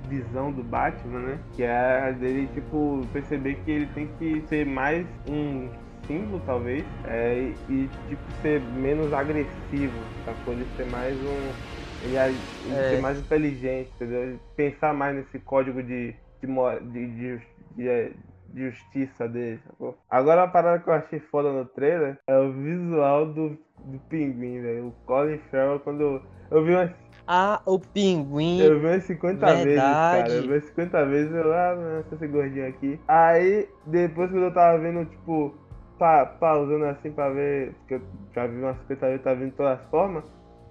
visão 0.07 0.51
do 0.51 0.63
Batman, 0.63 1.19
né? 1.19 1.39
Que 1.55 1.63
é 1.63 1.71
a 2.09 2.11
dele, 2.11 2.47
tipo, 2.53 3.05
perceber 3.13 3.55
que 3.55 3.71
ele 3.71 3.85
tem 3.87 4.07
que 4.19 4.41
ser 4.47 4.65
mais 4.65 5.05
um 5.27 5.69
símbolo, 6.05 6.41
talvez, 6.45 6.83
é, 7.05 7.51
e, 7.69 7.87
tipo, 8.07 8.21
ser 8.41 8.59
menos 8.61 9.13
agressivo, 9.13 9.93
sacou? 10.25 10.53
Ele 10.53 10.65
ser 10.75 10.85
mais 10.85 11.15
um. 11.19 11.53
Ele, 12.01 12.15
ele 12.17 12.75
É. 12.75 12.89
ser 12.89 13.01
mais 13.01 13.17
inteligente, 13.19 13.91
entendeu? 13.95 14.39
Pensar 14.55 14.93
mais 14.93 15.15
nesse 15.15 15.37
código 15.39 15.83
de, 15.83 16.15
de, 16.41 16.47
de, 16.91 17.07
de, 17.07 17.41
de- 17.75 18.13
de 18.53 18.69
justiça 18.71 19.27
dele, 19.27 19.59
sacou? 19.67 19.95
Agora 20.09 20.43
a 20.43 20.47
parada 20.47 20.81
que 20.81 20.89
eu 20.89 20.93
achei 20.93 21.19
foda 21.19 21.51
no 21.51 21.65
trailer 21.65 22.17
é 22.25 22.37
o 22.39 22.51
visual 22.51 23.27
do, 23.27 23.49
do 23.85 23.99
pinguim, 24.09 24.61
velho. 24.61 24.87
O 24.87 24.91
Colin 25.05 25.37
Farrell, 25.51 25.79
quando 25.81 26.01
eu, 26.01 26.21
eu 26.49 26.63
vi 26.65 26.71
umas, 26.73 26.89
Ah, 27.31 27.61
o 27.63 27.77
pinguim. 27.77 28.59
eu 28.59 28.79
vi 28.79 28.87
umas 28.87 29.03
50 29.03 29.53
vezes, 29.57 29.75
cara. 29.75 30.23
Verdade. 30.23 30.33
Eu 30.33 30.41
vi 30.41 30.47
umas 30.47 30.63
50 30.63 31.05
vezes, 31.05 31.31
eu, 31.31 31.53
ah, 31.53 31.75
nossa, 31.75 32.15
esse 32.15 32.27
gordinho 32.27 32.67
aqui. 32.67 32.99
Aí, 33.07 33.69
depois 33.85 34.31
quando 34.31 34.45
eu 34.45 34.53
tava 34.53 34.79
vendo, 34.79 35.05
tipo, 35.05 35.53
pa, 35.99 36.25
pausando 36.25 36.85
assim 36.85 37.11
pra 37.11 37.29
ver, 37.29 37.75
porque 37.75 37.93
eu 37.93 38.01
já 38.33 38.47
vi 38.47 38.57
umas 38.57 38.77
50 38.79 39.05
vezes, 39.05 39.23
tá 39.23 39.33
vindo 39.35 39.51
de 39.51 39.55
todas 39.57 39.79
as 39.79 39.89
formas. 39.91 40.23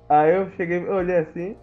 Aí 0.09 0.35
eu 0.35 0.51
cheguei, 0.57 0.79
eu 0.79 0.95
olhei 0.95 1.19
assim, 1.19 1.57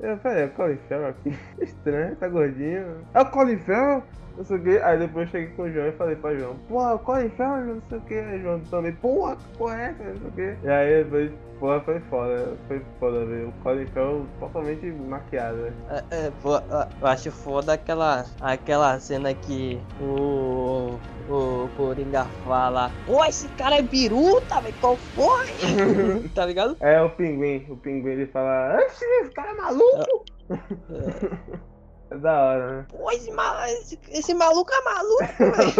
eu 0.00 0.16
falei, 0.16 0.44
é 0.44 0.46
o 0.46 0.50
Colin 0.52 0.78
Farrell 0.88 1.08
aqui. 1.08 1.38
Estranho, 1.60 2.16
tá 2.16 2.26
gordinho. 2.26 3.04
É 3.12 3.20
o 3.20 3.26
Colin 3.26 3.58
Farrell? 3.58 4.02
Não 4.38 4.44
sei 4.44 4.56
o 4.56 4.62
que. 4.62 4.78
Aí 4.78 4.98
depois 5.00 5.26
eu 5.26 5.32
cheguei 5.32 5.48
com 5.56 5.62
o 5.62 5.72
João 5.72 5.88
e 5.88 5.92
falei 5.92 6.14
pra 6.14 6.34
João, 6.36 6.54
porra, 6.68 6.94
o 6.94 6.98
Colin 7.00 7.28
Farrell, 7.30 7.74
não 7.74 7.82
sei 7.88 7.98
o 7.98 8.00
que. 8.02 8.14
Aí 8.14 8.40
João 8.40 8.60
também, 8.60 8.92
porra, 8.92 9.34
que 9.34 9.58
porra 9.58 9.74
é? 9.74 9.88
Não 9.98 10.16
sei 10.16 10.28
o 10.28 10.32
que. 10.32 10.66
E 10.66 10.70
aí 10.70 11.04
depois, 11.04 11.32
porra, 11.58 11.80
foi 11.80 12.00
foda. 12.02 12.56
Foi 12.68 12.82
foda 13.00 13.24
ver. 13.24 13.46
O 13.48 13.52
Colin 13.64 13.86
Farrell 13.86 14.26
totalmente 14.38 14.86
maquiado, 14.86 15.56
né? 15.56 15.72
É, 15.90 16.26
é, 16.26 16.32
pô, 16.40 16.54
eu 17.00 17.06
acho 17.08 17.32
foda 17.32 17.72
aquela, 17.72 18.24
aquela 18.40 19.00
cena 19.00 19.34
que 19.34 19.80
o, 20.00 21.00
o 21.28 21.68
Coringa 21.76 22.24
fala 22.44 22.92
Pô, 23.06 23.24
esse 23.24 23.48
cara 23.48 23.78
é 23.78 23.82
biruta, 23.82 24.60
velho, 24.60 24.74
qual 24.80 24.96
foi? 24.96 25.48
tá 26.32 26.46
ligado? 26.46 26.76
É 26.78 27.02
o 27.02 27.10
pinguim. 27.10 27.66
O 27.68 27.76
pinguim 27.76 28.10
ele 28.10 28.26
fala, 28.28 28.78
"Oxi, 28.84 29.04
esse 29.22 29.32
cara 29.32 29.50
é 29.50 29.54
maluco. 29.54 30.24
É 30.48 31.58
da 32.10 32.42
hora, 32.42 32.78
né? 32.82 32.86
Pô, 32.88 33.10
esse, 33.10 33.30
ma- 33.32 33.70
esse, 33.70 33.98
esse 34.08 34.34
maluco 34.34 34.70
é 34.72 34.82
maluco, 34.82 35.50
velho. 35.52 35.74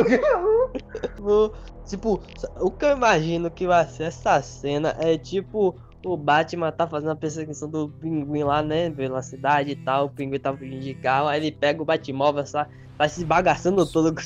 Tipo, 1.14 1.52
Tipo, 1.84 2.22
o 2.60 2.70
que 2.70 2.84
eu 2.84 2.90
imagino 2.92 3.50
que 3.50 3.66
vai 3.66 3.86
ser 3.88 4.04
essa 4.04 4.42
cena 4.42 4.94
é 4.98 5.16
tipo 5.16 5.80
o 6.04 6.16
Batman 6.16 6.70
tá 6.70 6.86
fazendo 6.86 7.10
a 7.12 7.16
perseguição 7.16 7.68
do 7.68 7.90
pinguim 8.00 8.44
lá, 8.44 8.62
né? 8.62 8.90
Pela 8.90 9.22
cidade 9.22 9.70
e 9.72 9.76
tal, 9.76 10.06
o 10.06 10.10
pinguim 10.10 10.38
tá 10.38 10.56
fugindo 10.56 10.80
de 10.80 10.94
carro, 10.94 11.28
aí 11.28 11.40
ele 11.40 11.50
pega 11.52 11.82
o 11.82 11.84
Batmóvel, 11.84 12.44
tá, 12.44 12.68
tá 12.96 13.08
se 13.08 13.24
bagaçando 13.24 13.84
todo 13.90 14.14
com, 14.14 14.22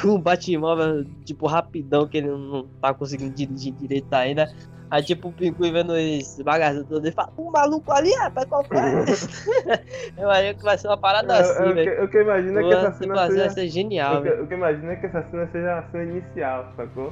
com 0.00 0.08
o 0.14 0.18
Batmóvel, 0.18 1.04
tipo, 1.24 1.46
rapidão, 1.46 2.08
que 2.08 2.16
ele 2.18 2.28
não 2.28 2.68
tá 2.80 2.92
conseguindo 2.94 3.32
dirigir 3.34 3.72
direito 3.74 4.12
ainda. 4.12 4.48
Aí, 4.92 5.02
tipo, 5.02 5.28
o 5.28 5.32
pinguim 5.32 5.72
vendo 5.72 5.96
esse 5.96 6.44
bagaço 6.44 6.84
todo, 6.84 7.02
ele 7.02 7.12
fala, 7.14 7.32
o 7.38 7.50
maluco 7.50 7.90
ali, 7.90 8.12
rapaz, 8.16 8.46
qual 8.46 8.62
foi? 8.62 8.76
eu 10.18 10.30
acho 10.30 10.54
que 10.58 10.62
vai 10.62 10.76
ser 10.76 10.88
uma 10.88 10.98
parada 10.98 11.34
Eu- 11.34 11.40
assim, 11.40 11.62
eu, 11.62 11.74
velho. 11.74 11.96
que- 11.96 12.02
o 12.02 12.08
que 12.08 12.16
eu 12.18 12.22
imagino 12.22 12.58
é 12.58 12.62
que 12.62 12.72
essa 12.74 12.92
cena 12.92 13.14
vai 13.14 13.30
seja... 13.30 13.50
ser 13.50 13.68
genial, 13.68 14.18
O 14.18 14.22
que, 14.22 14.28
velho. 14.28 14.42
o 14.42 14.46
que 14.46 14.52
eu 14.52 14.58
imagino 14.58 14.90
é 14.92 14.96
que 14.96 15.06
essa 15.06 15.22
cena 15.30 15.48
seja 15.50 15.78
a 15.78 15.82
cena 15.84 16.04
inicial, 16.04 16.72
sacou? 16.76 17.10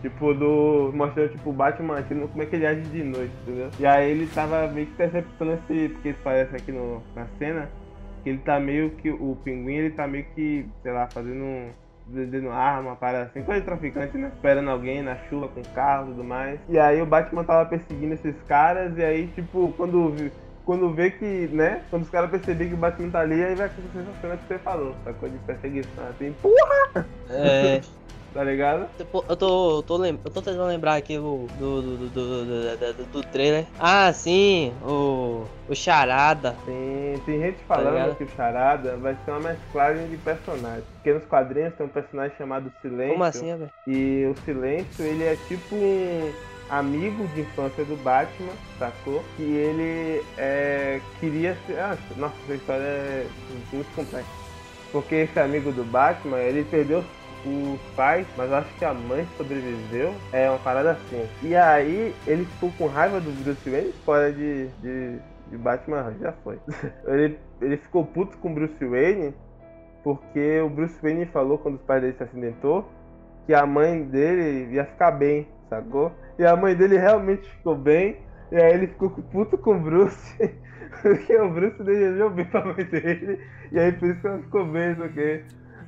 Tipo, 0.00 0.32
do. 0.32 0.90
Mostrando 0.94 1.32
tipo 1.32 1.50
o 1.50 1.52
Batman 1.52 1.98
aqui, 1.98 2.14
como 2.14 2.42
é 2.42 2.46
que 2.46 2.56
ele 2.56 2.66
age 2.66 2.80
de 2.82 3.02
noite, 3.02 3.32
entendeu? 3.42 3.68
E 3.78 3.84
aí 3.84 4.10
ele 4.10 4.26
tava 4.28 4.66
meio 4.68 4.86
que 4.86 4.92
interceptando 4.92 5.52
esse. 5.54 5.88
Porque 5.90 6.08
isso 6.10 6.20
parece 6.22 6.54
aqui 6.56 6.70
no, 6.72 7.02
na 7.16 7.26
cena. 7.38 7.68
Que 8.22 8.30
ele 8.30 8.38
tá 8.38 8.60
meio 8.60 8.90
que. 8.92 9.10
O 9.10 9.36
pinguim 9.44 9.74
ele 9.74 9.90
tá 9.90 10.06
meio 10.06 10.24
que, 10.36 10.64
sei 10.84 10.92
lá, 10.92 11.08
fazendo. 11.08 11.42
um- 11.42 11.70
Vendendo 12.10 12.50
arma, 12.50 12.96
para 12.96 13.22
assim, 13.22 13.42
coisa 13.42 13.60
de 13.60 13.66
traficante, 13.66 14.16
né? 14.16 14.30
Esperando 14.34 14.70
alguém 14.70 15.02
na 15.02 15.16
chuva 15.28 15.48
com 15.48 15.62
carro 15.74 16.06
e 16.06 16.10
tudo 16.12 16.24
mais. 16.24 16.58
E 16.68 16.78
aí 16.78 17.02
o 17.02 17.06
Batman 17.06 17.44
tava 17.44 17.68
perseguindo 17.68 18.14
esses 18.14 18.34
caras, 18.42 18.96
e 18.96 19.04
aí, 19.04 19.26
tipo, 19.28 19.72
quando 19.76 20.14
quando 20.64 20.92
vê 20.92 21.10
que, 21.10 21.48
né? 21.50 21.82
Quando 21.88 22.02
os 22.02 22.10
caras 22.10 22.30
perceberem 22.30 22.68
que 22.68 22.74
o 22.74 22.78
Batman 22.78 23.08
tá 23.08 23.20
ali, 23.20 23.42
aí 23.42 23.54
vai 23.54 23.66
acontecer 23.66 24.00
essa 24.00 24.20
cena 24.20 24.36
que 24.36 24.46
você 24.46 24.58
falou, 24.58 24.94
sacou? 25.02 25.26
De 25.26 25.38
perseguição, 25.38 26.06
assim, 26.08 26.34
pô, 26.42 26.54
É. 27.30 27.80
tá 28.32 28.44
ligado? 28.44 28.88
Eu 28.98 29.06
tô, 29.06 29.24
eu 29.28 29.82
tô, 29.82 30.04
eu 30.04 30.18
tô 30.30 30.42
tentando 30.42 30.66
lembrar 30.66 30.96
aqui 30.96 31.16
do, 31.16 31.46
do, 31.58 31.82
do, 31.82 32.08
do, 32.08 33.04
do, 33.06 33.22
trailer. 33.22 33.66
Ah, 33.78 34.12
sim, 34.12 34.72
o, 34.82 35.44
o 35.68 35.74
Charada. 35.74 36.56
Tem, 36.64 37.18
tem 37.24 37.40
gente 37.40 37.58
falando 37.64 37.92
ligado? 37.92 38.16
que 38.16 38.24
o 38.24 38.28
Charada 38.28 38.96
vai 38.96 39.16
ser 39.24 39.30
uma 39.30 39.40
mesclagem 39.40 40.08
de 40.08 40.16
personagens. 40.18 40.84
Porque 40.94 41.12
nos 41.12 41.24
quadrinhos 41.24 41.74
tem 41.74 41.86
um 41.86 41.90
personagem 41.90 42.36
chamado 42.36 42.72
Silêncio. 42.80 43.12
Como 43.12 43.24
assim, 43.24 43.56
velho? 43.56 43.70
E 43.86 44.26
o 44.30 44.34
Silêncio, 44.44 45.04
ele 45.04 45.24
é 45.24 45.36
tipo 45.48 45.74
um 45.74 46.32
amigo 46.68 47.26
de 47.28 47.40
infância 47.40 47.84
do 47.84 47.96
Batman, 47.96 48.52
sacou? 48.78 49.24
Que 49.36 49.42
ele 49.42 50.24
é, 50.36 51.00
queria 51.18 51.56
ser. 51.66 51.78
Ah, 51.78 51.96
nossa, 52.16 52.34
essa 52.44 52.54
história 52.54 52.82
é 52.82 53.26
muito 53.72 53.94
complexa. 53.94 54.28
Porque 54.90 55.14
esse 55.14 55.38
amigo 55.38 55.70
do 55.72 55.84
Batman, 55.84 56.38
ele 56.38 56.64
perdeu 56.64 57.04
os 57.44 57.80
pais, 57.94 58.26
mas 58.36 58.52
acho 58.52 58.74
que 58.74 58.84
a 58.84 58.94
mãe 58.94 59.26
sobreviveu. 59.36 60.14
É 60.32 60.48
uma 60.48 60.58
parada 60.58 60.92
assim. 60.92 61.26
E 61.42 61.54
aí 61.54 62.14
ele 62.26 62.44
ficou 62.44 62.72
com 62.78 62.86
raiva 62.86 63.20
do 63.20 63.30
Bruce 63.42 63.68
Wayne, 63.68 63.90
spoiler 63.90 64.32
de, 64.32 64.68
de, 64.82 65.18
de 65.50 65.56
Batman 65.56 66.14
já 66.20 66.32
foi. 66.44 66.58
ele, 67.06 67.38
ele 67.60 67.76
ficou 67.76 68.04
puto 68.04 68.36
com 68.38 68.50
o 68.50 68.54
Bruce 68.54 68.84
Wayne 68.84 69.34
porque 70.02 70.60
o 70.60 70.70
Bruce 70.70 70.98
Wayne 71.02 71.26
falou 71.26 71.58
quando 71.58 71.74
os 71.74 71.82
pais 71.82 72.00
dele 72.00 72.14
se 72.16 72.22
acidentou 72.22 72.88
que 73.48 73.54
a 73.54 73.64
mãe 73.64 74.04
dele 74.04 74.74
ia 74.74 74.84
ficar 74.84 75.10
bem, 75.10 75.48
sacou? 75.70 76.12
E 76.38 76.44
a 76.44 76.54
mãe 76.54 76.76
dele 76.76 76.98
realmente 76.98 77.48
ficou 77.48 77.74
bem, 77.74 78.18
e 78.52 78.56
aí 78.56 78.74
ele 78.74 78.88
ficou 78.88 79.08
puto 79.08 79.56
com 79.56 79.74
o 79.74 79.80
Bruce, 79.80 80.36
porque 81.00 81.34
o 81.34 81.48
Bruce 81.48 81.82
desejou 81.82 82.28
bem 82.28 82.44
pra 82.44 82.62
mãe 82.62 82.84
dele, 82.84 83.40
e 83.72 83.78
aí 83.78 83.90
por 83.92 84.10
isso 84.10 84.20
que 84.20 84.26
ela 84.26 84.38
ficou 84.40 84.66
bem, 84.66 84.90
aqui. 84.90 85.44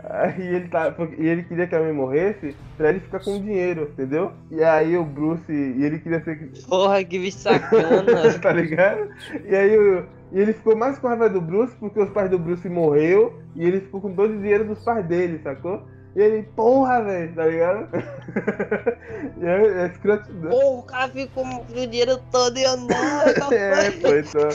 Aí 0.09 0.47
ele 0.57 0.69
tá, 0.69 0.95
e 1.19 1.27
ele 1.27 1.43
queria 1.43 1.67
que 1.67 1.75
a 1.75 1.81
mãe 1.81 1.93
morresse 1.93 2.57
pra 2.77 2.91
ele 2.91 3.01
ficar 3.01 3.21
com 3.21 3.41
dinheiro, 3.41 3.91
entendeu? 3.93 4.33
E 4.51 4.63
aí 4.63 4.97
o 4.97 5.05
Bruce, 5.05 5.53
e 5.53 5.85
ele 5.85 5.99
queria 5.99 6.23
ser 6.23 6.51
Porra, 6.69 7.05
que 7.05 7.19
bicho 7.19 7.39
sacana. 7.39 8.05
tá 8.41 8.53
ligado? 8.53 9.09
E 9.45 9.55
aí 9.55 9.79
o- 9.79 10.05
e 10.33 10.39
ele 10.41 10.53
ficou 10.53 10.77
mais 10.77 10.97
com 10.99 11.09
raiva 11.09 11.29
do 11.29 11.41
Bruce 11.41 11.75
porque 11.81 11.99
os 12.01 12.09
pais 12.11 12.31
do 12.31 12.39
Bruce 12.39 12.69
morreu 12.69 13.41
e 13.57 13.65
ele 13.67 13.81
ficou 13.81 14.01
com 14.01 14.15
todo 14.15 14.33
o 14.33 14.39
dinheiro 14.39 14.65
dos 14.65 14.79
pais 14.85 15.05
dele, 15.07 15.41
sacou? 15.43 15.83
E 16.15 16.21
ele, 16.21 16.43
porra, 16.43 17.03
velho, 17.05 17.35
tá 17.35 17.47
ligado? 17.47 17.89
e 19.41 19.47
aí, 19.47 19.67
é 19.79 19.87
escrotidão. 19.87 20.51
Pô, 20.51 20.79
o 20.79 20.83
cara 20.83 21.09
ficou 21.09 21.45
com 21.45 21.73
o 21.73 21.87
dinheiro 21.87 22.19
todo 22.33 22.59
e 22.59 22.65
eu 22.65 22.77
não, 22.77 22.89
É, 23.53 23.91
pô, 23.93 24.09
então. 24.09 24.49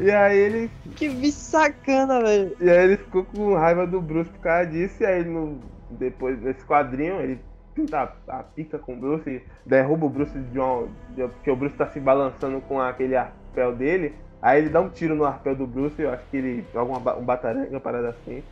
E 0.00 0.10
aí 0.10 0.38
ele. 0.38 0.70
Que 0.96 1.08
bicho 1.10 1.38
sacana, 1.38 2.22
velho. 2.22 2.56
E 2.58 2.70
aí 2.70 2.84
ele 2.84 2.96
ficou 2.96 3.24
com 3.24 3.54
raiva 3.54 3.86
do 3.86 4.00
Bruce 4.00 4.30
por 4.30 4.40
causa 4.40 4.70
disso, 4.70 5.02
e 5.02 5.06
aí 5.06 5.24
no, 5.24 5.60
depois 5.90 6.38
desse 6.38 6.64
quadrinho 6.64 7.20
ele 7.20 7.38
pinta 7.74 8.14
a, 8.28 8.38
a 8.38 8.42
pica 8.42 8.78
com 8.78 8.94
o 8.94 8.96
Bruce 8.96 9.28
e 9.28 9.42
derruba 9.66 10.06
o 10.06 10.10
Bruce 10.10 10.38
de 10.38 10.58
uma. 10.58 10.88
de- 11.10 11.28
porque 11.28 11.50
o 11.50 11.56
Bruce 11.56 11.76
tá 11.76 11.86
se 11.88 12.00
balançando 12.00 12.60
com 12.62 12.80
aquele 12.80 13.14
arpel 13.16 13.74
dele. 13.74 14.14
Aí 14.40 14.58
ele 14.60 14.68
dá 14.70 14.80
um 14.80 14.90
tiro 14.90 15.14
no 15.14 15.24
arpel 15.24 15.54
do 15.56 15.66
Bruce, 15.66 16.00
eu 16.00 16.10
acho 16.10 16.22
que 16.30 16.36
ele 16.36 16.64
joga 16.72 16.92
uma, 16.98 17.16
um 17.16 17.24
bataranga, 17.24 17.68
uma 17.70 17.80
parada 17.80 18.10
assim. 18.10 18.42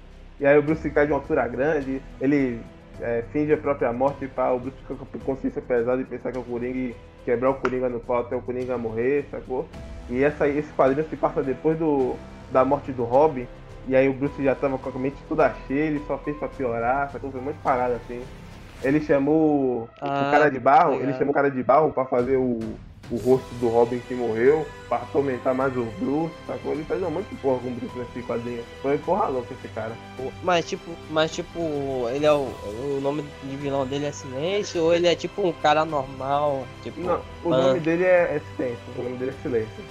E 0.42 0.46
aí 0.46 0.58
o 0.58 0.62
Bruce 0.62 0.90
cai 0.90 1.06
de 1.06 1.12
uma 1.12 1.20
altura 1.20 1.46
grande, 1.46 2.02
ele 2.20 2.60
é, 3.00 3.22
finge 3.32 3.52
a 3.52 3.56
própria 3.56 3.92
morte 3.92 4.26
para 4.26 4.52
o 4.52 4.58
Bruce 4.58 4.76
ficar 4.78 4.96
com 4.96 5.04
a 5.04 5.24
consciência 5.24 5.62
pesada 5.62 6.02
e 6.02 6.04
pensar 6.04 6.32
que 6.32 6.36
é 6.36 6.40
o 6.40 6.44
Coringa 6.44 6.76
e 6.76 6.96
quebrar 7.24 7.50
o 7.50 7.54
Coringa 7.54 7.88
no 7.88 8.00
pau 8.00 8.18
até 8.22 8.34
o 8.34 8.42
Coringa 8.42 8.76
morrer, 8.76 9.24
sacou? 9.30 9.68
E 10.10 10.24
essa, 10.24 10.48
esse 10.48 10.72
quadrinho 10.72 11.08
se 11.08 11.14
passa 11.14 11.44
depois 11.44 11.78
do, 11.78 12.16
da 12.50 12.64
morte 12.64 12.90
do 12.90 13.04
Robin, 13.04 13.46
e 13.86 13.94
aí 13.94 14.08
o 14.08 14.12
Bruce 14.12 14.42
já 14.42 14.52
tava 14.56 14.78
com 14.78 14.88
a 14.90 15.00
mente 15.00 15.16
toda 15.28 15.48
cheia, 15.68 15.84
ele 15.84 16.02
só 16.08 16.18
fez 16.18 16.36
pra 16.36 16.48
piorar, 16.48 17.08
sacou? 17.12 17.30
Foi 17.30 17.40
muito 17.40 17.62
parada 17.62 17.94
assim. 17.94 18.20
Ele 18.82 19.00
chamou 19.00 19.82
o 19.82 19.88
Ah, 20.00 20.28
cara 20.32 20.50
de 20.50 20.58
barro, 20.58 20.94
ligado. 20.94 21.08
ele 21.08 21.18
chamou 21.18 21.30
o 21.30 21.34
cara 21.34 21.52
de 21.52 21.62
barro 21.62 21.92
pra 21.92 22.04
fazer 22.04 22.36
o, 22.36 22.58
o 23.12 23.16
rosto 23.16 23.54
do 23.56 23.68
Robin 23.68 23.98
que 24.00 24.14
morreu 24.14 24.66
pra 24.88 24.98
atormentar 24.98 25.54
mais 25.54 25.76
o 25.76 25.84
Bruce, 26.00 26.34
sacou? 26.46 26.72
Ele 26.72 26.84
faz 26.84 27.02
um 27.02 27.10
monte 27.10 27.28
de 27.28 27.36
porra 27.36 27.60
com 27.60 27.68
o 27.68 27.70
Bruce 27.72 27.98
nesse 27.98 28.26
quadrinho. 28.26 28.64
Foi 28.80 28.98
porra 28.98 29.28
louca 29.28 29.52
esse 29.52 29.68
cara. 29.68 29.92
Mas 30.42 30.66
tipo, 30.66 30.90
mas 31.10 31.32
tipo, 31.32 31.60
ele 32.10 32.24
é 32.24 32.32
o, 32.32 32.48
o 32.64 33.00
nome 33.02 33.24
de 33.44 33.56
vilão 33.56 33.86
dele 33.86 34.06
é 34.06 34.12
Silêncio 34.12 34.82
ou 34.82 34.94
ele 34.94 35.06
é 35.06 35.14
tipo 35.14 35.46
um 35.46 35.52
cara 35.52 35.84
normal, 35.84 36.66
tipo, 36.82 37.00
Não, 37.00 37.20
o 37.44 37.50
nome 37.50 37.80
dele 37.80 38.04
é, 38.04 38.36
é 38.36 38.40
Silêncio, 38.56 38.84
o 38.96 39.02
nome 39.02 39.16
dele 39.18 39.30
é 39.30 39.42
Silêncio. 39.42 39.84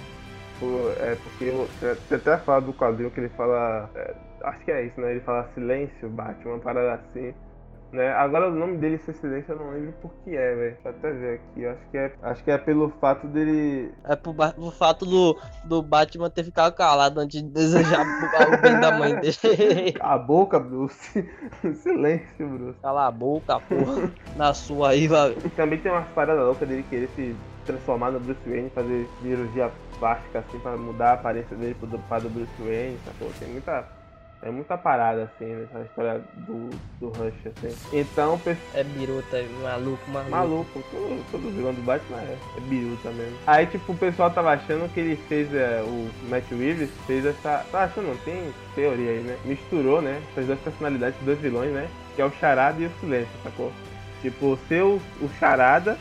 É 0.99 1.17
porque 1.23 1.51
você 1.79 2.15
até 2.15 2.37
fala 2.37 2.61
do 2.61 2.73
quadrinho 2.73 3.09
que 3.09 3.19
ele 3.19 3.29
fala. 3.29 3.89
é, 3.95 4.13
acho 4.43 4.63
que 4.63 4.71
é 4.71 4.85
isso, 4.85 4.99
né? 5.01 5.11
Ele 5.11 5.19
fala 5.21 5.49
silêncio, 5.55 6.09
Batman, 6.09 6.53
uma 6.53 6.59
parada 6.59 6.93
assim. 6.93 7.33
Né? 7.91 8.09
Agora 8.13 8.49
o 8.49 8.55
nome 8.55 8.77
dele 8.77 8.97
ser 8.99 9.13
silêncio 9.13 9.51
eu 9.51 9.59
não 9.59 9.71
lembro 9.71 9.93
por 10.01 10.11
que 10.23 10.35
é, 10.35 10.55
velho. 10.55 10.73
Deixa 10.73 10.87
eu 10.87 10.91
até 10.91 11.11
ver 11.11 11.33
aqui. 11.35 11.61
Eu 11.61 11.71
acho 11.71 11.89
que 11.89 11.97
é. 11.97 12.13
Acho 12.21 12.43
que 12.43 12.51
é 12.51 12.57
pelo 12.57 12.89
fato 13.01 13.27
dele. 13.27 13.91
É 14.05 14.15
pro 14.15 14.33
fato 14.71 15.05
do, 15.05 15.37
do 15.65 15.81
Batman 15.81 16.29
ter 16.29 16.43
ficado 16.43 16.73
calado 16.73 17.19
antes 17.19 17.41
de 17.41 17.49
desejar 17.49 18.05
o 18.05 18.61
bem 18.61 18.79
da 18.79 18.97
mãe 18.97 19.15
dele. 19.19 19.91
Cala 19.93 20.13
a 20.13 20.17
boca, 20.17 20.59
Bruce. 20.59 21.29
silêncio, 21.75 22.47
Bruce. 22.47 22.79
Cala 22.81 23.07
a 23.07 23.11
boca, 23.11 23.59
porra. 23.59 24.11
Na 24.35 24.53
sua 24.53 24.89
aí. 24.89 25.09
E 25.45 25.49
também 25.51 25.79
tem 25.79 25.91
umas 25.91 26.07
paradas 26.09 26.45
loucas 26.45 26.67
dele 26.67 26.85
querer 26.89 27.09
se 27.09 27.35
transformar 27.65 28.11
no 28.11 28.19
Bruce 28.19 28.41
Wayne, 28.47 28.69
fazer 28.69 29.07
cirurgia 29.21 29.71
plástica 29.99 30.39
assim 30.39 30.59
pra 30.59 30.75
mudar 30.77 31.11
a 31.11 31.13
aparência 31.13 31.55
dele 31.55 31.75
pro 31.75 31.87
pra 31.99 32.19
do 32.19 32.29
Bruce 32.29 32.51
Wayne, 32.59 32.97
sacou? 33.05 33.31
Tem 33.39 33.49
muita. 33.49 34.00
É 34.43 34.49
muita 34.49 34.75
parada 34.75 35.23
assim 35.23 35.45
nessa 35.45 35.81
história 35.81 36.21
do, 36.33 36.69
do 36.99 37.09
Rush, 37.09 37.33
assim. 37.45 37.75
Então, 37.93 38.41
É 38.73 38.83
biruta, 38.83 39.37
é 39.37 39.47
maluco, 39.61 40.09
maluco. 40.09 40.31
maluco, 40.31 40.83
todo, 40.89 41.31
todo 41.31 41.51
vilão 41.55 41.73
do 41.73 41.81
Batman 41.83 42.17
é, 42.21 42.37
é 42.57 42.59
biruta 42.61 43.11
mesmo. 43.11 43.37
Aí 43.45 43.67
tipo, 43.67 43.91
o 43.91 43.97
pessoal 43.97 44.31
tava 44.31 44.53
achando 44.53 44.91
que 44.93 44.99
ele 44.99 45.15
fez, 45.27 45.53
é, 45.53 45.83
o 45.85 46.09
Matt 46.27 46.49
Reeves 46.49 46.89
fez 47.05 47.23
essa. 47.23 47.63
Tá 47.71 47.83
achando, 47.83 48.07
não 48.07 48.17
tem 48.17 48.51
teoria 48.73 49.11
aí, 49.11 49.19
né? 49.19 49.37
Misturou, 49.45 50.01
né? 50.01 50.19
Essas 50.31 50.47
duas 50.47 50.59
personalidades, 50.59 51.19
dois 51.23 51.39
vilões, 51.39 51.71
né? 51.71 51.87
Que 52.15 52.21
é 52.23 52.25
o 52.25 52.31
Charada 52.31 52.81
e 52.81 52.87
o 52.87 52.91
Silêncio, 52.99 53.31
sacou? 53.43 53.71
Tipo, 54.23 54.57
ser 54.67 54.81
o, 54.83 54.99
o 55.21 55.29
Charada, 55.39 55.97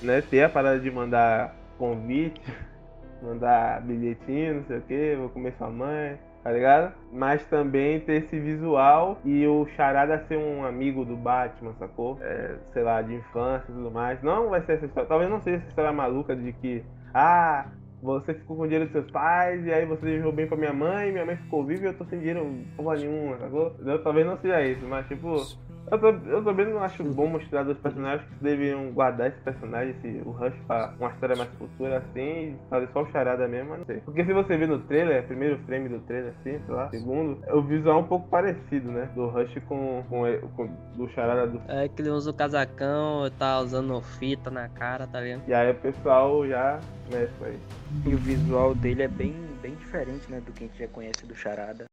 né? 0.00 0.20
Ter 0.22 0.44
a 0.44 0.48
parada 0.48 0.78
de 0.78 0.90
mandar 0.92 1.56
convite, 1.76 2.40
mandar 3.20 3.80
bilhetinho, 3.82 4.54
não 4.56 4.64
sei 4.64 4.78
o 4.78 4.82
que, 4.82 5.16
vou 5.18 5.28
comer 5.30 5.54
sua 5.58 5.68
mãe, 5.70 6.16
tá 6.42 6.50
ligado? 6.52 6.94
Mas 7.12 7.44
também 7.46 8.00
ter 8.00 8.24
esse 8.24 8.38
visual 8.38 9.18
e 9.24 9.46
o 9.46 9.66
Charada 9.76 10.24
ser 10.26 10.36
um 10.36 10.64
amigo 10.64 11.04
do 11.04 11.16
Batman, 11.16 11.74
sacou? 11.78 12.18
É, 12.20 12.56
sei 12.72 12.82
lá, 12.82 13.02
de 13.02 13.14
infância 13.14 13.70
e 13.70 13.74
tudo 13.74 13.90
mais. 13.90 14.22
Não 14.22 14.48
vai 14.48 14.62
ser 14.62 14.74
essa 14.74 14.86
história, 14.86 15.08
talvez 15.08 15.30
não 15.30 15.40
seja 15.40 15.58
essa 15.58 15.68
história 15.68 15.92
maluca 15.92 16.34
de 16.34 16.52
que, 16.54 16.84
ah, 17.12 17.66
você 18.02 18.32
ficou 18.32 18.56
com 18.56 18.62
o 18.62 18.66
dinheiro 18.66 18.86
dos 18.86 18.92
seus 18.92 19.10
pais 19.10 19.64
e 19.66 19.72
aí 19.72 19.84
você 19.84 20.06
desejou 20.06 20.32
bem 20.32 20.46
pra 20.46 20.56
minha 20.56 20.72
mãe, 20.72 21.12
minha 21.12 21.26
mãe 21.26 21.36
ficou 21.36 21.64
viva 21.64 21.84
e 21.84 21.86
eu 21.86 21.94
tô 21.94 22.04
sem 22.06 22.18
dinheiro 22.18 22.64
porra 22.76 22.96
nenhuma, 22.96 23.38
sacou? 23.38 23.74
Talvez 24.02 24.26
não 24.26 24.38
seja 24.38 24.62
isso, 24.62 24.86
mas 24.86 25.06
tipo, 25.06 25.36
eu, 25.90 26.44
também 26.44 26.66
não 26.66 26.82
acho 26.82 27.02
bom 27.02 27.26
mostrar 27.26 27.62
dois 27.64 27.78
personagens 27.78 28.28
que 28.28 28.44
deveriam 28.44 28.92
guardar 28.92 29.28
esse 29.28 29.40
personagem, 29.40 29.94
esse, 29.98 30.22
o 30.24 30.30
Rush, 30.30 30.54
pra 30.66 30.94
uma 30.98 31.10
história 31.10 31.36
mais 31.36 31.50
futura 31.58 31.98
assim, 31.98 32.20
e 32.20 32.56
fazer 32.68 32.88
só 32.92 33.02
o 33.02 33.10
charada 33.10 33.48
mesmo, 33.48 33.70
mas 33.70 33.78
não 33.80 33.86
sei. 33.86 33.96
Porque 34.00 34.24
se 34.24 34.32
você 34.32 34.56
ver 34.56 34.68
no 34.68 34.78
trailer, 34.80 35.26
primeiro 35.26 35.58
frame 35.66 35.88
do 35.88 35.98
trailer, 36.00 36.32
assim, 36.40 36.60
sei 36.64 36.74
lá, 36.74 36.88
segundo, 36.90 37.38
o 37.52 37.62
visual 37.62 37.98
é 37.98 38.00
um 38.00 38.06
pouco 38.06 38.28
parecido, 38.28 38.90
né? 38.90 39.08
Do 39.14 39.26
Rush 39.28 39.54
com, 39.66 40.04
com, 40.08 40.24
com- 40.56 40.70
do 40.96 41.08
charada 41.10 41.46
do. 41.46 41.60
É 41.68 41.88
que 41.88 42.02
ele 42.02 42.10
usa 42.10 42.30
o 42.30 42.34
casacão, 42.34 43.30
tá 43.38 43.58
usando 43.60 44.00
fita 44.00 44.50
na 44.50 44.68
cara, 44.68 45.06
tá 45.06 45.20
vendo? 45.20 45.42
E 45.46 45.54
aí 45.54 45.70
o 45.70 45.74
pessoal 45.74 46.46
já 46.46 46.78
mescla 47.10 47.48
aí. 47.48 47.58
E 48.06 48.14
o 48.14 48.18
visual 48.18 48.74
dele 48.74 49.02
é 49.02 49.08
bem, 49.08 49.34
bem 49.60 49.74
diferente, 49.74 50.30
né, 50.30 50.40
do 50.40 50.52
que 50.52 50.64
a 50.64 50.66
gente 50.66 50.78
já 50.78 50.88
conhece 50.88 51.26
do 51.26 51.34
Charada. 51.34 51.84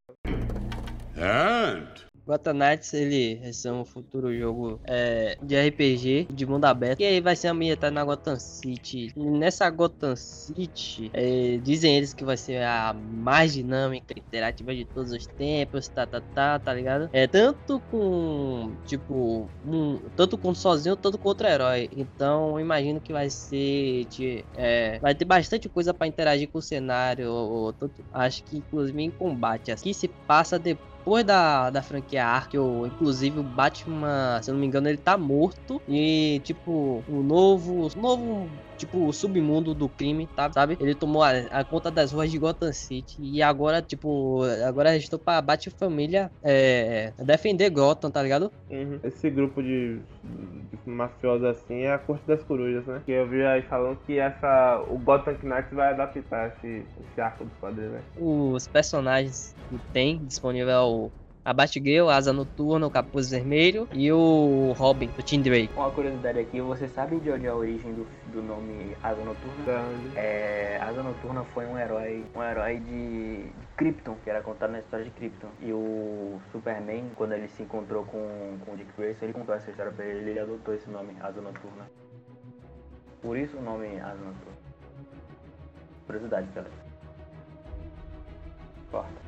And 1.20 1.88
Gotham 2.28 2.54
Knights, 2.54 2.94
ele 2.94 3.36
vai 3.42 3.54
ser 3.54 3.72
um 3.72 3.86
futuro 3.86 4.38
jogo 4.38 4.80
é, 4.84 5.38
de 5.42 5.56
RPG, 5.56 6.28
de 6.30 6.46
mundo 6.46 6.66
aberto. 6.66 7.00
E 7.00 7.06
aí 7.06 7.22
vai 7.22 7.36
ser 7.36 7.48
ambientado 7.48 7.94
na 7.96 8.04
Gotham 8.04 8.38
City. 8.38 9.14
E 9.16 9.20
nessa 9.24 9.70
Gotham 9.70 10.16
City, 10.16 11.10
é, 11.14 11.58
dizem 11.64 11.96
eles 11.96 12.14
que 12.14 12.26
vai 12.26 12.36
ser 12.36 12.62
a 12.64 12.94
mais 12.94 13.54
dinâmica, 13.54 14.14
interativa 14.18 14.76
de 14.76 14.84
todos 14.84 15.14
os 15.14 15.26
tempos, 15.26 15.88
tá, 15.88 16.06
tá, 16.06 16.20
tá, 16.20 16.60
tá 16.60 16.74
ligado? 16.74 17.10
É 17.14 17.26
tanto 17.28 17.80
com, 17.90 18.74
tipo, 18.86 19.50
um, 19.66 19.98
tanto 20.16 20.38
com 20.38 20.54
sozinho, 20.54 20.98
tanto 20.98 21.18
com 21.18 21.30
outro 21.30 21.48
herói. 21.48 21.90
Então, 21.96 22.60
imagino 22.60 23.00
que 23.00 23.14
vai 23.14 23.30
ser, 23.30 24.06
de, 24.06 24.44
é, 24.56 25.00
vai 25.00 25.16
ter 25.16 25.24
bastante 25.26 25.70
coisa 25.70 25.94
pra 25.94 26.08
interagir 26.08 26.50
com 26.50 26.58
o 26.58 26.62
cenário. 26.62 27.32
ou 27.32 27.72
tanto- 27.74 28.04
acho 28.12 28.44
que, 28.44 28.58
inclusive, 28.58 29.02
em 29.02 29.10
combate. 29.12 29.72
Aqui 29.72 29.94
se 29.94 30.08
passa 30.28 30.60
depois 30.60 30.97
depois 31.08 31.24
da, 31.24 31.70
da 31.70 31.82
franquia 31.82 32.26
Arkham, 32.26 32.86
inclusive 32.86 33.40
o 33.40 33.44
Batman, 33.44 34.42
se 34.44 34.50
eu 34.52 34.54
não 34.54 34.60
me 34.60 34.68
engano, 34.68 34.90
ele 34.90 34.98
tá 34.98 35.18
morto. 35.18 35.82
E, 35.88 36.42
tipo, 36.44 37.02
o 37.08 37.24
novo. 37.24 37.88
O 37.96 38.02
novo. 38.02 38.50
Tipo, 38.78 39.08
o 39.08 39.14
submundo 39.14 39.74
do 39.74 39.90
crime, 39.90 40.28
tá? 40.36 40.52
Sabe? 40.52 40.78
Ele 40.80 40.94
tomou 40.94 41.24
a, 41.24 41.32
a 41.52 41.64
conta 41.64 41.90
das 41.90 42.12
ruas 42.12 42.32
de 42.32 42.38
Gotham 42.38 42.72
City. 42.72 43.18
E 43.20 43.42
agora, 43.42 43.82
tipo, 43.82 44.42
agora 44.66 44.92
restou 44.92 45.20
pra 45.20 45.42
Bat-Família 45.42 46.32
é, 46.44 47.12
defender 47.18 47.70
Gotham, 47.70 48.12
tá 48.12 48.22
ligado? 48.22 48.52
Esse 49.04 49.30
grupo 49.30 49.62
de, 49.62 50.00
de 50.24 50.90
mafiosos 50.90 51.46
assim 51.46 51.82
é 51.82 51.94
a 51.94 51.98
Corte 51.98 52.26
das 52.28 52.44
Corujas, 52.44 52.86
né? 52.86 53.02
Que 53.06 53.12
eu 53.12 53.28
vi 53.28 53.44
aí 53.44 53.62
falando 53.64 53.98
que 54.06 54.20
essa, 54.20 54.84
o 54.90 54.98
Gotham 54.98 55.38
Knights 55.44 55.72
vai 55.72 55.90
adaptar 55.90 56.50
esse, 56.50 56.84
esse 57.02 57.22
arco 57.22 57.46
dos 57.46 57.54
quadrinhos, 57.60 57.94
né? 57.94 58.02
Os 58.18 58.68
personagens 58.68 59.56
que 59.70 59.78
tem 59.92 60.18
disponível 60.26 60.70
é 60.70 60.82
o. 60.82 61.12
A 61.48 61.54
Batgirl, 61.54 62.10
a 62.10 62.18
Asa 62.18 62.34
Noturna, 62.34 62.86
o 62.88 62.92
Capuz 62.92 63.30
Vermelho 63.30 63.88
e 63.94 64.12
o 64.12 64.74
Robin, 64.78 65.10
o 65.18 65.22
Tim 65.22 65.42
Drake. 65.42 65.70
Uma 65.78 65.90
curiosidade 65.90 66.40
aqui, 66.40 66.60
você 66.60 66.90
sabe 66.90 67.22
de 67.22 67.32
onde 67.32 67.46
é 67.46 67.50
a 67.50 67.56
origem 67.56 67.94
do, 67.94 68.06
do 68.34 68.44
nome 68.44 68.94
Asa 69.02 69.24
Noturna? 69.24 69.86
É, 70.18 70.78
Asa 70.82 71.02
Noturna 71.02 71.46
foi 71.54 71.66
um 71.66 71.80
herói, 71.80 72.26
um 72.36 72.44
herói 72.44 72.82
de, 72.82 73.44
de 73.44 73.68
Krypton, 73.78 74.18
que 74.26 74.30
era 74.30 74.42
contado 74.42 74.72
na 74.72 74.80
história 74.80 75.06
de 75.06 75.12
Krypton. 75.12 75.48
E 75.62 75.72
o 75.72 76.38
Superman, 76.52 77.10
quando 77.16 77.32
ele 77.32 77.48
se 77.48 77.64
encontrou 77.64 78.04
com, 78.04 78.58
com 78.66 78.74
o 78.74 78.76
Dick 78.76 78.92
Grayson, 78.98 79.24
ele 79.24 79.34
contou 79.34 79.56
essa 79.56 79.70
história 79.70 79.94
pra 79.94 80.04
ele, 80.04 80.32
ele 80.32 80.40
adotou 80.42 80.74
esse 80.74 80.90
nome, 80.90 81.16
Asa 81.22 81.40
Noturna. 81.40 81.90
Por 83.22 83.38
isso 83.38 83.56
o 83.56 83.62
nome 83.62 83.88
Asa 84.02 84.18
Noturna. 84.18 84.58
Curiosidade, 86.08 86.48
galera. 86.54 86.74
Corta. 88.92 89.27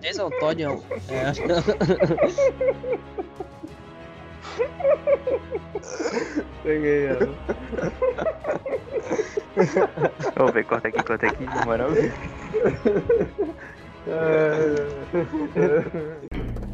Jason 0.00 0.30
Todd 0.38 0.62
é 0.62 0.68
Peguei 6.62 7.06
ela. 7.06 7.28
Vamos 10.36 10.52
ver, 10.52 10.64
corta 10.64 10.88
aqui, 10.88 11.02
corta 11.02 11.26
aqui, 11.26 11.44
na 11.44 11.64
moral. 11.64 11.90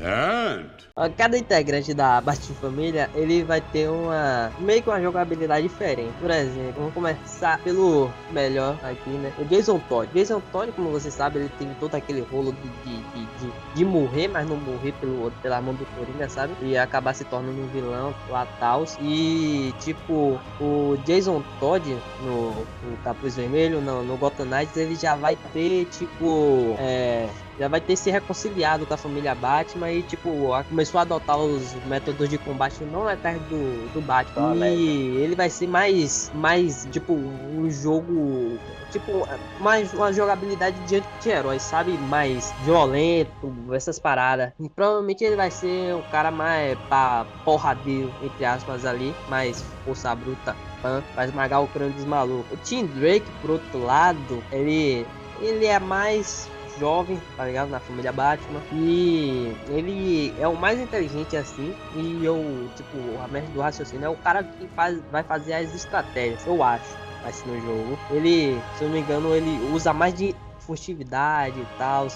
and 0.00 0.70
Cada 1.16 1.38
integrante 1.38 1.94
da 1.94 2.20
Bat-Família, 2.20 3.08
ele 3.14 3.44
vai 3.44 3.60
ter 3.60 3.88
uma 3.88 4.50
meio 4.58 4.82
que 4.82 4.88
uma 4.88 5.00
jogabilidade 5.00 5.68
diferente. 5.68 6.12
Por 6.20 6.28
exemplo, 6.28 6.74
vamos 6.76 6.94
começar 6.94 7.62
pelo 7.62 8.10
melhor 8.32 8.76
aqui, 8.82 9.10
né? 9.10 9.32
O 9.38 9.44
Jason 9.44 9.78
Todd. 9.88 10.10
Jason 10.12 10.42
Todd, 10.50 10.72
como 10.72 10.90
você 10.90 11.08
sabe, 11.08 11.38
ele 11.38 11.50
tem 11.56 11.68
todo 11.78 11.94
aquele 11.94 12.22
rolo 12.22 12.52
de, 12.52 12.68
de, 12.68 13.02
de, 13.12 13.26
de, 13.38 13.52
de 13.76 13.84
morrer, 13.84 14.26
mas 14.26 14.48
não 14.48 14.56
morrer 14.56 14.90
pelo, 15.00 15.30
pela 15.40 15.60
mão 15.60 15.72
do 15.74 15.86
Coringa, 15.86 16.28
sabe? 16.28 16.52
E 16.62 16.76
acabar 16.76 17.14
se 17.14 17.24
tornando 17.24 17.60
um 17.62 17.68
vilão 17.68 18.12
lá 18.28 18.44
tal. 18.58 18.84
E 19.00 19.72
tipo, 19.78 20.40
o 20.60 20.98
Jason 21.04 21.44
Todd 21.60 21.88
no, 22.22 22.50
no 22.50 22.96
Capuz 23.04 23.36
Vermelho, 23.36 23.80
no, 23.80 24.02
no 24.02 24.16
Gotham 24.16 24.46
Knights, 24.46 24.76
ele 24.76 24.96
já 24.96 25.14
vai 25.14 25.38
ter, 25.52 25.84
tipo, 25.86 26.74
é, 26.76 27.28
já 27.58 27.68
vai 27.68 27.80
ter 27.80 27.96
se 27.96 28.10
reconciliado 28.10 28.86
com 28.86 28.94
a 28.94 28.96
família 28.96 29.34
Batman 29.34 29.90
e, 29.90 30.02
tipo, 30.02 30.50
começou 30.68 30.98
a 30.98 31.02
adotar 31.02 31.36
os 31.38 31.74
métodos 31.84 32.28
de 32.28 32.38
combate 32.38 32.84
não 32.84 33.04
letais 33.04 33.40
do, 33.42 33.88
do 33.88 34.00
Batman. 34.00 34.56
Só 34.56 34.64
e 34.66 35.16
ele 35.16 35.34
vai 35.34 35.50
ser 35.50 35.66
mais, 35.66 36.30
mais, 36.32 36.86
tipo, 36.86 37.12
um 37.14 37.68
jogo. 37.68 38.58
Tipo, 38.90 39.26
mais 39.58 39.92
uma 39.92 40.12
jogabilidade 40.12 40.80
de 40.80 40.96
anti-herói, 40.96 41.58
sabe? 41.58 41.98
Mais 41.98 42.52
violento, 42.60 43.52
essas 43.74 43.98
paradas. 43.98 44.52
E 44.58 44.68
provavelmente 44.68 45.24
ele 45.24 45.36
vai 45.36 45.50
ser 45.50 45.94
o 45.94 46.02
cara 46.04 46.30
mais 46.30 46.78
pra 46.88 47.26
porradeiro, 47.44 48.14
entre 48.22 48.44
aspas, 48.44 48.84
ali, 48.84 49.14
mais 49.26 49.62
força 49.84 50.14
bruta. 50.14 50.56
pã, 50.80 51.04
Vai 51.14 51.26
esmagar 51.26 51.62
o 51.62 51.68
crânio 51.68 51.94
dos 51.94 52.04
malucos. 52.04 52.56
O 52.56 52.56
Tim 52.56 52.86
Drake, 52.86 53.32
por 53.40 53.50
outro 53.50 53.80
lado, 53.80 54.44
ele 54.50 55.06
ele 55.40 55.66
é 55.66 55.78
mais 55.78 56.50
jovem, 56.78 57.20
tá 57.36 57.44
ligado? 57.44 57.68
Na 57.68 57.80
família 57.80 58.12
Batman. 58.12 58.62
E 58.72 59.52
ele 59.68 60.34
é 60.38 60.48
o 60.48 60.56
mais 60.56 60.78
inteligente 60.80 61.36
assim. 61.36 61.74
E 61.96 62.24
eu, 62.24 62.68
tipo, 62.76 62.96
a 63.22 63.28
mente 63.28 63.50
do 63.50 63.60
raciocínio 63.60 64.06
é 64.06 64.08
o 64.08 64.16
cara 64.16 64.42
que 64.42 64.68
faz, 64.68 65.00
vai 65.10 65.22
fazer 65.22 65.54
as 65.54 65.74
estratégias, 65.74 66.46
eu 66.46 66.62
acho. 66.62 66.96
Assim 67.24 67.48
no 67.50 67.60
jogo. 67.60 67.98
Ele, 68.10 68.62
se 68.76 68.84
eu 68.84 68.88
não 68.88 68.94
me 68.94 69.00
engano, 69.00 69.34
ele 69.34 69.58
usa 69.72 69.92
mais 69.92 70.14
de 70.14 70.34
furtividade 70.60 71.60
e 71.60 71.66
tal. 71.76 72.06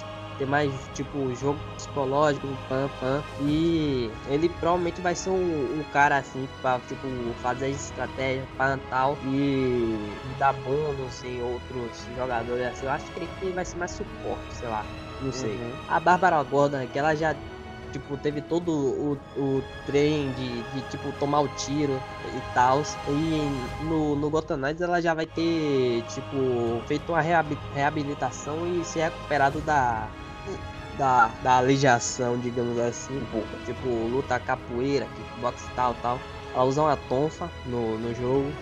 Tem 0.43 0.49
mais, 0.49 0.91
tipo, 0.93 1.33
jogo 1.37 1.61
psicológico, 1.77 2.49
pam, 2.69 2.91
pam. 2.99 3.23
E 3.39 4.11
ele 4.27 4.49
provavelmente 4.49 5.01
vai 5.01 5.15
ser 5.15 5.31
um, 5.31 5.79
um 5.79 5.85
cara 5.93 6.17
assim, 6.17 6.49
pra, 6.61 6.81
tipo, 6.81 7.07
fazer 7.37 7.67
as 7.67 7.77
estratégias, 7.77 8.49
pam, 8.59 8.77
tal. 8.91 9.17
E 9.25 10.11
dar 10.41 10.53
bônus 10.53 11.23
em 11.23 11.41
outros 11.41 12.09
jogadores 12.17 12.67
assim. 12.67 12.87
Eu 12.87 12.91
acho 12.91 13.05
que 13.13 13.21
ele 13.41 13.53
vai 13.53 13.65
ser 13.65 13.79
mais 13.79 13.93
suporte, 13.93 14.57
sei 14.57 14.69
lá. 14.69 14.85
Não 15.21 15.31
sei. 15.31 15.59
Uhum. 15.59 15.77
A 15.87 16.01
Bárbara 16.01 16.43
Gordon, 16.43 16.89
que 16.89 16.99
ela 16.99 17.15
já 17.15 17.37
tipo, 17.93 18.17
teve 18.17 18.41
todo 18.41 18.73
o, 18.73 19.13
o 19.41 19.63
trem 19.87 20.33
de, 20.33 20.63
de, 20.65 20.83
tipo, 20.89 21.13
tomar 21.13 21.43
o 21.43 21.49
tiro 21.49 22.03
e 22.35 22.41
tal. 22.53 22.83
E 23.07 23.49
no, 23.85 24.17
no 24.17 24.31
Gotham 24.31 24.57
Knights 24.57 24.81
ela 24.81 25.01
já 25.01 25.15
vai 25.15 25.27
ter, 25.27 26.03
tipo, 26.05 26.83
feito 26.89 27.13
uma 27.13 27.21
reabi- 27.21 27.59
reabilitação 27.73 28.67
e 28.67 28.83
se 28.85 28.99
recuperado 28.99 29.61
da, 29.61 30.11
da, 30.97 31.29
da 31.43 31.57
alejação, 31.59 32.39
digamos 32.39 32.79
assim. 32.79 33.21
Tipo, 33.65 33.89
luta 33.89 34.39
capoeira, 34.39 35.07
kickbox 35.07 35.67
e 35.67 35.75
tal, 35.75 35.95
tal. 36.03 36.21
Ela 36.55 36.65
usa 36.65 36.83
uma 36.83 36.97
tonfa 36.97 37.51
no, 37.67 37.99
no 37.99 38.15
jogo. 38.15 38.53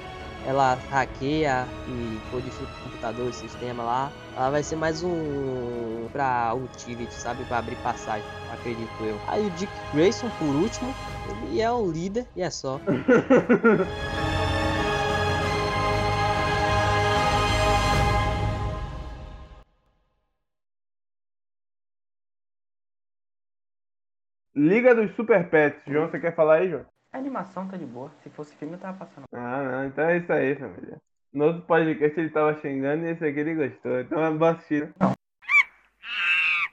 Ela 0.46 0.78
hackeia 0.90 1.68
e 1.86 2.18
codifica 2.30 2.64
o 2.64 2.84
computador, 2.84 3.28
o 3.28 3.32
sistema 3.32 3.82
lá. 3.82 4.12
Ela 4.34 4.50
vai 4.50 4.62
ser 4.62 4.76
mais 4.76 5.02
um 5.02 6.08
pra 6.12 6.54
utility, 6.54 7.12
sabe? 7.12 7.44
Pra 7.44 7.58
abrir 7.58 7.76
passagem, 7.76 8.26
acredito 8.50 8.90
eu. 9.04 9.20
Aí 9.26 9.46
o 9.46 9.50
Dick 9.50 9.72
Grayson, 9.92 10.30
por 10.38 10.56
último, 10.56 10.94
ele 11.28 11.60
é 11.60 11.70
o 11.70 11.90
líder 11.90 12.26
e 12.34 12.40
é 12.40 12.48
só. 12.48 12.80
Liga 24.54 24.94
dos 24.94 25.14
Super 25.14 25.48
Pets. 25.48 25.80
João, 25.86 26.08
você 26.08 26.18
quer 26.18 26.34
falar 26.34 26.56
aí, 26.56 26.70
João? 26.70 26.84
A 27.12 27.18
animação 27.18 27.68
tá 27.68 27.76
de 27.76 27.86
boa. 27.86 28.10
Se 28.22 28.30
fosse 28.30 28.54
filme, 28.56 28.74
eu 28.74 28.80
tava 28.80 28.98
passando. 28.98 29.24
Ah, 29.32 29.62
não. 29.62 29.86
Então 29.86 30.04
é 30.04 30.18
isso 30.18 30.32
aí, 30.32 30.54
família. 30.56 30.98
No 31.32 31.46
outro 31.46 31.62
podcast 31.62 32.18
ele 32.18 32.30
tava 32.30 32.54
xingando 32.60 33.06
e 33.06 33.10
esse 33.10 33.24
aqui 33.24 33.40
ele 33.40 33.54
gostou. 33.54 34.00
Então 34.00 34.24
é 34.24 34.30
bom 34.30 34.46
assistir. 34.46 34.92